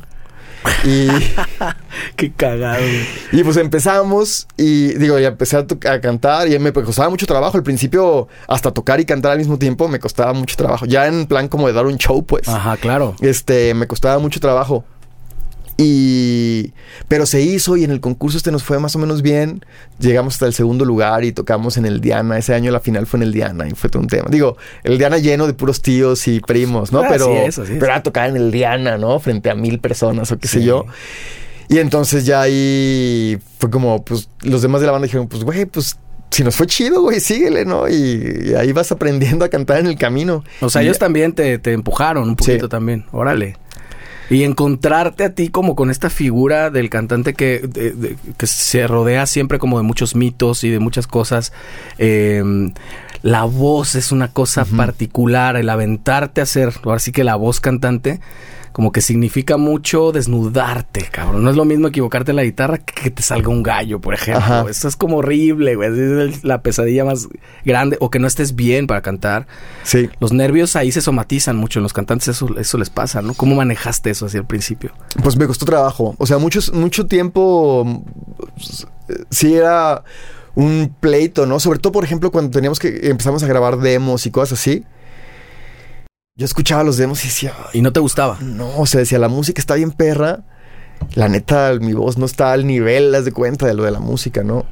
Y, 0.84 1.08
Qué 2.16 2.32
cagado. 2.34 2.84
y 3.32 3.44
pues 3.44 3.58
empezamos 3.58 4.48
y 4.58 4.94
digo, 4.96 5.20
ya 5.20 5.30
empecé 5.30 5.58
a, 5.58 5.66
a 5.92 6.02
cantar 6.02 6.48
y 6.48 6.58
me 6.60 6.74
costaba 6.74 7.10
mucho 7.10 7.26
trabajo. 7.26 7.58
Al 7.58 7.64
principio, 7.64 8.28
hasta 8.48 8.72
tocar 8.72 9.00
y 9.00 9.06
cantar 9.06 9.32
al 9.34 9.38
mismo 9.38 9.60
tiempo 9.60 9.88
me 9.88 10.00
costaba 10.00 10.34
mucho 10.34 10.56
trabajo. 10.56 10.86
Ya 10.86 11.08
en 11.08 11.28
plan 11.28 11.48
como 11.48 11.68
de 11.68 11.74
dar 11.74 11.86
un 11.86 11.98
show, 11.98 12.26
pues. 12.26 12.48
Ajá, 12.48 12.78
claro. 12.78 13.16
Este, 13.22 13.74
me 13.74 13.88
costaba 13.88 14.20
mucho 14.20 14.40
trabajo. 14.40 14.84
Y. 15.78 16.74
Pero 17.08 17.26
se 17.26 17.42
hizo 17.42 17.76
y 17.78 17.84
en 17.84 17.92
el 17.92 18.00
concurso 18.00 18.38
este 18.38 18.52
nos 18.52 18.64
fue 18.64 18.80
más 18.80 18.96
o 18.96 19.00
menos 19.00 19.22
bien. 19.22 19.64
Llegamos 20.00 20.36
hasta 20.36 20.46
el 20.46 20.54
segundo 20.54 20.86
lugar 20.86 21.24
y 21.26 21.32
tocamos 21.32 21.78
en 21.78 21.86
el 21.86 22.02
Diana. 22.02 22.38
Ese 22.38 22.54
año 22.54 22.72
la 22.72 22.80
final 22.80 23.06
fue 23.06 23.18
en 23.20 23.24
el 23.24 23.32
Diana 23.34 23.68
y 23.68 23.72
fue 23.72 23.90
todo 23.90 24.02
un 24.02 24.08
tema. 24.08 24.28
Digo, 24.30 24.58
el 24.84 24.98
Diana 24.98 25.18
lleno 25.18 25.48
de 25.48 25.54
puros 25.54 25.82
tíos 25.82 26.28
y 26.28 26.40
primos, 26.40 26.92
¿no? 26.92 27.00
Ah, 27.02 27.08
pero. 27.10 27.30
Pero 27.80 27.94
a 27.94 28.02
tocar 28.04 28.30
en 28.30 28.38
el 28.38 28.52
Diana, 28.52 28.98
¿no? 28.98 29.20
Frente 29.20 29.50
a 29.50 29.56
mil 29.56 29.80
personas 29.80 30.32
o 30.32 30.38
qué 30.40 30.48
sé 30.48 30.64
yo. 30.64 30.86
Y 31.68 31.80
entonces 31.80 32.26
ya 32.26 32.42
ahí 32.42 33.40
fue 33.58 33.70
como, 33.72 34.06
pues, 34.06 34.30
los 34.44 34.62
demás 34.62 34.82
de 34.82 34.86
la 34.88 34.92
banda 34.94 35.06
dijeron, 35.08 35.28
pues, 35.28 35.44
güey, 35.44 35.66
pues. 35.66 35.98
Si 36.32 36.44
nos 36.44 36.56
fue 36.56 36.68
chido, 36.68 37.02
güey, 37.02 37.22
síguele, 37.22 37.64
¿no? 37.64 37.88
Y, 37.88 38.48
y 38.50 38.54
ahí 38.56 38.74
vas 38.74 38.92
aprendiendo 38.92 39.46
a 39.46 39.50
cantar 39.50 39.78
en 39.80 39.86
el 39.88 39.96
camino. 39.98 40.44
O 40.60 40.70
sea, 40.70 40.82
Y- 40.82 40.86
ellos 40.86 41.00
también 41.00 41.32
te, 41.32 41.60
te 41.60 41.72
empujaron 41.72 42.28
un 42.28 42.36
poquito 42.36 42.66
Sí. 42.66 42.70
también. 42.70 43.06
Órale. 43.14 43.56
Y 44.30 44.44
encontrarte 44.44 45.24
a 45.24 45.34
ti 45.34 45.50
como 45.50 45.76
con 45.76 45.92
esta 45.92 46.10
figura 46.10 46.70
del 46.72 46.90
cantante 46.90 47.34
que, 47.34 47.60
de- 47.60 47.92
de- 47.92 48.18
que 48.38 48.48
se 48.48 48.88
rodea 48.88 49.26
siempre 49.26 49.60
como 49.60 49.78
de 49.78 49.84
muchos 49.84 50.16
mitos 50.16 50.64
y 50.64 50.70
de 50.70 50.80
muchas 50.80 51.08
cosas. 51.08 51.54
Eh, 51.98 52.44
la 53.22 53.44
voz 53.44 53.96
es 53.96 54.12
una 54.12 54.28
cosa 54.32 54.66
particular, 54.66 55.56
el 55.56 55.70
aventarte 55.70 56.42
a 56.42 56.44
hacer, 56.44 56.74
ahora 56.84 57.00
sí 57.00 57.12
que 57.12 57.24
la 57.24 57.36
voz 57.36 57.60
cantante, 57.60 58.20
como 58.76 58.92
que 58.92 59.00
significa 59.00 59.56
mucho 59.56 60.12
desnudarte, 60.12 61.08
cabrón. 61.10 61.46
No 61.46 61.50
es 61.50 61.56
lo 61.56 61.64
mismo 61.64 61.88
equivocarte 61.88 62.32
en 62.32 62.36
la 62.36 62.44
guitarra 62.44 62.80
que 62.80 63.06
que 63.06 63.10
te 63.10 63.24
salga 63.24 63.48
un 63.48 63.64
gallo, 63.64 64.02
por 64.02 64.16
ejemplo. 64.16 64.44
Ajá. 64.44 64.66
Eso 64.70 64.90
es 64.90 64.98
como 64.98 65.20
horrible, 65.20 65.76
güey. 65.76 66.28
Es 66.28 66.44
la 66.44 66.62
pesadilla 66.62 67.06
más 67.06 67.30
grande. 67.64 67.96
O 68.02 68.10
que 68.10 68.20
no 68.20 68.28
estés 68.28 68.54
bien 68.54 68.86
para 68.86 69.02
cantar. 69.02 69.48
Sí. 69.84 70.10
Los 70.20 70.34
nervios 70.34 70.76
ahí 70.76 70.92
se 70.92 71.00
somatizan 71.00 71.56
mucho 71.56 71.80
en 71.80 71.84
los 71.84 71.94
cantantes, 71.94 72.28
eso, 72.28 72.50
eso 72.58 72.78
les 72.78 72.90
pasa, 72.90 73.22
¿no? 73.22 73.34
¿Cómo 73.34 73.56
manejaste 73.56 74.10
eso 74.10 74.26
hacia 74.26 74.40
el 74.40 74.46
principio? 74.46 74.92
Pues 75.24 75.38
me 75.38 75.48
costó 75.48 75.66
trabajo. 75.66 76.16
O 76.18 76.28
sea, 76.28 76.38
muchos, 76.38 76.74
mucho 76.74 77.06
tiempo 77.06 78.04
sí 79.30 79.54
era 79.54 80.04
un 80.56 80.94
pleito, 81.00 81.46
¿no? 81.46 81.62
Sobre 81.62 81.80
todo, 81.80 81.94
por 81.94 82.04
ejemplo, 82.04 82.30
cuando 82.30 82.52
teníamos 82.52 82.80
que 82.80 83.08
empezamos 83.10 83.42
a 83.42 83.48
grabar 83.48 83.78
demos 83.78 84.26
y 84.26 84.32
cosas 84.32 84.60
así. 84.60 84.84
Yo 86.38 86.44
escuchaba 86.44 86.84
los 86.84 86.98
demos 86.98 87.24
y 87.24 87.28
decía, 87.30 87.54
"Ay, 87.58 87.80
¿Y 87.80 87.82
no 87.82 87.94
te 87.94 88.02
gustaba? 88.02 88.38
no, 88.42 88.70
o 88.78 88.86
sea, 88.86 89.00
decía, 89.00 89.20
la 89.20 89.30
música 89.30 89.62
está 89.62 89.76
bien 89.76 89.92
perra. 89.92 90.42
La 91.14 91.30
neta, 91.30 91.72
mi 91.80 91.94
voz 91.94 92.18
no 92.18 92.26
está 92.26 92.52
al 92.52 92.68
nivel, 92.68 93.16
haz 93.16 93.24
de 93.24 93.32
cuenta 93.32 93.66
de 93.66 93.74
lo 93.74 93.84
de 93.84 93.92
la 93.92 94.02
música, 94.02 94.44
¿no? 94.44 94.66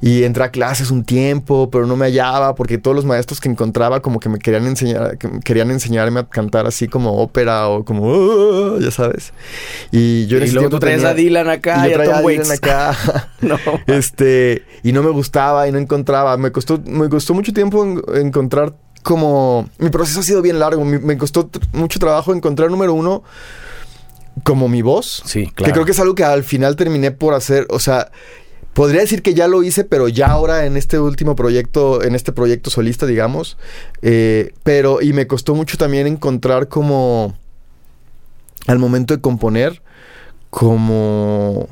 Y 0.00 0.22
entré 0.22 0.44
a 0.44 0.50
clases 0.52 0.92
un 0.92 1.02
tiempo, 1.04 1.68
pero 1.68 1.84
no 1.86 1.96
me 1.96 2.06
hallaba 2.06 2.54
porque 2.54 2.78
todos 2.78 2.94
los 2.94 3.04
maestros 3.04 3.40
que 3.40 3.48
encontraba 3.48 4.00
como 4.00 4.20
que 4.20 4.28
me 4.28 4.38
querían 4.38 4.66
enseñar, 4.68 5.18
que 5.18 5.28
querían 5.44 5.72
enseñarme 5.72 6.20
a 6.20 6.28
cantar 6.28 6.66
así 6.68 6.86
como 6.86 7.16
ópera 7.20 7.66
o 7.68 7.84
como, 7.84 8.08
"Ah", 8.14 8.76
ya 8.80 8.92
sabes. 8.92 9.32
Y 9.90 10.26
yo 10.28 10.36
en 10.36 10.44
Y 10.44 10.46
ese 10.46 10.54
luego 10.54 10.70
tú 10.70 10.78
traes 10.78 10.98
tenía- 10.98 11.10
a 11.10 11.14
Dylan 11.14 11.48
acá 11.48 11.88
y 11.88 11.92
a 11.92 11.96
Tom 11.96 12.00
a 12.02 12.04
Dylan 12.04 12.24
Waits. 12.24 12.50
acá. 12.52 12.96
No. 13.40 13.58
Este, 13.88 14.62
y 14.84 14.92
no 14.92 15.02
me 15.02 15.10
gustaba 15.10 15.66
y 15.66 15.72
no 15.72 15.78
encontraba. 15.78 16.36
Me 16.36 16.52
costó, 16.52 16.80
me 16.86 17.08
costó 17.08 17.34
mucho 17.34 17.52
tiempo 17.52 17.82
en- 17.84 18.00
encontrar 18.26 18.74
como. 19.02 19.68
Mi 19.78 19.90
proceso 19.90 20.20
ha 20.20 20.22
sido 20.22 20.42
bien 20.42 20.58
largo. 20.58 20.84
Mi- 20.84 20.98
me 20.98 21.16
costó 21.18 21.50
mucho 21.72 21.98
trabajo 21.98 22.34
encontrar, 22.34 22.70
número 22.70 22.94
uno, 22.94 23.22
como 24.44 24.68
mi 24.68 24.82
voz. 24.82 25.22
Sí, 25.24 25.46
Que 25.46 25.52
claro. 25.54 25.72
creo 25.74 25.84
que 25.86 25.92
es 25.92 26.00
algo 26.00 26.14
que 26.14 26.24
al 26.24 26.44
final 26.44 26.76
terminé 26.76 27.10
por 27.10 27.34
hacer. 27.34 27.66
O 27.70 27.78
sea, 27.78 28.10
podría 28.74 29.00
decir 29.00 29.22
que 29.22 29.34
ya 29.34 29.48
lo 29.48 29.62
hice, 29.62 29.84
pero 29.84 30.08
ya 30.08 30.28
ahora 30.28 30.66
en 30.66 30.76
este 30.76 30.98
último 30.98 31.34
proyecto, 31.36 32.02
en 32.02 32.14
este 32.14 32.32
proyecto 32.32 32.70
solista, 32.70 33.06
digamos. 33.06 33.56
Eh, 34.02 34.52
pero, 34.62 35.02
y 35.02 35.12
me 35.12 35.26
costó 35.26 35.54
mucho 35.54 35.76
también 35.76 36.06
encontrar 36.06 36.68
como. 36.68 37.34
Al 38.66 38.78
momento 38.78 39.14
de 39.14 39.20
componer, 39.22 39.82
como. 40.50 41.68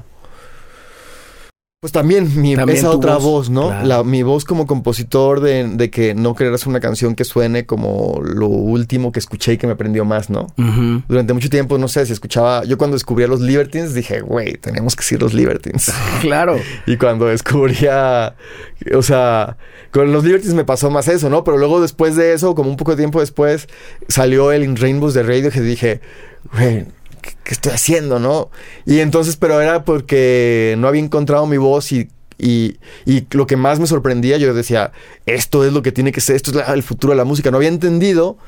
Pues 1.81 1.93
también 1.93 2.25
mi, 2.43 2.57
También 2.57 2.77
esa 2.77 2.91
otra 2.91 3.15
voz, 3.15 3.23
voz, 3.23 3.51
¿no? 3.51 3.69
claro. 3.69 3.87
La, 3.87 4.03
mi 4.03 4.25
voz 4.25 4.45
como 4.45 4.67
compositor 4.67 5.39
de, 5.39 5.69
de 5.69 5.91
que 5.91 6.13
no 6.13 6.35
querer 6.35 6.53
hacer 6.53 6.67
una 6.67 6.81
canción 6.81 7.15
que 7.15 7.23
suene 7.23 7.67
como 7.67 8.21
lo 8.21 8.49
último 8.49 9.13
que 9.13 9.21
escuché 9.21 9.53
y 9.53 9.59
que 9.59 9.69
me 9.69 9.77
prendió 9.77 10.05
más, 10.05 10.29
¿no? 10.29 10.49
Durante 11.07 11.35
mucho 11.35 11.49
tiempo, 11.49 11.79
no 11.79 11.87
sé, 11.87 12.05
si 12.05 12.13
escuchaba... 12.13 12.65
Yo 12.65 12.79
cuando 12.79 12.97
descubrí 12.97 13.23
a 13.23 13.29
los 13.29 13.39
Libertines 13.39 13.95
dije, 13.95 14.23
güey, 14.23 14.55
tenemos 14.55 14.97
que 14.97 15.05
ser 15.05 15.23
los 15.23 15.35
Libertines. 15.35 15.93
Claro. 16.21 16.59
y 16.85 16.97
cuando 16.97 17.27
descubría... 17.27 18.35
O 18.93 19.03
sea, 19.03 19.57
con 19.93 20.13
los 20.13 20.25
Libertines 20.25 20.57
me 20.57 20.65
pasó 20.65 20.91
más 20.91 21.07
eso, 21.07 21.31
¿no? 21.31 21.45
Pero 21.45 21.59
luego 21.59 21.81
después 21.81 22.17
de 22.17 22.33
eso, 22.33 22.57
como 22.57 22.71
un 22.71 22.77
poco 22.77 22.91
de 22.91 22.97
tiempo 22.97 23.21
después, 23.21 23.69
salió 24.09 24.51
el 24.51 24.65
In 24.65 24.75
Rainbows 24.75 25.15
de 25.15 25.23
Radio 25.23 25.53
que 25.53 25.61
dije, 25.61 26.01
güey... 26.53 26.87
¿qué- 27.19 27.33
¿Qué 27.45 27.55
estoy 27.55 27.73
haciendo, 27.73 28.19
no? 28.19 28.51
Y 28.87 29.01
entonces, 29.01 29.37
pero 29.37 29.61
era 29.61 29.85
porque 29.85 30.75
no 30.79 30.89
había 30.89 31.03
encontrado 31.03 31.47
mi 31.47 31.57
voz 31.57 31.93
y, 31.93 32.09
y, 32.39 32.77
y 33.07 33.27
lo 33.33 33.47
que 33.47 33.57
más 33.57 33.81
me 33.81 33.87
sorprendía, 33.87 34.37
yo 34.39 34.53
decía, 34.55 34.93
esto 35.27 35.65
es 35.65 35.73
lo 35.73 35.83
que 35.83 35.93
tiene 35.93 36.13
que 36.13 36.21
ser, 36.21 36.37
esto 36.37 36.51
es 36.51 36.57
la- 36.57 36.75
el 36.75 36.83
futuro 36.83 37.13
de 37.13 37.17
la 37.17 37.25
música. 37.25 37.51
No 37.51 37.57
había 37.57 37.69
entendido 37.69 38.39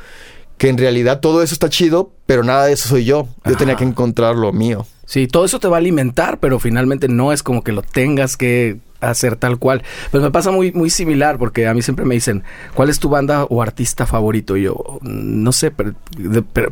que 0.59 0.68
en 0.68 0.77
realidad 0.79 1.21
todo 1.21 1.43
eso 1.43 1.55
está 1.55 1.68
chido, 1.71 2.12
pero 2.27 2.45
nada 2.45 2.66
de 2.66 2.73
eso 2.75 2.89
soy 2.89 3.05
yo. 3.05 3.29
Yo 3.47 3.57
tenía 3.57 3.77
que 3.77 3.85
encontrar 3.85 4.37
lo 4.37 4.53
mío. 4.53 4.87
Sí, 5.07 5.27
todo 5.27 5.45
eso 5.47 5.59
te 5.59 5.68
va 5.68 5.77
a 5.77 5.81
alimentar, 5.81 6.39
pero 6.39 6.59
finalmente 6.61 7.09
no 7.09 7.33
es 7.33 7.43
como 7.43 7.64
que 7.64 7.73
lo 7.73 7.83
tengas 7.83 8.37
que 8.37 8.77
hacer 9.01 9.36
tal 9.36 9.59
cual. 9.59 9.82
Pues 10.11 10.22
me 10.22 10.30
pasa 10.30 10.51
muy, 10.51 10.72
muy 10.72 10.90
similar, 10.90 11.38
porque 11.38 11.66
a 11.66 11.74
mí 11.74 11.82
siempre 11.82 12.05
me 12.05 12.14
dicen, 12.14 12.42
¿cuál 12.74 12.88
es 12.90 12.98
tu 12.98 13.09
banda 13.09 13.44
o 13.44 13.62
artista 13.62 14.07
favorito? 14.07 14.57
Y 14.57 14.62
yo, 14.62 14.98
no 15.03 15.53
sé, 15.53 15.70
pre- 15.70 15.92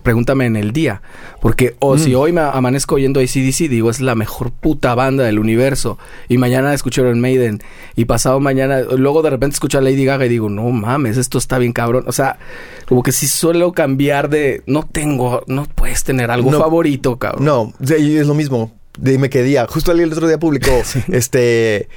pregúntame 0.02 0.46
en 0.46 0.56
el 0.56 0.72
día. 0.72 1.02
Porque, 1.40 1.76
o 1.78 1.98
si 1.98 2.14
hoy 2.14 2.32
me 2.32 2.40
amanezco 2.40 2.96
oyendo 2.96 3.20
ACDC, 3.20 3.68
digo, 3.68 3.90
es 3.90 4.00
la 4.00 4.14
mejor 4.14 4.50
puta 4.50 4.94
banda 4.94 5.24
del 5.24 5.38
universo. 5.38 5.98
Y 6.28 6.38
mañana 6.38 6.74
escucho 6.74 7.02
Iron 7.02 7.20
Maiden. 7.20 7.60
Y 7.96 8.04
pasado 8.04 8.40
mañana, 8.40 8.80
luego 8.80 9.22
de 9.22 9.30
repente 9.30 9.54
escucho 9.54 9.78
a 9.78 9.80
Lady 9.80 10.04
Gaga 10.04 10.26
y 10.26 10.28
digo, 10.28 10.48
no 10.48 10.68
mames, 10.70 11.16
esto 11.16 11.38
está 11.38 11.58
bien 11.58 11.72
cabrón. 11.72 12.04
O 12.06 12.12
sea, 12.12 12.38
como 12.86 13.02
que 13.02 13.12
sí 13.12 13.26
suelo 13.26 13.72
cambiar 13.72 14.28
de, 14.28 14.62
no 14.66 14.82
tengo, 14.82 15.42
no 15.46 15.64
puedes 15.66 16.04
tener 16.04 16.30
algo 16.30 16.50
No. 16.50 16.58
favorito, 16.58 17.18
cabrón. 17.18 17.44
No, 17.44 17.72
es 17.80 18.26
lo 18.26 18.34
mismo. 18.34 18.72
Dime 19.00 19.30
qué 19.30 19.42
día. 19.42 19.66
Justo 19.68 19.92
el 19.92 20.12
otro 20.12 20.26
día 20.26 20.38
publicó, 20.38 20.82
este, 21.08 21.88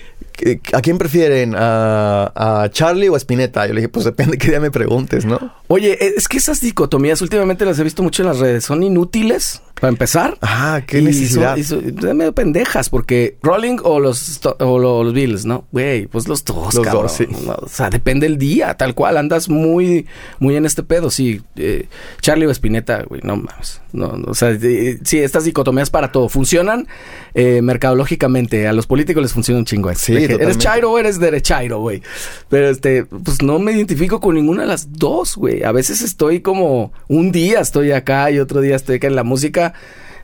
¿a 0.73 0.81
quién 0.81 0.97
prefieren? 0.97 1.55
¿A, 1.57 2.31
a 2.63 2.69
Charlie 2.69 3.09
o 3.09 3.15
a 3.15 3.17
Spinetta? 3.17 3.65
Yo 3.67 3.73
le 3.73 3.81
dije, 3.81 3.89
pues 3.89 4.05
depende 4.05 4.37
qué 4.37 4.49
día 4.49 4.59
me 4.59 4.71
preguntes, 4.71 5.25
¿no? 5.25 5.53
Oye, 5.71 5.97
e, 6.03 6.13
es 6.17 6.27
que 6.27 6.37
esas 6.37 6.59
dicotomías 6.59 7.21
últimamente 7.21 7.63
las 7.65 7.79
he 7.79 7.83
visto 7.83 8.03
mucho 8.03 8.23
en 8.23 8.27
las 8.27 8.39
redes. 8.39 8.65
Son 8.65 8.83
inútiles, 8.83 9.61
para 9.79 9.89
empezar. 9.89 10.37
Ah, 10.41 10.81
qué 10.85 10.99
Y 10.99 11.03
necesidad. 11.05 11.57
son- 11.63 11.95
medio 12.15 12.33
pendejas, 12.35 12.89
porque 12.91 13.37
Rolling 13.41 13.77
o 13.83 13.99
los, 13.99 14.39
o 14.59 14.77
lo- 14.77 15.03
los 15.03 15.13
Beatles, 15.13 15.45
¿no? 15.45 15.65
Güey, 15.71 16.05
pues 16.05 16.27
los 16.27 16.45
dos, 16.45 16.75
Los 16.75 16.85
cabrón. 16.85 17.03
dos, 17.03 17.13
sí. 17.13 17.25
O 17.47 17.67
sea, 17.67 17.89
depende 17.89 18.27
el 18.27 18.37
día, 18.37 18.75
tal 18.75 18.93
cual. 18.93 19.17
Andas 19.17 19.49
muy, 19.49 20.05
muy 20.39 20.55
en 20.55 20.65
este 20.67 20.83
pedo. 20.83 21.09
Sí, 21.09 21.41
eh, 21.55 21.87
Charlie 22.21 22.45
o 22.45 22.51
Spinetta, 22.51 23.01
güey, 23.03 23.21
no 23.23 23.37
mames. 23.37 23.81
No, 23.91 24.15
no, 24.17 24.31
o 24.31 24.35
sea, 24.35 24.51
eh, 24.51 24.99
sí, 25.03 25.17
estas 25.19 25.45
dicotomías 25.45 25.89
para 25.89 26.11
todo. 26.11 26.29
Funcionan 26.29 26.87
eh, 27.33 27.61
mercadológicamente. 27.61 28.67
A 28.67 28.73
los 28.73 28.85
políticos 28.87 29.23
les 29.23 29.33
funciona 29.33 29.57
un 29.59 29.65
chingo. 29.65 29.91
Sí, 29.95 30.13
De 30.13 30.27
que 30.27 30.33
¿Eres 30.35 30.57
chairo 30.59 30.91
o 30.91 30.99
eres 30.99 31.19
derechairo, 31.19 31.79
güey? 31.79 32.03
Pero 32.49 32.69
este, 32.69 33.05
pues 33.05 33.41
no 33.41 33.57
me 33.57 33.71
identifico 33.71 34.19
con 34.19 34.35
ninguna 34.35 34.61
de 34.61 34.67
las 34.67 34.91
dos, 34.93 35.35
güey. 35.37 35.60
A 35.63 35.71
veces 35.71 36.01
estoy 36.01 36.41
como 36.41 36.91
un 37.07 37.31
día 37.31 37.59
estoy 37.59 37.91
acá 37.91 38.31
y 38.31 38.39
otro 38.39 38.61
día 38.61 38.75
estoy 38.75 38.97
acá 38.97 39.07
en 39.07 39.15
la 39.15 39.23
música. 39.23 39.73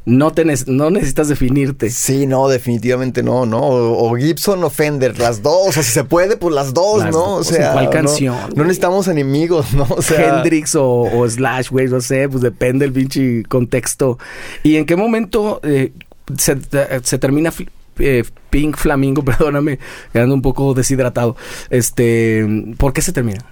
No, 0.05 0.31
te 0.31 0.45
no 0.67 0.89
necesitas 0.89 1.27
definirte. 1.27 1.89
Sí, 1.89 2.27
no, 2.27 2.47
definitivamente 2.47 3.23
no, 3.23 3.45
¿no? 3.45 3.59
O, 3.59 4.09
o 4.09 4.15
Gibson 4.15 4.63
o 4.63 4.69
Fender, 4.69 5.19
las 5.19 5.41
dos. 5.43 5.67
O 5.67 5.71
sea, 5.73 5.83
si 5.83 5.91
se 5.91 6.05
puede, 6.05 6.37
pues 6.37 6.55
las 6.55 6.73
dos, 6.73 6.99
Las 7.03 7.11
¿no? 7.11 7.17
dos, 7.19 7.39
O 7.51 7.53
sea, 7.53 7.67
¿en 7.67 7.73
cuál 7.73 7.85
no- 7.85 7.91
canción, 7.91 8.35
No, 8.35 8.47
güey? 8.55 8.67
necesitamos 8.67 9.09
enemigos, 9.09 9.73
¿no? 9.73 9.85
O 9.89 10.01
sea, 10.01 10.37
Hendrix 10.37 10.75
o, 10.75 10.85
o 11.01 11.29
Slash, 11.29 11.69
güey, 11.71 11.87
no 11.89 11.99
sé, 11.99 12.29
pues 12.29 12.41
depende 12.41 12.85
el 12.85 12.93
pinche 12.93 13.43
contexto. 13.49 14.17
¿Y 14.63 14.77
en 14.77 14.85
qué 14.85 14.95
momento 14.95 15.59
eh, 15.63 15.91
se, 16.37 16.55
se 17.03 17.17
termina 17.17 17.51
eh, 17.99 18.23
Pink 18.49 18.77
Flamingo? 18.77 19.23
Perdóname, 19.25 19.79
quedando 20.13 20.35
un 20.35 20.41
poco 20.41 20.73
deshidratado. 20.73 21.35
Este, 21.69 22.45
¿por 22.77 22.93
qué 22.93 23.01
se 23.01 23.11
termina? 23.11 23.45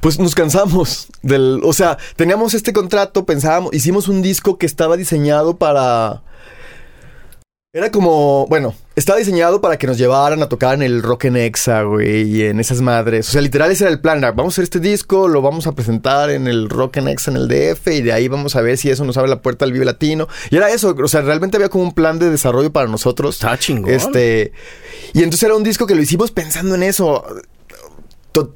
Pues 0.00 0.18
nos 0.18 0.34
cansamos 0.34 1.08
del, 1.22 1.60
o 1.64 1.72
sea, 1.72 1.98
teníamos 2.16 2.54
este 2.54 2.72
contrato, 2.72 3.24
pensábamos, 3.24 3.74
hicimos 3.74 4.08
un 4.08 4.22
disco 4.22 4.58
que 4.58 4.66
estaba 4.66 4.96
diseñado 4.96 5.56
para 5.56 6.22
era 7.74 7.90
como, 7.90 8.46
bueno, 8.48 8.74
estaba 8.96 9.18
diseñado 9.18 9.62
para 9.62 9.78
que 9.78 9.86
nos 9.86 9.96
llevaran 9.96 10.42
a 10.42 10.48
tocar 10.50 10.74
en 10.74 10.82
el 10.82 11.02
Rock 11.02 11.24
en 11.24 11.38
Exa, 11.38 11.84
güey, 11.84 12.24
y 12.24 12.42
en 12.42 12.60
esas 12.60 12.82
madres. 12.82 13.30
O 13.30 13.32
sea, 13.32 13.40
literal 13.40 13.70
ese 13.70 13.84
era 13.84 13.90
el 13.90 13.98
plan, 13.98 14.20
vamos 14.20 14.52
a 14.52 14.54
hacer 14.56 14.64
este 14.64 14.78
disco, 14.78 15.26
lo 15.26 15.40
vamos 15.40 15.66
a 15.66 15.72
presentar 15.72 16.28
en 16.28 16.48
el 16.48 16.68
Rock 16.68 16.98
en 16.98 17.08
Exa 17.08 17.30
en 17.30 17.38
el 17.38 17.48
DF 17.48 17.86
y 17.86 18.02
de 18.02 18.12
ahí 18.12 18.28
vamos 18.28 18.56
a 18.56 18.60
ver 18.60 18.76
si 18.76 18.90
eso 18.90 19.06
nos 19.06 19.16
abre 19.16 19.30
la 19.30 19.40
puerta 19.40 19.64
al 19.64 19.72
Vive 19.72 19.86
Latino. 19.86 20.28
Y 20.50 20.56
era 20.56 20.68
eso, 20.68 20.94
o 21.02 21.08
sea, 21.08 21.22
realmente 21.22 21.56
había 21.56 21.70
como 21.70 21.84
un 21.84 21.94
plan 21.94 22.18
de 22.18 22.28
desarrollo 22.28 22.70
para 22.70 22.88
nosotros. 22.88 23.36
Está 23.36 23.56
chingón. 23.56 23.90
Este, 23.90 24.52
y 25.14 25.22
entonces 25.22 25.44
era 25.44 25.54
un 25.54 25.62
disco 25.62 25.86
que 25.86 25.94
lo 25.94 26.02
hicimos 26.02 26.30
pensando 26.30 26.74
en 26.74 26.82
eso. 26.82 27.24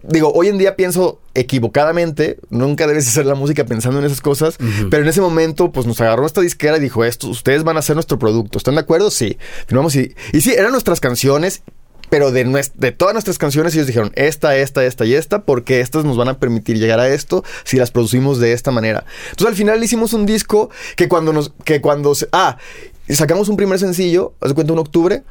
Digo, 0.04 0.32
hoy 0.34 0.48
en 0.48 0.58
día 0.58 0.74
pienso 0.76 1.20
equivocadamente, 1.34 2.38
nunca 2.50 2.86
debes 2.86 3.08
hacer 3.08 3.26
la 3.26 3.34
música 3.34 3.64
pensando 3.66 3.98
en 3.98 4.04
esas 4.06 4.20
cosas, 4.20 4.56
pero 4.90 5.02
en 5.02 5.08
ese 5.08 5.20
momento 5.20 5.72
pues 5.72 5.86
nos 5.86 6.00
agarró 6.00 6.24
esta 6.26 6.40
disquera 6.40 6.76
y 6.76 6.80
dijo, 6.80 7.04
esto, 7.04 7.28
ustedes 7.28 7.64
van 7.64 7.76
a 7.76 7.80
hacer 7.80 7.96
nuestro 7.96 8.18
producto, 8.18 8.58
¿están 8.58 8.74
de 8.76 8.80
acuerdo? 8.80 9.10
Sí, 9.10 9.36
firmamos 9.66 9.94
y, 9.96 10.14
y 10.32 10.40
sí, 10.40 10.52
eran 10.52 10.72
nuestras 10.72 11.00
canciones, 11.00 11.62
pero 12.08 12.30
de, 12.30 12.46
nues- 12.46 12.72
de 12.74 12.92
todas 12.92 13.14
nuestras 13.14 13.36
canciones 13.38 13.74
ellos 13.74 13.86
dijeron, 13.86 14.12
esta, 14.14 14.56
esta, 14.56 14.84
esta 14.84 15.04
y 15.04 15.14
esta, 15.14 15.42
porque 15.42 15.80
estas 15.80 16.04
nos 16.04 16.16
van 16.16 16.28
a 16.28 16.38
permitir 16.38 16.78
llegar 16.78 17.00
a 17.00 17.08
esto 17.08 17.42
si 17.64 17.76
las 17.78 17.90
producimos 17.90 18.38
de 18.38 18.52
esta 18.52 18.70
manera. 18.70 19.04
Entonces 19.30 19.48
al 19.48 19.56
final 19.56 19.82
hicimos 19.82 20.12
un 20.12 20.24
disco 20.24 20.70
que 20.96 21.08
cuando 21.08 21.32
nos, 21.32 21.52
que 21.64 21.80
cuando, 21.80 22.14
se- 22.14 22.28
ah, 22.32 22.58
sacamos 23.08 23.48
un 23.48 23.56
primer 23.56 23.78
sencillo, 23.78 24.34
haz 24.40 24.50
de 24.50 24.54
cuenta 24.54 24.72
en 24.72 24.78
octubre, 24.78 25.22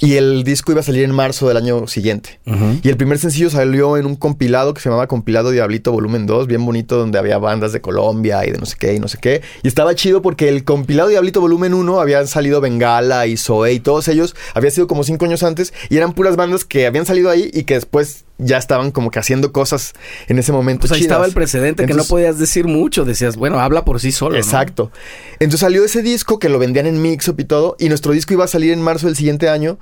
y 0.00 0.14
el 0.14 0.44
disco 0.44 0.72
iba 0.72 0.80
a 0.80 0.84
salir 0.84 1.04
en 1.04 1.12
marzo 1.12 1.48
del 1.48 1.56
año 1.56 1.86
siguiente. 1.86 2.40
Y 2.82 2.88
el 2.88 2.96
primer 2.96 3.18
sencillo 3.18 3.50
salió 3.50 3.96
en 3.96 4.06
un 4.06 4.16
compilado 4.16 4.74
que 4.74 4.80
se 4.80 4.88
llamaba 4.88 5.06
Compilado 5.06 5.50
Diablito 5.50 5.92
Volumen 5.92 6.26
2, 6.26 6.46
bien 6.46 6.64
bonito, 6.64 6.96
donde 6.96 7.18
había 7.18 7.38
bandas 7.38 7.72
de 7.72 7.80
Colombia 7.80 8.46
y 8.46 8.50
de 8.50 8.58
no 8.58 8.66
sé 8.66 8.76
qué 8.78 8.94
y 8.94 9.00
no 9.00 9.08
sé 9.08 9.18
qué. 9.18 9.42
Y 9.62 9.68
estaba 9.68 9.94
chido 9.94 10.20
porque 10.22 10.48
el 10.48 10.64
compilado 10.64 11.08
Diablito 11.08 11.40
Volumen 11.40 11.74
1 11.74 12.00
habían 12.00 12.26
salido 12.26 12.60
Bengala 12.60 13.26
y 13.26 13.36
Zoe 13.36 13.72
y 13.72 13.80
todos 13.80 14.08
ellos, 14.08 14.34
había 14.54 14.70
sido 14.70 14.86
como 14.86 15.04
cinco 15.04 15.24
años 15.24 15.42
antes 15.42 15.72
y 15.88 15.96
eran 15.96 16.12
puras 16.12 16.36
bandas 16.36 16.64
que 16.64 16.86
habían 16.86 17.06
salido 17.06 17.30
ahí 17.30 17.50
y 17.52 17.64
que 17.64 17.74
después 17.74 18.24
ya 18.38 18.58
estaban 18.58 18.90
como 18.90 19.10
que 19.10 19.18
haciendo 19.18 19.52
cosas 19.52 19.92
en 20.26 20.38
ese 20.38 20.52
momento. 20.52 20.80
Pues 20.80 20.92
ahí 20.92 20.98
chidas. 20.98 21.12
estaba 21.12 21.26
el 21.26 21.32
precedente 21.32 21.86
que 21.86 21.94
no 21.94 22.04
podías 22.04 22.38
decir 22.38 22.66
mucho. 22.66 23.04
Decías, 23.04 23.36
bueno, 23.36 23.60
habla 23.60 23.84
por 23.84 24.00
sí 24.00 24.12
solo. 24.12 24.34
¿no? 24.34 24.38
Exacto. 24.40 24.90
Entonces 25.34 25.60
salió 25.60 25.84
ese 25.84 26.02
disco 26.02 26.38
que 26.38 26.48
lo 26.48 26.58
vendían 26.58 26.86
en 26.86 27.00
Mixup 27.00 27.38
y 27.40 27.44
todo. 27.44 27.76
Y 27.78 27.88
nuestro 27.88 28.12
disco 28.12 28.34
iba 28.34 28.44
a 28.44 28.48
salir 28.48 28.72
en 28.72 28.82
marzo 28.82 29.06
del 29.06 29.16
siguiente 29.16 29.48
año. 29.48 29.78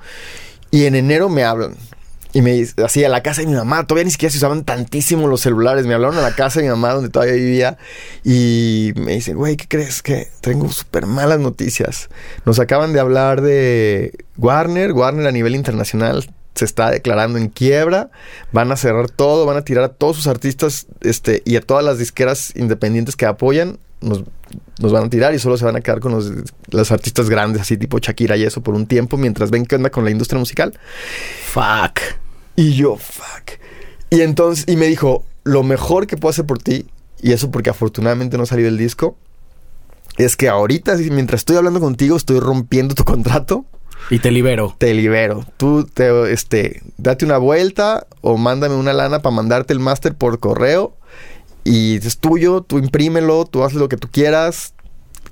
Y 0.71 0.85
en 0.85 0.95
enero 0.95 1.29
me 1.29 1.43
hablan. 1.43 1.75
Y 2.35 2.41
me 2.41 2.65
así 2.83 3.03
a 3.03 3.09
la 3.09 3.21
casa 3.21 3.41
de 3.41 3.47
mi 3.47 3.53
mamá. 3.53 3.85
Todavía 3.85 4.05
ni 4.05 4.11
siquiera 4.11 4.31
se 4.31 4.37
usaban 4.37 4.63
tantísimo 4.63 5.27
los 5.27 5.41
celulares. 5.41 5.85
Me 5.85 5.93
hablaron 5.93 6.17
a 6.17 6.21
la 6.21 6.35
casa 6.35 6.59
de 6.59 6.65
mi 6.65 6.71
mamá 6.71 6.93
donde 6.93 7.09
todavía 7.09 7.35
vivía. 7.35 7.77
Y 8.23 8.91
me 8.95 9.13
dicen, 9.13 9.37
güey, 9.37 9.55
¿qué 9.55 9.67
crees? 9.67 10.01
Que 10.01 10.29
tengo 10.41 10.71
súper 10.71 11.05
malas 11.05 11.39
noticias. 11.39 12.09
Nos 12.45 12.59
acaban 12.59 12.93
de 12.93 12.99
hablar 12.99 13.41
de 13.41 14.25
Warner. 14.37 14.93
Warner 14.93 15.27
a 15.27 15.31
nivel 15.31 15.55
internacional 15.55 16.25
se 16.55 16.65
está 16.65 16.91
declarando 16.91 17.37
en 17.37 17.49
quiebra. 17.49 18.09
Van 18.51 18.71
a 18.71 18.75
cerrar 18.75 19.09
todo. 19.09 19.45
Van 19.45 19.57
a 19.57 19.63
tirar 19.63 19.83
a 19.83 19.89
todos 19.89 20.17
sus 20.17 20.27
artistas 20.27 20.87
este, 21.01 21.41
y 21.45 21.55
a 21.55 21.61
todas 21.61 21.83
las 21.83 21.97
disqueras 21.97 22.53
independientes 22.55 23.15
que 23.15 23.25
apoyan. 23.25 23.79
Nos, 24.01 24.23
nos 24.79 24.91
van 24.91 25.05
a 25.05 25.09
tirar 25.09 25.33
y 25.33 25.39
solo 25.39 25.57
se 25.57 25.65
van 25.65 25.77
a 25.77 25.81
quedar 25.81 25.99
con 25.99 26.11
los, 26.11 26.29
los 26.69 26.91
artistas 26.91 27.29
grandes, 27.29 27.61
así 27.61 27.77
tipo 27.77 27.99
Shakira 27.99 28.35
y 28.35 28.43
eso, 28.43 28.61
por 28.61 28.75
un 28.75 28.85
tiempo, 28.85 29.15
mientras 29.15 29.49
ven 29.49 29.65
qué 29.65 29.75
onda 29.75 29.89
con 29.89 30.03
la 30.03 30.11
industria 30.11 30.39
musical. 30.39 30.77
Fuck. 31.45 31.99
Y 32.55 32.73
yo, 32.73 32.97
fuck. 32.97 33.59
Y 34.09 34.21
entonces, 34.21 34.65
y 34.67 34.75
me 34.75 34.87
dijo, 34.87 35.23
lo 35.43 35.63
mejor 35.63 36.05
que 36.05 36.17
puedo 36.17 36.31
hacer 36.31 36.45
por 36.45 36.59
ti, 36.59 36.85
y 37.21 37.31
eso 37.31 37.49
porque 37.49 37.69
afortunadamente 37.69 38.37
no 38.37 38.45
salió 38.45 38.67
el 38.67 38.77
disco, 38.77 39.15
es 40.17 40.35
que 40.35 40.49
ahorita, 40.49 40.95
mientras 41.11 41.41
estoy 41.41 41.55
hablando 41.55 41.79
contigo, 41.79 42.15
estoy 42.15 42.39
rompiendo 42.39 42.93
tu 42.93 43.03
contrato. 43.03 43.65
Y 44.13 44.19
te 44.19 44.29
libero. 44.29 44.75
Te 44.77 44.93
libero. 44.93 45.43
Tú, 45.57 45.85
te, 45.85 46.31
este, 46.31 46.83
date 46.97 47.25
una 47.25 47.39
vuelta 47.39 48.05
o 48.21 48.37
mándame 48.37 48.75
una 48.75 48.93
lana 48.93 49.23
para 49.23 49.35
mandarte 49.35 49.73
el 49.73 49.79
máster 49.79 50.13
por 50.13 50.37
correo. 50.37 50.95
Y 51.63 51.95
es 51.95 52.19
tuyo, 52.19 52.61
tú 52.61 52.77
imprímelo, 52.77 53.45
tú 53.45 53.63
haces 53.63 53.79
lo 53.79 53.89
que 53.89 53.97
tú 53.97 54.09
quieras. 54.11 54.75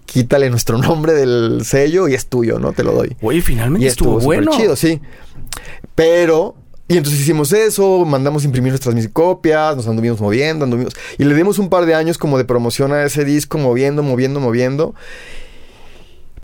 Quítale 0.07 0.49
nuestro 0.49 0.77
nombre 0.79 1.13
del 1.13 1.63
sello 1.63 2.07
y 2.07 2.15
es 2.15 2.25
tuyo, 2.25 2.57
¿no? 2.57 2.73
Te 2.73 2.84
lo 2.84 2.93
doy. 2.93 3.15
Oye, 3.21 3.43
finalmente 3.43 3.86
Y 3.86 3.88
estuvo, 3.88 4.17
estuvo 4.17 4.25
bueno. 4.25 4.51
chido, 4.57 4.75
sí. 4.75 4.99
Pero, 5.93 6.55
y 6.88 6.97
entonces 6.97 7.21
hicimos 7.21 7.53
eso, 7.53 8.03
mandamos 8.03 8.45
imprimir 8.45 8.71
nuestras 8.71 8.95
copias, 9.09 9.75
nos 9.75 9.88
anduvimos 9.88 10.19
moviendo, 10.19 10.65
anduvimos. 10.65 10.95
Y 11.19 11.25
le 11.25 11.36
dimos 11.36 11.59
un 11.59 11.69
par 11.69 11.86
de 11.86 11.93
años 11.93 12.17
como 12.17 12.39
de 12.39 12.45
promoción 12.45 12.93
a 12.93 13.03
ese 13.03 13.25
disco, 13.25 13.59
moviendo, 13.59 14.01
moviendo, 14.01 14.39
moviendo. 14.39 14.95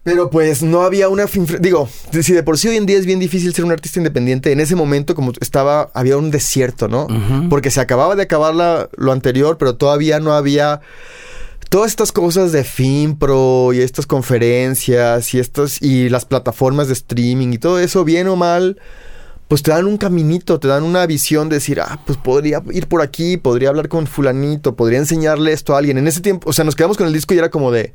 Pero 0.08 0.30
pues 0.30 0.64
no 0.64 0.84
había 0.84 1.10
una... 1.10 1.28
fin- 1.28 1.46
Digo, 1.60 1.90
si 2.22 2.32
de 2.32 2.42
por 2.42 2.58
sí 2.58 2.70
hoy 2.70 2.78
en 2.78 2.86
día 2.86 2.98
es 2.98 3.06
bien 3.06 3.20
difícil 3.20 3.54
ser 3.54 3.66
un 3.66 3.74
artista 3.74 4.00
independiente, 4.00 4.54
en 4.54 4.62
ese 4.62 4.74
momento 4.74 5.16
como 5.16 5.34
estaba, 5.42 5.92
había 5.94 6.16
un 6.16 6.32
desierto, 6.32 6.88
¿no? 6.88 7.08
Porque 7.50 7.72
se 7.72 7.82
acababa 7.82 8.16
de 8.16 8.24
acabar 8.24 8.56
la- 8.56 8.88
lo 8.96 9.12
anterior, 9.12 9.58
pero 9.58 9.76
todavía 9.76 10.22
no 10.22 10.32
había 10.32 10.80
todas 11.70 11.90
estas 11.92 12.14
cosas 12.14 12.54
de 12.54 12.64
FinPro 12.64 13.74
y 13.74 13.82
estas 13.82 14.06
conferencias 14.08 15.34
y 15.34 15.40
estas 15.40 15.82
y 15.82 16.08
las 16.08 16.24
plataformas 16.24 16.88
de 16.88 16.94
streaming 16.94 17.52
y 17.52 17.58
todo 17.58 17.78
eso, 17.78 18.06
bien 18.06 18.30
o 18.30 18.38
mal, 18.38 18.80
pues 19.50 19.62
te 19.62 19.72
dan 19.72 19.88
un 19.88 19.98
caminito, 19.98 20.58
te 20.62 20.70
dan 20.70 20.84
una 20.84 21.06
visión 21.06 21.50
de 21.50 21.58
decir, 21.58 21.82
ah, 21.82 22.00
pues 22.06 22.18
podría 22.18 22.64
ir 22.72 22.88
por 22.88 23.02
aquí, 23.02 23.36
podría 23.36 23.68
hablar 23.68 23.90
con 23.90 24.08
fulanito, 24.08 24.78
podría 24.78 25.00
enseñarle 25.00 25.52
esto 25.52 25.76
a 25.76 25.80
alguien. 25.80 25.98
En 25.98 26.08
ese 26.08 26.22
tiempo, 26.22 26.50
o 26.50 26.54
sea, 26.54 26.64
nos 26.64 26.76
quedamos 26.78 26.96
con 26.96 27.08
el 27.08 27.12
disco 27.14 27.34
y 27.34 27.38
era 27.40 27.50
como 27.50 27.72
de, 27.74 27.94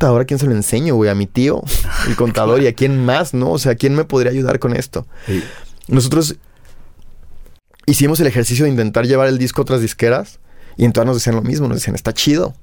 ahora 0.00 0.24
quién 0.24 0.38
se 0.38 0.46
lo 0.46 0.52
enseño, 0.52 0.94
güey, 0.94 1.10
a 1.10 1.14
mi 1.14 1.26
tío, 1.26 1.62
el 2.08 2.16
contador 2.16 2.62
y 2.62 2.66
a 2.66 2.74
quién 2.74 3.04
más, 3.04 3.34
¿no? 3.34 3.50
O 3.50 3.58
sea, 3.58 3.74
¿quién 3.74 3.94
me 3.94 4.04
podría 4.04 4.30
ayudar 4.32 4.58
con 4.58 4.74
esto? 4.76 5.06
Sí. 5.26 5.42
Nosotros 5.88 6.36
hicimos 7.86 8.20
el 8.20 8.26
ejercicio 8.26 8.64
de 8.64 8.70
intentar 8.70 9.06
llevar 9.06 9.28
el 9.28 9.38
disco 9.38 9.60
a 9.60 9.62
otras 9.62 9.80
disqueras 9.80 10.40
y 10.76 10.84
en 10.84 10.92
todas 10.92 11.06
nos 11.06 11.16
decían 11.16 11.36
lo 11.36 11.42
mismo, 11.42 11.66
nos 11.68 11.78
decían, 11.78 11.94
está 11.94 12.12
chido. 12.12 12.54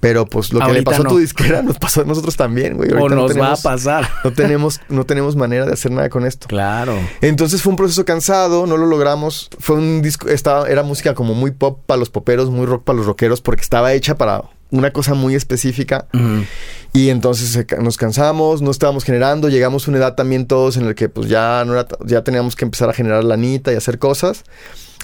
Pero 0.00 0.26
pues 0.26 0.52
lo 0.52 0.60
que 0.60 0.72
le 0.72 0.84
pasó 0.84 1.02
no. 1.02 1.08
a 1.08 1.12
tu 1.12 1.18
disquera 1.18 1.60
nos 1.60 1.76
pasó 1.76 2.02
a 2.02 2.04
nosotros 2.04 2.36
también, 2.36 2.76
güey. 2.76 2.88
O 2.92 2.98
Ahorita 2.98 3.16
no 3.16 3.22
nos 3.22 3.30
va 3.32 3.34
a 3.34 3.34
tenemos- 3.56 3.62
pasar. 3.62 4.08
No 4.22 4.32
tenemos, 4.32 4.80
no 4.88 5.04
tenemos 5.06 5.34
manera 5.34 5.66
de 5.66 5.72
hacer 5.72 5.90
nada 5.90 6.08
con 6.08 6.24
esto. 6.24 6.46
Claro. 6.46 6.96
Entonces 7.20 7.62
fue 7.62 7.70
un 7.72 7.76
proceso 7.76 8.04
cansado, 8.04 8.68
no 8.68 8.76
lo 8.76 8.86
logramos. 8.86 9.50
Fue 9.58 9.74
un 9.74 10.00
disco, 10.00 10.28
estaba, 10.28 10.68
era 10.68 10.84
música 10.84 11.14
como 11.14 11.34
muy 11.34 11.50
pop 11.50 11.80
para 11.84 11.98
los 11.98 12.10
poperos, 12.10 12.48
muy 12.48 12.64
rock 12.64 12.84
para 12.84 12.96
los 12.98 13.06
rockeros, 13.06 13.40
porque 13.40 13.62
estaba 13.62 13.92
hecha 13.92 14.16
para 14.16 14.44
una 14.70 14.92
cosa 14.92 15.14
muy 15.14 15.34
específica. 15.34 16.06
Ujú. 16.12 16.44
Y 16.92 17.10
entonces 17.10 17.66
nos 17.80 17.96
cansamos, 17.96 18.62
no 18.62 18.70
estábamos 18.70 19.04
generando, 19.04 19.48
llegamos 19.48 19.86
a 19.86 19.90
una 19.90 19.98
edad 19.98 20.14
también 20.14 20.46
todos 20.46 20.76
en 20.76 20.86
el 20.86 20.94
que 20.94 21.08
pues 21.08 21.28
ya 21.28 21.62
no 21.66 21.74
era, 21.74 21.86
ya 22.06 22.22
teníamos 22.24 22.56
que 22.56 22.64
empezar 22.64 22.88
a 22.88 22.92
generar 22.94 23.24
lanita 23.24 23.72
y 23.72 23.76
hacer 23.76 23.98
cosas. 23.98 24.44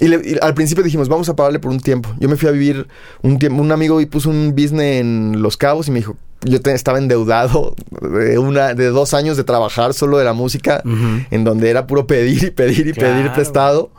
Y, 0.00 0.08
le- 0.08 0.22
y 0.24 0.36
al 0.42 0.54
principio 0.54 0.82
dijimos, 0.82 1.08
vamos 1.08 1.28
a 1.28 1.36
pagarle 1.36 1.60
por 1.60 1.70
un 1.70 1.78
tiempo. 1.80 2.12
Yo 2.18 2.28
me 2.28 2.36
fui 2.36 2.48
a 2.48 2.52
vivir 2.52 2.88
un 3.22 3.38
tiempo, 3.38 3.62
un 3.62 3.70
amigo 3.70 4.00
y 4.00 4.06
puso 4.06 4.28
un 4.30 4.50
business 4.56 5.00
en 5.00 5.40
Los 5.40 5.56
Cabos 5.56 5.86
y 5.86 5.92
me 5.92 5.98
dijo, 6.00 6.16
yo 6.42 6.60
te- 6.60 6.72
estaba 6.74 6.98
endeudado 6.98 7.76
de 8.02 8.38
una, 8.38 8.74
de 8.74 8.86
dos 8.88 9.14
años 9.14 9.36
de 9.36 9.44
trabajar 9.44 9.94
solo 9.94 10.18
de 10.18 10.24
la 10.24 10.32
música, 10.32 10.82
Ujú. 10.84 11.24
en 11.30 11.44
donde 11.44 11.70
era 11.70 11.86
puro 11.86 12.06
pedir 12.08 12.42
y 12.44 12.50
pedir 12.50 12.88
y 12.88 12.92
pedir 12.92 13.22
Claro. 13.22 13.34
prestado, 13.34 13.90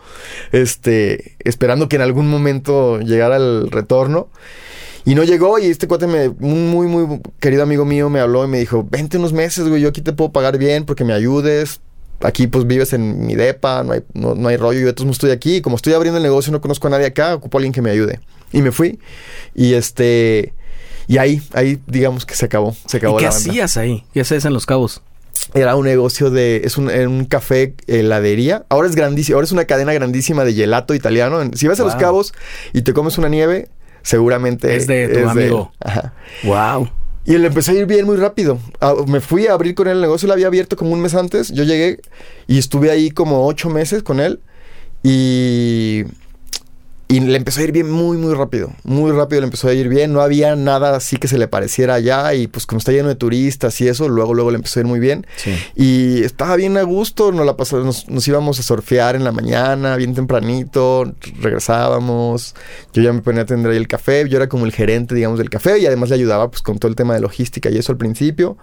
este, 0.51 1.36
esperando 1.39 1.88
que 1.89 1.95
en 1.95 2.01
algún 2.01 2.28
momento 2.30 2.99
llegara 2.99 3.38
el 3.38 3.70
retorno. 3.72 4.28
Y 5.06 5.16
no 5.16 5.24
llegó 5.24 5.60
y 5.60 5.68
este 5.68 5.88
cuate, 5.88 6.08
me, 6.08 6.30
un 6.30 6.70
muy, 6.70 6.88
muy 6.88 7.22
querido 7.39 7.64
amigo 7.64 7.86
mío 7.86 8.10
me 8.10 8.20
habló 8.20 8.43
y 8.43 8.47
me 8.47 8.60
dijo, 8.60 8.88
vente 8.89 9.18
unos 9.18 9.34
meses, 9.34 9.68
güey, 9.68 9.82
yo 9.82 9.89
aquí 9.89 10.01
te 10.01 10.14
puedo 10.14 10.32
pagar 10.32 10.58
bien 10.58 10.86
porque 10.86 11.03
me 11.03 11.14
ayudes. 11.14 11.80
Aquí 12.22 12.47
pues 12.47 12.66
vives 12.66 12.93
en 12.93 13.26
mi 13.26 13.36
depa, 13.36 13.84
no 13.84 13.91
hay, 13.91 14.01
no, 14.14 14.36
no 14.36 14.47
hay 14.47 14.58
rollo, 14.58 14.80
yo 14.80 14.95
todos 14.95 15.06
modos 15.06 15.18
estoy 15.18 15.32
aquí. 15.32 15.58
y 15.58 15.62
Como 15.62 15.76
estoy 15.76 15.93
abriendo 15.93 16.18
el 16.18 16.24
negocio, 16.24 16.51
no 16.51 16.62
conozco 16.62 16.88
a 16.88 16.89
nadie 16.89 17.06
acá, 17.06 17.36
ocupo 17.36 17.58
a 17.58 17.60
alguien 17.60 17.74
que 17.74 17.82
me 17.82 17.91
ayude. 17.91 18.20
Y 18.51 18.62
me 18.62 18.72
fui. 18.72 18.99
Y 19.53 19.74
este... 19.74 20.53
Y 21.08 21.18
ahí, 21.20 21.41
ahí 21.53 21.80
digamos 21.86 22.26
que 22.26 22.36
se 22.36 22.45
acabó, 22.45 22.76
se 22.88 22.97
acabó 22.97 23.18
¿Y 23.18 23.20
qué 23.20 23.26
la 23.26 23.32
banda. 23.32 23.49
hacías 23.49 23.78
ahí? 23.78 24.03
¿Qué 24.14 24.22
hacías 24.22 24.43
en 24.45 24.53
Los 24.53 24.66
Cabos? 24.66 25.03
Era 25.53 25.76
un 25.76 25.86
negocio 25.86 26.32
de. 26.32 26.62
Es 26.64 26.78
un, 26.78 26.89
un 26.89 27.26
café 27.26 27.76
heladería. 27.86 28.66
Ahora 28.70 28.88
es 28.88 28.95
grandísimo. 28.95 29.36
Ahora 29.36 29.45
es 29.45 29.51
una 29.51 29.66
cadena 29.66 29.93
grandísima 29.93 30.43
de 30.43 30.53
gelato 30.53 30.95
italiano. 30.95 31.39
Si 31.53 31.68
vas 31.68 31.80
a 31.80 31.84
Los. 31.84 31.95
Cabos 31.95 32.34
y 32.74 32.82
te 32.82 32.93
comes 32.93 33.20
una 33.20 33.30
nieve, 33.30 33.70
seguramente. 34.06 34.76
Es 34.76 34.88
de 34.88 35.10
tu 35.10 35.28
amigo. 35.28 35.72
Ajá. 35.80 36.14
Wow. 36.43 36.89
Y 37.26 37.38
le 37.38 37.47
empezó 37.47 37.72
a 37.72 37.76
ir 37.76 37.88
bien 37.88 38.06
muy 38.06 38.18
rápido. 38.18 38.60
Ah, 38.80 38.93
me 39.08 39.20
fui 39.20 39.47
a 39.47 39.53
abrir 39.53 39.74
con 39.74 39.88
él 39.88 39.95
el 39.95 40.01
negocio. 40.01 40.28
Lo 40.28 40.34
había 40.34 40.47
abierto 40.47 40.78
como 40.78 40.91
un 40.91 41.01
mes 41.01 41.16
antes. 41.16 41.51
Yo 41.51 41.64
llegué 41.64 41.99
y 42.47 42.60
estuve 42.60 42.91
ahí 42.91 43.10
como 43.10 43.47
ocho 43.47 43.70
meses 43.70 44.03
con 44.03 44.20
él. 44.20 44.39
Y. 45.03 46.03
Y 47.08 47.20
le 47.20 47.38
empezó 47.38 47.62
a 47.62 47.64
ir 47.66 47.72
bien 47.72 47.89
muy, 47.91 48.18
muy 48.18 48.34
rápido. 48.34 48.74
Muy 48.84 49.12
rápido 49.12 49.41
le 49.41 49.45
empezó 49.45 49.68
a 49.68 49.74
ir 49.74 49.89
bien. 49.89 50.12
No 50.12 50.22
había 50.22 50.56
nada 50.56 50.95
así 50.95 51.18
que 51.18 51.28
se 51.28 51.38
le 51.38 51.47
pareciera 51.47 51.93
allá. 51.93 52.34
Y 52.34 52.47
pues 52.47 52.66
como 52.66 52.80
está 52.80 52.91
lleno 52.91 53.10
de 53.10 53.16
turistas 53.16 53.80
y 53.80 53.88
eso, 53.88 54.10
luego, 54.10 54.34
luego 54.34 54.49
le 54.49 54.58
empezó 54.58 54.80
a 54.80 54.82
ir 54.82 54.88
muy 54.88 54.99
bien. 54.99 55.28
Sí. 55.36 55.51
Y 55.76 56.24
estaba 56.24 56.56
bien 56.56 56.78
a 56.78 56.82
gusto, 56.82 57.32
nos, 57.32 57.45
la 57.45 57.56
pasó- 57.56 57.84
nos, 57.84 58.10
nos 58.10 58.28
íbamos 58.28 58.60
a 58.60 58.64
surfear 58.64 59.16
en 59.16 59.24
la 59.24 59.32
mañana, 59.32 59.95
bien 59.97 60.16
tempranito, 60.16 61.14
regresábamos, 61.41 62.56
yo 62.91 63.03
ya 63.03 63.14
me 63.14 63.22
ponía 63.22 63.41
a 63.41 63.43
atender 63.43 63.72
ahí 63.72 63.78
el 63.78 63.88
café, 63.88 64.28
yo 64.28 64.38
era 64.38 64.49
como 64.49 64.66
el 64.66 64.72
gerente, 64.72 65.14
digamos, 65.14 65.38
del 65.38 65.51
café 65.51 65.78
y 65.78 65.86
además 65.86 66.10
le 66.10 66.16
ayudaba 66.16 66.49
pues 66.49 66.64
con 66.64 66.80
todo 66.80 66.89
el 66.89 66.95
tema 66.95 67.14
de 67.14 67.20
logística 67.22 67.70
y 67.70 67.78
eso 67.78 67.91
al 67.91 67.99
principio. 67.99 68.58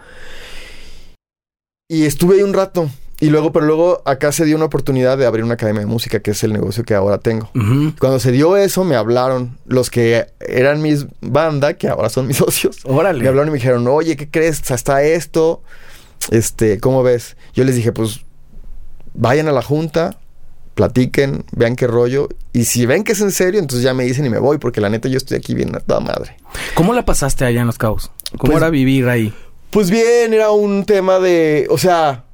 Y 1.88 2.07
estuve 2.07 2.36
ahí 2.36 2.43
un 2.43 2.55
rato 2.55 2.88
y 3.25 3.31
luego, 3.31 3.53
pero 3.53 3.64
luego 3.66 4.03
acá 4.05 4.33
se 4.33 4.45
dio 4.45 4.57
una 4.57 4.64
oportunidad 4.64 5.16
de 5.16 5.27
abrir 5.27 5.45
una 5.45 5.55
academia 5.55 5.81
de 5.81 5.87
música, 5.87 6.20
que 6.20 6.33
es 6.33 6.43
el 6.43 6.53
negocio 6.53 6.83
que 6.85 6.95
ahora 6.95 7.18
tengo. 7.18 7.51
Cuando 8.01 8.18
se 8.18 8.33
dio 8.33 8.57
eso, 8.57 8.83
me 8.85 8.97
hablaron 8.97 9.59
los 9.64 9.91
que 9.91 10.27
eran 10.41 10.83
mis 10.83 11.07
banda, 11.20 11.75
que 11.75 11.89
ahora 11.89 12.09
son 12.09 12.27
mis 12.27 12.37
socios. 12.45 12.79
Órale. 12.85 13.23
Me 13.23 13.29
hablaron 13.29 13.49
y 13.49 13.53
me 13.53 13.59
dijeron, 13.59 13.87
oye, 13.87 14.16
¿qué 14.16 14.29
crees? 14.29 14.68
Está 14.70 15.03
esto. 15.05 15.62
Este, 16.31 16.81
¿cómo 16.81 17.03
ves? 17.03 17.37
Yo 17.55 17.62
les 17.64 17.77
dije, 17.77 17.93
pues, 17.93 18.25
vayan 19.14 19.47
a 19.49 19.53
la 19.53 19.62
junta, 19.62 20.18
platiquen, 20.75 21.45
vean 21.53 21.77
qué 21.77 21.87
rollo. 21.87 22.29
Y 22.53 22.64
si 22.64 22.87
ven 22.87 23.05
que 23.05 23.12
es 23.12 23.20
en 23.20 23.31
serio, 23.31 23.61
entonces 23.61 23.85
ya 23.85 23.95
me 23.95 24.05
dicen 24.05 24.25
y 24.27 24.31
me 24.31 24.39
voy, 24.39 24.59
porque 24.59 24.81
la 24.81 24.89
neta 24.89 25.09
yo 25.09 25.16
estoy 25.16 25.37
aquí 25.39 25.55
bien 25.55 25.75
a 25.77 25.81
toda 25.81 26.01
madre. 26.01 26.37
¿Cómo 26.75 26.93
la 26.93 27.05
pasaste 27.05 27.45
allá 27.45 27.61
en 27.61 27.66
Los 27.66 27.79
Cabos? 27.79 28.11
¿Cómo 28.39 28.53
Pues- 28.53 28.57
era 28.57 28.70
vivir 28.70 29.09
ahí? 29.09 29.33
Pues 29.70 29.91
bien, 29.91 30.35
era 30.35 30.51
un 30.51 30.85
tema 30.85 31.18
de, 31.18 31.66
o 31.70 31.79
sea, 31.79 32.25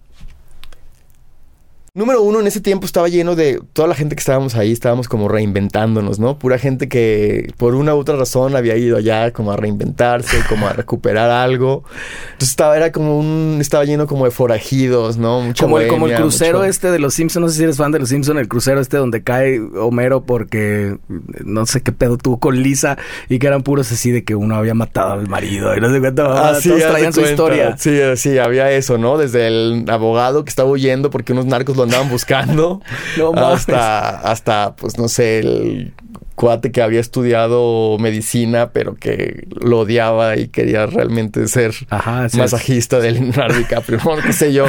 número 1.95 2.23
uno, 2.23 2.41
en 2.41 2.47
ese 2.47 2.61
tiempo 2.61 2.87
estaba 2.87 3.09
lleno 3.09 3.35
de 3.35 3.61
toda 3.73 3.89
la 3.89 3.95
gente 3.95 4.15
que 4.15 4.21
estábamos 4.21 4.55
ahí, 4.55 4.73
estábamos 4.73 5.09
como 5.09 5.29
reinventándonos, 5.29 6.19
¿no? 6.19 6.39
Pura 6.39 6.59
gente 6.59 6.89
que 6.89 7.53
por 7.57 7.75
una 7.75 7.95
u 7.95 7.99
otra 7.99 8.17
razón 8.17 8.55
había 8.57 8.77
ido 8.77 8.97
allá 8.97 9.33
como 9.33 9.53
a 9.53 9.57
reinventarse, 9.57 10.37
como 10.49 10.69
a 10.69 10.73
recuperar 10.73 11.31
algo. 11.31 11.85
Entonces 12.33 12.51
estaba, 12.51 12.77
era 12.77 12.93
como 12.93 13.19
un, 13.19 13.59
estaba 13.61 13.85
lleno 13.85 14.07
como 14.07 14.25
de 14.27 14.31
forajidos, 14.31 15.17
¿no? 15.17 15.41
Mucha 15.41 15.65
Como 15.65 15.79
el, 15.81 15.89
como 15.89 16.07
el 16.07 16.13
bohemia, 16.13 16.19
crucero 16.21 16.59
mucho- 16.59 16.71
este 16.71 16.91
de 16.91 16.99
los 16.99 17.15
Simpsons, 17.15 17.43
no 17.43 17.49
sé 17.49 17.57
si 17.59 17.63
eres 17.65 17.77
fan 17.77 17.91
de 17.93 17.99
los 17.99 18.09
Simpsons, 18.09 18.39
el 18.39 18.49
crucero 18.49 18.81
este 18.81 18.97
donde 18.97 19.23
cae 19.23 19.61
Homero 19.61 20.23
porque 20.25 20.97
no 21.45 21.67
sé 21.67 21.81
qué 21.83 21.93
pedo 21.93 22.17
tuvo 22.19 22.39
con 22.39 22.63
Lisa 22.63 22.97
y 23.29 23.39
que 23.39 23.47
eran 23.47 23.63
puros 23.63 23.91
así 23.91 24.11
de 24.11 24.25
que 24.25 24.35
uno 24.35 24.55
había 24.57 24.75
matado 24.75 25.13
al 25.15 25.27
marido 25.29 25.77
y 25.77 25.81
no 25.81 25.93
sé 25.93 26.01
cuánto. 26.01 26.27
Ah, 26.31 26.55
sí, 26.61 26.69
todos 26.69 26.83
traían 26.83 27.13
su 27.13 27.21
cuenta. 27.21 27.31
historia. 27.33 27.77
Sí, 27.79 27.99
sí, 28.17 28.39
había 28.39 28.71
eso, 28.71 28.99
¿no? 28.99 29.19
Desde 29.19 29.47
el 29.49 29.85
abogado 29.89 30.45
que 30.45 30.51
estaba 30.51 30.69
huyendo 30.71 31.11
porque 31.11 31.33
unos 31.33 31.47
narcos 31.47 31.77
lo 31.79 31.85
andaban 31.85 32.09
buscando. 32.11 32.83
No 33.17 33.33
mames. 33.33 33.61
hasta, 33.61 34.09
hasta, 34.21 34.77
pues 34.77 34.99
no 34.99 35.09
sé, 35.09 35.39
el 35.41 35.95
cuate 36.35 36.71
que 36.71 36.83
había 36.83 37.01
estudiado 37.01 37.97
medicina, 37.99 38.71
pero 38.71 38.95
que 38.95 39.49
lo 39.61 39.81
odiaba 39.81 40.37
y 40.37 40.49
quería 40.49 40.87
realmente 40.87 41.49
ser 41.49 41.75
Ajá, 41.91 42.29
masajista 42.35 43.01
del 43.01 43.15
Leonardo 43.15 43.57
DiCaprio, 43.59 43.99
no, 44.05 44.17
qué 44.23 44.33
sé 44.33 44.53
yo. 44.53 44.67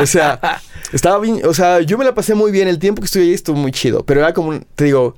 O 0.00 0.06
sea, 0.06 0.40
estaba 0.92 1.18
bien, 1.18 1.42
o 1.44 1.52
sea, 1.52 1.80
yo 1.80 1.98
me 1.98 2.04
la 2.06 2.14
pasé 2.14 2.34
muy 2.34 2.50
bien. 2.50 2.68
El 2.68 2.78
tiempo 2.78 3.02
que 3.02 3.06
estuve 3.06 3.24
ahí 3.24 3.34
estuvo 3.34 3.56
muy 3.58 3.70
chido, 3.72 4.02
pero 4.04 4.20
era 4.20 4.32
como, 4.32 4.48
un- 4.48 4.64
te 4.74 4.84
digo, 4.84 5.14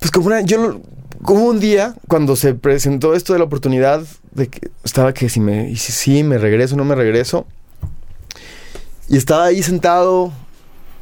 pues 0.00 0.10
como 0.10 0.26
una, 0.26 0.40
yo 0.40 0.58
lo- 0.60 0.80
como 1.22 1.44
un 1.44 1.60
día 1.60 1.94
cuando 2.08 2.34
se 2.36 2.54
presentó 2.54 3.14
esto 3.14 3.32
de 3.32 3.38
la 3.38 3.44
oportunidad 3.44 4.02
de 4.32 4.48
que 4.48 4.68
estaba 4.84 5.14
que 5.14 5.28
si 5.28 5.40
me, 5.40 5.70
y 5.70 5.76
si 5.76 5.92
sí, 5.92 6.22
me 6.24 6.38
regreso, 6.38 6.76
no 6.76 6.84
me 6.84 6.94
regreso. 6.94 7.46
Y 9.08 9.16
estaba 9.16 9.44
ahí 9.46 9.62
sentado 9.62 10.32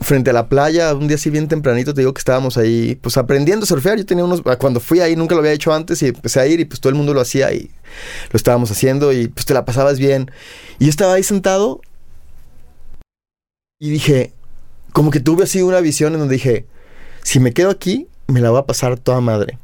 frente 0.00 0.30
a 0.30 0.32
la 0.32 0.48
playa, 0.48 0.94
un 0.94 1.06
día 1.08 1.16
así 1.16 1.30
bien 1.30 1.48
tempranito, 1.48 1.94
te 1.94 2.00
digo 2.00 2.12
que 2.12 2.18
estábamos 2.18 2.56
ahí, 2.56 2.96
pues 2.96 3.16
aprendiendo 3.16 3.64
a 3.64 3.66
surfear. 3.66 3.96
Yo 3.96 4.04
tenía 4.04 4.24
unos, 4.24 4.42
cuando 4.58 4.80
fui 4.80 5.00
ahí 5.00 5.16
nunca 5.16 5.34
lo 5.34 5.40
había 5.40 5.52
hecho 5.52 5.72
antes 5.72 6.02
y 6.02 6.08
empecé 6.08 6.40
a 6.40 6.46
ir 6.46 6.60
y 6.60 6.64
pues 6.64 6.80
todo 6.80 6.90
el 6.90 6.96
mundo 6.96 7.14
lo 7.14 7.20
hacía 7.20 7.52
y 7.52 7.70
lo 8.30 8.36
estábamos 8.36 8.70
haciendo 8.70 9.12
y 9.12 9.28
pues 9.28 9.46
te 9.46 9.54
la 9.54 9.64
pasabas 9.64 9.98
bien. 9.98 10.30
Y 10.78 10.84
yo 10.84 10.90
estaba 10.90 11.14
ahí 11.14 11.22
sentado 11.22 11.80
y 13.78 13.90
dije, 13.90 14.32
como 14.92 15.10
que 15.10 15.20
tuve 15.20 15.44
así 15.44 15.62
una 15.62 15.80
visión 15.80 16.12
en 16.12 16.20
donde 16.20 16.34
dije, 16.34 16.66
si 17.22 17.40
me 17.40 17.52
quedo 17.52 17.70
aquí, 17.70 18.08
me 18.26 18.40
la 18.40 18.50
voy 18.50 18.60
a 18.60 18.66
pasar 18.66 18.98
toda 18.98 19.20
madre. 19.20 19.58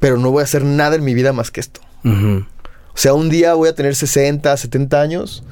Pero 0.00 0.16
no 0.16 0.30
voy 0.30 0.42
a 0.42 0.44
hacer 0.44 0.64
nada 0.64 0.96
en 0.96 1.04
mi 1.04 1.14
vida 1.14 1.32
más 1.32 1.50
que 1.50 1.60
esto. 1.60 1.80
Ujú. 2.04 2.46
O 2.94 3.00
sea, 3.00 3.14
un 3.14 3.30
día 3.30 3.54
voy 3.54 3.68
a 3.68 3.74
tener 3.74 3.94
60, 3.94 4.56
70 4.56 5.00
años 5.00 5.42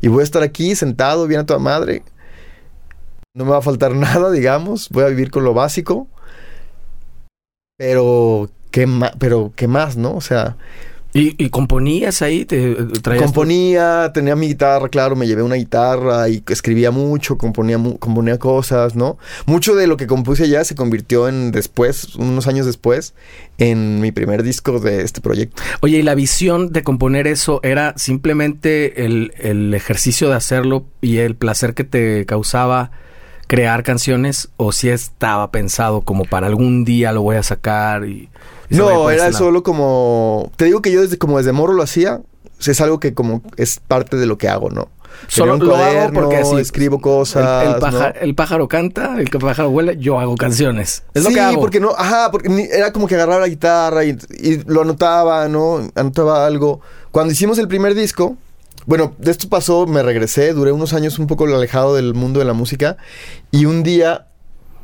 y 0.00 0.08
voy 0.08 0.20
a 0.20 0.24
estar 0.24 0.42
aquí 0.42 0.74
sentado 0.74 1.26
bien 1.26 1.40
a 1.40 1.46
toda 1.46 1.58
madre. 1.58 2.02
No 3.34 3.44
me 3.44 3.50
va 3.50 3.58
a 3.58 3.62
faltar 3.62 3.94
nada, 3.94 4.30
digamos. 4.30 4.88
Voy 4.90 5.04
a 5.04 5.08
vivir 5.08 5.30
con 5.30 5.44
lo 5.44 5.54
básico. 5.54 6.08
Pero, 7.76 8.50
¿qué, 8.70 8.88
pero, 9.18 9.52
¿qué 9.54 9.68
más, 9.68 9.96
no? 9.96 10.14
O 10.14 10.20
sea, 10.20 10.56
¿Y, 11.16 11.34
y 11.42 11.48
componías 11.48 12.20
ahí? 12.20 12.44
¿Te 12.44 12.74
traías 13.02 13.22
tu- 13.22 13.32
componía, 13.32 14.10
tenía 14.12 14.36
mi 14.36 14.48
guitarra, 14.48 14.88
claro, 14.88 15.16
me 15.16 15.26
llevé 15.26 15.42
una 15.42 15.54
guitarra 15.54 16.28
y 16.28 16.42
escribía 16.48 16.90
mucho, 16.90 17.38
componía, 17.38 17.78
mu- 17.78 17.98
componía 17.98 18.38
cosas, 18.38 18.94
¿no? 18.96 19.16
Mucho 19.46 19.74
de 19.74 19.86
lo 19.86 19.96
que 19.96 20.06
compuse 20.06 20.44
allá 20.44 20.62
se 20.64 20.74
convirtió 20.74 21.28
en 21.28 21.52
después, 21.52 22.14
unos 22.16 22.46
años 22.46 22.66
después, 22.66 23.14
en 23.58 24.00
mi 24.00 24.12
primer 24.12 24.42
disco 24.42 24.78
de 24.78 25.02
este 25.02 25.20
proyecto. 25.20 25.62
Oye, 25.80 25.98
¿y 25.98 26.02
la 26.02 26.14
visión 26.14 26.70
de 26.72 26.82
componer 26.82 27.26
eso 27.26 27.60
era 27.62 27.94
simplemente 27.96 29.06
el, 29.06 29.32
el 29.38 29.72
ejercicio 29.72 30.28
de 30.28 30.34
hacerlo 30.34 30.84
y 31.00 31.18
el 31.18 31.34
placer 31.34 31.72
que 31.74 31.84
te 31.84 32.26
causaba 32.26 32.90
crear 33.46 33.82
canciones? 33.84 34.50
¿O 34.58 34.72
si 34.72 34.90
estaba 34.90 35.50
pensado 35.50 36.02
como 36.02 36.24
para 36.24 36.46
algún 36.46 36.84
día 36.84 37.12
lo 37.12 37.22
voy 37.22 37.36
a 37.36 37.42
sacar 37.42 38.04
y... 38.06 38.28
No, 38.70 39.10
era 39.10 39.32
solo 39.32 39.62
como... 39.62 40.50
Te 40.56 40.64
digo 40.66 40.82
que 40.82 40.90
yo 40.90 41.02
desde 41.02 41.18
como 41.18 41.38
desde 41.38 41.52
morro 41.52 41.72
lo 41.72 41.82
hacía. 41.82 42.20
Es 42.64 42.80
algo 42.80 43.00
que 43.00 43.14
como 43.14 43.42
es 43.56 43.80
parte 43.86 44.16
de 44.16 44.26
lo 44.26 44.38
que 44.38 44.48
hago, 44.48 44.70
¿no? 44.70 44.88
Solo 45.28 45.56
lo 45.56 45.74
hago 45.74 45.84
cuaderno, 45.84 46.20
porque 46.20 46.36
así... 46.36 46.56
escribo 46.56 47.00
cosas, 47.00 47.64
El, 47.64 47.74
el 47.74 47.80
pájaro, 47.80 48.14
¿no? 48.14 48.20
el 48.20 48.34
pájaro 48.34 48.68
canta, 48.68 49.16
el 49.18 49.30
pájaro 49.30 49.70
huele, 49.70 49.96
yo 49.98 50.20
hago 50.20 50.36
canciones. 50.36 51.04
Es 51.14 51.22
lo 51.22 51.30
sí, 51.30 51.34
que 51.34 51.40
hago. 51.40 51.60
porque 51.60 51.80
no, 51.80 51.90
ajá, 51.96 52.30
porque 52.30 52.68
era 52.70 52.92
como 52.92 53.06
que 53.06 53.14
agarraba 53.14 53.40
la 53.40 53.48
guitarra 53.48 54.04
y, 54.04 54.16
y 54.38 54.62
lo 54.66 54.82
anotaba, 54.82 55.48
¿no? 55.48 55.88
Anotaba 55.94 56.46
algo. 56.46 56.80
Cuando 57.10 57.32
hicimos 57.32 57.58
el 57.58 57.68
primer 57.68 57.94
disco, 57.94 58.36
bueno, 58.86 59.14
de 59.18 59.30
esto 59.30 59.48
pasó, 59.48 59.86
me 59.86 60.02
regresé, 60.02 60.52
duré 60.52 60.70
unos 60.70 60.92
años 60.92 61.18
un 61.18 61.26
poco 61.26 61.44
alejado 61.44 61.94
del 61.94 62.14
mundo 62.14 62.38
de 62.38 62.44
la 62.44 62.52
música 62.52 62.96
y 63.50 63.64
un 63.64 63.82
día, 63.82 64.28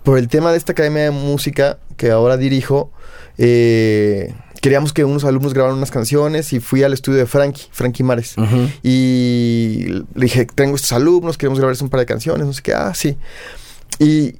por 0.03 0.18
el 0.18 0.28
tema 0.28 0.51
de 0.51 0.59
esta 0.59 0.72
academia 0.72 1.05
de 1.05 1.11
música 1.11 1.78
que 1.97 2.11
ahora 2.11 2.37
dirijo, 2.37 2.91
eh, 3.39 4.35
queríamos 4.61 4.93
que 4.93 5.05
unos 5.05 5.24
alumnos 5.24 5.55
grabaran 5.55 5.76
unas 5.76 5.91
canciones 5.91 6.53
y 6.53 6.61
fui 6.61 6.83
al 6.83 6.93
estudio 6.93 7.18
de 7.18 7.26
Frankie, 7.26 7.66
Frankie 7.72 8.05
Mares. 8.05 8.35
Y 8.83 9.87
le 10.14 10.24
dije, 10.24 10.47
tengo 10.47 10.76
estos 10.76 10.93
alumnos, 10.93 11.37
queremos 11.37 11.59
grabarles 11.59 11.83
un 11.83 11.89
par 11.89 12.01
de 12.01 12.07
canciones, 12.07 12.47
no 12.47 12.53
sé 12.53 12.62
qué, 12.62 12.72
ah, 12.72 12.95
sí. 12.95 13.16
Y, 13.99 14.37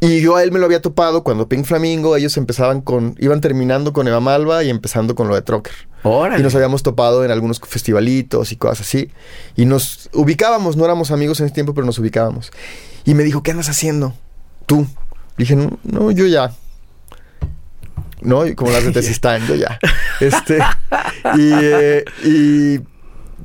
y 0.00 0.20
yo 0.20 0.36
a 0.36 0.42
él 0.42 0.52
me 0.52 0.58
lo 0.58 0.66
había 0.66 0.82
topado 0.82 1.22
cuando 1.24 1.48
Pink 1.48 1.64
Flamingo, 1.64 2.16
ellos 2.16 2.36
empezaban 2.36 2.80
con, 2.82 3.16
iban 3.18 3.40
terminando 3.40 3.92
con 3.92 4.06
Eva 4.08 4.20
Malva 4.20 4.62
y 4.62 4.68
empezando 4.68 5.14
con 5.14 5.28
lo 5.28 5.34
de 5.34 5.42
Trocker. 5.42 5.74
Órale. 6.02 6.40
Y 6.40 6.42
nos 6.42 6.54
habíamos 6.54 6.82
topado 6.82 7.24
en 7.24 7.30
algunos 7.30 7.60
festivalitos 7.60 8.52
y 8.52 8.56
cosas 8.56 8.80
así. 8.80 9.10
Y 9.56 9.64
nos 9.64 10.10
ubicábamos, 10.12 10.76
no 10.76 10.84
éramos 10.84 11.12
amigos 11.12 11.40
en 11.40 11.46
ese 11.46 11.54
tiempo, 11.54 11.72
pero 11.72 11.86
nos 11.86 11.98
ubicábamos. 11.98 12.50
Y 13.04 13.14
me 13.14 13.22
dijo, 13.22 13.42
¿qué 13.42 13.52
andas 13.52 13.68
haciendo? 13.68 14.12
Tú. 14.66 14.86
Le 15.36 15.44
dije, 15.44 15.56
no, 15.56 15.78
no, 15.84 16.10
yo 16.10 16.26
ya. 16.26 16.52
¿No? 18.22 18.46
Y 18.46 18.54
como 18.54 18.70
las 18.70 18.84
de 18.84 18.90
Tesistán, 18.92 19.46
yo 19.46 19.54
ya. 19.54 19.78
Este. 20.20 20.58
Y, 21.36 21.50
eh, 21.52 22.04
y 22.24 22.78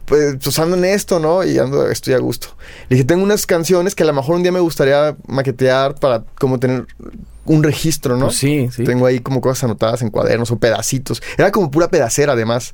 pues, 0.06 0.38
pues 0.42 0.60
ando 0.60 0.78
en 0.78 0.86
esto, 0.86 1.20
¿no? 1.20 1.44
Y 1.44 1.58
ando, 1.58 1.90
estoy 1.90 2.14
a 2.14 2.20
gusto. 2.20 2.50
Le 2.90 2.96
dije, 2.96 3.06
tengo 3.06 3.24
unas 3.24 3.46
canciones 3.46 3.94
que 3.94 4.04
a 4.04 4.06
lo 4.06 4.14
mejor 4.14 4.36
un 4.36 4.44
día 4.44 4.52
me 4.52 4.60
gustaría 4.60 5.18
maquetear 5.28 5.96
para 5.96 6.24
como 6.40 6.60
tener 6.60 6.88
un 7.46 7.64
registro, 7.64 8.18
¿no? 8.18 8.26
Pues 8.26 8.38
sí, 8.38 8.70
sí. 8.72 8.84
Tengo 8.84 9.06
ahí 9.06 9.20
como 9.20 9.42
cosas 9.42 9.66
anotadas 9.66 10.02
en 10.02 10.10
cuadernos 10.10 10.52
o 10.52 10.58
pedacitos. 10.58 11.22
Era 11.38 11.52
como 11.52 11.72
pura 11.72 11.90
pedacera, 11.90 12.34
además. 12.34 12.74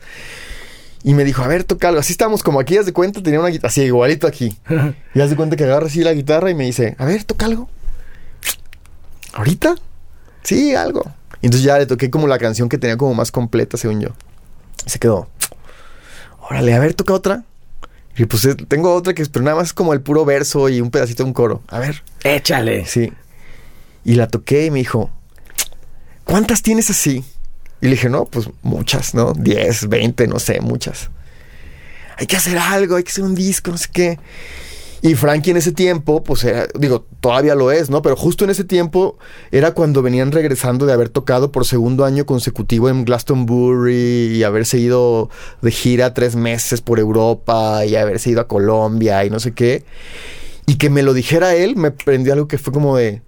Y 1.04 1.16
me 1.16 1.24
dijo, 1.24 1.44
a 1.44 1.48
ver, 1.48 1.64
toca 1.64 1.90
algo. 1.90 2.00
Así 2.00 2.14
estábamos 2.14 2.44
como 2.44 2.60
aquí, 2.60 2.78
haz 2.78 2.86
de 2.86 2.94
cuenta, 2.94 3.22
tenía 3.22 3.40
una 3.40 3.50
guitarra, 3.50 3.70
así, 3.70 3.82
igualito 3.82 4.28
aquí. 4.28 4.58
Y 5.16 5.22
haz 5.22 5.30
de 5.30 5.36
cuenta 5.36 5.56
que 5.56 5.64
agarra 5.64 5.88
así 5.88 6.04
la 6.04 6.14
guitarra 6.14 6.50
y 6.50 6.56
me 6.56 6.66
dice, 6.66 6.96
a 6.98 7.06
ver, 7.06 7.24
toca 7.24 7.46
algo. 7.46 7.70
¿Ahorita? 9.34 9.76
Sí, 10.44 10.76
algo. 10.76 11.04
Entonces 11.44 11.66
ya 11.66 11.78
le 11.78 11.86
toqué 11.86 12.10
como 12.10 12.28
la 12.28 12.40
canción 12.40 12.70
que 12.70 12.78
tenía 12.78 12.98
como 12.98 13.14
más 13.14 13.32
completa, 13.32 13.78
según 13.78 14.02
yo. 14.02 14.10
Y 14.86 14.90
se 14.90 15.00
quedó. 15.00 15.28
Órale, 16.40 16.74
a 16.74 16.80
ver, 16.80 16.94
toca 16.94 17.14
otra. 17.14 17.44
Y 18.16 18.26
pues 18.26 18.46
eh, 18.46 18.56
tengo 18.56 18.94
otra 18.94 19.14
que 19.14 19.22
es, 19.22 19.30
pero 19.30 19.44
nada 19.44 19.58
más 19.58 19.74
como 19.74 19.94
el 19.94 20.02
puro 20.02 20.24
verso 20.24 20.70
y 20.70 20.82
un 20.82 20.92
pedacito 20.92 21.24
de 21.24 21.28
un 21.28 21.34
coro. 21.34 21.62
A 21.68 21.80
ver. 21.80 22.04
Échale. 22.24 22.86
Sí. 22.86 23.12
Y 24.06 24.16
la 24.16 24.28
toqué 24.28 24.66
y 24.66 24.72
me 24.72 24.80
dijo, 24.80 25.10
¿cuántas 26.24 26.62
tienes 26.62 26.90
así? 26.90 27.24
Y 27.82 27.86
le 27.86 27.92
dije, 27.92 28.10
no, 28.10 28.26
pues 28.26 28.50
muchas, 28.62 29.14
¿no? 29.14 29.34
10, 29.34 29.90
20, 29.90 30.28
no 30.28 30.40
sé, 30.40 30.62
muchas. 30.62 31.10
Hay 32.18 32.28
que 32.28 32.38
hacer 32.38 32.58
algo, 32.58 32.96
hay 32.96 33.04
que 33.04 33.10
hacer 33.10 33.24
un 33.24 33.36
disco, 33.36 33.72
no 33.72 33.78
sé 33.78 33.90
qué. 33.92 34.20
Y 35.06 35.16
Frankie 35.16 35.52
en 35.52 35.58
ese 35.58 35.74
tiempo, 35.74 36.24
pues 36.24 36.46
era, 36.46 36.66
digo, 36.80 37.06
todavía 37.20 37.56
lo 37.56 37.72
es, 37.74 37.90
¿no? 37.90 38.02
Pero 38.02 38.16
justo 38.16 38.46
en 38.46 38.52
ese 38.52 38.64
tiempo 38.64 39.18
era 39.52 39.74
cuando 39.74 40.02
venían 40.02 40.32
regresando 40.32 40.86
de 40.86 40.94
haber 40.94 41.10
tocado 41.10 41.52
por 41.52 41.66
segundo 41.66 42.06
año 42.06 42.26
consecutivo 42.26 42.88
en 42.88 43.04
Glastonbury 43.04 44.32
y 44.38 44.44
haberse 44.44 44.78
ido 44.80 45.30
de 45.62 45.72
gira 45.72 46.14
tres 46.14 46.38
meses 46.38 46.80
por 46.80 47.00
Europa 47.00 47.86
y 47.86 47.98
haberse 47.98 48.30
ido 48.30 48.40
a 48.40 48.48
Colombia 48.48 49.26
y 49.26 49.30
no 49.30 49.42
sé 49.42 49.52
qué. 49.52 49.84
Y 50.66 50.76
que 50.76 50.90
me 50.90 51.04
lo 51.04 51.14
dijera 51.14 51.54
él, 51.54 51.76
me 51.76 51.92
prendió 51.92 52.32
algo 52.32 52.48
que 52.48 52.58
fue 52.58 52.72
como 52.72 52.96
de. 52.96 53.22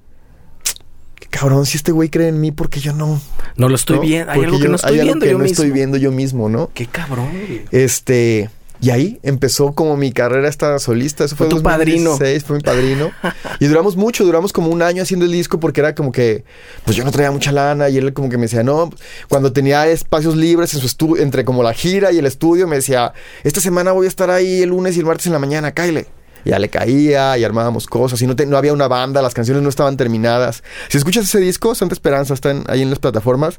"Qué 1.20 1.28
Cabrón, 1.28 1.66
si 1.66 1.76
este 1.76 1.92
güey 1.92 2.08
cree 2.08 2.30
en 2.30 2.40
mí, 2.40 2.54
porque 2.54 2.80
yo 2.80 2.94
no. 2.94 3.22
No 3.58 3.68
lo 3.68 3.76
estoy 3.76 3.98
¿no? 3.98 4.02
viendo. 4.02 4.32
Hay 4.32 4.38
Porque 4.38 4.46
algo 4.48 4.58
que 4.60 4.64
yo- 4.64 4.70
no 4.70 4.76
estoy 4.78 4.94
hay 4.94 5.00
algo 5.02 5.08
viendo 5.14 5.26
que 5.26 5.32
yo 5.34 5.38
no 5.38 5.44
mismo. 5.44 5.52
estoy 5.52 5.72
viendo 5.72 5.98
yo 5.98 6.12
mismo, 6.14 6.48
¿no? 6.48 6.70
Qué 6.74 6.86
cabrón. 6.88 7.28
güey. 7.32 7.66
Este. 7.72 8.50
Y 8.86 8.92
ahí 8.92 9.20
empezó 9.24 9.72
como 9.74 9.98
mi 9.98 10.12
carrera 10.12 10.48
esta 10.48 10.78
solista. 10.78 11.24
Eso 11.24 11.36
Fue 11.36 11.48
fue, 11.50 11.58
tu 11.58 11.64
padrino. 11.64 12.12
2016, 12.12 12.44
fue 12.44 12.58
mi 12.58 12.62
padrino. 12.62 13.10
y 13.60 13.66
duramos 13.66 13.96
mucho, 13.96 14.24
duramos 14.24 14.54
como 14.54 14.70
un 14.70 14.84
año 14.84 15.02
haciendo 15.02 15.26
el 15.26 15.32
disco 15.32 15.60
porque 15.60 15.80
era 15.82 15.96
como 15.96 16.12
que, 16.12 16.44
pues 16.84 16.96
yo 16.96 17.04
no 17.04 17.10
traía 17.12 17.32
mucha 17.32 17.52
lana 17.52 17.90
y 17.90 17.98
él 17.98 18.14
como 18.14 18.30
que 18.30 18.38
me 18.38 18.44
decía, 18.44 18.62
no, 18.62 18.92
cuando 19.28 19.52
tenía 19.52 19.88
espacios 19.88 20.36
libres 20.36 20.76
en 20.76 20.82
su 20.82 20.86
estudio, 20.86 21.24
entre 21.24 21.44
como 21.46 21.64
la 21.64 21.74
gira 21.74 22.12
y 22.12 22.20
el 22.20 22.28
estudio, 22.28 22.68
me 22.68 22.76
decía, 22.76 23.12
esta 23.44 23.60
semana 23.60 23.92
voy 23.92 24.06
a 24.06 24.10
estar 24.10 24.30
ahí 24.30 24.62
el 24.62 24.70
lunes 24.70 24.96
y 24.96 25.00
el 25.00 25.06
martes 25.08 25.26
en 25.26 25.34
la 25.34 25.40
mañana, 25.40 25.72
cáile. 25.72 26.06
Ya 26.46 26.60
le 26.60 26.70
caía 26.70 27.36
y 27.40 27.44
armábamos 27.44 27.88
cosas 27.88 28.22
y 28.22 28.28
no, 28.28 28.36
te- 28.36 28.46
no 28.46 28.56
había 28.56 28.72
una 28.72 28.88
banda, 28.88 29.20
las 29.24 29.34
canciones 29.34 29.64
no 29.64 29.70
estaban 29.70 29.98
terminadas. 29.98 30.62
Si 30.90 30.98
escuchas 31.00 31.24
ese 31.24 31.40
disco, 31.40 31.74
Santa 31.74 31.96
Esperanza, 31.96 32.36
está 32.36 32.52
en- 32.52 32.66
ahí 32.68 32.84
en 32.84 32.92
las 32.92 33.00
plataformas, 33.00 33.58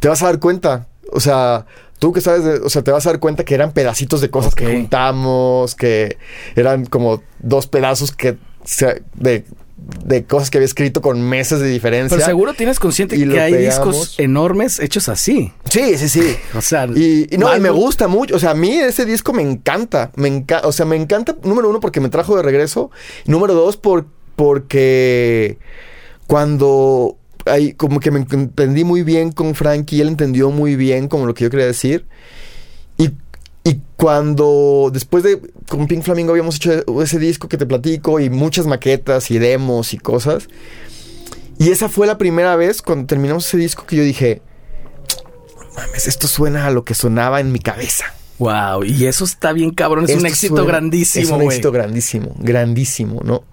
te 0.00 0.08
vas 0.08 0.22
a 0.22 0.26
dar 0.26 0.38
cuenta. 0.38 0.86
O 1.12 1.20
sea, 1.20 1.66
tú 1.98 2.12
que 2.12 2.20
sabes, 2.20 2.44
de- 2.44 2.58
o 2.60 2.68
sea, 2.68 2.82
te 2.82 2.90
vas 2.90 3.06
a 3.06 3.10
dar 3.10 3.20
cuenta 3.20 3.44
que 3.44 3.54
eran 3.54 3.72
pedacitos 3.72 4.20
de 4.20 4.30
cosas 4.30 4.54
que 4.54 4.66
juntamos, 4.66 5.74
que 5.74 6.16
eran 6.56 6.86
como 6.86 7.22
dos 7.40 7.66
pedazos 7.66 8.12
que 8.12 8.36
se- 8.64 9.02
de, 9.14 9.44
de 10.04 10.24
cosas 10.24 10.50
que 10.50 10.58
había 10.58 10.66
escrito 10.66 11.00
con 11.00 11.20
meses 11.22 11.58
de 11.60 11.68
diferencia. 11.68 12.16
Pero 12.16 12.26
seguro 12.26 12.54
tienes 12.54 12.78
consciente 12.78 13.16
que 13.16 13.40
hay 13.40 13.52
pegamos. 13.52 13.86
discos 13.96 14.18
enormes 14.20 14.78
hechos 14.78 15.08
así. 15.08 15.52
Sí, 15.64 15.96
sí, 15.96 16.08
sí. 16.08 16.36
O 16.54 16.60
sea, 16.60 16.86
Y, 16.94 17.26
y 17.34 17.38
no, 17.38 17.54
y 17.56 17.60
me 17.60 17.70
gusta 17.70 18.06
mucho. 18.06 18.36
O 18.36 18.38
sea, 18.38 18.50
a 18.50 18.54
mí 18.54 18.72
ese 18.72 19.04
disco 19.06 19.32
me 19.32 19.42
encanta. 19.42 20.12
Me 20.16 20.28
encanta. 20.28 20.68
O 20.68 20.72
sea, 20.72 20.84
me 20.86 20.96
encanta, 20.96 21.34
número 21.42 21.68
uno, 21.70 21.80
porque 21.80 22.00
me 22.00 22.08
trajo 22.10 22.36
de 22.36 22.42
regreso. 22.42 22.90
Número 23.24 23.54
dos, 23.54 23.76
por, 23.78 24.06
porque 24.36 25.58
cuando 26.26 27.16
ahí 27.50 27.74
como 27.74 28.00
que 28.00 28.10
me 28.10 28.20
entendí 28.20 28.84
muy 28.84 29.02
bien 29.02 29.32
con 29.32 29.54
Frankie, 29.54 30.00
él 30.00 30.08
entendió 30.08 30.50
muy 30.50 30.76
bien 30.76 31.08
como 31.08 31.26
lo 31.26 31.34
que 31.34 31.44
yo 31.44 31.50
quería 31.50 31.66
decir. 31.66 32.06
Y, 32.98 33.10
y 33.64 33.80
cuando 33.96 34.90
después 34.92 35.24
de 35.24 35.40
con 35.68 35.86
Pink 35.86 36.02
Flamingo 36.02 36.30
habíamos 36.30 36.56
hecho 36.56 37.02
ese 37.02 37.18
disco 37.18 37.48
que 37.48 37.56
te 37.56 37.66
platico 37.66 38.20
y 38.20 38.30
muchas 38.30 38.66
maquetas 38.66 39.30
y 39.30 39.38
demos 39.38 39.92
y 39.92 39.98
cosas. 39.98 40.48
Y 41.58 41.70
esa 41.70 41.88
fue 41.88 42.06
la 42.06 42.16
primera 42.16 42.56
vez 42.56 42.80
cuando 42.80 43.06
terminamos 43.06 43.46
ese 43.46 43.58
disco 43.58 43.84
que 43.86 43.96
yo 43.96 44.02
dije, 44.02 44.40
mames, 45.76 46.08
esto 46.08 46.26
suena 46.26 46.66
a 46.66 46.70
lo 46.70 46.84
que 46.84 46.94
sonaba 46.94 47.40
en 47.40 47.52
mi 47.52 47.58
cabeza. 47.58 48.14
Wow, 48.40 48.82
y 48.84 49.06
eso 49.06 49.24
está 49.24 49.52
bien 49.52 49.70
cabrón, 49.70 50.04
es 50.08 50.16
un 50.16 50.26
éxito 50.26 50.56
suena- 50.56 50.68
grandísimo, 50.72 51.22
Es 51.24 51.30
un 51.30 51.42
éxito 51.42 51.70
grandísimo, 51.70 52.34
grandísimo, 52.38 53.20
¿no? 53.22 53.44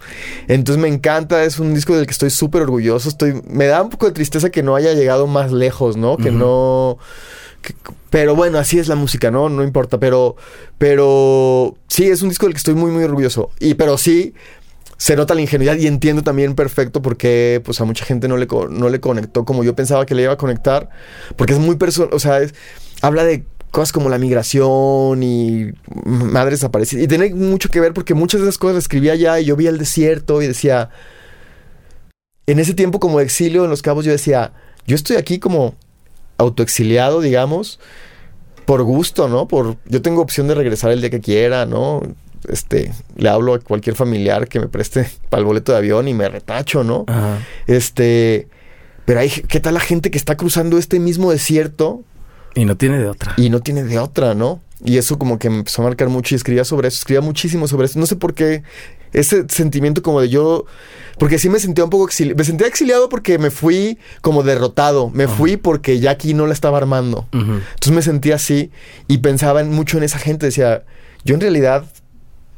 Entonces 0.47 0.81
me 0.81 0.87
encanta, 0.87 1.43
es 1.43 1.59
un 1.59 1.75
disco 1.75 1.95
del 1.95 2.05
que 2.07 2.13
estoy 2.13 2.29
súper 2.31 2.63
orgulloso. 2.63 3.09
Estoy, 3.09 3.41
me 3.47 3.65
da 3.67 3.83
un 3.83 3.89
poco 3.89 4.05
de 4.07 4.13
tristeza 4.13 4.49
que 4.49 4.63
no 4.63 4.75
haya 4.75 4.93
llegado 4.93 5.27
más 5.27 5.51
lejos, 5.51 5.97
¿no? 5.97 6.17
Que 6.17 6.31
no. 6.31 6.97
que- 7.61 7.75
pero 8.09 8.33
bueno, 8.35 8.57
así 8.59 8.79
es 8.79 8.87
la 8.87 8.95
música, 8.95 9.29
¿no? 9.29 9.49
No 9.49 9.61
importa. 9.63 9.99
Pero. 9.99 10.37
Pero. 10.77 11.75
Sí, 11.89 12.05
es 12.05 12.21
un 12.21 12.29
disco 12.29 12.45
del 12.45 12.53
que 12.53 12.59
estoy 12.59 12.73
muy, 12.75 12.91
muy 12.91 13.03
orgulloso. 13.03 13.51
Y 13.59 13.73
pero 13.75 13.97
sí. 13.97 14.33
Se 14.99 15.15
nota 15.15 15.35
la 15.35 15.41
ingenuidad 15.41 15.75
y 15.75 15.85
entiendo 15.85 16.23
también 16.23 16.55
perfecto 16.55 17.03
por 17.03 17.17
qué 17.17 17.61
pues 17.63 17.79
a 17.81 17.85
mucha 17.85 18.03
gente 18.03 18.27
no 18.27 18.35
le, 18.35 18.47
no 18.71 18.89
le 18.89 18.99
conectó 18.99 19.45
como 19.45 19.63
yo 19.63 19.75
pensaba 19.75 20.07
que 20.07 20.15
le 20.15 20.23
iba 20.23 20.33
a 20.33 20.37
conectar. 20.37 20.89
Porque 21.35 21.53
es 21.53 21.59
muy 21.59 21.75
personal, 21.75 22.09
o 22.13 22.19
sea, 22.19 22.39
es- 22.41 22.55
habla 23.03 23.23
de 23.23 23.43
cosas 23.71 23.91
como 23.91 24.09
la 24.09 24.17
migración 24.17 25.21
y 25.23 25.71
madres 26.05 26.59
desaparecidas. 26.59 27.03
Y 27.03 27.07
tiene 27.07 27.33
mucho 27.33 27.69
que 27.69 27.79
ver 27.79 27.93
porque 27.93 28.13
muchas 28.13 28.41
de 28.41 28.47
esas 28.47 28.57
cosas 28.57 28.75
las 28.75 28.83
escribía 28.85 29.13
allá 29.13 29.39
y 29.39 29.45
yo 29.45 29.55
vi 29.55 29.67
el 29.67 29.77
desierto 29.77 30.41
y 30.41 30.47
decía, 30.47 30.89
en 32.45 32.59
ese 32.59 32.73
tiempo 32.73 32.99
como 32.99 33.19
exilio 33.19 33.63
en 33.63 33.69
Los 33.69 33.81
Cabos 33.81 34.05
yo 34.05 34.11
decía, 34.11 34.53
yo 34.85 34.95
estoy 34.95 35.17
aquí 35.17 35.39
como 35.39 35.75
autoexiliado, 36.37 37.21
digamos, 37.21 37.79
por 38.65 38.83
gusto, 38.83 39.27
¿no? 39.27 39.47
Por 39.47 39.77
yo 39.85 40.01
tengo 40.01 40.21
opción 40.21 40.47
de 40.47 40.55
regresar 40.55 40.91
el 40.91 41.01
día 41.01 41.09
que 41.09 41.21
quiera, 41.21 41.65
¿no? 41.65 42.01
Este, 42.47 42.93
le 43.15 43.29
hablo 43.29 43.55
a 43.55 43.59
cualquier 43.59 43.95
familiar 43.95 44.47
que 44.47 44.59
me 44.59 44.67
preste 44.67 45.09
para 45.29 45.39
el 45.39 45.45
boleto 45.45 45.71
de 45.71 45.79
avión 45.79 46.07
y 46.07 46.13
me 46.13 46.29
retacho, 46.29 46.83
¿no? 46.83 47.05
Ajá. 47.07 47.39
Este, 47.65 48.47
pero 49.05 49.19
hay 49.19 49.29
¿qué 49.29 49.59
tal 49.59 49.73
la 49.73 49.79
gente 49.79 50.11
que 50.11 50.17
está 50.17 50.37
cruzando 50.37 50.77
este 50.77 50.99
mismo 50.99 51.31
desierto 51.31 52.03
Y 52.57 52.65
no 52.65 52.75
tiene 52.75 52.97
de 52.99 53.07
otra. 53.07 53.33
y 53.37 53.49
no 53.49 53.61
tiene 53.61 53.83
de 53.83 53.99
otra, 53.99 54.33
¿no? 54.33 54.61
Y 54.83 54.97
eso 54.97 55.17
como 55.17 55.39
que 55.39 55.49
me 55.49 55.57
empezó 55.59 55.81
a 55.81 55.85
marcar 55.85 56.09
mucho 56.09 56.33
y 56.33 56.37
escribía 56.37 56.63
sobre 56.65 56.87
eso, 56.89 56.97
escribía 56.97 57.21
muchísimo 57.21 57.67
sobre 57.67 57.85
eso. 57.85 57.97
No 57.99 58.05
sé 58.05 58.15
por 58.15 58.33
qué 58.33 58.63
ese 59.13 59.45
sentimiento 59.49 60.01
como 60.03 60.19
de 60.21 60.29
yo, 60.29 60.65
porque 61.17 61.39
sí 61.39 61.49
me 61.49 61.59
sentía 61.59 61.83
un 61.83 61.89
poco 61.89 62.05
exiliado, 62.05 62.37
me 62.37 62.43
sentía 62.43 62.67
exiliado 62.67 63.09
porque 63.09 63.37
me 63.39 63.49
fui 63.51 63.97
como 64.21 64.43
derrotado, 64.43 65.09
me 65.09 65.27
fui 65.27 65.57
porque 65.57 65.99
ya 65.99 66.11
aquí 66.11 66.33
no 66.33 66.45
la 66.45 66.53
estaba 66.53 66.77
armando. 66.77 67.27
Entonces 67.31 67.91
me 67.93 68.01
sentía 68.01 68.35
así 68.35 68.69
y 69.07 69.19
pensaba 69.19 69.61
en- 69.61 69.71
mucho 69.71 69.97
en 69.97 70.03
esa 70.03 70.19
gente, 70.19 70.45
decía, 70.47 70.83
yo 71.23 71.35
en 71.35 71.41
realidad 71.41 71.85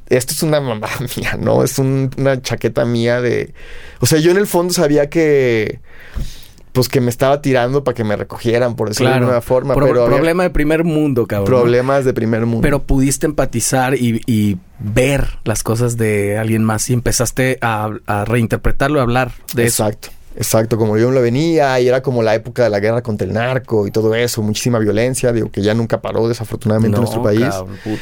esto 0.09 0.33
es 0.33 0.41
una 0.43 0.59
mamá 0.59 0.89
mía, 1.17 1.37
¿no? 1.39 1.63
Es 1.63 1.77
un- 1.79 2.09
una 2.17 2.41
chaqueta 2.41 2.83
mía 2.83 3.21
de... 3.21 3.53
O 4.01 4.05
sea, 4.07 4.19
yo 4.19 4.31
en 4.31 4.37
el 4.37 4.47
fondo 4.47 4.73
sabía 4.73 5.07
que... 5.09 5.79
Pues 6.79 6.89
que 6.89 7.01
me 7.01 7.09
estaba 7.09 7.41
tirando 7.41 7.83
para 7.83 7.93
que 7.95 8.03
me 8.03 8.15
recogieran, 8.15 8.75
por 8.75 8.87
decirlo 8.89 9.09
de 9.09 9.13
Claro. 9.15 9.25
alguna 9.25 9.41
forma. 9.41 9.73
Pro- 9.73 9.87
pero 9.87 10.03
había 10.05 10.15
problema 10.15 10.43
de 10.43 10.49
primer 10.49 10.83
mundo, 10.83 11.27
cabrón. 11.27 11.45
problemas 11.61 12.05
de 12.05 12.13
primer 12.13 12.45
mundo. 12.45 12.61
Pero 12.61 12.83
pudiste 12.83 13.25
empatizar 13.25 13.95
y, 13.95 14.21
y 14.25 14.57
ver 14.79 15.27
las 15.43 15.61
cosas 15.63 15.97
de 15.97 16.37
alguien 16.37 16.63
más 16.63 16.89
y 16.89 16.93
empezaste 16.93 17.57
a, 17.61 17.89
a 18.05 18.25
reinterpretarlo, 18.25 18.99
a 18.99 19.03
hablar 19.03 19.31
de 19.53 19.65
eso. 19.65 19.83
Exacto. 19.85 20.09
Exacto, 20.35 20.77
como 20.77 20.97
yo 20.97 21.11
lo 21.11 21.21
venía 21.21 21.77
y 21.81 21.87
era 21.89 22.01
como 22.01 22.23
la 22.23 22.33
época 22.33 22.63
de 22.63 22.69
la 22.69 22.79
guerra 22.79 23.01
contra 23.01 23.27
el 23.27 23.33
narco 23.33 23.87
y 23.87 23.91
todo 23.91 24.15
eso, 24.15 24.41
muchísima 24.41 24.79
violencia, 24.79 25.33
digo 25.33 25.51
que 25.51 25.61
ya 25.61 25.73
nunca 25.73 25.99
paró 26.01 26.29
desafortunadamente 26.29 26.95
en 26.95 27.01
nuestro 27.01 27.21
país. 27.21 27.41
cabrón, 27.41 27.75
puta. 27.83 28.01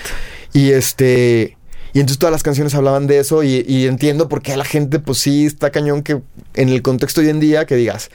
Y 0.54 0.72
este. 0.72 1.58
Y 1.94 2.00
entonces 2.00 2.20
todas 2.20 2.32
las 2.34 2.44
canciones 2.44 2.76
hablaban 2.76 3.08
de 3.08 3.18
eso 3.20 3.42
y, 3.44 3.66
y 3.68 3.88
entiendo 3.88 4.30
por 4.30 4.44
qué 4.44 4.56
la 4.56 4.66
gente, 4.66 5.00
pues 5.00 5.18
sí, 5.18 5.46
está 5.48 5.72
cañón 5.72 6.04
que 6.04 6.22
en 6.54 6.70
el 6.70 6.84
contexto 6.84 7.22
de 7.22 7.28
hoy 7.28 7.32
en 7.32 7.40
día 7.40 7.66
que 7.66 7.76
digas, 7.76 8.12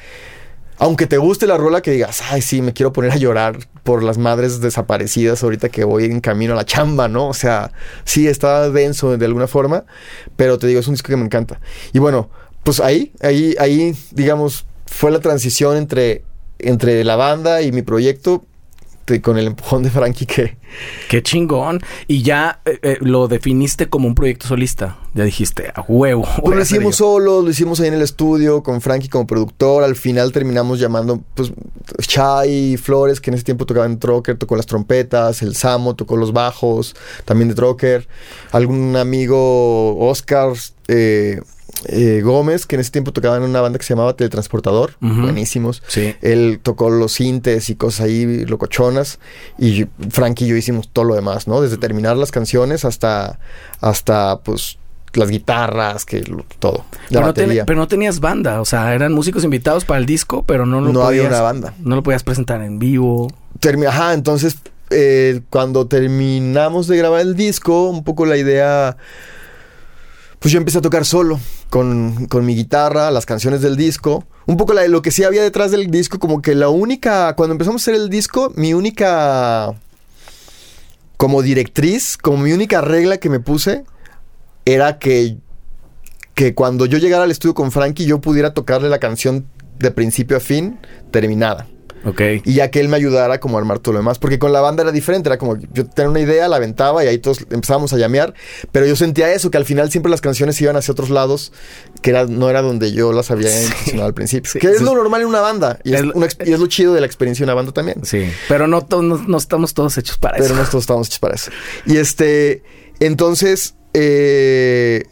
aunque 0.83 1.07
te 1.07 1.17
guste 1.17 1.47
la 1.47 1.57
rola, 1.57 1.81
que 1.81 1.93
digas, 1.93 2.23
ay, 2.29 2.43
sí, 2.43 2.61
me 2.61 2.73
quiero 2.73 2.93
poner 2.93 3.13
a 3.13 3.17
llorar 3.17 3.57
por 3.85 4.03
las 4.03 4.19
madres 4.19 4.61
desaparecidas 4.61 5.41
ahorita 5.45 5.69
que 5.69 5.85
voy 5.85 6.07
en 6.07 6.19
camino 6.19 6.55
a 6.55 6.57
la 6.57 6.65
chamba, 6.65 7.07
¿no? 7.07 7.29
O 7.29 7.35
sea, 7.35 7.71
sí, 8.03 8.27
está 8.27 8.69
denso 8.69 9.17
de 9.17 9.25
alguna 9.25 9.47
forma, 9.47 9.85
pero 10.35 10.59
te 10.59 10.67
digo, 10.67 10.81
es 10.81 10.89
un 10.89 10.95
disco 10.95 11.07
que 11.07 11.17
me 11.17 11.25
encanta. 11.25 11.61
Y 11.93 12.01
bueno, 12.01 12.31
pues 12.65 12.81
ahí, 12.81 13.13
ahí, 13.21 13.55
ahí, 13.61 13.97
digamos, 14.11 14.67
fue 14.87 15.13
la 15.13 15.21
transición 15.21 15.77
entre, 15.77 16.25
entre 16.59 17.05
la 17.05 17.15
banda 17.15 17.63
y 17.63 17.71
mi 17.71 17.83
proyecto 17.83 18.45
con 19.23 19.39
el 19.39 19.47
empujón 19.47 19.83
de 19.83 19.91
Frankie 19.91 20.27
que... 20.27 20.57
Qué 21.09 21.23
chingón. 21.23 21.81
Y 22.07 22.23
ya 22.23 22.61
eh, 22.65 22.79
eh, 22.83 22.97
lo 23.01 23.29
definiste 23.29 23.89
como 23.89 24.09
un 24.09 24.15
proyecto 24.15 24.47
solista. 24.47 24.99
Ya 25.15 25.25
dijiste, 25.25 25.71
a 25.75 25.83
huevo. 25.83 26.27
Pues 26.43 26.57
lo 26.57 26.63
hicimos 26.63 26.97
yo. 26.97 27.05
solo, 27.05 27.43
lo 27.43 27.51
hicimos 27.51 27.81
ahí 27.81 27.89
en 27.89 27.95
el 27.95 28.03
estudio 28.03 28.63
con 28.63 28.81
Frankie 28.81 29.09
como 29.09 29.27
productor. 29.27 29.85
Al 29.85 29.97
final 29.97 30.33
terminamos 30.33 30.81
llamando, 30.81 31.21
pues, 31.35 31.53
Chai 32.01 32.79
Flores, 32.79 33.21
que 33.21 33.31
en 33.31 33.35
ese 33.35 33.45
tiempo 33.45 33.67
tocaba 33.67 33.85
en 33.85 33.99
Trocker, 33.99 34.39
tocó 34.39 34.57
las 34.57 34.67
trompetas, 34.67 35.43
el 35.43 35.55
Samo 35.55 35.95
tocó 35.95 36.17
los 36.17 36.33
bajos, 36.33 36.97
también 37.27 37.49
de 37.49 37.55
Trocker. 37.55 38.09
Algún 38.53 38.97
amigo, 38.97 39.99
Oscar 39.99 40.53
eh, 40.89 41.41
eh, 41.87 42.21
Gómez, 42.23 42.67
que 42.67 42.77
en 42.77 42.81
ese 42.81 42.91
tiempo 42.91 43.13
tocaba 43.13 43.37
en 43.37 43.43
una 43.43 43.61
banda 43.61 43.79
que 43.79 43.85
se 43.85 43.95
llamaba 43.95 44.15
Teletransportador. 44.17 44.95
Ujú. 45.03 45.23
Buenísimos. 45.23 45.83
Sí. 45.89 46.15
Él 46.23 46.61
tocó 46.63 46.91
los 46.91 47.13
sintes 47.13 47.71
y 47.71 47.75
cosas 47.77 48.03
ahí 48.07 48.45
locochonas. 48.47 49.19
Y 49.59 49.87
Frankie 50.11 50.45
y 50.45 50.49
yo 50.49 50.57
hicimos 50.57 50.89
todo 50.93 51.05
lo 51.05 51.15
demás, 51.15 51.47
¿no? 51.49 51.61
Desde 51.61 51.77
terminar 51.77 52.17
las 52.17 52.31
canciones 52.31 52.85
hasta, 52.85 53.39
hasta 53.81 54.41
pues, 54.41 54.79
las 55.15 55.29
guitarras, 55.29 56.05
que 56.07 56.23
todo. 56.59 56.85
La 57.11 57.21
Pero 57.21 57.27
no, 57.27 57.35
ten- 57.35 57.67
pero 57.67 57.79
no 57.79 57.87
tenías 57.89 58.21
banda. 58.21 58.61
O 58.61 58.65
sea, 58.65 58.95
eran 58.95 59.13
músicos 59.13 59.45
invitados 59.45 59.85
para 59.85 59.99
el 60.01 60.07
disco, 60.07 60.43
pero 60.47 60.65
no 60.67 60.81
lo 60.81 60.93
No 60.93 61.03
había 61.03 61.23
podías- 61.23 61.33
una 61.35 61.43
banda. 61.43 61.75
No 61.81 61.97
lo 61.97 62.03
podías 62.03 62.23
presentar 62.23 62.63
en 62.63 62.79
vivo. 62.79 63.31
Termi- 63.61 63.87
Ajá, 63.87 64.15
entonces 64.15 64.57
eh, 64.95 65.41
cuando 65.51 65.87
terminamos 65.87 66.87
de 66.87 66.97
grabar 66.99 67.21
el 67.23 67.35
disco, 67.35 67.89
un 67.89 68.05
poco 68.05 68.27
la 68.27 68.37
idea, 68.37 68.97
pues 70.43 70.51
yo 70.51 70.59
empecé 70.59 70.79
a 70.79 70.83
tocar 70.83 71.05
solo 71.05 71.39
con, 71.71 72.27
con 72.27 72.45
mi 72.45 72.57
guitarra, 72.57 73.13
las 73.13 73.27
canciones 73.27 73.63
del 73.63 73.77
disco. 73.77 74.25
Un 74.45 74.57
poco 74.57 74.73
la, 74.73 74.87
lo 74.89 75.01
que 75.01 75.13
sí 75.13 75.23
había 75.23 75.41
detrás 75.41 75.71
del 75.71 75.89
disco, 75.89 76.19
como 76.19 76.43
que 76.43 76.57
la 76.57 76.69
única, 76.69 77.37
cuando 77.37 77.53
empezamos 77.53 77.81
a 77.81 77.85
hacer 77.85 77.95
el 77.95 78.11
disco, 78.11 78.53
mi 78.57 78.75
única, 78.75 79.73
como 81.17 81.43
directriz, 81.43 82.17
como 82.17 82.39
mi 82.39 82.53
única 82.53 82.81
regla 82.81 83.19
que 83.19 83.31
me 83.31 83.39
puse, 83.39 83.85
era 84.65 84.99
que, 84.99 85.37
que 86.35 86.57
cuando 86.57 86.87
yo 86.87 86.99
llegara 86.99 87.23
al 87.23 87.31
estudio 87.31 87.55
con 87.55 87.71
Frankie, 87.71 88.05
yo 88.05 88.21
pudiera 88.21 88.53
tocarle 88.53 88.89
la 88.89 88.99
canción 88.99 89.47
de 89.79 89.93
principio 89.93 90.37
a 90.37 90.41
fin 90.41 90.77
terminada. 91.13 91.69
Ok. 92.05 92.21
Y 92.45 92.55
ya 92.55 92.71
que 92.71 92.81
él 92.81 92.89
me 92.89 92.97
ayudara 92.97 93.39
como 93.41 93.57
a 93.57 93.61
armar 93.61 93.79
todo 93.79 93.93
lo 93.95 93.99
demás. 94.01 94.19
Porque 94.19 94.39
con 94.39 94.53
la 94.53 94.61
banda 94.61 94.83
era 94.83 94.93
diferente. 94.93 95.29
Era 95.29 95.39
como 95.39 95.57
yo 95.57 95.87
tenía 95.87 96.11
una 96.11 96.21
idea, 96.21 96.49
la 96.49 96.57
aventaba 96.57 97.05
y 97.05 97.09
ahí 97.09 97.19
todos 97.19 97.39
empezábamos 97.51 97.93
a 97.93 97.99
llamear. 97.99 98.35
Pero 98.73 98.87
yo 98.87 98.97
sentía 98.97 99.33
eso, 99.33 99.51
que 99.51 99.59
al 99.59 99.65
final 99.65 99.91
siempre 99.91 100.11
las 100.11 100.21
canciones 100.21 100.61
iban 100.61 100.77
hacia 100.77 100.93
otros 100.93 101.11
lados, 101.11 101.53
que 102.03 102.11
era, 102.11 102.27
no 102.27 102.51
era 102.51 102.63
donde 102.63 102.93
yo 102.93 103.13
las 103.13 103.31
había 103.31 103.51
intencionado 103.63 104.07
al 104.09 104.15
principio. 104.15 104.51
Sí. 104.51 104.59
Que 104.59 104.69
es 104.69 104.79
Sí. 104.79 104.85
lo 104.85 104.95
normal 104.95 105.21
en 105.21 105.27
una 105.29 105.41
banda. 105.41 105.79
Y 105.85 105.95
es, 105.95 106.01
Es 106.01 106.07
lo- 106.07 106.15
una 106.15 106.27
exp- 106.27 106.47
y 106.49 106.53
es 106.53 106.59
lo 106.59 106.67
chido 106.67 106.93
de 106.95 107.01
la 107.01 107.07
experiencia 107.07 107.45
de 107.45 107.51
una 107.51 107.55
banda 107.55 107.73
también. 107.73 108.05
Sí. 108.05 108.25
Pero 108.49 108.67
no, 108.67 108.85
to- 108.85 109.03
no, 109.03 109.19
no 109.19 109.39
estamos 109.39 109.75
todos 109.75 109.97
hechos 109.99 110.19
para 110.19 110.35
Pero 110.39 110.47
eso. 110.47 110.55
no 110.57 110.65
todos 110.65 110.83
estamos 110.85 111.07
hechos 111.07 111.19
para 111.21 111.35
eso. 111.37 111.51
Y 111.87 111.97
este, 111.99 112.63
entonces, 113.01 113.75
eh, 113.95 115.05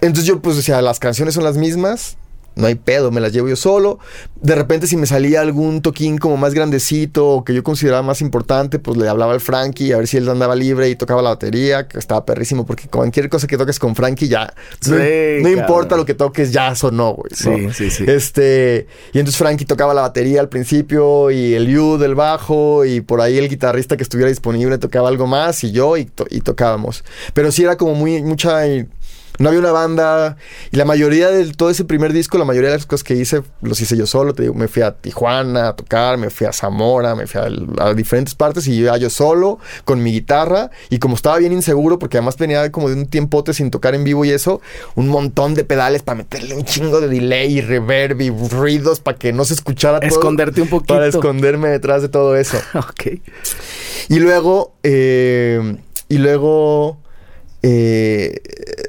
entonces 0.00 0.24
yo 0.26 0.40
pues 0.40 0.56
decía, 0.56 0.82
las 0.82 0.98
canciones 0.98 1.34
son 1.34 1.44
las 1.44 1.56
mismas, 1.56 2.16
no 2.56 2.66
hay 2.66 2.74
pedo, 2.76 3.10
me 3.10 3.20
las 3.20 3.32
llevo 3.32 3.48
yo 3.48 3.56
solo. 3.56 3.98
De 4.40 4.54
repente 4.54 4.86
si 4.86 4.96
me 4.96 5.06
salía 5.06 5.40
algún 5.40 5.80
toquín 5.82 6.18
como 6.18 6.36
más 6.36 6.54
grandecito 6.54 7.26
o 7.28 7.44
que 7.44 7.54
yo 7.54 7.62
consideraba 7.62 8.02
más 8.02 8.20
importante, 8.20 8.78
pues 8.78 8.96
le 8.98 9.08
hablaba 9.08 9.32
al 9.32 9.40
Frankie 9.40 9.92
a 9.92 9.96
ver 9.98 10.06
si 10.06 10.16
él 10.18 10.28
andaba 10.28 10.54
libre 10.54 10.88
y 10.90 10.96
tocaba 10.96 11.22
la 11.22 11.30
batería, 11.30 11.88
que 11.88 11.98
estaba 11.98 12.24
perrísimo 12.24 12.66
porque 12.66 12.88
cualquier 12.88 13.28
cosa 13.28 13.46
que 13.46 13.56
toques 13.56 13.78
con 13.78 13.94
Frankie 13.96 14.28
ya, 14.28 14.52
no, 14.88 14.96
Sí, 14.96 15.42
no 15.42 15.48
importa 15.50 15.96
lo 15.96 16.04
que 16.04 16.14
toques, 16.14 16.52
ya 16.52 16.74
sonó, 16.74 17.14
güey. 17.14 17.30
Sí, 17.34 17.48
¿no? 17.48 17.72
sí, 17.72 17.90
sí. 17.90 18.04
Este, 18.06 18.86
y 19.12 19.18
entonces 19.18 19.38
Frankie 19.38 19.64
tocaba 19.64 19.94
la 19.94 20.02
batería 20.02 20.40
al 20.40 20.48
principio 20.48 21.30
y 21.30 21.54
el 21.54 21.76
U 21.78 21.96
del 21.98 22.14
bajo 22.14 22.84
y 22.84 23.00
por 23.00 23.20
ahí 23.20 23.38
el 23.38 23.48
guitarrista 23.48 23.96
que 23.96 24.02
estuviera 24.02 24.28
disponible 24.28 24.78
tocaba 24.78 25.08
algo 25.08 25.26
más 25.26 25.64
y 25.64 25.72
yo 25.72 25.96
y, 25.96 26.04
to- 26.04 26.26
y 26.30 26.40
tocábamos. 26.40 27.04
Pero 27.32 27.50
sí 27.50 27.62
era 27.64 27.76
como 27.76 27.94
muy 27.94 28.22
mucha 28.22 28.66
y 28.66 28.86
no 29.38 29.48
había 29.48 29.60
una 29.60 29.72
banda 29.72 30.36
y 30.70 30.76
la 30.76 30.84
mayoría 30.84 31.30
de 31.30 31.52
todo 31.52 31.70
ese 31.70 31.84
primer 31.84 32.12
disco, 32.12 32.38
la 32.38 32.44
mayoría 32.44 32.70
de 32.70 32.76
las 32.76 32.86
cosas 32.86 33.04
que 33.04 33.14
hice 33.14 33.42
los 33.62 33.80
hice 33.80 33.96
yo 33.96 34.06
solo, 34.06 34.34
te 34.34 34.42
digo, 34.42 34.54
me 34.54 34.68
fui 34.68 34.82
a 34.82 34.92
Tijuana 34.92 35.68
a 35.68 35.76
tocar, 35.76 36.18
me 36.18 36.30
fui 36.30 36.46
a 36.46 36.52
Zamora, 36.52 37.14
me 37.14 37.26
fui 37.26 37.40
a, 37.40 37.84
a 37.84 37.94
diferentes 37.94 38.34
partes 38.34 38.66
y 38.68 38.74
iba 38.74 38.96
yo 38.96 39.10
solo 39.10 39.58
con 39.84 40.02
mi 40.02 40.12
guitarra 40.12 40.70
y 40.90 40.98
como 40.98 41.16
estaba 41.16 41.38
bien 41.38 41.52
inseguro 41.52 41.98
porque 41.98 42.18
además 42.18 42.36
tenía 42.36 42.70
como 42.70 42.88
de 42.88 42.94
un 42.94 43.06
tiempote 43.06 43.54
sin 43.54 43.70
tocar 43.70 43.94
en 43.94 44.04
vivo 44.04 44.24
y 44.24 44.30
eso, 44.30 44.60
un 44.94 45.08
montón 45.08 45.54
de 45.54 45.64
pedales 45.64 46.02
para 46.02 46.16
meterle 46.16 46.54
un 46.54 46.64
chingo 46.64 47.00
de 47.00 47.08
delay 47.08 47.58
y 47.58 47.60
reverb 47.60 48.20
y 48.20 48.30
ruidos 48.30 49.00
para 49.00 49.18
que 49.18 49.32
no 49.32 49.44
se 49.44 49.54
escuchara 49.54 50.00
todo. 50.00 50.08
Esconderte 50.08 50.60
un 50.60 50.68
poquito. 50.68 50.94
Para 50.94 51.06
esconderme 51.06 51.68
detrás 51.68 52.02
de 52.02 52.08
todo 52.08 52.36
eso. 52.36 52.58
ok. 52.74 53.20
Y 54.08 54.18
luego, 54.18 54.74
eh, 54.82 55.76
y 56.08 56.18
luego, 56.18 56.98
eh, 57.66 58.42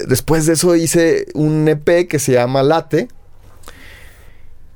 después 0.06 0.44
de 0.44 0.52
eso 0.52 0.76
hice 0.76 1.28
un 1.32 1.66
EP 1.66 2.06
que 2.06 2.18
se 2.18 2.32
llama 2.32 2.62
Late, 2.62 3.08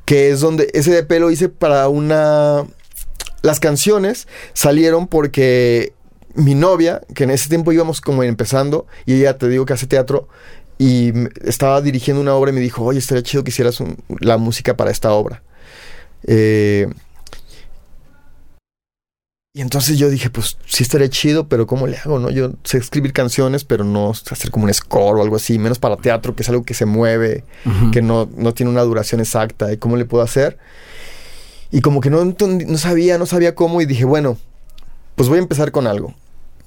que 0.06 0.30
es 0.30 0.40
donde 0.40 0.70
ese 0.72 0.96
EP 0.96 1.10
lo 1.20 1.30
hice 1.30 1.50
para 1.50 1.86
una... 1.88 2.64
Las 3.42 3.60
canciones 3.60 4.26
salieron 4.54 5.06
porque 5.06 5.92
mi 6.34 6.54
novia, 6.54 7.02
que 7.14 7.24
en 7.24 7.30
ese 7.30 7.50
tiempo 7.50 7.72
íbamos 7.72 8.00
como 8.00 8.22
empezando, 8.22 8.86
y 9.04 9.16
ella 9.16 9.36
te 9.36 9.50
digo 9.50 9.66
que 9.66 9.74
hace 9.74 9.86
teatro, 9.86 10.28
y 10.78 11.12
estaba 11.44 11.82
dirigiendo 11.82 12.22
una 12.22 12.34
obra 12.34 12.52
y 12.52 12.54
me 12.54 12.60
dijo, 12.60 12.82
oye, 12.82 13.00
estaría 13.00 13.22
chido 13.22 13.44
que 13.44 13.50
hicieras 13.50 13.82
la 14.20 14.38
música 14.38 14.78
para 14.78 14.90
esta 14.90 15.12
obra. 15.12 15.42
Eh, 16.26 16.88
y 19.52 19.62
entonces 19.62 19.98
yo 19.98 20.08
dije, 20.08 20.30
pues 20.30 20.58
sí 20.66 20.84
estaría 20.84 21.08
chido, 21.08 21.48
pero 21.48 21.66
¿cómo 21.66 21.88
le 21.88 21.96
hago, 21.96 22.20
no? 22.20 22.30
Yo 22.30 22.52
sé 22.62 22.78
escribir 22.78 23.12
canciones, 23.12 23.64
pero 23.64 23.82
no 23.82 24.10
hacer 24.10 24.52
como 24.52 24.66
un 24.66 24.72
score 24.72 25.18
o 25.18 25.22
algo 25.22 25.34
así, 25.34 25.58
menos 25.58 25.80
para 25.80 25.96
teatro, 25.96 26.36
que 26.36 26.44
es 26.44 26.48
algo 26.48 26.62
que 26.62 26.72
se 26.72 26.86
mueve, 26.86 27.42
que 27.92 28.00
no, 28.00 28.28
no 28.36 28.54
tiene 28.54 28.70
una 28.70 28.82
duración 28.82 29.20
exacta. 29.20 29.72
¿Y 29.72 29.76
cómo 29.76 29.96
le 29.96 30.04
puedo 30.04 30.22
hacer? 30.22 30.56
Y 31.72 31.80
como 31.80 32.00
que 32.00 32.10
no, 32.10 32.24
no 32.24 32.78
sabía, 32.78 33.18
no 33.18 33.26
sabía 33.26 33.56
cómo, 33.56 33.80
y 33.80 33.86
dije, 33.86 34.04
bueno, 34.04 34.38
pues 35.16 35.28
voy 35.28 35.38
a 35.38 35.42
empezar 35.42 35.72
con 35.72 35.88
algo. 35.88 36.14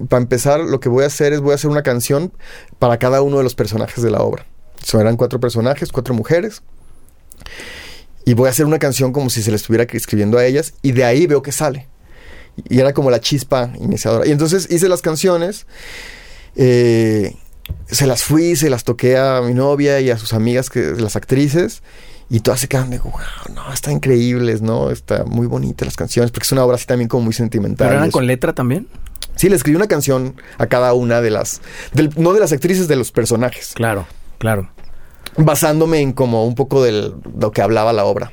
Para 0.10 0.22
empezar, 0.22 0.60
lo 0.60 0.82
que 0.82 0.90
voy 0.90 1.06
a 1.06 1.08
hacer 1.08 1.32
es 1.32 1.40
voy 1.40 1.54
a 1.54 1.56
hacer 1.56 1.70
una 1.70 1.84
canción 1.84 2.34
para 2.80 3.00
cada 3.00 3.22
uno 3.22 3.38
de 3.38 3.44
los 3.44 3.56
personajes 3.56 4.04
de 4.04 4.12
la 4.12 4.22
obra. 4.22 4.46
So, 4.84 5.00
eran 5.00 5.16
cuatro 5.16 5.40
personajes, 5.40 5.90
cuatro 5.94 6.14
mujeres. 6.14 6.64
Y 8.26 8.34
voy 8.34 8.48
a 8.48 8.52
hacer 8.52 8.66
una 8.66 8.80
canción 8.80 9.14
como 9.14 9.30
si 9.30 9.42
se 9.42 9.52
le 9.52 9.56
estuviera 9.56 9.86
escribiendo 9.86 10.38
a 10.38 10.46
ellas. 10.46 10.74
Y 10.82 10.92
de 10.92 11.06
ahí 11.06 11.28
veo 11.28 11.42
que 11.42 11.54
sale. 11.54 11.88
Y 12.70 12.80
era 12.80 12.94
como 12.94 13.10
la 13.10 13.20
chispa 13.20 13.72
iniciadora. 13.80 14.28
Y 14.28 14.32
entonces 14.32 14.68
hice 14.70 14.88
las 14.90 15.02
canciones. 15.02 15.66
Eh, 16.56 17.36
se 17.88 18.08
las 18.08 18.24
fui, 18.24 18.56
se 18.56 18.70
las 18.70 18.84
toqué 18.84 19.18
a 19.18 19.42
mi 19.42 19.54
novia 19.54 20.00
y 20.00 20.10
a 20.10 20.18
sus 20.18 20.34
amigas, 20.34 20.70
que, 20.70 20.94
las 20.98 21.16
actrices. 21.16 21.82
Y 22.30 22.40
todas 22.40 22.62
se 22.62 22.68
quedan 22.68 22.90
de, 22.90 23.00
wow, 23.00 23.14
no, 23.54 23.74
están 23.74 23.94
increíbles, 23.96 24.62
¿no? 24.62 24.90
Está 24.90 25.24
muy 25.26 25.46
bonita 25.46 25.86
las 25.86 25.96
canciones, 25.96 26.32
porque 26.32 26.46
es 26.46 26.52
una 26.52 26.64
obra 26.64 26.76
así 26.76 26.86
también 26.86 27.08
como 27.08 27.26
muy 27.26 27.34
sentimental. 27.34 27.88
¿Pero 27.88 28.00
eran 28.00 28.12
con 28.12 28.26
letra 28.26 28.54
también? 28.54 28.88
Sí, 29.36 29.50
le 29.50 29.56
escribí 29.56 29.76
una 29.76 29.88
canción 29.88 30.36
a 30.58 30.68
cada 30.68 30.94
una 30.94 31.22
de 31.22 31.32
las, 31.32 31.62
no 32.16 32.34
de 32.34 32.40
las 32.40 32.52
actrices, 32.52 32.88
de 32.88 32.96
los 32.96 33.12
personajes. 33.12 33.72
Claro, 33.74 34.08
claro. 34.38 34.70
Basándome 35.38 36.00
en 36.00 36.14
como 36.14 36.46
un 36.46 36.56
poco 36.56 36.84
de 36.84 37.12
lo 37.38 37.52
que 37.52 37.62
hablaba 37.62 37.94
la 37.94 38.06
obra. 38.06 38.32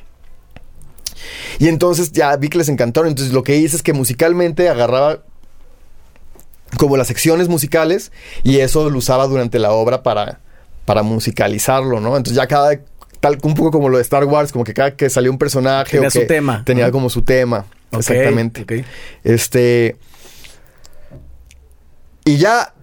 Y 1.58 1.68
entonces 1.68 2.12
ya 2.12 2.34
vi 2.36 2.48
que 2.48 2.58
les 2.58 2.68
encantaron. 2.68 3.08
Entonces 3.08 3.32
lo 3.32 3.42
que 3.42 3.56
hice 3.56 3.76
es 3.76 3.82
que 3.82 3.92
musicalmente 3.92 4.68
agarraba 4.68 5.22
como 6.76 6.96
las 6.96 7.08
secciones 7.08 7.48
musicales 7.48 8.12
y 8.42 8.58
eso 8.58 8.90
lo 8.90 8.98
usaba 8.98 9.26
durante 9.26 9.58
la 9.58 9.72
obra 9.72 10.02
para, 10.02 10.40
para 10.84 11.02
musicalizarlo, 11.02 12.00
¿no? 12.00 12.16
Entonces 12.16 12.36
ya 12.36 12.46
cada, 12.46 12.78
tal 13.20 13.38
un 13.42 13.54
poco 13.54 13.70
como 13.70 13.88
lo 13.88 13.98
de 13.98 14.02
Star 14.02 14.24
Wars, 14.24 14.52
como 14.52 14.64
que 14.64 14.74
cada 14.74 14.96
que 14.96 15.10
salió 15.10 15.30
un 15.30 15.38
personaje 15.38 15.92
tenía 15.92 16.10
su 16.10 16.26
tema. 16.26 16.62
Tenía 16.64 16.90
como 16.90 17.10
su 17.10 17.22
tema. 17.22 17.66
exactamente. 17.92 18.84
Este. 19.22 19.96
Y 22.24 22.38
ya. 22.38 22.74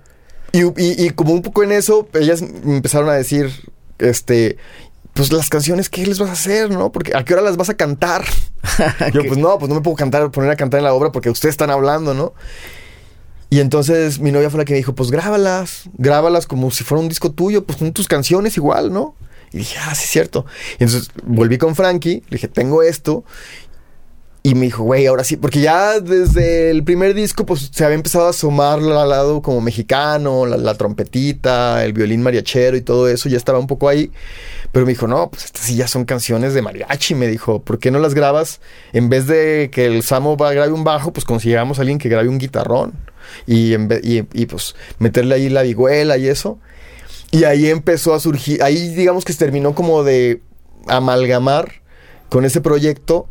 Y, 0.53 1.09
como 1.11 1.33
un 1.33 1.43
poco 1.43 1.61
en 1.61 1.71
eso, 1.71 2.07
ellas 2.13 2.41
empezaron 2.41 3.09
a 3.09 3.13
decir. 3.13 3.51
Este. 3.99 4.57
Pues 5.17 5.33
las 5.33 5.49
canciones, 5.49 5.89
¿qué 5.89 6.05
les 6.05 6.19
vas 6.19 6.29
a 6.29 6.33
hacer, 6.33 6.69
no? 6.69 6.91
Porque 6.91 7.17
¿a 7.17 7.25
qué 7.25 7.33
hora 7.33 7.41
las 7.41 7.57
vas 7.57 7.69
a 7.69 7.73
cantar? 7.73 8.23
Yo, 9.13 9.25
pues 9.25 9.39
no, 9.39 9.57
pues 9.57 9.67
no 9.67 9.73
me 9.73 9.81
puedo 9.81 9.97
cantar, 9.97 10.29
poner 10.29 10.51
a 10.51 10.55
cantar 10.55 10.77
en 10.77 10.83
la 10.83 10.93
obra 10.93 11.11
porque 11.11 11.31
ustedes 11.31 11.53
están 11.53 11.71
hablando, 11.71 12.13
¿no? 12.13 12.33
Y 13.49 13.59
entonces 13.59 14.19
mi 14.19 14.31
novia 14.31 14.51
fue 14.51 14.59
la 14.59 14.65
que 14.65 14.73
me 14.73 14.77
dijo, 14.77 14.93
pues 14.93 15.09
grábalas, 15.09 15.89
grábalas 15.97 16.45
como 16.45 16.69
si 16.69 16.83
fuera 16.83 17.01
un 17.01 17.09
disco 17.09 17.31
tuyo, 17.31 17.65
pues 17.65 17.79
con 17.79 17.91
tus 17.93 18.07
canciones 18.07 18.57
igual, 18.57 18.93
¿no? 18.93 19.15
Y 19.51 19.57
dije, 19.57 19.79
ah, 19.81 19.95
sí 19.95 20.03
es 20.03 20.11
cierto. 20.11 20.45
Y 20.79 20.83
entonces 20.83 21.09
volví 21.23 21.57
con 21.57 21.75
Frankie, 21.75 22.21
le 22.29 22.35
dije, 22.35 22.47
tengo 22.47 22.83
esto. 22.83 23.23
Y 24.43 24.55
me 24.55 24.67
dijo, 24.67 24.83
güey, 24.83 25.05
ahora 25.07 25.25
sí, 25.25 25.35
porque 25.35 25.59
ya 25.59 25.99
desde 25.99 26.69
el 26.69 26.83
primer 26.83 27.13
disco, 27.13 27.45
pues 27.45 27.69
se 27.73 27.83
había 27.83 27.95
empezado 27.95 28.27
a 28.27 28.29
asomar 28.29 28.79
al 28.79 29.09
lado 29.09 29.41
como 29.41 29.59
mexicano, 29.59 30.45
la, 30.45 30.73
trompetita, 30.75 31.83
el 31.83 31.91
violín 31.91 32.21
mariachero 32.21 32.77
y 32.77 32.81
todo 32.81 33.09
eso, 33.09 33.27
ya 33.27 33.35
estaba 33.35 33.59
un 33.59 33.67
poco 33.67 33.89
ahí. 33.89 34.09
Pero 34.71 34.85
me 34.85 34.93
dijo, 34.93 35.07
no, 35.07 35.29
pues 35.29 35.45
estas 35.45 35.63
sí 35.63 35.75
ya 35.75 35.87
son 35.87 36.05
canciones 36.05 36.53
de 36.53 36.61
mariachi. 36.61 37.13
Me 37.15 37.27
dijo, 37.27 37.61
¿por 37.61 37.79
qué 37.79 37.91
no 37.91 37.99
las 37.99 38.13
grabas? 38.13 38.61
En 38.93 39.09
vez 39.09 39.27
de 39.27 39.69
que 39.71 39.85
el 39.85 40.01
Samo 40.03 40.37
va, 40.37 40.53
grabe 40.53 40.71
un 40.71 40.85
bajo, 40.85 41.11
pues 41.11 41.25
consigamos 41.25 41.79
a 41.79 41.81
alguien 41.81 41.97
que 41.97 42.07
grabe 42.07 42.29
un 42.29 42.37
guitarrón. 42.37 42.93
Y, 43.45 43.73
en 43.73 43.89
y, 44.01 44.19
y 44.33 44.45
pues 44.45 44.75
meterle 44.99 45.35
ahí 45.35 45.49
la 45.49 45.63
vihuela 45.63 46.17
y 46.17 46.27
eso. 46.27 46.57
Y 47.31 47.43
ahí 47.43 47.67
empezó 47.67 48.13
a 48.13 48.19
surgir, 48.21 48.63
ahí 48.63 48.89
digamos 48.89 49.25
que 49.25 49.33
se 49.33 49.39
terminó 49.39 49.75
como 49.75 50.03
de 50.03 50.41
amalgamar 50.87 51.81
con 52.29 52.45
ese 52.45 52.61
proyecto 52.61 53.27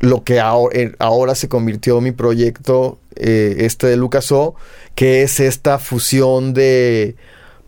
lo 0.00 0.22
que 0.24 0.38
eh, 0.72 0.92
ahora, 0.98 1.34
se 1.34 1.48
convirtió 1.48 2.00
mi 2.00 2.12
proyecto, 2.12 2.98
eh, 3.16 3.56
este 3.60 3.88
de 3.88 3.96
Lucas 3.96 4.30
O, 4.32 4.54
que 4.94 5.22
es 5.22 5.40
esta 5.40 5.78
fusión 5.78 6.54
de 6.54 7.16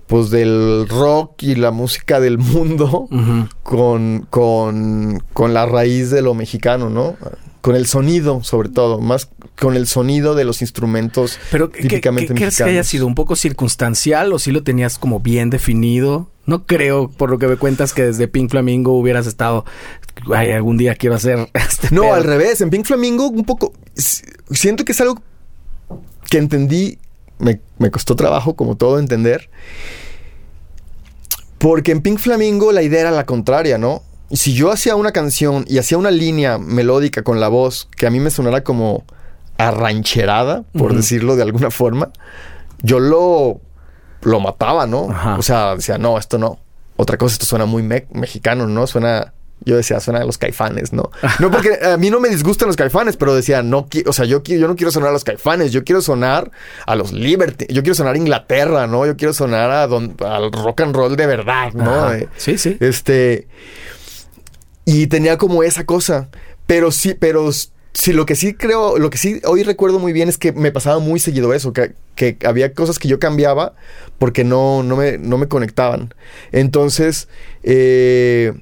pues 0.06 0.30
del 0.30 0.88
rock 0.88 1.44
y 1.44 1.54
la 1.54 1.70
música 1.70 2.18
del 2.18 2.36
mundo 2.36 3.08
con, 3.62 4.26
con, 4.28 5.22
con, 5.32 5.54
la 5.54 5.66
raíz 5.66 6.10
de 6.10 6.20
lo 6.20 6.34
mexicano, 6.34 6.90
¿no? 6.90 7.16
Con 7.60 7.76
el 7.76 7.86
sonido, 7.86 8.42
sobre 8.42 8.70
todo, 8.70 9.00
más 9.00 9.28
con 9.56 9.76
el 9.76 9.86
sonido 9.86 10.34
de 10.34 10.44
los 10.44 10.62
instrumentos 10.62 11.38
Pero, 11.52 11.68
típicamente 11.68 12.28
¿qué, 12.28 12.34
¿qué, 12.34 12.40
crees 12.40 12.56
que 12.56 12.64
haya 12.64 12.82
sido 12.82 13.06
un 13.06 13.14
poco 13.14 13.36
circunstancial 13.36 14.32
o 14.32 14.38
si 14.40 14.50
lo 14.50 14.64
tenías 14.64 14.98
como 14.98 15.20
bien 15.20 15.50
definido? 15.50 16.29
No 16.46 16.66
creo, 16.66 17.08
por 17.08 17.30
lo 17.30 17.38
que 17.38 17.46
me 17.46 17.56
cuentas, 17.56 17.92
que 17.92 18.02
desde 18.02 18.28
Pink 18.28 18.50
Flamingo 18.50 18.98
hubieras 18.98 19.26
estado. 19.26 19.64
Ay, 20.34 20.50
algún 20.52 20.76
día 20.76 20.94
quiero 20.94 21.14
hacer. 21.16 21.48
Este 21.54 21.88
no, 21.94 22.14
al 22.14 22.24
revés. 22.24 22.60
En 22.60 22.70
Pink 22.70 22.86
Flamingo, 22.86 23.28
un 23.28 23.44
poco. 23.44 23.72
Siento 23.94 24.84
que 24.84 24.92
es 24.92 25.00
algo 25.00 25.22
que 26.28 26.38
entendí. 26.38 26.98
Me, 27.38 27.60
me 27.78 27.90
costó 27.90 28.16
trabajo, 28.16 28.54
como 28.54 28.76
todo, 28.76 28.98
entender. 28.98 29.48
Porque 31.58 31.92
en 31.92 32.00
Pink 32.00 32.18
Flamingo 32.18 32.72
la 32.72 32.82
idea 32.82 33.00
era 33.00 33.10
la 33.10 33.26
contraria, 33.26 33.78
¿no? 33.78 34.02
Si 34.32 34.54
yo 34.54 34.70
hacía 34.70 34.96
una 34.96 35.12
canción 35.12 35.64
y 35.68 35.78
hacía 35.78 35.98
una 35.98 36.10
línea 36.10 36.56
melódica 36.56 37.22
con 37.22 37.40
la 37.40 37.48
voz 37.48 37.88
que 37.96 38.06
a 38.06 38.10
mí 38.10 38.20
me 38.20 38.30
sonara 38.30 38.62
como 38.62 39.04
arrancherada, 39.58 40.64
por 40.72 40.94
decirlo 40.94 41.36
de 41.36 41.42
alguna 41.42 41.70
forma, 41.70 42.12
yo 42.82 42.98
lo, 42.98 43.60
lo 44.22 44.40
mataba, 44.40 44.86
¿no? 44.86 45.08
O 45.38 45.42
sea, 45.42 45.76
decía, 45.76 45.98
no, 45.98 46.18
esto 46.18 46.38
no. 46.38 46.58
Otra 46.96 47.16
cosa, 47.16 47.34
esto 47.34 47.46
suena 47.46 47.64
muy 47.64 47.82
mexicano, 47.82 48.66
¿no? 48.66 48.86
Suena 48.86 49.32
yo 49.64 49.76
decía, 49.76 50.00
suena 50.00 50.20
a 50.20 50.24
los 50.24 50.38
caifanes, 50.38 50.92
¿no? 50.92 51.10
No 51.38 51.50
porque 51.50 51.78
a 51.84 51.96
mí 51.96 52.10
no 52.10 52.18
me 52.18 52.28
disgustan 52.28 52.68
los 52.68 52.76
caifanes, 52.76 53.16
pero 53.16 53.34
decía, 53.34 53.62
no, 53.62 53.86
o 54.06 54.12
sea, 54.12 54.24
yo, 54.24 54.42
yo 54.42 54.66
no 54.66 54.76
quiero 54.76 54.90
sonar 54.90 55.10
a 55.10 55.12
los 55.12 55.24
caifanes, 55.24 55.72
yo 55.72 55.84
quiero 55.84 56.00
sonar 56.00 56.50
a 56.86 56.96
los 56.96 57.12
Liberty, 57.12 57.66
yo 57.68 57.82
quiero 57.82 57.94
sonar 57.94 58.14
a 58.14 58.18
Inglaterra, 58.18 58.86
¿no? 58.86 59.04
Yo 59.04 59.16
quiero 59.16 59.34
sonar 59.34 59.70
a 59.70 59.82
al 59.82 60.52
rock 60.52 60.80
and 60.80 60.96
roll 60.96 61.14
de 61.14 61.26
verdad, 61.26 61.72
¿no? 61.74 62.12
Eh, 62.12 62.28
sí, 62.36 62.56
sí. 62.56 62.76
Este, 62.80 63.48
y 64.84 65.06
tenía 65.08 65.36
como 65.36 65.62
esa 65.62 65.84
cosa. 65.84 66.28
Pero 66.66 66.92
sí, 66.92 67.14
pero 67.14 67.50
sí, 67.92 68.12
lo 68.12 68.26
que 68.26 68.36
sí 68.36 68.54
creo, 68.54 68.98
lo 68.98 69.10
que 69.10 69.18
sí 69.18 69.40
hoy 69.44 69.62
recuerdo 69.62 69.98
muy 69.98 70.12
bien 70.12 70.28
es 70.28 70.38
que 70.38 70.52
me 70.52 70.72
pasaba 70.72 70.98
muy 70.98 71.20
seguido 71.20 71.52
eso, 71.54 71.72
que, 71.72 71.94
había 72.44 72.74
cosas 72.74 72.98
que 72.98 73.08
yo 73.08 73.18
cambiaba 73.18 73.74
porque 74.18 74.44
no, 74.44 74.82
no, 74.82 74.96
me, 74.96 75.18
no 75.18 75.38
me 75.38 75.48
conectaban. 75.48 76.14
Entonces, 76.52 77.28
eh, 77.62 78.52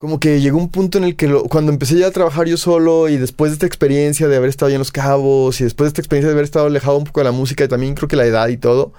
como 0.00 0.18
que 0.18 0.40
llegó 0.40 0.56
un 0.56 0.70
punto 0.70 0.96
en 0.96 1.04
el 1.04 1.14
que 1.14 1.30
cuando 1.50 1.70
empecé 1.70 1.98
ya 1.98 2.06
a 2.06 2.10
trabajar 2.10 2.46
yo 2.46 2.56
solo 2.56 3.10
y 3.10 3.18
después 3.18 3.50
de 3.50 3.54
esta 3.56 3.66
experiencia 3.66 4.28
de 4.28 4.36
haber 4.36 4.48
estado 4.48 4.70
ya 4.70 4.76
en 4.76 4.78
Los 4.78 4.92
Cabos 4.92 5.60
y 5.60 5.64
después 5.64 5.86
de 5.86 5.88
esta 5.88 6.00
experiencia 6.00 6.28
de 6.28 6.32
haber 6.32 6.44
estado 6.44 6.66
alejado 6.66 6.96
un 6.96 7.04
poco 7.04 7.20
de 7.20 7.24
la 7.24 7.32
música 7.32 7.64
y 7.64 7.68
también 7.68 7.94
creo 7.94 8.08
que 8.08 8.16
la 8.16 8.24
edad 8.24 8.48
y 8.48 8.56
todo, 8.56 8.94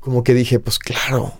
como 0.00 0.24
que 0.24 0.32
dije, 0.32 0.58
pues 0.58 0.78
claro, 0.78 1.34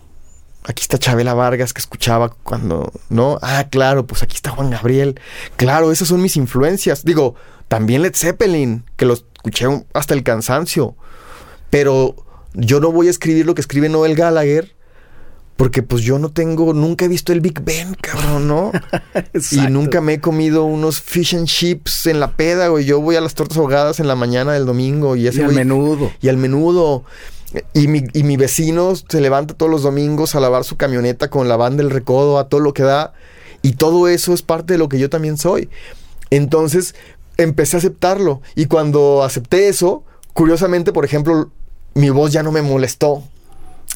Aquí 0.67 0.81
está 0.81 0.97
Chabela 0.97 1.33
Vargas 1.33 1.73
que 1.73 1.79
escuchaba 1.79 2.29
cuando, 2.29 2.91
¿no? 3.09 3.37
Ah, 3.41 3.67
claro, 3.69 4.07
pues 4.07 4.23
aquí 4.23 4.35
está 4.35 4.49
Juan 4.51 4.71
Gabriel. 4.71 5.19
Claro, 5.57 5.91
esas 5.91 6.07
son 6.07 6.21
mis 6.21 6.37
influencias. 6.37 7.05
Digo, 7.05 7.35
también 7.67 8.01
Led 8.01 8.15
Zeppelin, 8.15 8.83
que 8.95 9.05
lo 9.05 9.13
escuché 9.13 9.67
hasta 9.93 10.13
el 10.13 10.23
cansancio. 10.23 10.95
Pero 11.69 12.15
yo 12.53 12.79
no 12.79 12.91
voy 12.91 13.07
a 13.07 13.11
escribir 13.11 13.45
lo 13.45 13.53
que 13.53 13.61
escribe 13.61 13.89
Noel 13.89 14.15
Gallagher 14.15 14.75
porque 15.55 15.83
pues 15.83 16.03
yo 16.03 16.19
no 16.19 16.31
tengo, 16.31 16.73
nunca 16.73 17.05
he 17.05 17.07
visto 17.07 17.31
el 17.31 17.39
Big 17.39 17.61
Ben, 17.61 17.95
cabrón, 17.95 18.47
¿no? 18.47 18.71
y 19.51 19.67
nunca 19.67 20.01
me 20.01 20.13
he 20.13 20.19
comido 20.19 20.65
unos 20.65 21.01
fish 21.01 21.35
and 21.35 21.47
chips 21.47 22.07
en 22.07 22.19
la 22.19 22.35
peda, 22.35 22.67
güey. 22.67 22.85
Yo 22.85 22.99
voy 22.99 23.15
a 23.15 23.21
las 23.21 23.35
tortas 23.35 23.57
ahogadas 23.57 23.99
en 23.99 24.07
la 24.07 24.15
mañana 24.15 24.53
del 24.53 24.65
domingo 24.65 25.15
y 25.15 25.27
ese 25.27 25.41
y 25.41 25.43
al 25.45 25.53
menudo. 25.53 26.11
Y 26.21 26.27
al 26.27 26.37
menudo. 26.37 27.05
Y 27.73 27.87
mi, 27.87 28.03
y 28.13 28.23
mi 28.23 28.37
vecino 28.37 28.93
se 28.95 29.21
levanta 29.21 29.53
todos 29.53 29.71
los 29.71 29.83
domingos 29.83 30.35
a 30.35 30.39
lavar 30.39 30.63
su 30.63 30.77
camioneta 30.77 31.29
con 31.29 31.47
la 31.47 31.57
banda 31.57 31.83
del 31.83 31.91
recodo, 31.91 32.39
a 32.39 32.49
todo 32.49 32.61
lo 32.61 32.73
que 32.73 32.83
da. 32.83 33.13
Y 33.61 33.73
todo 33.73 34.07
eso 34.07 34.33
es 34.33 34.41
parte 34.41 34.73
de 34.73 34.79
lo 34.79 34.89
que 34.89 34.99
yo 34.99 35.09
también 35.09 35.37
soy. 35.37 35.69
Entonces 36.29 36.95
empecé 37.37 37.77
a 37.77 37.79
aceptarlo. 37.79 38.41
Y 38.55 38.65
cuando 38.65 39.23
acepté 39.23 39.67
eso, 39.67 40.03
curiosamente, 40.33 40.91
por 40.91 41.05
ejemplo, 41.05 41.49
mi 41.93 42.09
voz 42.09 42.31
ya 42.31 42.43
no 42.43 42.51
me 42.51 42.61
molestó. 42.61 43.23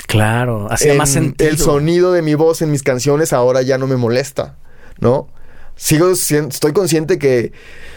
Claro, 0.07 0.67
hacía 0.71 0.95
más 0.95 1.11
sentido. 1.11 1.49
El 1.49 1.57
sonido 1.57 2.11
de 2.11 2.21
mi 2.21 2.33
voz 2.35 2.61
en 2.61 2.71
mis 2.71 2.83
canciones 2.83 3.33
ahora 3.33 3.61
ya 3.61 3.77
no 3.77 3.87
me 3.87 3.95
molesta, 3.95 4.55
¿no? 4.99 5.27
Sigo, 5.75 6.09
estoy 6.09 6.73
consciente 6.73 7.19
que, 7.19 7.53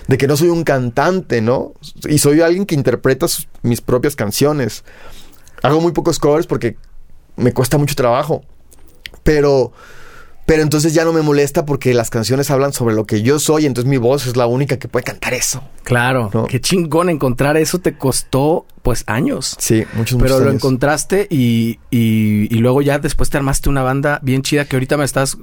de 0.06 0.18
que 0.18 0.26
no 0.26 0.36
soy 0.36 0.50
un 0.50 0.62
cantante, 0.62 1.40
¿no? 1.40 1.72
Y 2.08 2.18
soy 2.18 2.40
alguien 2.40 2.66
que 2.66 2.74
interpreta 2.74 3.26
mis 3.62 3.80
propias 3.80 4.14
canciones. 4.14 4.84
Hago 5.62 5.80
muy 5.80 5.92
pocos 5.92 6.18
covers 6.18 6.46
porque 6.46 6.76
me 7.36 7.52
cuesta 7.52 7.78
mucho 7.78 7.94
trabajo. 7.94 8.42
Pero, 9.22 9.72
pero 10.46 10.62
entonces 10.62 10.94
ya 10.94 11.04
no 11.04 11.12
me 11.12 11.22
molesta 11.22 11.64
porque 11.64 11.94
las 11.94 12.10
canciones 12.10 12.50
hablan 12.50 12.72
sobre 12.72 12.94
lo 12.94 13.06
que 13.06 13.22
yo 13.22 13.38
soy, 13.38 13.66
entonces 13.66 13.88
mi 13.88 13.98
voz 13.98 14.26
es 14.26 14.36
la 14.36 14.46
única 14.46 14.78
que 14.78 14.88
puede 14.88 15.04
cantar 15.04 15.34
eso. 15.34 15.62
Claro, 15.84 16.30
qué 16.48 16.60
chingón 16.60 17.10
encontrar 17.10 17.56
eso 17.56 17.78
te 17.78 17.96
costó 17.96 18.66
pues 18.82 19.04
años. 19.06 19.56
Sí, 19.58 19.84
muchos, 19.94 20.20
Pero 20.20 20.40
lo 20.40 20.50
encontraste 20.50 21.28
y, 21.30 21.78
y, 21.90 22.48
luego 22.56 22.82
ya 22.82 22.98
después 22.98 23.30
te 23.30 23.36
armaste 23.36 23.68
una 23.68 23.82
banda 23.82 24.18
bien 24.22 24.42
chida 24.42 24.64
que 24.64 24.74
ahorita 24.76 24.96
me 24.96 25.04
estás 25.04 25.38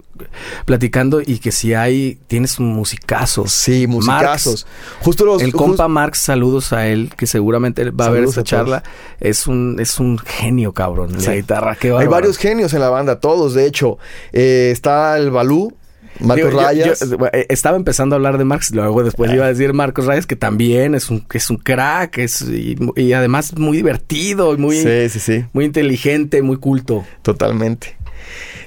platicando 0.66 1.22
y 1.26 1.40
que 1.40 1.52
si 1.52 1.74
hay, 1.74 2.20
tienes 2.28 2.60
un 2.60 2.68
musicazo. 2.74 3.48
Sí, 3.48 3.88
musicazos. 3.88 4.68
justo 5.02 5.26
los... 5.26 5.42
El 5.42 5.54
compa 5.54 5.88
Marx, 5.88 6.20
saludos 6.20 6.74
a 6.74 6.88
él, 6.88 7.14
que 7.16 7.28
seguramente 7.28 7.90
va 7.92 8.06
a 8.06 8.10
ver 8.10 8.26
esta 8.26 8.44
charla. 8.44 8.84
Es 9.22 9.48
un, 9.48 9.78
es 9.80 10.00
un 10.00 10.18
genio, 10.18 10.74
cabrón, 10.74 11.12
la 11.24 11.36
guitarra. 11.36 11.76
Qué 11.76 11.94
hay 11.94 12.08
varios 12.08 12.38
genios 12.38 12.74
en 12.74 12.82
la 12.82 12.90
banda, 12.90 13.20
todos, 13.22 13.54
de 13.54 13.66
hecho. 13.66 14.00
Eh, 14.34 14.70
está 14.72 14.89
está 14.90 15.18
el 15.18 15.32
Balú, 15.32 15.74
Marcos 16.20 16.50
Digo, 16.50 16.62
Rayas. 16.62 17.00
yo, 17.00 17.28
eh, 17.32 17.46
estaba 17.50 17.78
empezando 17.78 18.16
a 18.16 18.18
hablar 18.18 18.38
de 18.38 18.44
Marx, 18.44 18.72
luego 18.72 19.04
después 19.04 19.32
iba 19.32 19.46
a 19.46 19.50
decir 19.50 19.74
Marcos 19.74 20.06
Rayas, 20.06 20.26
que 20.26 20.36
también 20.36 20.96
es 20.96 21.10
un, 21.10 21.26
es 21.32 21.50
un 21.50 21.58
crack, 21.58 22.18
es, 22.18 22.42
y, 22.42 22.76
y 22.96 23.14
además 23.14 23.58
muy 23.58 23.78
divertido, 23.78 24.58
muy, 24.58 24.78
sí, 24.78 25.10
sí, 25.10 25.20
sí, 25.20 25.46
muy 25.54 25.66
inteligente, 25.66 26.42
muy 26.42 26.58
culto. 26.58 27.06
totalmente. 27.22 27.96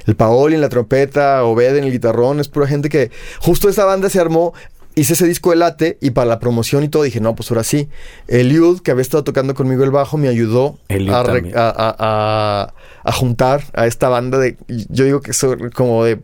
El 0.06 0.16
Paoli 0.16 0.56
en 0.56 0.60
la 0.60 0.68
trompeta, 0.68 1.44
Obed 1.44 1.76
en 1.76 1.84
el 1.84 1.92
guitarrón, 1.92 2.40
es 2.40 2.48
pura 2.48 2.66
gente 2.66 2.88
que 2.88 3.10
justo 3.38 3.68
esa 3.68 3.84
banda 3.84 4.08
se 4.10 4.18
armó. 4.18 4.52
Hice 4.94 5.14
ese 5.14 5.26
disco 5.26 5.50
de 5.50 5.56
late 5.56 5.98
y 6.00 6.10
para 6.10 6.26
la 6.26 6.38
promoción 6.38 6.84
y 6.84 6.88
todo 6.88 7.02
dije, 7.04 7.20
no, 7.20 7.34
pues 7.34 7.50
ahora 7.50 7.64
sí. 7.64 7.88
Eliud, 8.28 8.80
que 8.80 8.90
había 8.90 9.02
estado 9.02 9.24
tocando 9.24 9.54
conmigo 9.54 9.84
el 9.84 9.90
bajo, 9.90 10.18
me 10.18 10.28
ayudó 10.28 10.78
a, 11.14 11.22
re- 11.22 11.32
también. 11.34 11.56
a- 11.56 11.70
a- 11.70 11.96
a- 11.98 12.74
a 13.04 13.12
juntar 13.12 13.64
a 13.74 13.86
esta 13.86 14.08
banda 14.08 14.38
de, 14.38 14.56
yo 14.68 15.04
digo 15.04 15.20
que 15.22 15.32
son 15.32 15.70
como 15.70 16.04
de 16.04 16.18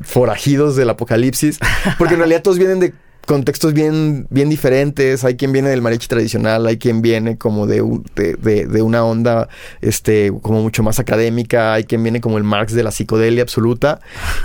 forajidos 0.00 0.76
del 0.76 0.90
apocalipsis, 0.90 1.58
porque 1.98 2.14
en 2.14 2.20
realidad 2.20 2.42
todos 2.42 2.58
vienen 2.58 2.80
de 2.80 2.92
contextos 3.26 3.74
bien, 3.74 4.26
bien 4.30 4.48
diferentes. 4.48 5.22
Hay 5.24 5.36
quien 5.36 5.52
viene 5.52 5.68
del 5.68 5.82
mariachi 5.82 6.08
tradicional, 6.08 6.66
hay 6.66 6.78
quien 6.78 7.02
viene 7.02 7.36
como 7.38 7.66
de, 7.66 7.84
de- 8.16 8.66
de 8.66 8.82
una 8.82 9.04
onda 9.04 9.48
este, 9.82 10.32
como 10.42 10.62
mucho 10.62 10.82
más 10.82 10.98
académica, 10.98 11.74
hay 11.74 11.84
quien 11.84 12.02
viene 12.02 12.20
como 12.20 12.38
el 12.38 12.44
Marx 12.44 12.72
de 12.72 12.82
la 12.82 12.90
psicodelia 12.90 13.42
absoluta. 13.42 14.00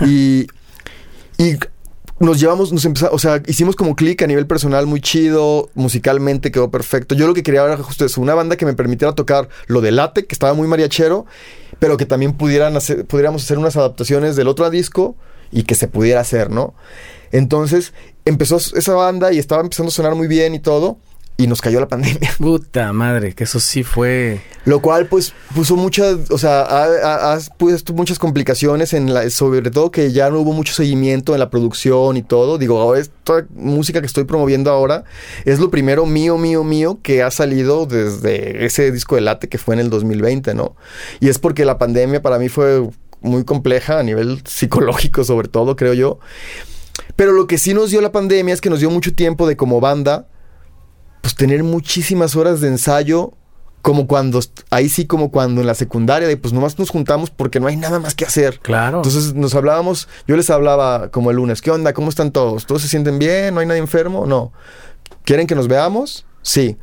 Y, 0.06 0.46
y 1.38 1.56
nos 2.18 2.40
llevamos, 2.40 2.72
nos 2.72 2.84
empezamos, 2.84 3.14
o 3.14 3.18
sea, 3.18 3.42
hicimos 3.46 3.76
como 3.76 3.94
clic 3.94 4.22
a 4.22 4.26
nivel 4.26 4.46
personal 4.46 4.86
muy 4.86 5.00
chido, 5.00 5.68
musicalmente 5.74 6.50
quedó 6.50 6.70
perfecto. 6.70 7.14
Yo 7.14 7.26
lo 7.26 7.34
que 7.34 7.42
quería 7.42 7.64
era 7.64 7.76
justo 7.76 8.04
eso, 8.04 8.20
una 8.20 8.34
banda 8.34 8.56
que 8.56 8.64
me 8.64 8.74
permitiera 8.74 9.14
tocar 9.14 9.48
lo 9.66 9.80
de 9.80 9.92
late, 9.92 10.26
que 10.26 10.34
estaba 10.34 10.54
muy 10.54 10.66
mariachero, 10.66 11.26
pero 11.78 11.96
que 11.96 12.06
también 12.06 12.32
pudieran 12.32 12.76
hacer, 12.76 13.04
pudiéramos 13.04 13.44
hacer 13.44 13.58
unas 13.58 13.76
adaptaciones 13.76 14.34
del 14.36 14.48
otro 14.48 14.68
disco 14.70 15.16
y 15.52 15.64
que 15.64 15.74
se 15.74 15.88
pudiera 15.88 16.20
hacer, 16.20 16.50
¿no? 16.50 16.74
Entonces 17.32 17.92
empezó 18.24 18.56
esa 18.56 18.94
banda 18.94 19.32
y 19.32 19.38
estaba 19.38 19.60
empezando 19.60 19.88
a 19.88 19.92
sonar 19.92 20.14
muy 20.14 20.26
bien 20.26 20.54
y 20.54 20.58
todo, 20.58 20.98
y 21.38 21.46
nos 21.46 21.60
cayó 21.60 21.80
la 21.80 21.88
pandemia. 21.88 22.30
Puta 22.38 22.92
madre, 22.92 23.34
que 23.34 23.44
eso 23.44 23.60
sí 23.60 23.82
fue... 23.82 24.40
Lo 24.64 24.80
cual, 24.80 25.06
pues, 25.06 25.32
puso 25.54 25.76
muchas, 25.76 26.30
o 26.30 26.38
sea, 26.38 26.62
ha, 26.62 26.84
ha- 26.84 27.34
ha 27.34 27.38
puesto 27.58 27.92
muchas 27.92 28.18
complicaciones 28.18 28.94
en 28.94 29.12
la, 29.14 29.28
sobre 29.30 29.70
todo 29.70 29.90
que 29.90 30.10
ya 30.12 30.28
no 30.30 30.40
hubo 30.40 30.52
mucho 30.52 30.72
seguimiento 30.74 31.34
en 31.34 31.40
la 31.40 31.50
producción 31.50 32.16
y 32.16 32.22
todo. 32.22 32.58
Digo, 32.58 32.80
ahora 32.80 32.98
esta 33.00 33.46
música 33.54 34.00
que 34.00 34.06
estoy 34.06 34.24
promoviendo 34.24 34.70
ahora 34.72 35.04
es 35.44 35.60
lo 35.60 35.70
primero 35.70 36.04
mío, 36.06 36.36
mío, 36.38 36.64
mío 36.64 36.98
que 37.02 37.22
ha 37.22 37.30
salido 37.30 37.86
desde 37.86 38.64
ese 38.64 38.90
disco 38.90 39.14
de 39.14 39.20
late 39.20 39.48
que 39.48 39.58
fue 39.58 39.74
en 39.74 39.80
el 39.82 39.90
2020, 39.90 40.54
¿no? 40.54 40.74
Y 41.20 41.28
es 41.28 41.38
porque 41.38 41.64
la 41.64 41.78
pandemia 41.78 42.22
para 42.22 42.38
mí 42.38 42.48
fue 42.48 42.88
muy 43.20 43.44
compleja 43.44 43.98
a 44.00 44.02
nivel 44.02 44.42
psicológico, 44.46 45.22
sobre 45.22 45.48
todo, 45.48 45.76
creo 45.76 45.94
yo. 45.94 46.18
Pero 47.14 47.32
lo 47.32 47.46
que 47.46 47.58
sí 47.58 47.72
nos 47.74 47.90
dio 47.90 48.00
la 48.00 48.10
pandemia 48.10 48.52
es 48.54 48.60
que 48.60 48.70
nos 48.70 48.80
dio 48.80 48.90
mucho 48.90 49.14
tiempo 49.14 49.46
de 49.46 49.56
como 49.56 49.80
banda, 49.80 50.26
pues 51.20 51.34
tener 51.34 51.62
muchísimas 51.64 52.36
horas 52.36 52.60
de 52.60 52.68
ensayo, 52.68 53.32
como 53.82 54.08
cuando, 54.08 54.40
ahí 54.70 54.88
sí 54.88 55.06
como 55.06 55.30
cuando 55.30 55.60
en 55.60 55.66
la 55.68 55.74
secundaria, 55.74 56.26
de 56.26 56.36
pues 56.36 56.52
nomás 56.52 56.76
nos 56.78 56.90
juntamos 56.90 57.30
porque 57.30 57.60
no 57.60 57.68
hay 57.68 57.76
nada 57.76 58.00
más 58.00 58.14
que 58.14 58.24
hacer. 58.24 58.58
Claro. 58.60 58.98
Entonces 58.98 59.34
nos 59.34 59.54
hablábamos, 59.54 60.08
yo 60.26 60.36
les 60.36 60.50
hablaba 60.50 61.10
como 61.10 61.30
el 61.30 61.36
lunes, 61.36 61.62
¿qué 61.62 61.70
onda? 61.70 61.92
¿Cómo 61.92 62.08
están 62.08 62.32
todos? 62.32 62.66
¿Todos 62.66 62.82
se 62.82 62.88
sienten 62.88 63.18
bien? 63.20 63.54
¿No 63.54 63.60
hay 63.60 63.66
nadie 63.66 63.80
enfermo? 63.80 64.26
No. 64.26 64.52
¿Quieren 65.24 65.46
que 65.46 65.54
nos 65.54 65.68
veamos? 65.68 66.26
Sí. 66.42 66.76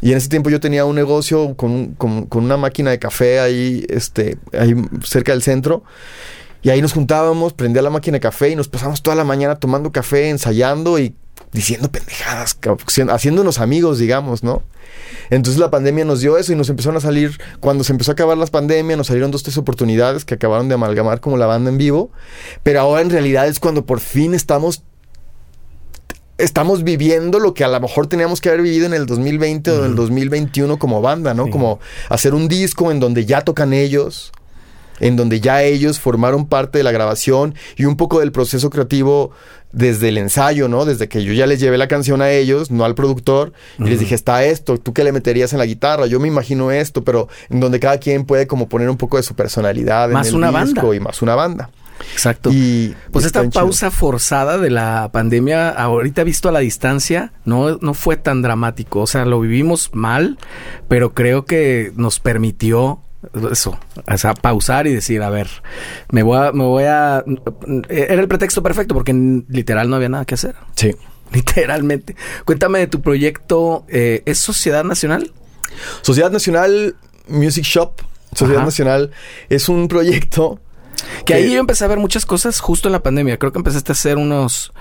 Y 0.00 0.12
en 0.12 0.18
ese 0.18 0.28
tiempo 0.28 0.48
yo 0.50 0.60
tenía 0.60 0.84
un 0.84 0.94
negocio 0.94 1.56
con, 1.56 1.94
con- 1.94 2.26
con 2.26 2.44
una 2.44 2.56
máquina 2.56 2.90
de 2.90 2.98
café 2.98 3.40
ahí, 3.40 3.84
este, 3.88 4.38
ahí 4.58 4.74
cerca 5.04 5.32
del 5.32 5.42
centro. 5.42 5.82
Y 6.62 6.70
ahí 6.70 6.80
nos 6.82 6.92
juntábamos, 6.94 7.52
prendía 7.52 7.80
la 7.82 7.90
máquina 7.90 8.16
de 8.16 8.20
café 8.20 8.48
y 8.50 8.56
nos 8.56 8.68
pasamos 8.68 9.02
toda 9.02 9.14
la 9.14 9.24
mañana 9.24 9.56
tomando 9.56 9.92
café, 9.92 10.28
ensayando 10.30 10.98
y 10.98 11.14
diciendo 11.52 11.90
pendejadas, 11.90 12.58
haciéndonos 13.10 13.58
amigos, 13.58 13.98
digamos, 13.98 14.42
¿no? 14.42 14.62
Entonces 15.30 15.58
la 15.60 15.70
pandemia 15.70 16.04
nos 16.04 16.20
dio 16.20 16.38
eso 16.38 16.52
y 16.52 16.56
nos 16.56 16.68
empezaron 16.68 16.96
a 16.96 17.00
salir, 17.00 17.38
cuando 17.60 17.84
se 17.84 17.92
empezó 17.92 18.12
a 18.12 18.14
acabar 18.14 18.36
la 18.36 18.46
pandemia, 18.46 18.96
nos 18.96 19.08
salieron 19.08 19.30
dos, 19.30 19.42
tres 19.42 19.56
oportunidades 19.56 20.24
que 20.24 20.34
acabaron 20.34 20.68
de 20.68 20.74
amalgamar 20.74 21.20
como 21.20 21.36
la 21.36 21.46
banda 21.46 21.70
en 21.70 21.78
vivo, 21.78 22.10
pero 22.62 22.80
ahora 22.80 23.02
en 23.02 23.10
realidad 23.10 23.46
es 23.48 23.58
cuando 23.58 23.86
por 23.86 24.00
fin 24.00 24.34
estamos 24.34 24.82
estamos 26.38 26.84
viviendo 26.84 27.38
lo 27.38 27.54
que 27.54 27.64
a 27.64 27.68
lo 27.68 27.80
mejor 27.80 28.08
teníamos 28.08 28.42
que 28.42 28.50
haber 28.50 28.60
vivido 28.60 28.84
en 28.84 28.92
el 28.92 29.06
2020 29.06 29.70
o 29.70 29.78
en 29.80 29.84
el 29.86 29.96
2021 29.96 30.78
como 30.78 31.00
banda, 31.00 31.32
¿no? 31.32 31.46
Sí. 31.46 31.50
Como 31.50 31.80
hacer 32.10 32.34
un 32.34 32.46
disco 32.46 32.90
en 32.90 33.00
donde 33.00 33.24
ya 33.24 33.40
tocan 33.40 33.72
ellos, 33.72 34.32
en 35.00 35.16
donde 35.16 35.40
ya 35.40 35.62
ellos 35.62 36.00
formaron 36.00 36.46
parte 36.46 36.78
de 36.78 36.84
la 36.84 36.92
grabación 36.92 37.54
y 37.76 37.84
un 37.84 37.96
poco 37.96 38.20
del 38.20 38.32
proceso 38.32 38.70
creativo 38.70 39.30
desde 39.72 40.08
el 40.08 40.16
ensayo, 40.18 40.68
¿no? 40.68 40.84
Desde 40.86 41.08
que 41.08 41.22
yo 41.22 41.32
ya 41.34 41.46
les 41.46 41.60
llevé 41.60 41.76
la 41.76 41.88
canción 41.88 42.22
a 42.22 42.30
ellos, 42.30 42.70
no 42.70 42.84
al 42.84 42.94
productor, 42.94 43.52
y 43.78 43.84
les 43.84 44.00
dije, 44.00 44.14
está 44.14 44.42
esto, 44.44 44.78
¿tú 44.78 44.94
qué 44.94 45.04
le 45.04 45.12
meterías 45.12 45.52
en 45.52 45.58
la 45.58 45.66
guitarra? 45.66 46.06
Yo 46.06 46.18
me 46.18 46.28
imagino 46.28 46.70
esto, 46.70 47.04
pero 47.04 47.28
en 47.50 47.60
donde 47.60 47.78
cada 47.78 47.98
quien 47.98 48.24
puede 48.24 48.46
como 48.46 48.68
poner 48.68 48.88
un 48.88 48.96
poco 48.96 49.18
de 49.18 49.22
su 49.22 49.34
personalidad 49.34 50.08
Más 50.08 50.28
en 50.28 50.34
el 50.34 50.38
una 50.38 50.64
disco 50.64 50.82
banda. 50.86 50.96
y 50.96 51.00
más 51.00 51.20
una 51.20 51.34
banda. 51.34 51.70
Exacto. 52.12 52.50
Y 52.52 52.94
Pues 53.10 53.24
esta 53.24 53.40
chido. 53.40 53.52
pausa 53.52 53.90
forzada 53.90 54.56
de 54.58 54.70
la 54.70 55.10
pandemia, 55.12 55.70
ahorita 55.70 56.24
visto 56.24 56.48
a 56.48 56.52
la 56.52 56.60
distancia, 56.60 57.32
no, 57.44 57.76
no 57.78 57.94
fue 57.94 58.16
tan 58.16 58.42
dramático. 58.42 59.00
O 59.00 59.06
sea, 59.06 59.24
lo 59.24 59.40
vivimos 59.40 59.90
mal, 59.92 60.38
pero 60.88 61.12
creo 61.14 61.44
que 61.46 61.92
nos 61.96 62.20
permitió 62.20 63.00
eso, 63.50 63.78
o 64.06 64.18
sea, 64.18 64.34
pausar 64.34 64.86
y 64.86 64.94
decir, 64.94 65.22
a 65.22 65.30
ver, 65.30 65.48
me 66.10 66.22
voy 66.22 66.38
a, 66.38 66.52
me 66.52 66.64
voy 66.64 66.84
a... 66.84 67.24
Era 67.88 68.20
el 68.20 68.28
pretexto 68.28 68.62
perfecto 68.62 68.94
porque 68.94 69.12
literal 69.48 69.90
no 69.90 69.96
había 69.96 70.08
nada 70.08 70.24
que 70.24 70.34
hacer. 70.34 70.54
Sí. 70.74 70.94
Literalmente. 71.32 72.14
Cuéntame 72.44 72.78
de 72.78 72.86
tu 72.86 73.00
proyecto, 73.00 73.84
eh, 73.88 74.22
¿es 74.26 74.38
Sociedad 74.38 74.84
Nacional? 74.84 75.32
Sociedad 76.02 76.30
Nacional 76.30 76.96
Music 77.28 77.64
Shop. 77.64 78.00
Sociedad 78.32 78.58
Ajá. 78.58 78.66
Nacional 78.66 79.10
es 79.48 79.68
un 79.68 79.88
proyecto 79.88 80.60
Que 81.24 81.34
ahí 81.34 81.52
yo 81.52 81.60
empecé 81.60 81.84
a 81.84 81.88
ver 81.88 81.98
muchas 81.98 82.26
cosas 82.26 82.60
justo 82.60 82.88
en 82.88 82.92
la 82.92 83.02
pandemia. 83.02 83.38
Creo 83.38 83.52
que 83.52 83.58
empezaste 83.58 83.92
a 83.92 83.94
hacer 83.94 84.16
unos... 84.16 84.72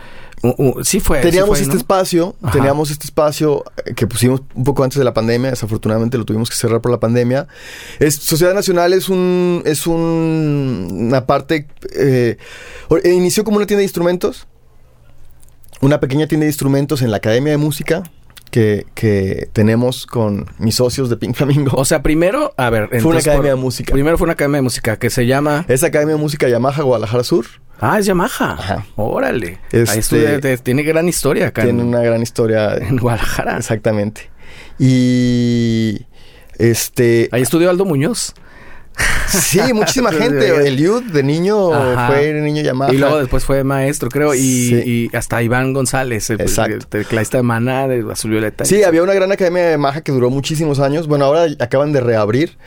sí 0.83 0.99
fue. 0.99 1.19
sí 1.19 1.23
Teníamos 1.29 1.49
fue 1.49 1.59
este 1.61 1.73
¿no? 1.73 1.77
espacio, 1.79 2.35
Ajá. 2.41 2.51
teníamos 2.51 2.91
este 2.91 3.05
espacio 3.05 3.63
eh, 3.85 3.93
que 3.93 4.07
pusimos 4.07 4.41
un 4.53 4.63
poco 4.63 4.83
antes 4.83 4.97
de 4.99 5.03
la 5.05 5.13
pandemia, 5.13 5.49
desafortunadamente 5.51 6.17
lo 6.17 6.25
tuvimos 6.25 6.49
que 6.49 6.55
cerrar 6.55 6.81
por 6.81 6.91
la 6.91 6.99
pandemia. 6.99 7.47
Es, 7.99 8.15
Sociedad 8.15 8.53
Nacional 8.53 8.93
es 8.93 9.09
un 9.09 9.61
es 9.65 9.87
un- 9.87 10.87
una 11.09 11.25
parte 11.25 11.67
eh, 11.95 12.37
eh, 13.03 13.13
inició 13.13 13.43
como 13.43 13.57
una 13.57 13.65
tienda 13.65 13.79
de 13.79 13.85
instrumentos, 13.85 14.47
una 15.81 15.99
pequeña 15.99 16.27
tienda 16.27 16.45
de 16.45 16.49
instrumentos 16.49 17.01
en 17.01 17.11
la 17.11 17.17
Academia 17.17 17.51
de 17.51 17.57
Música 17.57 18.03
que, 18.55 18.85
que 18.93 19.49
tenemos 19.51 20.05
con 20.05 20.45
mis 20.59 20.75
socios 20.75 21.09
de 21.09 21.17
Pink 21.17 21.35
Flamingo. 21.35 21.73
O 21.75 21.83
sea, 21.83 22.01
primero, 22.01 22.53
a 22.55 22.69
ver, 22.69 22.87
Fue 23.01 23.11
una 23.11 23.19
academia 23.19 23.51
por- 23.51 23.57
de 23.59 23.63
música. 23.65 23.91
Primero 23.91 24.17
fue 24.17 24.23
una 24.25 24.31
academia 24.31 24.59
de 24.59 24.61
música 24.61 24.97
que 24.97 25.09
se 25.09 25.25
llama. 25.25 25.65
Es 25.67 25.83
Academia 25.83 26.15
de 26.15 26.21
Música 26.21 26.47
Yamaha 26.47 26.81
Guadalajara 26.81 27.25
Sur. 27.25 27.45
Ah, 27.81 27.99
es 27.99 28.05
Yamaha. 28.05 28.53
Ajá. 28.53 28.85
Órale. 28.95 29.59
Este- 29.73 29.91
Ahí 29.91 29.99
estudia- 29.99 30.39
te- 30.39 30.57
tiene 30.59 30.83
gran 30.83 31.09
historia 31.09 31.47
acá 31.47 31.63
Tiene 31.63 31.81
en, 31.81 31.87
una 31.89 31.99
gran 31.99 32.21
historia. 32.21 32.77
en 32.77 32.95
Guadalajara. 32.95 33.57
Exactamente. 33.57 34.29
Y 34.79 36.05
este 36.57 37.27
Ahí 37.33 37.41
estudió 37.41 37.69
Aldo 37.69 37.83
Muñoz. 37.83 38.33
Sí, 39.27 39.59
muchísima 39.73 40.11
gente. 40.13 40.67
El 40.67 40.77
youth 40.77 41.03
de 41.05 41.23
niño 41.23 41.73
Ajá. 41.73 42.07
fue 42.07 42.29
el 42.29 42.43
niño 42.43 42.61
llamado. 42.61 42.93
Y 42.93 42.97
luego 42.97 43.19
después 43.19 43.43
fue 43.43 43.63
maestro, 43.63 44.09
creo. 44.09 44.33
Y, 44.33 44.39
Sí. 44.39 45.09
y 45.11 45.15
hasta 45.15 45.41
Iván 45.41 45.73
González, 45.73 46.29
el, 46.29 46.41
Exacto. 46.41 46.85
tecladista 46.87 47.37
de 47.37 47.43
Maná, 47.43 47.87
de 47.87 48.05
Azul 48.11 48.31
Violeta. 48.31 48.65
Sí, 48.65 48.83
había 48.83 49.03
una 49.03 49.13
gran 49.13 49.31
academia 49.31 49.63
de 49.69 49.77
Maja 49.77 50.01
que 50.01 50.11
duró 50.11 50.29
muchísimos 50.29 50.79
años. 50.79 51.07
Bueno, 51.07 51.25
ahora 51.25 51.47
acaban 51.59 51.91
de 51.93 52.01
reabrir. 52.01 52.57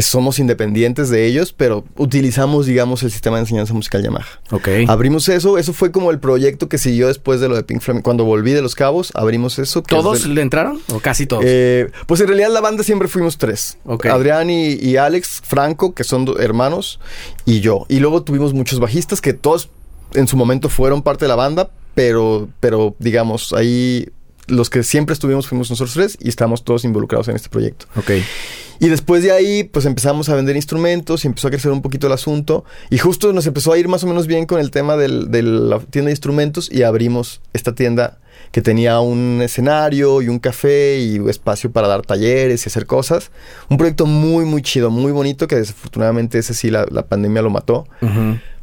Somos 0.00 0.38
independientes 0.38 1.08
de 1.10 1.26
ellos, 1.26 1.52
pero 1.52 1.84
utilizamos, 1.96 2.66
digamos, 2.66 3.02
el 3.02 3.10
sistema 3.10 3.36
de 3.36 3.42
enseñanza 3.42 3.72
musical 3.72 4.02
Yamaha. 4.02 4.26
Ok. 4.50 4.68
Abrimos 4.88 5.28
eso. 5.28 5.58
Eso 5.58 5.72
fue 5.72 5.92
como 5.92 6.10
el 6.10 6.18
proyecto 6.18 6.68
que 6.68 6.78
siguió 6.78 7.08
después 7.08 7.40
de 7.40 7.48
lo 7.48 7.56
de 7.56 7.62
Pink 7.62 7.80
Flamingo. 7.80 8.04
Cuando 8.04 8.24
volví 8.24 8.52
de 8.52 8.62
Los 8.62 8.74
Cabos, 8.74 9.12
abrimos 9.14 9.58
eso. 9.58 9.80
es 9.80 9.86
¿Todos 9.86 10.26
le 10.26 10.42
entraron? 10.42 10.80
¿O 10.92 11.00
casi 11.00 11.26
todos? 11.26 11.44
Eh, 11.46 11.90
pues 12.06 12.20
en 12.20 12.28
realidad 12.28 12.50
la 12.50 12.60
banda 12.60 12.82
siempre 12.82 13.08
fuimos 13.08 13.38
tres. 13.38 13.78
Ok. 13.84 14.06
Adrián 14.06 14.50
y, 14.50 14.74
y 14.74 14.96
Alex 14.96 15.42
Franco, 15.44 15.94
que 15.94 16.04
son 16.04 16.26
hermanos, 16.38 17.00
y 17.44 17.60
yo. 17.60 17.86
Y 17.88 18.00
luego 18.00 18.22
tuvimos 18.22 18.52
muchos 18.52 18.80
bajistas 18.80 19.20
que 19.20 19.32
todos 19.32 19.70
en 20.14 20.26
su 20.28 20.36
momento 20.36 20.68
fueron 20.68 21.02
parte 21.02 21.24
de 21.24 21.28
la 21.28 21.36
banda, 21.36 21.70
pero, 21.94 22.48
pero 22.60 22.94
digamos, 22.98 23.52
ahí 23.52 24.08
los 24.46 24.70
que 24.70 24.82
siempre 24.82 25.12
estuvimos 25.12 25.46
fuimos 25.48 25.70
nosotros 25.70 25.94
tres 25.94 26.18
y 26.20 26.28
estamos 26.28 26.64
todos 26.64 26.84
involucrados 26.84 27.28
en 27.28 27.36
este 27.36 27.48
proyecto. 27.48 27.86
ok. 27.96 28.10
Y 28.78 28.88
después 28.88 29.22
de 29.22 29.32
ahí, 29.32 29.64
pues 29.64 29.86
empezamos 29.86 30.28
a 30.28 30.34
vender 30.34 30.56
instrumentos 30.56 31.24
y 31.24 31.28
empezó 31.28 31.48
a 31.48 31.50
crecer 31.50 31.72
un 31.72 31.82
poquito 31.82 32.06
el 32.06 32.12
asunto. 32.12 32.64
Y 32.90 32.98
justo 32.98 33.32
nos 33.32 33.46
empezó 33.46 33.72
a 33.72 33.78
ir 33.78 33.88
más 33.88 34.04
o 34.04 34.06
menos 34.06 34.26
bien 34.26 34.46
con 34.46 34.60
el 34.60 34.70
tema 34.70 34.96
del- 34.96 35.30
de 35.30 35.42
la 35.42 35.78
tienda 35.80 36.06
de 36.08 36.12
instrumentos 36.12 36.70
y 36.70 36.82
abrimos 36.82 37.40
esta 37.52 37.74
tienda 37.74 38.18
que 38.52 38.60
tenía 38.62 39.00
un 39.00 39.40
escenario 39.42 40.20
y 40.22 40.28
un 40.28 40.38
café 40.38 40.98
y 40.98 41.16
espacio 41.28 41.72
para 41.72 41.88
dar 41.88 42.02
talleres 42.02 42.64
y 42.64 42.68
hacer 42.68 42.86
cosas. 42.86 43.30
Un 43.70 43.76
proyecto 43.78 44.06
muy, 44.06 44.44
muy 44.44 44.62
chido, 44.62 44.90
muy 44.90 45.10
bonito, 45.10 45.46
que 45.48 45.56
desafortunadamente 45.56 46.38
ese 46.38 46.54
sí 46.54 46.70
la, 46.70 46.86
la 46.90 47.06
pandemia 47.06 47.42
lo 47.42 47.50
mató. 47.50 47.86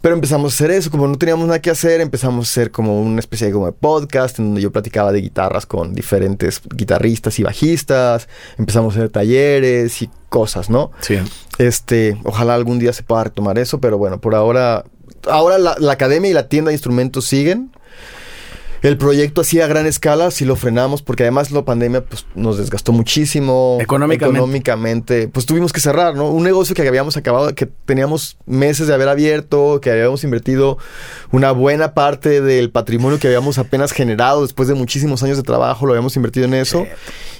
Pero 0.01 0.15
empezamos 0.15 0.51
a 0.51 0.55
hacer 0.55 0.69
eso, 0.71 0.91
como 0.91 1.07
no 1.07 1.17
teníamos 1.17 1.47
nada 1.47 1.61
que 1.61 1.69
hacer, 1.69 2.01
empezamos 2.01 2.45
a 2.47 2.51
hacer 2.51 2.71
como 2.71 3.01
una 3.01 3.19
especie 3.21 3.47
de, 3.47 3.53
como 3.53 3.67
de 3.67 3.71
podcast 3.71 4.37
en 4.37 4.47
donde 4.47 4.61
yo 4.61 4.69
platicaba 4.69 5.13
de 5.13 5.21
guitarras 5.21 5.65
con 5.65 5.93
diferentes 5.95 6.61
guitarristas 6.75 7.39
y 7.39 7.43
bajistas, 7.43 8.27
empezamos 8.57 8.93
a 8.93 8.99
hacer 8.99 9.09
talleres 9.11 10.01
y 10.03 10.09
cosas, 10.29 10.69
¿no? 10.69 10.91
Sí. 11.01 11.17
Este, 11.57 12.17
ojalá 12.23 12.55
algún 12.55 12.79
día 12.79 12.93
se 12.93 13.03
pueda 13.03 13.25
retomar 13.25 13.57
eso, 13.57 13.79
pero 13.79 13.97
bueno, 13.97 14.19
por 14.19 14.35
ahora, 14.35 14.83
ahora 15.29 15.57
la, 15.57 15.75
la 15.79 15.93
academia 15.93 16.29
y 16.29 16.33
la 16.33 16.47
tienda 16.47 16.69
de 16.69 16.75
instrumentos 16.75 17.25
siguen. 17.25 17.71
El 18.83 18.97
proyecto 18.97 19.39
así 19.39 19.61
a 19.61 19.67
gran 19.67 19.85
escala, 19.85 20.29
si 20.29 20.43
lo 20.43 20.57
frenamos, 20.57 21.01
porque 21.01 21.23
además 21.23 21.51
la 21.51 21.63
pandemia 21.63 22.03
pues, 22.03 22.25
nos 22.35 22.57
desgastó 22.57 22.91
muchísimo. 22.91 23.77
Económicamente. 23.79 24.37
Económicamente, 24.37 25.27
Pues 25.29 25.45
tuvimos 25.45 25.71
que 25.71 25.79
cerrar, 25.79 26.15
¿no? 26.15 26.29
Un 26.29 26.43
negocio 26.43 26.75
que 26.75 26.85
habíamos 26.85 27.15
acabado, 27.15 27.55
que 27.55 27.65
teníamos 27.65 28.35
meses 28.45 28.87
de 28.87 28.93
haber 28.93 29.07
abierto, 29.07 29.79
que 29.81 29.89
habíamos 29.89 30.25
invertido 30.25 30.77
una 31.31 31.53
buena 31.53 31.93
parte 31.93 32.41
del 32.41 32.71
patrimonio 32.71 33.19
que 33.19 33.27
habíamos 33.27 33.57
apenas 33.57 33.93
generado 33.93 34.41
después 34.41 34.67
de 34.67 34.73
muchísimos 34.73 35.23
años 35.23 35.37
de 35.37 35.43
trabajo, 35.43 35.85
lo 35.85 35.93
habíamos 35.93 36.17
invertido 36.17 36.45
en 36.45 36.55
eso. 36.55 36.85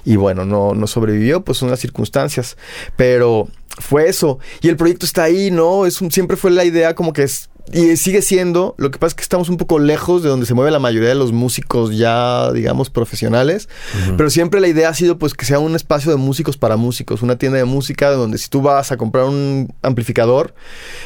Y 0.06 0.16
bueno, 0.16 0.46
no, 0.46 0.74
no 0.74 0.88
sobrevivió, 0.88 1.44
pues 1.44 1.58
son 1.58 1.70
las 1.70 1.80
circunstancias. 1.80 2.58
Pero 2.96 3.48
fue 3.80 4.10
eso. 4.10 4.40
Y 4.62 4.70
el 4.70 4.76
proyecto 4.76 5.06
está 5.06 5.24
ahí, 5.24 5.52
¿no? 5.52 5.86
Es 5.86 6.02
un, 6.02 6.12
siempre 6.12 6.38
fue 6.38 6.52
la 6.52 6.66
idea 6.66 6.96
como 6.96 7.14
que 7.14 7.24
es 7.24 7.50
y 7.72 7.96
sigue 7.96 8.22
siendo, 8.22 8.76
lo 8.78 8.92
que 8.92 9.00
pasa 9.00 9.10
es 9.12 9.16
que 9.16 9.22
estamos 9.22 9.48
un 9.48 9.56
poco 9.56 9.80
lejos 9.80 10.22
de 10.22 10.30
donde 10.30 10.46
se 10.46 10.54
mueve 10.54 10.70
la 10.70 10.80
mayoría 10.80 11.10
de 11.10 11.16
los 11.16 11.32
músicos 11.32 11.96
ya, 11.96 12.52
digamos, 12.52 12.90
profesionales, 12.90 13.70
pero 14.18 14.30
siempre 14.30 14.60
la 14.60 14.68
idea 14.68 14.90
ha 14.90 14.94
sido 14.94 15.18
pues 15.18 15.34
que 15.34 15.46
sea 15.46 15.60
un 15.60 15.76
espacio 15.76 16.12
de 16.12 16.18
músicos 16.18 16.58
para 16.58 16.76
músicos, 16.76 17.22
una 17.22 17.38
tienda 17.38 17.58
de 17.58 17.66
música 17.66 18.12
donde 18.12 18.38
si 18.38 18.50
tú 18.50 18.62
vas 18.62 18.92
a 18.92 18.98
comprar 18.98 19.26
un 19.26 19.74
amplificador, 19.82 20.54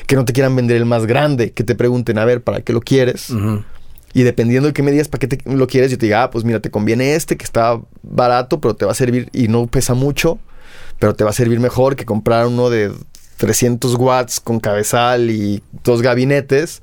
que 0.08 0.16
no 0.16 0.26
te 0.26 0.34
quieran 0.34 0.56
vender 0.56 0.78
el 0.78 0.86
más 0.86 1.06
grande, 1.06 1.52
que 1.52 1.64
te 1.64 1.76
pregunten, 1.76 2.18
a 2.18 2.26
ver, 2.26 2.42
¿para 2.42 2.62
qué 2.62 2.74
lo 2.74 2.82
quieres? 2.82 3.32
Y 4.18 4.24
dependiendo 4.24 4.66
de 4.66 4.74
qué 4.74 4.82
me 4.82 4.90
digas 4.90 5.10
para 5.10 5.20
qué 5.20 5.28
te, 5.28 5.38
lo 5.48 5.68
quieres, 5.68 5.92
yo 5.92 6.00
te 6.00 6.08
diga, 6.08 6.24
ah, 6.24 6.32
pues 6.32 6.44
mira, 6.44 6.60
te 6.60 6.72
conviene 6.72 7.14
este 7.14 7.38
que 7.38 7.46
está 7.46 7.80
barato, 8.02 8.60
pero 8.60 8.76
te 8.76 8.84
va 8.84 8.92
a 8.92 8.96
servir 8.96 9.30
y 9.32 9.48
no 9.48 9.68
pesa 9.68 9.94
mucho, 9.94 10.40
pero 10.98 11.14
te 11.14 11.24
va 11.24 11.30
a 11.30 11.34
servir 11.34 11.60
mejor 11.60 11.96
que 11.96 12.04
comprar 12.04 12.48
uno 12.48 12.72
de 12.72 12.92
300 13.38 13.94
watts 13.94 14.40
con 14.40 14.60
cabezal 14.60 15.30
y 15.30 15.62
dos 15.84 16.02
gabinetes, 16.02 16.82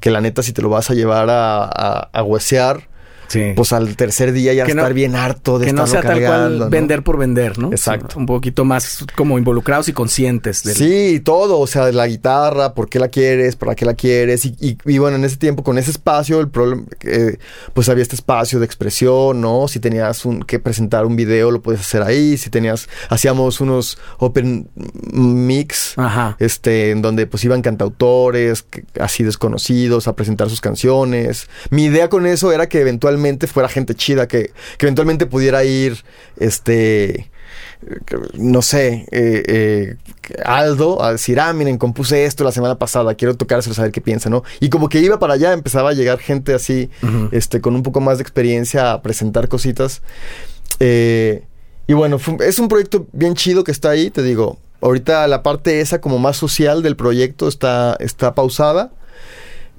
que 0.00 0.10
la 0.10 0.20
neta 0.20 0.42
si 0.42 0.52
te 0.52 0.60
lo 0.60 0.68
vas 0.68 0.90
a 0.90 0.94
llevar 0.94 1.30
a, 1.30 1.64
a, 1.64 2.10
a 2.12 2.22
huesear, 2.22 2.90
Sí. 3.28 3.52
pues 3.56 3.72
al 3.72 3.96
tercer 3.96 4.32
día 4.32 4.52
ya 4.54 4.64
no- 4.64 4.70
estar 4.70 4.94
bien 4.94 5.14
harto 5.16 5.58
de 5.58 5.66
que 5.66 5.72
no 5.72 5.86
sea 5.86 6.00
tal 6.02 6.12
cual 6.20 6.22
cargando, 6.22 6.64
¿no? 6.66 6.70
vender 6.70 7.02
por 7.02 7.18
vender, 7.18 7.58
¿no? 7.58 7.70
Exacto. 7.70 8.18
Un 8.18 8.26
poquito 8.26 8.64
más 8.64 9.04
como 9.16 9.38
involucrados 9.38 9.88
y 9.88 9.92
conscientes. 9.92 10.62
Del... 10.62 10.76
Sí, 10.76 11.20
todo, 11.24 11.58
o 11.58 11.66
sea, 11.66 11.90
la 11.92 12.06
guitarra, 12.06 12.74
por 12.74 12.88
qué 12.88 12.98
la 12.98 13.08
quieres, 13.08 13.56
para 13.56 13.74
qué 13.74 13.84
la 13.84 13.94
quieres. 13.94 14.44
Y, 14.44 14.54
y- 14.60 14.78
y 14.84 14.98
bueno, 14.98 15.16
en 15.16 15.24
ese 15.24 15.36
tiempo, 15.38 15.62
con 15.64 15.78
ese 15.78 15.90
espacio, 15.90 16.40
el 16.40 16.48
problema, 16.48 16.84
eh, 17.02 17.38
pues 17.74 17.88
había 17.88 18.02
este 18.02 18.14
espacio 18.16 18.58
de 18.60 18.66
expresión, 18.66 19.40
¿no? 19.40 19.66
Si 19.68 19.80
tenías 19.80 20.24
un, 20.24 20.42
que 20.42 20.58
presentar 20.58 21.04
un 21.06 21.16
video, 21.16 21.50
lo 21.50 21.62
puedes 21.62 21.80
hacer 21.80 22.02
ahí. 22.02 22.36
Si 22.36 22.50
tenías, 22.50 22.88
hacíamos 23.08 23.60
unos 23.60 23.98
open 24.18 24.68
mix, 25.12 25.94
Ajá. 25.96 26.36
este, 26.38 26.90
en 26.90 27.02
donde 27.02 27.26
pues 27.26 27.42
iban 27.44 27.62
cantautores 27.62 28.66
así 29.00 29.24
desconocidos 29.24 30.06
a 30.08 30.14
presentar 30.14 30.48
sus 30.50 30.60
canciones. 30.60 31.48
Mi 31.70 31.84
idea 31.84 32.08
con 32.08 32.26
eso 32.26 32.52
era 32.52 32.68
que 32.68 32.80
eventualmente 32.80 33.15
fuera 33.46 33.68
gente 33.68 33.94
chida, 33.94 34.26
que, 34.28 34.52
que 34.78 34.86
eventualmente 34.86 35.26
pudiera 35.26 35.64
ir, 35.64 36.04
este, 36.38 37.30
no 38.34 38.62
sé, 38.62 39.06
eh, 39.12 39.42
eh, 39.46 39.96
Aldo 40.44 41.02
a 41.02 41.12
decir, 41.12 41.38
ah, 41.40 41.52
miren, 41.52 41.78
compuse 41.78 42.24
esto 42.24 42.44
la 42.44 42.52
semana 42.52 42.78
pasada, 42.78 43.14
quiero 43.14 43.36
tocárselo, 43.36 43.74
saber 43.74 43.92
qué 43.92 44.00
piensa, 44.00 44.28
¿no? 44.30 44.42
Y 44.60 44.68
como 44.70 44.88
que 44.88 44.98
iba 45.00 45.18
para 45.18 45.34
allá, 45.34 45.52
empezaba 45.52 45.90
a 45.90 45.92
llegar 45.92 46.18
gente 46.18 46.54
así, 46.54 46.90
este, 47.32 47.60
con 47.60 47.74
un 47.74 47.82
poco 47.82 48.00
más 48.00 48.18
de 48.18 48.22
experiencia 48.22 48.92
a 48.92 49.02
presentar 49.02 49.48
cositas. 49.48 50.02
Eh, 50.80 51.42
y 51.86 51.92
bueno, 51.92 52.18
fue- 52.18 52.36
es 52.46 52.58
un 52.58 52.68
proyecto 52.68 53.06
bien 53.12 53.34
chido 53.34 53.64
que 53.64 53.70
está 53.72 53.90
ahí, 53.90 54.10
te 54.10 54.22
digo. 54.22 54.58
Ahorita 54.82 55.26
la 55.26 55.42
parte 55.42 55.80
esa 55.80 56.00
como 56.00 56.18
más 56.18 56.36
social 56.36 56.82
del 56.82 56.96
proyecto 56.96 57.48
está, 57.48 57.96
está 58.00 58.34
pausada. 58.34 58.90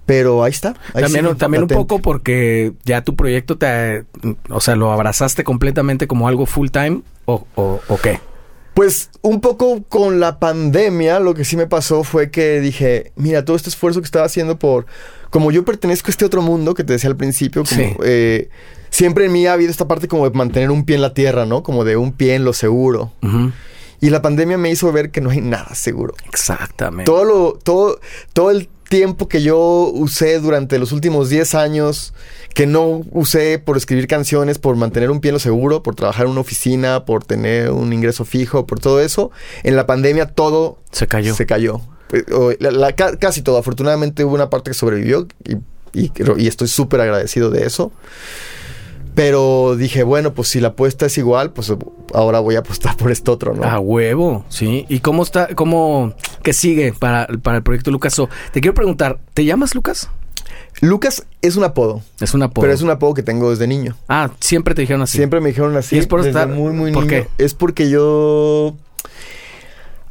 Pero 0.08 0.44
ahí 0.44 0.52
está. 0.52 0.70
ahí 0.96 1.04
También, 1.04 1.38
también 1.38 1.64
un 1.64 1.70
poco 1.70 2.00
porque 2.00 2.74
ya 2.86 3.04
tu 3.04 3.16
proyecto 3.16 3.58
te, 3.58 4.06
o 4.50 4.60
sea, 4.60 4.76
lo 4.76 4.92
abrazaste 4.92 5.44
completamente 5.44 6.08
como 6.08 6.28
algo 6.28 6.48
full 6.48 6.70
time 6.70 7.02
o, 7.26 7.46
o, 7.56 7.80
o 7.88 7.98
qué. 7.98 8.20
Pues 8.74 9.10
un 9.22 9.42
poco 9.42 9.84
con 9.90 10.20
la 10.20 10.40
pandemia, 10.40 11.20
lo 11.20 11.34
que 11.34 11.44
sí 11.46 11.58
me 11.58 11.68
pasó 11.68 12.04
fue 12.04 12.32
que 12.32 12.62
dije, 12.62 13.12
mira, 13.16 13.44
todo 13.44 13.56
este 13.58 13.70
esfuerzo 13.70 14.00
que 14.02 14.06
estaba 14.06 14.26
haciendo 14.26 14.58
por, 14.60 14.86
como 15.30 15.52
yo 15.52 15.66
pertenezco 15.66 16.08
a 16.08 16.12
este 16.12 16.26
otro 16.26 16.42
mundo 16.42 16.74
que 16.74 16.84
te 16.84 16.94
decía 16.94 17.10
al 17.10 17.18
principio, 17.18 17.64
como, 17.68 17.82
Sí. 17.82 17.96
eh, 18.04 18.50
siempre 18.92 19.26
en 19.26 19.34
mí 19.34 19.46
ha 19.48 19.54
habido 19.54 19.72
esta 19.72 19.88
parte 19.88 20.08
como 20.08 20.30
de 20.30 20.38
mantener 20.38 20.72
un 20.72 20.86
pie 20.86 20.96
en 20.96 21.02
la 21.02 21.14
tierra, 21.14 21.46
¿no? 21.46 21.64
Como 21.64 21.84
de 21.84 21.98
un 21.98 22.14
pie 22.14 22.36
en 22.36 22.46
lo 22.46 22.54
seguro. 22.54 23.12
Y 24.00 24.12
la 24.12 24.22
pandemia 24.22 24.60
me 24.60 24.70
hizo 24.70 24.92
ver 24.92 25.10
que 25.10 25.22
no 25.22 25.32
hay 25.32 25.42
nada 25.42 25.74
seguro. 25.74 26.14
Exactamente. 26.28 27.06
Todo 27.12 27.24
lo, 27.26 27.54
todo, 27.62 28.00
todo 28.32 28.52
el 28.52 28.70
tiempo 28.90 29.28
que 29.28 29.42
yo 29.42 29.92
usé 29.94 30.40
durante 30.40 30.80
los 30.80 30.92
últimos 30.92 31.30
10 31.30 31.56
años, 31.56 32.14
que 32.54 32.66
no 32.68 33.02
usé 33.12 33.60
por 33.60 33.78
escribir 33.78 34.08
canciones, 34.08 34.58
por 34.60 34.76
mantener 34.76 35.12
un 35.12 35.20
pie 35.20 35.30
en 35.30 35.34
lo 35.34 35.40
seguro, 35.40 35.84
por 35.84 35.96
trabajar 35.96 36.26
en 36.26 36.32
una 36.32 36.42
oficina, 36.42 37.06
por 37.06 37.24
tener 37.24 37.72
un 37.72 37.94
ingreso 37.94 38.26
fijo, 38.26 38.66
por 38.66 38.80
todo 38.80 39.00
eso, 39.02 39.32
en 39.64 39.76
la 39.76 39.86
pandemia 39.86 40.28
todo 40.28 40.78
Se 40.92 41.08
cayó. 41.08 41.36
se 41.36 41.46
cayó. 41.46 41.82
Pues, 42.10 42.24
la- 42.60 42.72
la- 42.72 42.94
casi 42.96 43.42
todo. 43.42 43.58
Afortunadamente 43.58 44.24
hubo 44.24 44.34
una 44.34 44.50
parte 44.50 44.72
que 44.72 44.76
sobrevivió 44.76 45.28
y, 45.94 46.12
y 46.38 46.48
estoy 46.48 46.68
súper 46.68 47.02
agradecido 47.02 47.50
de 47.50 47.66
eso. 47.66 47.92
Pero 49.18 49.76
dije, 49.76 50.04
bueno, 50.04 50.32
pues 50.36 50.48
si 50.50 50.60
la 50.60 50.68
apuesta 50.68 51.08
es 51.08 51.18
igual, 51.18 51.50
pues 51.52 51.74
ahora 52.14 52.40
voy 52.40 52.56
a 52.56 52.60
apostar 52.60 52.96
por 52.96 53.12
este 53.12 53.32
otro, 53.32 53.56
¿no? 53.56 53.64
A 53.64 53.80
huevo, 53.80 54.46
sí. 54.48 54.86
¿Y 54.90 55.00
cómo 55.00 55.24
está, 55.24 55.56
cómo, 55.56 56.14
qué 56.44 56.54
sigue 56.54 56.94
para, 56.94 57.26
para 57.42 57.58
el 57.58 57.64
proyecto 57.64 57.90
Lucas? 57.90 58.20
O, 58.20 58.30
te 58.52 58.62
quiero 58.62 58.76
preguntar, 58.76 59.18
¿te 59.34 59.44
llamas 59.44 59.74
Lucas? 59.74 60.08
Lucas 60.82 61.26
es 61.42 61.56
un 61.56 61.64
apodo, 61.64 62.04
Es 62.20 62.36
un 62.36 62.44
apodo. 62.44 62.62
pero 62.62 62.72
es 62.76 62.84
un 62.84 62.92
apodo 62.92 63.16
que 63.16 63.24
tengo 63.24 63.50
desde 63.50 63.66
niño. 63.66 63.98
Ah, 64.08 64.30
siempre 64.40 64.76
te 64.76 64.82
dijeron 64.82 65.02
así. 65.02 65.18
Siempre 65.18 65.42
me 65.42 65.50
dijeron 65.50 65.76
así. 65.78 65.96
¿Y 65.96 66.00
es 66.00 66.06
por 66.06 66.20
desde 66.22 66.40
estar- 66.40 66.50
muy, 66.50 66.72
muy 66.72 66.92
por 66.92 67.08
niño. 67.08 67.24
qué? 67.38 67.44
Es 67.44 67.56
porque 67.56 67.90
yo. 67.90 68.76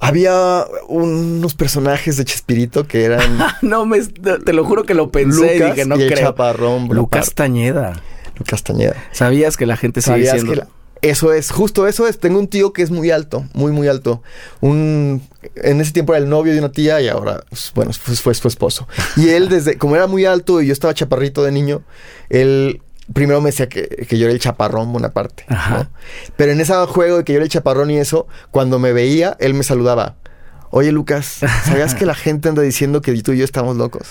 Había 0.00 0.64
unos 0.88 1.54
personajes 1.54 2.16
de 2.16 2.24
Chespirito 2.24 2.88
que 2.88 3.04
eran 3.04 3.38
no, 3.62 3.86
me, 3.86 4.00
te 4.02 4.52
lo 4.52 4.64
juro 4.64 4.82
que 4.82 4.94
lo 4.94 5.10
pensé 5.10 5.54
y 5.54 5.58
Lucas 5.60 5.74
dije, 5.76 5.86
no 5.88 5.96
y 5.96 6.02
el 6.02 6.12
creo. 6.12 6.26
Chaparrón 6.26 6.88
Lucas. 6.88 7.32
Tañeda. 7.34 8.02
Lucas 8.36 8.62
Tañeda. 8.62 8.94
¿Sabías 9.12 9.56
que 9.56 9.66
la 9.66 9.76
gente 9.76 10.00
sigue 10.00 10.12
¿Sabías 10.26 10.32
diciendo? 10.34 10.52
que 10.52 10.58
la- 10.58 10.68
Eso 11.02 11.32
es, 11.32 11.50
justo 11.50 11.86
eso 11.86 12.06
es. 12.08 12.18
Tengo 12.18 12.38
un 12.38 12.48
tío 12.48 12.72
que 12.72 12.82
es 12.82 12.90
muy 12.90 13.10
alto, 13.10 13.44
muy, 13.52 13.70
muy 13.72 13.86
alto. 13.88 14.22
Un, 14.60 15.22
en 15.56 15.80
ese 15.80 15.92
tiempo 15.92 16.14
era 16.14 16.22
el 16.24 16.28
novio 16.30 16.52
de 16.52 16.58
una 16.58 16.72
tía 16.72 17.00
y 17.00 17.08
ahora, 17.08 17.44
pues, 17.50 17.70
bueno, 17.74 17.92
fue, 17.92 18.14
fue 18.16 18.34
su 18.34 18.48
esposo. 18.48 18.88
Y 19.16 19.28
él, 19.28 19.48
desde, 19.50 19.76
como 19.78 19.94
era 19.96 20.06
muy 20.06 20.24
alto 20.24 20.60
y 20.62 20.66
yo 20.66 20.72
estaba 20.72 20.94
chaparrito 20.94 21.42
de 21.44 21.52
niño, 21.52 21.82
él 22.30 22.80
primero 23.12 23.40
me 23.40 23.50
decía 23.50 23.68
que, 23.68 23.86
que 24.08 24.18
yo 24.18 24.24
era 24.24 24.32
el 24.32 24.40
chaparrón 24.40 24.92
Bonaparte. 24.92 25.44
¿no? 25.48 25.54
Ajá. 25.56 25.90
Pero 26.36 26.52
en 26.52 26.60
ese 26.60 26.74
juego 26.86 27.18
de 27.18 27.24
que 27.24 27.32
yo 27.34 27.36
era 27.36 27.44
el 27.44 27.50
chaparrón 27.50 27.90
y 27.90 27.98
eso, 27.98 28.26
cuando 28.50 28.78
me 28.78 28.92
veía, 28.92 29.36
él 29.38 29.54
me 29.54 29.62
saludaba. 29.62 30.16
Oye, 30.70 30.92
Lucas, 30.92 31.38
¿sabías 31.64 31.94
que 31.94 32.06
la 32.06 32.14
gente 32.16 32.48
anda 32.48 32.62
diciendo 32.62 33.00
que 33.00 33.12
tú 33.22 33.32
y 33.32 33.38
yo 33.38 33.44
estamos 33.44 33.76
locos? 33.76 34.08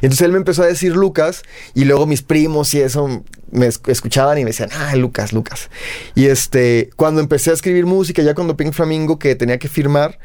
Y 0.00 0.06
entonces 0.06 0.22
él 0.22 0.32
me 0.32 0.38
empezó 0.38 0.62
a 0.62 0.66
decir 0.66 0.96
Lucas, 0.96 1.42
y 1.74 1.84
luego 1.84 2.06
mis 2.06 2.22
primos 2.22 2.72
y 2.74 2.80
eso 2.80 3.22
me 3.50 3.66
es- 3.66 3.80
escuchaban 3.86 4.38
y 4.38 4.44
me 4.44 4.50
decían, 4.50 4.70
ah, 4.72 4.96
Lucas, 4.96 5.32
Lucas. 5.32 5.70
Y 6.14 6.26
este, 6.26 6.90
cuando 6.96 7.20
empecé 7.20 7.50
a 7.50 7.54
escribir 7.54 7.86
música, 7.86 8.22
ya 8.22 8.34
cuando 8.34 8.56
Pink 8.56 8.72
Flamingo, 8.72 9.18
que 9.18 9.34
tenía 9.34 9.58
que 9.58 9.68
firmar 9.68 10.18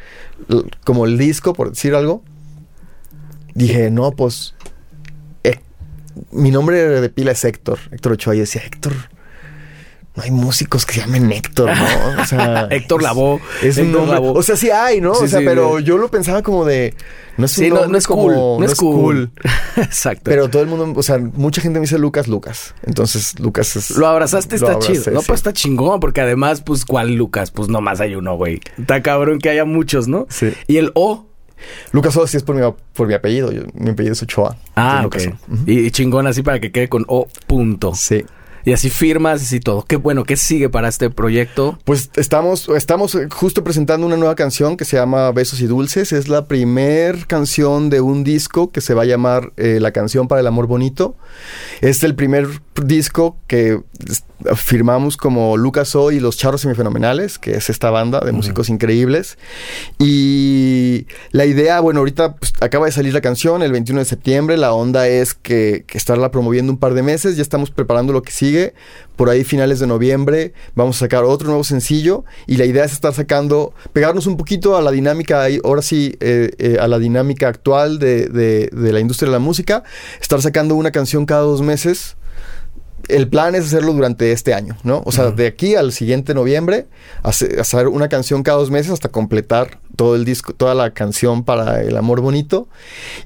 como 0.83 1.05
el 1.05 1.17
disco, 1.17 1.53
por 1.53 1.69
decir 1.71 1.93
algo, 1.95 2.23
dije, 3.53 3.91
no, 3.91 4.11
pues, 4.11 4.55
eh, 5.43 5.59
mi 6.31 6.49
nombre 6.51 6.77
de 7.01 7.09
pila 7.09 7.31
es 7.31 7.43
Héctor, 7.43 7.79
Héctor 7.91 8.13
Ochoa, 8.13 8.35
y 8.35 8.39
decía, 8.39 8.61
Héctor. 8.65 8.93
No 10.15 10.21
hay 10.21 10.29
músicos 10.29 10.85
que 10.85 10.93
se 10.93 10.99
llamen 10.99 11.31
Héctor, 11.31 11.71
¿no? 11.75 12.21
O 12.21 12.25
sea, 12.25 12.67
Héctor 12.71 13.01
es- 13.01 13.03
Lavoe. 13.03 13.39
Es 13.63 13.77
un 13.77 13.87
Héctor 13.87 14.07
nombre. 14.07 14.31
O 14.39 14.43
sea, 14.43 14.55
sí 14.55 14.69
hay, 14.69 15.01
¿no? 15.01 15.15
Sí, 15.15 15.23
o 15.23 15.27
sea, 15.27 15.39
sí, 15.39 15.45
pero 15.45 15.79
yo 15.79 15.97
lo 15.97 16.09
pensaba 16.09 16.43
como 16.43 16.65
de. 16.65 16.93
No 17.35 17.45
es 17.47 17.57
un 17.57 17.63
Sí, 17.63 17.69
no, 17.71 17.87
no 17.87 17.97
es 17.97 18.05
como- 18.05 18.21
cool. 18.23 18.35
No, 18.35 18.63
es 18.63 18.75
cool. 18.75 19.31
Exacto. 19.75 20.21
Pero 20.25 20.49
todo 20.51 20.61
el 20.61 20.67
mundo, 20.67 20.93
o 20.95 21.01
sea, 21.01 21.17
mucha 21.17 21.61
gente 21.61 21.79
me 21.79 21.85
dice 21.85 21.97
Lucas, 21.97 22.27
Lucas. 22.27 22.75
Entonces, 22.83 23.39
Lucas 23.39 23.75
es. 23.75 23.89
Lo 23.91 24.05
abrazaste, 24.05 24.59
lo 24.59 24.67
está 24.67 24.71
abracé, 24.77 24.93
chido. 25.01 25.11
No, 25.15 25.21
pues 25.23 25.39
está 25.39 25.51
chingón, 25.51 25.99
porque 25.99 26.21
además, 26.21 26.61
pues, 26.61 26.85
¿cuál 26.85 27.15
Lucas? 27.15 27.49
Pues 27.49 27.69
nomás 27.69 27.99
hay 27.99 28.13
uno, 28.13 28.35
güey. 28.37 28.61
Está 28.77 29.01
cabrón 29.01 29.39
que 29.39 29.49
haya 29.49 29.65
muchos, 29.65 30.07
¿no? 30.07 30.27
Sí. 30.29 30.53
Y 30.67 30.77
el 30.77 30.91
O. 30.93 31.25
Lucas 31.91 32.15
O 32.17 32.27
sí 32.27 32.37
es 32.37 32.43
por 32.43 32.55
mi, 32.55 32.61
por 32.93 33.07
mi 33.07 33.15
apellido. 33.15 33.51
Yo- 33.51 33.63
mi 33.73 33.89
apellido 33.89 34.13
es 34.13 34.21
Ochoa. 34.21 34.57
Ah, 34.75 35.01
ok. 35.07 35.17
Y, 35.65 35.79
y 35.87 35.91
chingón 35.91 36.27
así 36.27 36.43
para 36.43 36.59
que 36.59 36.71
quede 36.71 36.87
con 36.87 37.03
O 37.07 37.27
punto. 37.47 37.93
Sí. 37.95 38.23
Y 38.65 38.71
así 38.71 38.89
firmas 38.89 39.51
y 39.51 39.59
todo. 39.59 39.83
Qué 39.85 39.97
bueno, 39.97 40.23
¿qué 40.23 40.37
sigue 40.37 40.69
para 40.69 40.87
este 40.87 41.09
proyecto? 41.09 41.77
Pues 41.83 42.09
estamos, 42.15 42.69
estamos 42.69 43.17
justo 43.31 43.63
presentando 43.63 44.07
una 44.07 44.15
nueva 44.15 44.35
canción 44.35 44.77
que 44.77 44.85
se 44.85 44.95
llama 44.95 45.31
Besos 45.31 45.59
y 45.59 45.67
Dulces. 45.67 46.13
Es 46.13 46.29
la 46.29 46.47
primer 46.47 47.27
canción 47.27 47.89
de 47.89 47.99
un 47.99 48.23
disco 48.23 48.71
que 48.71 48.79
se 48.79 48.93
va 48.93 49.01
a 49.01 49.05
llamar 49.05 49.51
eh, 49.57 49.79
La 49.81 49.91
canción 49.91 50.27
para 50.27 50.41
el 50.41 50.47
amor 50.47 50.67
bonito. 50.67 51.15
Es 51.81 52.03
el 52.03 52.15
primer 52.15 52.47
disco 52.81 53.37
que 53.47 53.79
firmamos 54.55 55.17
como 55.17 55.57
Lucas 55.57 55.95
O 55.95 56.11
y 56.11 56.19
los 56.19 56.37
Charros 56.37 56.61
Semifenomenales, 56.61 57.39
que 57.39 57.51
es 57.55 57.69
esta 57.69 57.89
banda 57.89 58.19
de 58.19 58.31
músicos 58.31 58.69
increíbles. 58.69 59.37
Y 59.99 61.07
la 61.31 61.45
idea, 61.45 61.79
bueno, 61.79 61.99
ahorita 61.99 62.35
pues, 62.35 62.53
acaba 62.61 62.85
de 62.85 62.91
salir 62.91 63.13
la 63.13 63.21
canción 63.21 63.61
el 63.63 63.71
21 63.71 63.99
de 63.99 64.05
septiembre. 64.05 64.57
La 64.57 64.73
onda 64.73 65.07
es 65.07 65.33
que, 65.33 65.85
que 65.87 65.97
estarla 65.97 66.31
promoviendo 66.31 66.71
un 66.71 66.77
par 66.77 66.93
de 66.93 67.03
meses. 67.03 67.37
Ya 67.37 67.41
estamos 67.41 67.71
preparando 67.71 68.13
lo 68.13 68.21
que 68.21 68.31
sigue. 68.31 68.73
Por 69.15 69.29
ahí, 69.29 69.43
finales 69.43 69.79
de 69.79 69.87
noviembre, 69.87 70.53
vamos 70.75 70.97
a 70.97 70.99
sacar 71.01 71.23
otro 71.23 71.47
nuevo 71.47 71.63
sencillo. 71.63 72.25
Y 72.47 72.57
la 72.57 72.65
idea 72.65 72.83
es 72.83 72.91
estar 72.91 73.13
sacando, 73.13 73.73
pegarnos 73.93 74.27
un 74.27 74.37
poquito 74.37 74.75
a 74.75 74.81
la 74.81 74.91
dinámica, 74.91 75.45
ahora 75.63 75.81
sí, 75.81 76.15
eh, 76.19 76.51
eh, 76.57 76.77
a 76.79 76.87
la 76.87 76.99
dinámica 76.99 77.47
actual 77.47 77.99
de, 77.99 78.27
de, 78.27 78.69
de 78.71 78.91
la 78.91 78.99
industria 78.99 79.27
de 79.27 79.33
la 79.33 79.39
música. 79.39 79.83
Estar 80.19 80.41
sacando 80.41 80.75
una 80.75 80.91
canción 80.91 81.25
cada 81.25 81.41
dos 81.41 81.61
meses 81.61 82.17
el 83.09 83.27
plan 83.27 83.55
es 83.55 83.65
hacerlo 83.65 83.93
durante 83.93 84.31
este 84.31 84.53
año, 84.53 84.77
¿no? 84.83 85.01
O 85.05 85.11
sea, 85.11 85.31
de 85.31 85.47
aquí 85.47 85.75
al 85.75 85.91
siguiente 85.91 86.33
noviembre, 86.33 86.87
hacer 87.23 87.87
una 87.87 88.07
canción 88.09 88.43
cada 88.43 88.57
dos 88.57 88.71
meses 88.71 88.91
hasta 88.91 89.09
completar 89.09 89.79
todo 89.95 90.15
el 90.15 90.25
disco, 90.25 90.53
toda 90.53 90.73
la 90.73 90.93
canción 90.93 91.43
para 91.43 91.81
el 91.81 91.97
amor 91.97 92.21
bonito. 92.21 92.67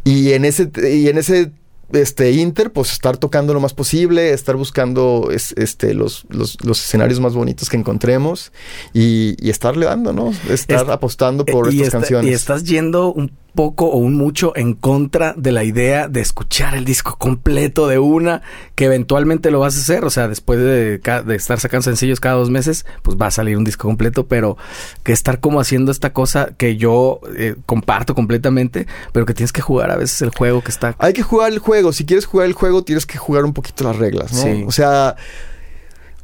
Y 0.03 0.33
en 0.33 0.45
ese, 0.45 0.71
y 0.89 1.07
en 1.09 1.17
ese 1.17 1.51
este 1.93 2.31
Inter, 2.31 2.71
pues 2.71 2.91
estar 2.91 3.17
tocando 3.17 3.53
lo 3.53 3.61
más 3.61 3.73
posible, 3.73 4.33
estar 4.33 4.55
buscando 4.55 5.29
este, 5.31 5.93
los, 5.93 6.25
los, 6.29 6.57
escenarios 6.83 7.19
más 7.19 7.33
bonitos 7.33 7.69
que 7.69 7.77
encontremos 7.77 8.51
y, 8.93 9.35
y 9.39 9.49
estarle 9.49 9.85
dando, 9.85 10.11
¿no? 10.11 10.33
Estar 10.49 10.89
apostando 10.91 11.45
por 11.45 11.69
estas 11.69 11.91
canciones. 11.91 12.29
Y 12.29 12.33
estás 12.33 12.63
yendo 12.65 13.13
un 13.13 13.31
poco 13.57 13.87
o 13.87 13.97
un 13.97 14.13
mucho 14.13 14.53
en 14.55 14.75
contra 14.75 15.33
de 15.35 15.51
la 15.51 15.63
idea 15.63 16.07
de 16.07 16.21
escuchar 16.21 16.75
el 16.75 16.85
disco 16.85 17.15
completo 17.17 17.87
de 17.87 17.97
una, 17.97 18.43
que 18.75 18.85
eventualmente 18.85 19.49
lo 19.49 19.59
vas 19.59 19.75
a 19.75 19.79
hacer, 19.79 20.05
o 20.05 20.11
sea, 20.11 20.27
después 20.27 20.59
de, 20.59 20.99
de 20.99 21.35
estar 21.35 21.59
sacando 21.59 21.81
sencillos 21.81 22.19
cada 22.19 22.35
dos 22.35 22.51
meses, 22.51 22.85
pues 23.01 23.17
va 23.17 23.25
a 23.25 23.31
salir 23.31 23.57
un 23.57 23.63
disco 23.63 23.87
completo, 23.87 24.27
pero 24.27 24.57
que 25.01 25.11
estar 25.11 25.39
como 25.39 25.59
haciendo 25.59 25.91
esta 25.91 26.13
cosa 26.13 26.51
que 26.55 26.77
yo 26.77 27.19
eh, 27.35 27.55
comparto 27.65 28.13
completamente, 28.13 28.85
pero 29.11 29.25
que 29.25 29.33
tienes 29.33 29.51
que 29.51 29.61
jugar 29.61 29.89
a 29.89 29.95
veces 29.95 30.21
el 30.21 30.29
juego 30.29 30.61
que 30.61 30.69
está... 30.69 30.95
Hay 30.99 31.13
que 31.13 31.23
jugar 31.23 31.51
el 31.51 31.57
juego, 31.57 31.93
si 31.93 32.05
quieres 32.05 32.27
jugar 32.27 32.45
el 32.45 32.53
juego 32.53 32.83
tienes 32.83 33.07
que 33.07 33.17
jugar 33.17 33.43
un 33.43 33.53
poquito 33.53 33.85
las 33.85 33.95
reglas, 33.95 34.33
¿no? 34.33 34.67
O 34.67 34.71
sea 34.71 35.15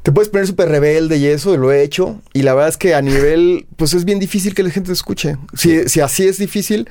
te 0.04 0.12
puedes 0.12 0.28
poner 0.28 0.46
súper 0.46 0.68
rebelde 0.68 1.16
y 1.16 1.28
eso, 1.28 1.56
lo 1.56 1.72
he 1.72 1.82
hecho. 1.82 2.22
Y 2.34 2.42
la 2.42 2.54
verdad 2.54 2.70
es 2.70 2.78
que 2.78 2.94
a 2.94 3.02
nivel, 3.02 3.66
pues 3.78 3.94
es 3.94 4.04
bien 4.04 4.20
difícil 4.20 4.54
que 4.54 4.62
la 4.62 4.70
gente 4.70 4.88
te 4.88 4.94
escuche. 4.94 5.38
Si, 5.54 5.88
si 5.88 6.02
así 6.02 6.28
es 6.28 6.38
difícil, 6.38 6.90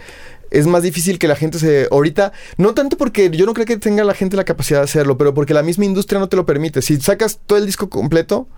es 0.53 0.66
más 0.66 0.83
difícil 0.83 1.19
que 1.19 1.29
la 1.29 1.37
gente 1.37 1.59
se... 1.59 1.89
Ahorita, 1.91 2.33
no 2.57 2.74
tanto 2.74 2.97
porque 2.97 3.31
yo 3.31 3.47
no 3.47 3.55
creo 3.55 3.66
que 3.66 3.77
tenga 3.77 4.05
la 4.05 4.15
gente 4.15 4.37
la 4.37 4.45
capacidad 4.45 4.81
de 4.81 4.85
hacerlo, 4.85 5.19
pero 5.19 5.35
porque 5.35 5.55
la 5.55 5.62
misma 5.62 5.85
industria 5.85 6.20
no 6.20 6.29
te 6.29 6.37
lo 6.37 6.47
permite. 6.47 6.83
Si 6.83 7.01
sacas 7.01 7.41
todo 7.47 7.59
el 7.59 7.66
disco 7.66 7.89
completo, 7.89 8.49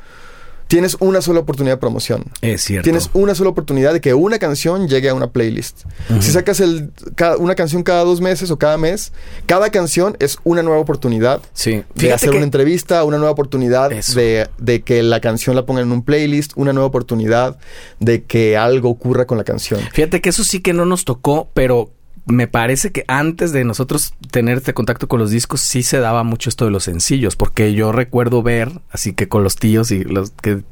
tienes 0.67 0.97
una 1.01 1.21
sola 1.21 1.41
oportunidad 1.41 1.75
de 1.75 1.81
promoción. 1.81 2.25
Es 2.41 2.63
cierto. 2.63 2.85
Tienes 2.85 3.11
una 3.13 3.35
sola 3.35 3.51
oportunidad 3.51 3.93
de 3.93 4.01
que 4.01 4.15
una 4.15 4.39
canción 4.39 4.89
llegue 4.89 5.09
a 5.09 5.15
una 5.15 5.31
playlist. 5.31 5.85
Si 6.21 6.31
sacas 6.31 6.61
el, 6.61 6.91
una 7.39 7.55
canción 7.55 7.83
cada 7.83 8.05
dos 8.05 8.21
meses 8.21 8.51
o 8.51 8.59
cada 8.59 8.79
mes, 8.79 9.13
cada 9.47 9.71
canción 9.71 10.17
es 10.21 10.39
una 10.45 10.63
nueva 10.63 10.81
oportunidad 10.81 11.41
sí. 11.53 11.83
de 11.95 12.13
hacer 12.13 12.31
una 12.31 12.45
entrevista, 12.45 13.05
una 13.05 13.19
nueva 13.19 13.33
oportunidad 13.33 13.91
de, 13.91 14.49
de, 14.59 14.83
que 14.83 15.03
la 15.03 15.21
canción 15.21 15.57
la 15.57 15.67
pongan 15.67 15.85
en 15.85 15.93
un 15.93 16.03
playlist, 16.03 16.53
una 16.57 16.73
nueva 16.73 16.89
oportunidad 16.89 17.57
de 18.01 18.25
que 18.25 18.57
algo 18.57 18.91
ocurra 18.91 19.27
con 19.27 19.39
la 19.39 19.45
canción. 19.45 19.81
Fíjate 19.93 20.21
que 20.21 20.31
eso 20.31 20.45
sí 20.45 20.61
que 20.61 20.73
no 20.73 20.87
nos 20.87 21.05
tocó, 21.05 21.49
pero 21.55 21.91
me 22.27 22.49
parece 22.49 22.91
que 22.91 23.05
antes 23.07 23.53
de 23.53 23.65
nosotros 23.65 24.15
tener 24.31 24.59
este 24.59 24.73
contacto 24.73 25.09
con 25.09 25.21
los 25.21 25.31
discos 25.31 25.61
sí 25.61 25.83
se 25.83 25.99
daba 25.99 26.25
mucho 26.25 26.49
esto 26.49 26.65
de 26.65 26.71
los 26.71 26.85
sencillos, 26.85 27.37
porque 27.37 27.75
yo 27.75 27.93
recuerdo 27.93 28.43
ver, 28.43 28.81
así 28.91 29.13
que 29.13 29.29
con 29.29 29.45
los 29.45 29.57
tíos 29.57 29.91
y 29.91 30.05
los 30.05 30.31
que 30.31 30.63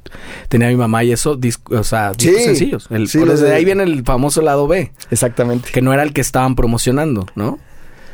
tenía 0.48 0.68
mi 0.68 0.76
mamá 0.76 1.04
y 1.04 1.12
eso, 1.12 1.38
o 1.70 1.84
sea, 1.84 2.12
discos 2.12 2.42
sencillos. 2.42 2.88
El, 2.90 3.06
desde 3.06 3.54
ahí 3.54 3.64
viene 3.64 3.82
el 3.82 4.02
famoso 4.04 4.40
lado 4.40 4.66
B. 4.66 4.92
Exactamente. 5.10 5.70
Que 5.72 5.82
no 5.82 5.92
era 5.92 6.02
el 6.02 6.12
que 6.12 6.20
estaban 6.20 6.56
promocionando, 6.56 7.26
¿no? 7.34 7.58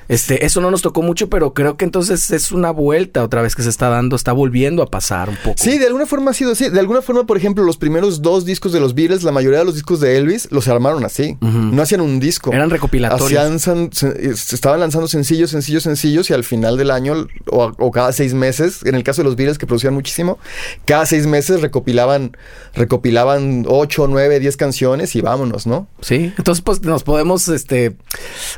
Este, 0.09 0.47
eso 0.47 0.61
no 0.61 0.71
nos 0.71 0.83
tocó 0.83 1.03
mucho, 1.03 1.29
pero 1.29 1.53
creo 1.53 1.77
que 1.77 1.85
entonces 1.85 2.31
es 2.31 2.51
una 2.51 2.71
vuelta 2.71 3.23
otra 3.23 3.43
vez 3.43 3.55
que 3.55 3.63
se 3.63 3.69
está 3.69 3.91
dando, 3.91 4.17
está 4.17 4.33
volviendo 4.33 4.83
a 4.83 4.87
pasar 4.87 5.29
un 5.29 5.37
poco. 5.37 5.57
Sí, 5.59 5.79
de 5.79 5.87
alguna 5.87 6.07
forma 6.07 6.31
ha 6.31 6.35
sido 6.35 6.53
así. 6.53 6.71
De 6.71 6.81
alguna 6.81 7.03
forma, 7.03 7.25
por 7.25 7.37
ejemplo, 7.37 7.63
los 7.63 7.77
primeros 7.77 8.23
dos 8.23 8.45
discos 8.47 8.73
de 8.73 8.81
los 8.81 8.95
Beatles, 8.95 9.23
la 9.23 9.33
mayoría 9.33 9.59
de 9.59 9.67
los 9.67 9.75
discos 9.75 10.01
de 10.01 10.17
Elvis 10.17 10.49
los 10.51 10.67
armaron 10.69 11.05
así. 11.05 11.37
No 11.41 11.83
hacían 11.83 12.01
un 12.01 12.21
disco. 12.21 12.53
Eran 12.53 12.71
recopilatorios. 12.71 13.29
Hacían, 13.29 13.93
se, 13.93 14.31
estaban 14.31 14.81
lanzando 14.81 15.09
sencillos, 15.09 15.51
sencillos, 15.51 15.83
sencillos 15.83 16.31
y 16.31 16.33
al 16.33 16.45
final 16.45 16.77
del 16.79 16.91
año 16.91 17.27
o, 17.51 17.91
cada 17.91 18.13
seis 18.13 18.33
meses, 18.33 18.85
en 18.85 18.95
el 18.95 19.03
caso 19.03 19.23
de 19.23 19.25
los 19.25 19.37
Beatles 19.37 19.59
que 19.59 19.67
producían 19.67 19.95
muchísimo, 19.95 20.39
cada 20.85 21.05
seis 21.05 21.27
meses 21.27 21.61
recopilaban, 21.61 22.37
recopilaban 22.75 23.65
ocho, 23.69 24.07
nueve, 24.09 24.41
diez 24.41 24.57
canciones 24.57 25.15
y 25.17 25.21
vámonos, 25.21 25.67
¿no? 25.67 25.89
Sí. 26.01 26.33
Entonces, 26.39 26.63
pues 26.63 26.83
nos 26.83 27.03
podemos, 27.03 27.49
este, 27.49 27.97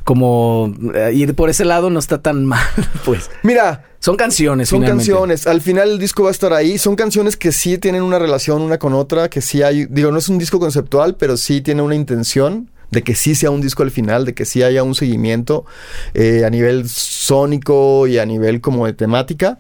como 0.05 0.73
eh, 0.95 1.13
ir 1.15 1.35
por 1.41 1.49
ese 1.49 1.65
lado 1.65 1.89
no 1.89 1.99
está 1.99 2.21
tan 2.21 2.45
mal, 2.45 2.63
pues. 3.07 3.31
Mira. 3.43 3.87
Son 3.99 4.17
canciones, 4.17 4.69
Son 4.69 4.83
canciones. 4.83 5.47
Al 5.47 5.63
final 5.63 5.91
el 5.93 5.99
disco 5.99 6.23
va 6.23 6.29
a 6.29 6.33
estar 6.33 6.53
ahí. 6.53 6.77
Son 6.77 6.97
canciones 6.97 7.39
que 7.39 7.51
sí 7.51 7.79
tienen 7.79 8.03
una 8.03 8.19
relación 8.19 8.61
una 8.61 8.79
con 8.79 8.93
otra, 8.93 9.31
que 9.31 9.41
sí 9.41 9.63
hay... 9.63 9.87
Digo, 9.87 10.11
no 10.11 10.19
es 10.19 10.29
un 10.29 10.37
disco 10.37 10.59
conceptual, 10.59 11.17
pero 11.17 11.39
sí 11.39 11.63
tiene 11.63 11.81
una 11.81 11.95
intención 11.95 12.71
de 12.91 13.03
que 13.03 13.15
sí 13.15 13.35
sea 13.35 13.51
un 13.51 13.63
disco 13.63 13.83
al 13.83 13.91
final, 13.91 14.27
de 14.27 14.35
que 14.35 14.45
sí 14.45 14.63
haya 14.63 14.83
un 14.83 14.95
seguimiento 14.95 15.65
eh, 16.13 16.45
a 16.47 16.51
nivel 16.51 16.89
sónico 16.89 18.07
y 18.07 18.19
a 18.19 18.27
nivel 18.27 18.61
como 18.61 18.85
de 18.85 18.93
temática. 18.93 19.59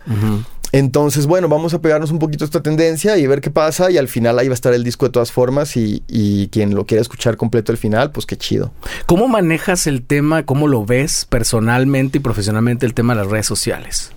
Entonces, 0.73 1.27
bueno, 1.27 1.49
vamos 1.49 1.75
a 1.75 1.81
pegarnos 1.81 2.11
un 2.11 2.19
poquito 2.19 2.45
a 2.45 2.47
esta 2.47 2.63
tendencia 2.63 3.17
y 3.17 3.27
ver 3.27 3.41
qué 3.41 3.51
pasa. 3.51 3.91
Y 3.91 3.99
al 3.99 4.09
final 4.09 4.39
ahí 4.39 4.49
va 4.49 4.53
a 4.53 4.55
estar 4.55 4.73
el 4.73 4.85
disco 4.85 5.07
de 5.07 5.13
todas 5.13 5.33
formas. 5.33 5.77
Y, 5.77 6.03
y 6.09 6.49
quien 6.49 6.75
lo 6.75 6.87
quiera 6.87 7.03
escuchar 7.03 7.37
completo 7.37 7.73
al 7.73 7.79
final, 7.79 8.13
pues 8.13 8.27
qué 8.27 8.37
chido. 8.37 8.73
¿Cómo 9.07 9.29
manejas 9.29 9.87
el 9.87 10.03
tema? 10.03 10.45
¿Cómo 10.45 10.69
lo 10.69 10.85
ves 10.85 11.27
personalmente 11.29 12.19
y 12.19 12.21
profesionalmente 12.21 12.87
el 12.87 12.95
tema 12.95 13.15
de 13.15 13.23
las 13.23 13.31
redes 13.31 13.47
sociales? 13.47 14.13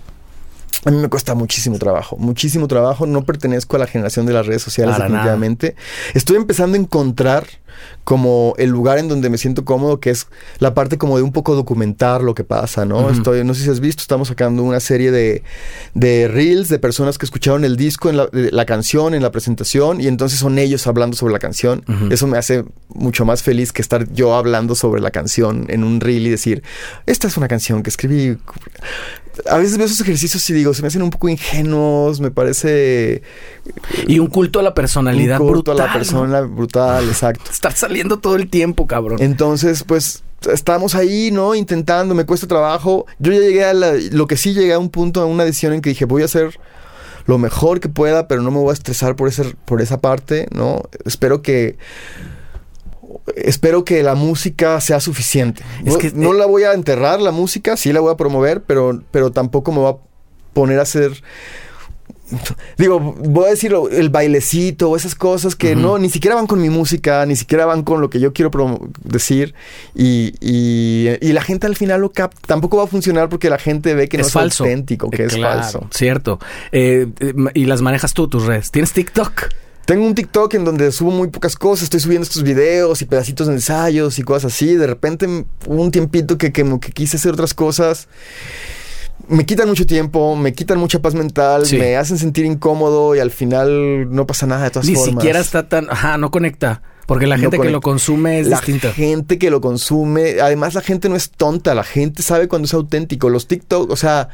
A 0.84 0.90
mí 0.90 0.98
me 0.98 1.08
cuesta 1.08 1.34
muchísimo 1.34 1.78
trabajo, 1.78 2.16
muchísimo 2.18 2.68
trabajo. 2.68 3.06
No 3.06 3.24
pertenezco 3.24 3.76
a 3.76 3.78
la 3.78 3.86
generación 3.86 4.26
de 4.26 4.34
las 4.34 4.46
redes 4.46 4.62
sociales, 4.62 4.96
definitivamente. 4.98 5.76
Estoy 6.12 6.36
empezando 6.36 6.76
a 6.76 6.80
encontrar 6.80 7.46
como 8.04 8.54
el 8.58 8.70
lugar 8.70 8.98
en 8.98 9.08
donde 9.08 9.30
me 9.30 9.38
siento 9.38 9.64
cómodo, 9.64 9.98
que 9.98 10.10
es 10.10 10.26
la 10.58 10.74
parte 10.74 10.98
como 10.98 11.16
de 11.16 11.22
un 11.22 11.32
poco 11.32 11.54
documentar 11.54 12.22
lo 12.22 12.34
que 12.34 12.44
pasa, 12.44 12.84
¿no? 12.84 13.10
Estoy, 13.10 13.44
no 13.44 13.54
sé 13.54 13.64
si 13.64 13.70
has 13.70 13.80
visto, 13.80 14.02
estamos 14.02 14.28
sacando 14.28 14.62
una 14.62 14.80
serie 14.80 15.10
de, 15.10 15.42
de 15.94 16.28
reels 16.28 16.68
de 16.68 16.78
personas 16.78 17.18
que 17.18 17.24
escucharon 17.24 17.64
el 17.64 17.76
disco, 17.76 18.10
en 18.10 18.16
la, 18.16 18.64
canción, 18.66 19.14
en 19.14 19.22
la 19.22 19.30
presentación, 19.30 20.00
y 20.00 20.06
entonces 20.06 20.38
son 20.38 20.58
ellos 20.58 20.86
hablando 20.86 21.16
sobre 21.16 21.32
la 21.32 21.38
canción. 21.38 21.84
Eso 22.10 22.26
me 22.26 22.38
hace 22.38 22.64
mucho 22.88 23.24
más 23.24 23.42
feliz 23.42 23.72
que 23.72 23.82
estar 23.82 24.12
yo 24.12 24.34
hablando 24.34 24.74
sobre 24.74 25.00
la 25.00 25.10
canción 25.10 25.66
en 25.68 25.84
un 25.84 26.00
reel 26.00 26.26
y 26.26 26.30
decir, 26.30 26.62
esta 27.06 27.26
es 27.26 27.36
una 27.36 27.48
canción 27.48 27.82
que 27.82 27.90
escribí 27.90 28.36
a 29.50 29.58
veces 29.58 29.76
veo 29.76 29.86
esos 29.86 30.00
ejercicios 30.00 30.48
y 30.50 30.52
digo, 30.52 30.74
se 30.74 30.82
me 30.82 30.88
hacen 30.88 31.02
un 31.02 31.10
poco 31.10 31.28
ingenuos, 31.28 32.20
me 32.20 32.30
parece... 32.30 33.22
Y 34.06 34.18
un 34.18 34.28
culto 34.28 34.60
a 34.60 34.62
la 34.62 34.74
personalidad 34.74 35.40
un 35.40 35.48
culto 35.48 35.72
a 35.72 35.74
la 35.74 35.92
persona 35.92 36.40
brutal, 36.42 37.08
exacto. 37.08 37.50
Estar 37.64 37.88
saliendo 37.88 38.18
todo 38.18 38.36
el 38.36 38.50
tiempo, 38.50 38.86
cabrón. 38.86 39.22
Entonces, 39.22 39.84
pues, 39.84 40.22
estamos 40.52 40.94
ahí, 40.94 41.30
¿no? 41.30 41.54
Intentando, 41.54 42.14
me 42.14 42.26
cuesta 42.26 42.46
trabajo. 42.46 43.06
Yo 43.18 43.32
ya 43.32 43.38
llegué 43.40 43.64
a 43.64 43.72
lo 43.72 44.26
que 44.26 44.36
sí 44.36 44.52
llegué 44.52 44.74
a 44.74 44.78
un 44.78 44.90
punto, 44.90 45.22
a 45.22 45.24
una 45.24 45.46
decisión 45.46 45.72
en 45.72 45.80
que 45.80 45.88
dije, 45.88 46.04
voy 46.04 46.20
a 46.20 46.26
hacer 46.26 46.58
lo 47.24 47.38
mejor 47.38 47.80
que 47.80 47.88
pueda, 47.88 48.28
pero 48.28 48.42
no 48.42 48.50
me 48.50 48.58
voy 48.58 48.68
a 48.68 48.74
estresar 48.74 49.16
por, 49.16 49.28
ese, 49.28 49.54
por 49.64 49.80
esa 49.80 50.02
parte, 50.02 50.46
¿no? 50.50 50.82
Espero 51.06 51.40
que 51.40 51.78
espero 53.34 53.82
que 53.82 54.02
la 54.02 54.14
música 54.14 54.78
sea 54.82 55.00
suficiente. 55.00 55.62
Es 55.86 55.96
que, 55.96 56.12
no, 56.14 56.34
la 56.34 56.44
voy 56.44 56.64
a 56.64 56.74
enterrar 56.74 57.22
la 57.22 57.30
música, 57.30 57.78
sí 57.78 57.94
la 57.94 58.00
voy 58.00 58.12
a 58.12 58.18
promover, 58.18 58.62
pero, 58.62 59.02
pero 59.10 59.32
tampoco 59.32 59.72
me 59.72 59.78
voy 59.78 59.94
a 59.94 59.96
poner 60.52 60.80
a 60.80 60.82
hacer 60.82 61.22
digo, 62.78 63.00
voy 63.00 63.46
a 63.46 63.50
decir 63.50 63.74
el 63.92 64.08
bailecito, 64.08 64.96
esas 64.96 65.14
cosas 65.14 65.54
que 65.54 65.76
no, 65.76 65.98
ni 65.98 66.08
siquiera 66.08 66.34
van 66.34 66.46
con 66.46 66.60
mi 66.60 66.70
música, 66.70 67.24
ni 67.26 67.36
siquiera 67.36 67.66
van 67.66 67.82
con 67.82 68.00
lo 68.00 68.10
que 68.10 68.20
yo 68.20 68.32
quiero 68.32 68.50
decir. 69.02 69.54
Y, 69.94 70.34
y, 70.40 71.32
la 71.32 71.42
gente 71.42 71.66
al 71.66 71.76
final 71.76 72.00
lo 72.00 72.12
capta. 72.12 72.40
Tampoco 72.46 72.76
va 72.78 72.84
a 72.84 72.86
funcionar 72.86 73.28
porque 73.28 73.50
la 73.50 73.58
gente 73.58 73.94
ve 73.94 74.08
que 74.08 74.18
no 74.18 74.26
es 74.26 74.36
auténtico, 74.36 75.10
que 75.10 75.24
es 75.24 75.38
falso. 75.38 75.86
Cierto. 75.90 76.38
Eh, 76.72 77.08
eh, 77.20 77.34
y 77.54 77.64
las 77.64 77.82
manejas 77.82 78.14
tú, 78.14 78.28
tus 78.28 78.46
redes. 78.46 78.70
¿Tienes 78.70 78.92
TikTok? 78.92 79.48
Tengo 79.84 80.06
un 80.06 80.14
TikTok 80.14 80.54
en 80.54 80.64
donde 80.64 80.90
subo 80.92 81.10
muy 81.10 81.28
pocas 81.28 81.56
cosas, 81.56 81.84
estoy 81.84 82.00
subiendo 82.00 82.22
estos 82.22 82.42
videos 82.42 83.02
y 83.02 83.04
pedacitos 83.04 83.48
de 83.48 83.54
ensayos 83.54 84.18
y 84.18 84.22
cosas 84.22 84.54
así. 84.54 84.76
De 84.76 84.86
repente 84.86 85.26
hubo 85.26 85.82
un 85.82 85.90
tiempito 85.90 86.38
que, 86.38 86.52
que, 86.52 86.64
que 86.80 86.92
quise 86.92 87.18
hacer 87.18 87.32
otras 87.32 87.52
cosas. 87.52 88.08
Me 89.28 89.44
quitan 89.46 89.68
mucho 89.68 89.86
tiempo, 89.86 90.36
me 90.36 90.52
quitan 90.52 90.78
mucha 90.78 91.00
paz 91.00 91.14
mental, 91.14 91.66
Sí. 91.66 91.76
me 91.78 91.96
hacen 91.96 92.18
sentir 92.18 92.44
incómodo 92.44 93.14
y 93.14 93.18
al 93.20 93.30
final 93.30 94.10
no 94.14 94.26
pasa 94.26 94.46
nada 94.46 94.64
de 94.64 94.70
todas 94.70 94.86
Ni 94.88 94.94
formas. 94.94 95.14
siquiera 95.14 95.40
está 95.40 95.68
tan... 95.68 95.88
Ajá, 95.90 96.16
no 96.18 96.30
conecta. 96.30 96.82
Porque 97.06 97.26
la 97.26 97.36
No 97.36 97.42
gente 97.42 97.58
que 97.58 97.68
lo 97.70 97.82
consume 97.82 98.40
es 98.40 98.46
la 98.48 98.56
distinta. 98.56 98.90
gente 98.92 99.38
que 99.38 99.50
lo 99.50 99.60
consume, 99.60 100.40
además 100.40 100.72
la 100.74 100.80
gente 100.80 101.08
no 101.10 101.16
es 101.16 101.30
tonta, 101.30 101.74
la 101.74 101.84
gente 101.84 102.22
sabe 102.22 102.48
cuando 102.48 102.64
es 102.66 102.72
auténtico. 102.72 103.28
Los 103.28 103.46
TikTok, 103.46 103.90
o 103.90 103.96
sea, 103.96 104.30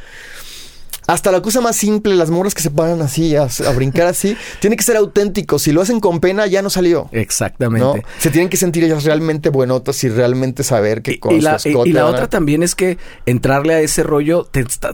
hasta 1.07 1.33
la 1.33 1.43
cosa 1.43 1.61
más 1.61 1.77
simple, 1.77 2.15
las 2.15 2.31
morras 2.31 2.55
que 2.55 2.63
se 2.63 2.71
paran 2.71 3.03
así, 3.03 3.35
a, 3.37 3.43
a 3.45 3.73
brincar 3.75 4.07
así, 4.07 4.37
tiene 4.61 4.77
que 4.77 4.83
ser 4.83 4.97
auténtico. 4.97 5.59
Si 5.59 5.73
lo 5.73 5.81
hacen 5.83 6.01
con 6.01 6.21
pena, 6.21 6.47
ya 6.47 6.63
no 6.63 6.71
salió. 6.71 7.09
Exactamente. 7.13 7.85
¿no? 7.85 7.95
Se 8.19 8.31
tienen 8.31 8.49
que 8.49 8.57
sentir 8.57 8.85
ellas 8.85 9.05
realmente 9.05 9.49
buenotas 9.49 10.03
y 10.05 10.09
realmente 10.09 10.63
saber 10.63 11.03
que 11.03 11.19
con 11.19 11.35
y 11.35 11.41
su 11.41 11.45
la, 11.45 11.59
y- 11.87 11.93
la 11.93 12.07
otra 12.07 12.29
también 12.29 12.63
es 12.63 12.75
que 12.75 12.99
entrarle 13.27 13.75
a 13.75 13.81
ese 13.81 14.03
rollo 14.03 14.49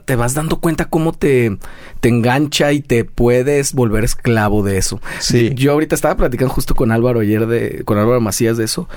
te 0.05 0.17
vas 0.17 0.35
dando 0.35 0.61
cuenta 0.61 0.87
cómo 0.87 1.13
te, 1.13 1.57
te 2.01 2.09
engancha 2.09 2.73
y 2.73 2.81
te 2.81 3.05
puedes 3.05 3.73
volver 3.73 4.05
esclavo 4.05 4.63
de 4.63 4.79
eso. 4.79 5.01
Sí. 5.21 5.53
Yo 5.55 5.73
ahorita 5.73 5.95
estaba 5.95 6.17
platicando 6.17 6.53
justo 6.53 6.75
con 6.75 6.93
Álvaro 6.93 7.21
ayer 7.21 7.47
de, 7.47 7.83
con 7.85 7.99
Álvaro 7.99 8.21
Macías 8.21 8.57
de 8.57 8.65
eso. 8.65 8.89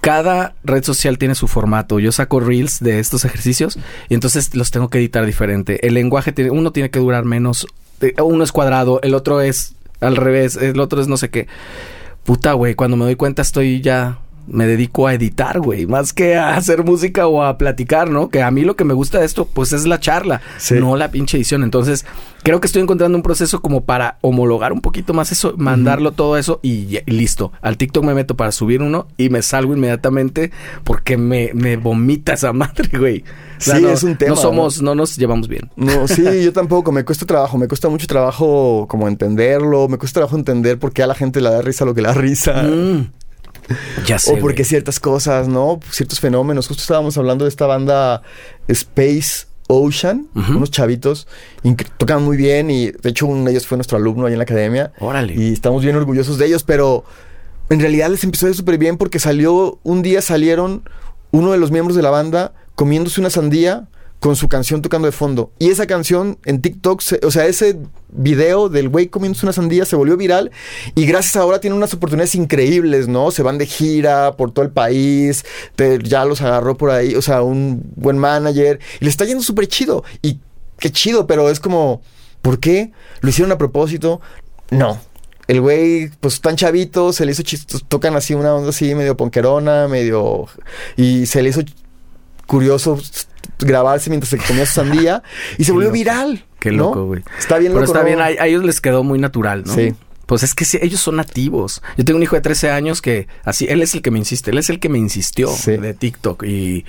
Cada 0.00 0.54
red 0.64 0.84
social 0.84 1.18
tiene 1.18 1.34
su 1.34 1.48
formato. 1.48 1.98
Yo 1.98 2.12
saco 2.12 2.40
reels 2.40 2.80
de 2.80 3.00
estos 3.00 3.24
ejercicios 3.24 3.78
y 4.08 4.14
entonces 4.14 4.54
los 4.54 4.70
tengo 4.70 4.88
que 4.88 4.98
editar 4.98 5.26
diferente. 5.26 5.86
El 5.86 5.94
lenguaje 5.94 6.32
tiene, 6.32 6.50
uno 6.50 6.70
tiene 6.70 6.90
que 6.90 7.00
durar 7.00 7.24
menos. 7.24 7.66
eh, 8.00 8.14
Uno 8.22 8.44
es 8.44 8.52
cuadrado, 8.52 9.00
el 9.02 9.14
otro 9.14 9.40
es 9.40 9.74
al 10.00 10.16
revés, 10.16 10.56
el 10.56 10.78
otro 10.80 11.00
es 11.00 11.08
no 11.08 11.16
sé 11.16 11.30
qué. 11.30 11.48
Puta, 12.24 12.52
güey, 12.52 12.74
cuando 12.74 12.96
me 12.96 13.04
doy 13.04 13.16
cuenta 13.16 13.42
estoy 13.42 13.80
ya... 13.80 14.18
Me 14.50 14.66
dedico 14.66 15.06
a 15.06 15.14
editar, 15.14 15.60
güey, 15.60 15.86
más 15.86 16.12
que 16.12 16.36
a 16.36 16.56
hacer 16.56 16.84
música 16.84 17.26
o 17.26 17.42
a 17.42 17.58
platicar, 17.58 18.10
¿no? 18.10 18.28
Que 18.28 18.42
a 18.42 18.50
mí 18.50 18.62
lo 18.62 18.76
que 18.76 18.84
me 18.84 18.94
gusta 18.94 19.18
de 19.20 19.26
esto, 19.26 19.44
pues 19.46 19.72
es 19.72 19.86
la 19.86 20.00
charla, 20.00 20.40
Sí. 20.56 20.74
no 20.74 20.96
la 20.96 21.10
pinche 21.10 21.36
edición. 21.36 21.62
Entonces, 21.62 22.04
creo 22.42 22.60
que 22.60 22.66
estoy 22.66 22.82
encontrando 22.82 23.16
un 23.16 23.22
proceso 23.22 23.60
como 23.60 23.84
para 23.84 24.18
homologar 24.20 24.72
un 24.72 24.80
poquito 24.80 25.12
más 25.14 25.32
eso, 25.32 25.54
mandarlo 25.56 26.12
todo 26.12 26.36
eso 26.36 26.60
y, 26.62 26.98
listo. 27.06 27.52
Al 27.60 27.76
TikTok 27.76 28.04
me 28.04 28.14
meto 28.14 28.36
para 28.36 28.52
subir 28.52 28.82
uno 28.82 29.06
y 29.16 29.28
me 29.30 29.42
salgo 29.42 29.74
inmediatamente 29.74 30.50
porque 30.84 31.16
me, 31.16 31.50
me 31.54 31.76
vomita 31.76 32.32
esa 32.34 32.52
madre, 32.54 32.98
güey. 32.98 33.24
O 33.58 33.60
sea, 33.60 33.76
Sí, 33.76 33.82
no, 33.82 33.88
es 33.90 34.02
un 34.04 34.16
tema, 34.16 34.30
No 34.30 34.36
somos, 34.36 34.80
no 34.82 34.94
nos 34.94 35.16
llevamos 35.16 35.48
bien. 35.48 35.68
No, 35.76 36.06
sí, 36.06 36.22
yo 36.44 36.52
tampoco. 36.52 36.92
Me 36.92 37.04
cuesta 37.04 37.26
trabajo. 37.26 37.58
Me 37.58 37.66
cuesta 37.66 37.88
mucho 37.88 38.06
trabajo 38.06 38.86
como 38.88 39.08
entenderlo. 39.08 39.88
Me 39.88 39.98
cuesta 39.98 40.20
trabajo 40.20 40.36
entender 40.36 40.78
por 40.78 40.92
qué 40.92 41.02
a 41.02 41.06
la 41.08 41.14
gente 41.14 41.40
le 41.40 41.50
da 41.50 41.60
risa 41.60 41.84
lo 41.84 41.92
que 41.94 42.02
le 42.02 42.08
da 42.08 42.14
risa. 42.14 42.62
Mm. 42.62 43.10
Ya 44.06 44.18
sé. 44.18 44.32
o 44.32 44.38
porque 44.38 44.62
güey. 44.62 44.64
ciertas 44.68 45.00
cosas, 45.00 45.48
¿no? 45.48 45.80
Ciertos 45.90 46.20
fenómenos. 46.20 46.68
Justo 46.68 46.82
estábamos 46.82 47.16
hablando 47.18 47.44
de 47.44 47.50
esta 47.50 47.66
banda 47.66 48.22
Space 48.68 49.46
Ocean. 49.68 50.28
Unos 50.34 50.70
chavitos. 50.70 51.28
Tocan 51.98 52.22
muy 52.24 52.36
bien 52.36 52.70
y 52.70 52.90
de 52.90 53.10
hecho 53.10 53.26
uno 53.26 53.44
de 53.44 53.50
ellos 53.52 53.66
fue 53.66 53.76
nuestro 53.76 53.98
alumno 53.98 54.26
ahí 54.26 54.32
en 54.32 54.38
la 54.38 54.44
academia. 54.44 54.92
Órale. 54.98 55.34
Y 55.34 55.52
estamos 55.52 55.82
bien 55.82 55.94
orgullosos 55.96 56.38
de 56.38 56.46
ellos, 56.46 56.64
pero 56.64 57.04
en 57.68 57.80
realidad 57.80 58.08
les 58.10 58.24
empezó 58.24 58.46
a 58.46 58.48
ir 58.50 58.54
súper 58.54 58.78
bien 58.78 58.96
porque 58.96 59.18
salió, 59.18 59.78
un 59.82 60.02
día 60.02 60.22
salieron 60.22 60.88
uno 61.30 61.52
de 61.52 61.58
los 61.58 61.70
miembros 61.70 61.96
de 61.96 62.02
la 62.02 62.10
banda 62.10 62.54
comiéndose 62.74 63.20
una 63.20 63.28
sandía 63.28 63.88
con 64.20 64.34
su 64.34 64.48
canción 64.48 64.82
tocando 64.82 65.06
de 65.06 65.12
fondo. 65.12 65.52
Y 65.58 65.70
esa 65.70 65.86
canción 65.86 66.38
en 66.44 66.60
TikTok, 66.60 67.02
o 67.22 67.30
sea, 67.30 67.46
ese 67.46 67.78
video 68.10 68.68
del 68.68 68.88
güey 68.88 69.08
comiéndose 69.08 69.46
una 69.46 69.52
sandía 69.52 69.84
se 69.84 69.96
volvió 69.96 70.16
viral 70.16 70.50
y 70.94 71.06
gracias 71.06 71.36
a 71.36 71.40
ahora 71.40 71.60
tienen 71.60 71.76
unas 71.76 71.94
oportunidades 71.94 72.34
increíbles, 72.34 73.06
¿no? 73.06 73.30
Se 73.30 73.42
van 73.42 73.58
de 73.58 73.66
gira 73.66 74.36
por 74.36 74.50
todo 74.50 74.64
el 74.64 74.72
país, 74.72 75.44
ya 76.02 76.24
los 76.24 76.40
agarró 76.40 76.76
por 76.76 76.90
ahí, 76.90 77.14
o 77.14 77.22
sea, 77.22 77.42
un 77.42 77.82
buen 77.96 78.18
manager 78.18 78.80
y 79.00 79.04
le 79.04 79.10
está 79.10 79.24
yendo 79.24 79.42
súper 79.42 79.68
chido. 79.68 80.04
Y 80.22 80.40
qué 80.78 80.90
chido, 80.90 81.26
pero 81.26 81.48
es 81.50 81.60
como, 81.60 82.02
¿por 82.42 82.58
qué? 82.58 82.92
¿Lo 83.20 83.28
hicieron 83.28 83.52
a 83.52 83.58
propósito? 83.58 84.20
No. 84.70 84.98
El 85.46 85.62
güey, 85.62 86.10
pues 86.20 86.42
tan 86.42 86.56
chavito, 86.56 87.12
se 87.12 87.24
le 87.24 87.32
hizo 87.32 87.42
chistoso, 87.42 87.82
tocan 87.88 88.14
así 88.16 88.34
una 88.34 88.54
onda 88.54 88.68
así 88.68 88.94
medio 88.94 89.16
ponquerona, 89.16 89.88
medio... 89.88 90.46
Y 90.94 91.24
se 91.24 91.40
le 91.42 91.48
hizo 91.48 91.62
curioso 92.46 92.98
grabarse 93.58 94.10
mientras 94.10 94.30
se 94.30 94.38
comía 94.38 94.66
su 94.66 94.74
sandía 94.74 95.22
y 95.56 95.64
se 95.64 95.72
volvió 95.72 95.90
viral. 95.90 96.44
Qué 96.60 96.70
¿no? 96.72 96.84
loco, 96.84 97.06
güey. 97.06 97.22
Está 97.38 97.58
bien 97.58 97.72
Pero 97.72 97.82
loco. 97.86 97.92
está 97.92 98.00
¿no? 98.00 98.06
bien, 98.06 98.20
a, 98.20 98.24
a 98.42 98.46
ellos 98.46 98.64
les 98.64 98.80
quedó 98.80 99.02
muy 99.04 99.18
natural, 99.18 99.64
¿no? 99.66 99.74
Sí. 99.74 99.94
Pues 100.26 100.42
es 100.42 100.54
que 100.54 100.64
sí, 100.66 100.78
ellos 100.82 101.00
son 101.00 101.16
nativos. 101.16 101.80
Yo 101.96 102.04
tengo 102.04 102.18
un 102.18 102.22
hijo 102.22 102.36
de 102.36 102.42
13 102.42 102.70
años 102.70 103.00
que 103.00 103.28
así, 103.44 103.66
él 103.68 103.80
es 103.80 103.94
el 103.94 104.02
que 104.02 104.10
me 104.10 104.18
insiste, 104.18 104.50
él 104.50 104.58
es 104.58 104.68
el 104.68 104.78
que 104.78 104.88
me 104.90 104.98
insistió 104.98 105.48
Sí. 105.48 105.76
de 105.78 105.94
TikTok 105.94 106.42
y, 106.44 106.84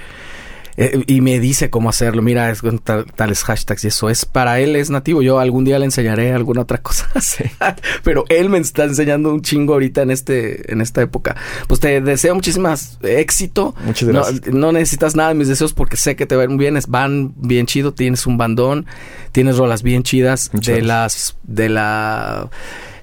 eh, 0.82 1.04
y 1.08 1.20
me 1.20 1.40
dice 1.40 1.70
cómo 1.70 1.90
hacerlo. 1.90 2.22
Mira, 2.22 2.50
es 2.50 2.62
con 2.62 2.80
tal- 2.80 3.06
tales 3.14 3.44
hashtags 3.44 3.84
y 3.84 3.90
eso 3.90 4.10
es 4.10 4.26
para 4.26 4.60
él 4.62 4.76
es 4.78 4.90
nativo. 4.90 5.22
Yo 5.22 5.40
algún 5.40 5.66
día 5.66 5.78
le 5.78 5.86
enseñaré 5.86 6.32
alguna 6.32 6.62
otra 6.62 6.78
cosa. 6.78 7.08
Pero 8.04 8.24
él 8.30 8.50
me 8.50 8.58
está 8.60 8.86
enseñando 8.86 9.34
un 9.34 9.42
chingo 9.42 9.74
ahorita 9.74 10.02
en 10.04 10.12
este, 10.12 10.72
en 10.72 10.80
esta 10.82 11.02
época. 11.02 11.36
Pues 11.68 11.80
te 11.80 12.00
deseo 12.00 12.34
muchísimas 12.34 12.98
éxito. 13.04 13.76
Muchas 13.84 14.08
gracias. 14.08 14.48
no 14.54 14.72
necesitas 14.72 15.16
nada 15.16 15.30
de 15.30 15.36
mis 15.36 15.50
deseos 15.50 15.74
porque 15.74 15.98
sé 15.98 16.16
que 16.16 16.26
te 16.26 16.36
van 16.36 16.58
bien, 16.58 16.80
van 16.88 17.34
bien 17.36 17.66
chido, 17.66 17.94
tienes 17.94 18.26
un 18.26 18.38
bandón, 18.38 18.86
tienes 19.34 19.58
rolas 19.58 19.84
bien 19.84 20.04
chidas 20.04 20.50
Muchas 20.54 20.76
de 20.76 20.82
gracias. 20.82 21.36
las 21.46 21.56
de 21.58 21.70
la 21.70 22.50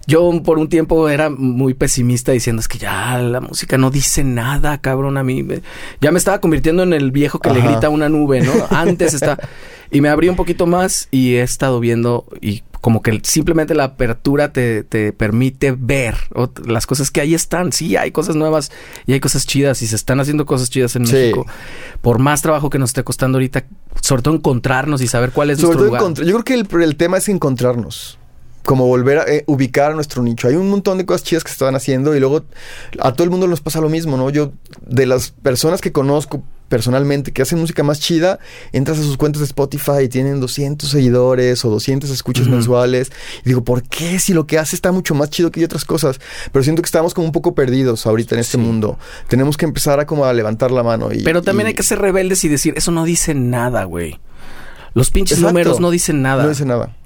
yo 0.07 0.43
por 0.45 0.59
un 0.59 0.69
tiempo 0.69 1.09
era 1.09 1.31
muy 1.31 1.75
pesimista 1.75 2.33
diciendo 2.33 2.61
es 2.61 2.69
que 2.69 2.79
ya 2.79 3.19
la 3.19 3.41
música 3.41 3.77
no 3.79 3.91
dice 3.91 4.23
nada, 4.25 4.79
cabrón, 4.81 5.17
a 5.19 5.25
mí 5.25 5.43
me- 5.43 5.63
ya 6.01 6.13
me 6.13 6.19
estaba 6.19 6.41
convirtiendo 6.41 6.83
en 6.83 6.93
el 6.93 7.11
viejo 7.11 7.39
que 7.41 7.51
le 7.51 7.61
grita 7.61 7.89
a 7.89 7.91
una 7.91 8.09
nube, 8.09 8.41
¿no? 8.41 8.53
Antes 8.71 9.15
está 9.15 9.39
y 9.91 10.01
me 10.01 10.09
abrí 10.09 10.29
un 10.29 10.37
poquito 10.37 10.67
más 10.67 11.09
y 11.11 11.35
he 11.35 11.43
estado 11.43 11.81
viendo 11.81 12.27
y 12.41 12.63
como 12.81 13.03
que 13.03 13.19
simplemente 13.25 13.75
la 13.75 13.83
apertura 13.85 14.53
te, 14.53 14.85
te 14.85 15.13
permite 15.13 15.75
ver 15.77 16.15
las 16.67 16.87
cosas 16.87 17.11
que 17.11 17.21
ahí 17.21 17.35
están. 17.35 17.73
Sí, 17.73 17.97
hay 17.97 18.13
cosas 18.13 18.37
nuevas 18.37 18.71
y 19.07 19.13
hay 19.13 19.19
cosas 19.19 19.45
chidas 19.45 19.83
y 19.83 19.89
se 19.89 19.97
están 19.97 20.21
haciendo 20.21 20.47
cosas 20.47 20.71
chidas 20.71 20.95
en 20.95 21.05
Sí. 21.07 21.15
México. 21.15 21.47
Por 22.01 22.21
más 22.21 22.43
trabajo 22.43 22.71
que 22.71 22.79
nos 22.79 22.91
esté 22.91 23.03
costando 23.03 23.39
ahorita, 23.39 23.65
sobre 24.01 24.23
todo 24.23 24.35
encontrarnos 24.35 25.01
y 25.03 25.09
saber 25.09 25.33
cuál 25.33 25.51
es 25.51 25.59
Sobre 25.59 25.79
nuestro 25.79 25.99
todo, 25.99 26.09
lugar. 26.11 26.25
yo 26.27 26.41
creo 26.41 26.45
que 26.69 26.77
el, 26.77 26.83
el 26.85 26.95
tema 26.97 27.17
es 27.17 27.29
encontrarnos. 27.29 28.21
Como 28.67 28.87
volver 28.87 29.19
a 29.19 29.23
eh, 29.29 29.45
ubicar 29.47 29.95
nuestro 29.95 30.23
nicho. 30.23 30.49
Hay 30.49 30.57
un 30.57 30.69
montón 30.69 30.99
de 30.99 31.07
cosas 31.07 31.23
chidas 31.23 31.45
que 31.45 31.49
se 31.51 31.55
estaban 31.55 31.77
haciendo 31.77 32.15
y 32.17 32.21
luego 32.21 32.43
a 33.01 33.13
todo 33.13 33.23
el 33.25 33.31
mundo 33.31 33.47
nos 33.47 33.61
pasa 33.61 33.81
lo 33.81 33.89
mismo, 33.89 34.17
¿no? 34.17 34.29
Yo, 34.29 34.53
de 34.85 35.07
las 35.07 35.31
personas 35.31 35.81
que 35.81 35.93
conozco 35.93 36.43
personalmente 36.69 37.33
que 37.33 37.43
hacen 37.43 37.61
música 37.61 37.85
más 37.85 38.01
chida, 38.01 38.41
entras 38.73 38.99
a 38.99 39.03
sus 39.03 39.17
cuentas 39.17 39.39
de 39.39 39.47
Spotify 39.47 40.03
y 40.03 40.09
tienen 40.09 40.41
200 40.41 40.91
seguidores 40.91 41.65
o 41.65 41.71
200 41.71 42.11
escuchas 42.11 42.49
mensuales. 42.49 43.13
Y 43.45 43.51
digo, 43.51 43.63
¿por 43.63 43.85
qué? 43.85 44.19
Si 44.19 44.35
lo 44.35 44.49
que 44.49 44.59
hace 44.59 44.75
está 44.75 44.91
mucho 44.91 45.15
más 45.15 45.31
chido 45.31 45.53
que 45.53 45.65
otras 45.65 45.85
cosas. 45.85 46.19
Pero 46.51 46.65
siento 46.65 46.83
que 46.83 46.87
estamos 46.87 47.15
como 47.15 47.29
un 47.29 47.33
poco 47.33 47.55
perdidos 47.55 48.05
ahorita 48.05 48.35
en 48.35 48.41
este 48.41 48.59
Sí. 48.59 48.59
mundo. 48.59 48.99
Tenemos 49.29 49.57
que 49.57 49.65
empezar 49.65 50.01
a 50.01 50.07
como 50.07 50.25
a 50.25 50.33
levantar 50.33 50.73
la 50.73 50.83
mano. 50.83 51.13
Y, 51.13 51.23
Pero 51.23 51.41
también 51.41 51.69
y- 51.69 51.71
hay 51.71 51.75
que 51.75 51.85
ser 51.85 52.01
rebeldes 52.01 52.43
y 52.43 52.49
decir, 52.49 52.75
eso 52.77 52.91
no 52.91 53.05
dice 53.05 53.33
nada, 53.33 53.85
güey. 53.85 54.19
Los 54.93 55.13
pinches 55.13 55.39
Exacto. 55.39 55.53
números 55.53 55.79
no 55.79 55.93
dicen 55.93 56.21
nada. 56.21 56.43
No 56.43 56.49
dice 56.49 56.65
nada. 56.65 56.97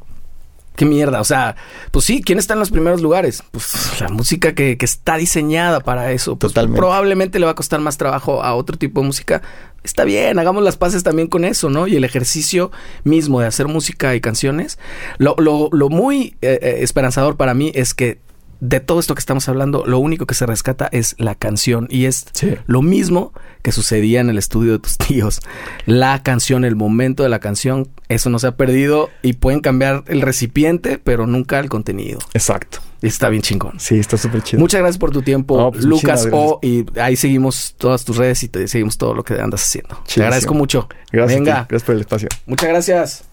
Qué 0.77 0.85
mierda. 0.87 1.21
O 1.21 1.25
sea, 1.25 1.57
pues 1.91 2.05
sí, 2.07 2.23
¿quién 2.23 2.39
está 2.39 2.55
en 2.55 2.61
los 2.61 2.71
primeros 2.71 3.03
lugares? 3.03 3.43
Pues 3.51 4.01
la 4.01 4.09
música 4.09 4.55
que, 4.55 4.79
que 4.79 4.85
está 4.87 5.17
diseñada 5.17 5.81
para 5.81 6.13
eso. 6.13 6.37
Pues 6.37 6.53
Totalmente. 6.53 6.79
probablemente 6.79 7.39
le 7.39 7.45
va 7.47 7.53
a 7.53 7.55
costar 7.55 7.81
más 7.81 7.99
trabajo 7.99 8.43
a 8.43 8.55
otro 8.55 8.79
tipo 8.79 9.01
de 9.01 9.07
música. 9.07 9.43
Está 9.83 10.05
bien, 10.05 10.39
hagamos 10.39 10.63
las 10.63 10.77
paces 10.77 11.03
también 11.03 11.29
con 11.29 11.45
eso, 11.45 11.71
¿no? 11.71 11.87
Y 11.87 11.97
el 11.97 12.05
ejercicio 12.05 12.71
mismo 13.05 13.41
de 13.41 13.47
hacer 13.47 13.67
música 13.67 14.15
y 14.15 14.21
canciones. 14.21 14.79
Lo, 15.19 15.35
lo, 15.39 15.69
lo 15.73 15.89
muy 15.89 16.37
eh, 16.43 16.59
eh, 16.63 16.77
esperanzador 16.81 17.37
para 17.37 17.55
mí 17.55 17.73
es 17.75 17.95
que 17.95 18.19
de 18.61 18.81
todo 18.81 19.01
esto 19.01 19.15
que 19.15 19.21
estamos 19.21 19.49
hablando, 19.49 19.85
lo 19.87 19.99
único 19.99 20.27
que 20.27 20.35
se 20.35 20.47
rescata 20.47 20.89
es 20.93 21.15
la 21.19 21.35
canción. 21.35 21.87
Y 21.91 22.05
es 22.05 22.27
Sí. 22.33 22.55
lo 22.67 22.83
mismo 22.83 23.33
que 23.63 23.73
sucedía 23.73 24.21
en 24.21 24.31
el 24.31 24.39
estudio 24.39 24.73
de 24.73 24.79
tus 24.79 24.99
tíos. 24.99 25.41
La 25.87 26.23
canción, 26.23 26.65
el 26.65 26.77
momento 26.77 27.23
de 27.23 27.29
la 27.31 27.39
canción, 27.41 27.89
eso 28.09 28.31
no 28.31 28.39
se 28.39 28.47
ha 28.47 28.57
perdido 28.57 29.09
y 29.23 29.35
pueden 29.35 29.61
cambiar 29.61 30.05
el 30.07 30.21
recipiente, 30.23 30.99
pero 30.99 31.27
nunca 31.27 31.59
el 31.59 31.69
contenido. 31.69 32.19
Exacto. 32.35 32.79
Y 33.03 33.07
está 33.07 33.31
bien 33.31 33.43
chingón. 33.43 33.81
Sí, 33.81 33.99
está 33.99 34.19
súper 34.19 34.43
chido. 34.43 34.61
Muchas 34.61 34.81
gracias 34.81 34.99
por 34.99 35.11
tu 35.11 35.23
tiempo, 35.23 35.71
pues, 35.73 35.85
Lucas 35.87 36.29
O. 36.31 36.59
Y 36.63 36.85
ahí 37.01 37.17
seguimos 37.17 37.75
todas 37.79 38.05
tus 38.05 38.19
redes 38.19 38.43
y 38.43 38.49
te 38.49 38.69
seguimos 38.69 38.99
todo 38.99 39.15
lo 39.15 39.25
que 39.25 39.41
andas 39.41 39.63
haciendo. 39.63 39.97
Te 39.97 40.03
Chidísimo. 40.05 40.25
agradezco 40.27 40.55
mucho. 40.55 40.89
Gracias. 41.11 41.39
Venga. 41.41 41.67
Gracias 41.67 41.87
por 41.87 41.95
el 41.95 42.03
espacio. 42.03 42.29
Muchas 42.45 42.69
gracias. 42.69 43.30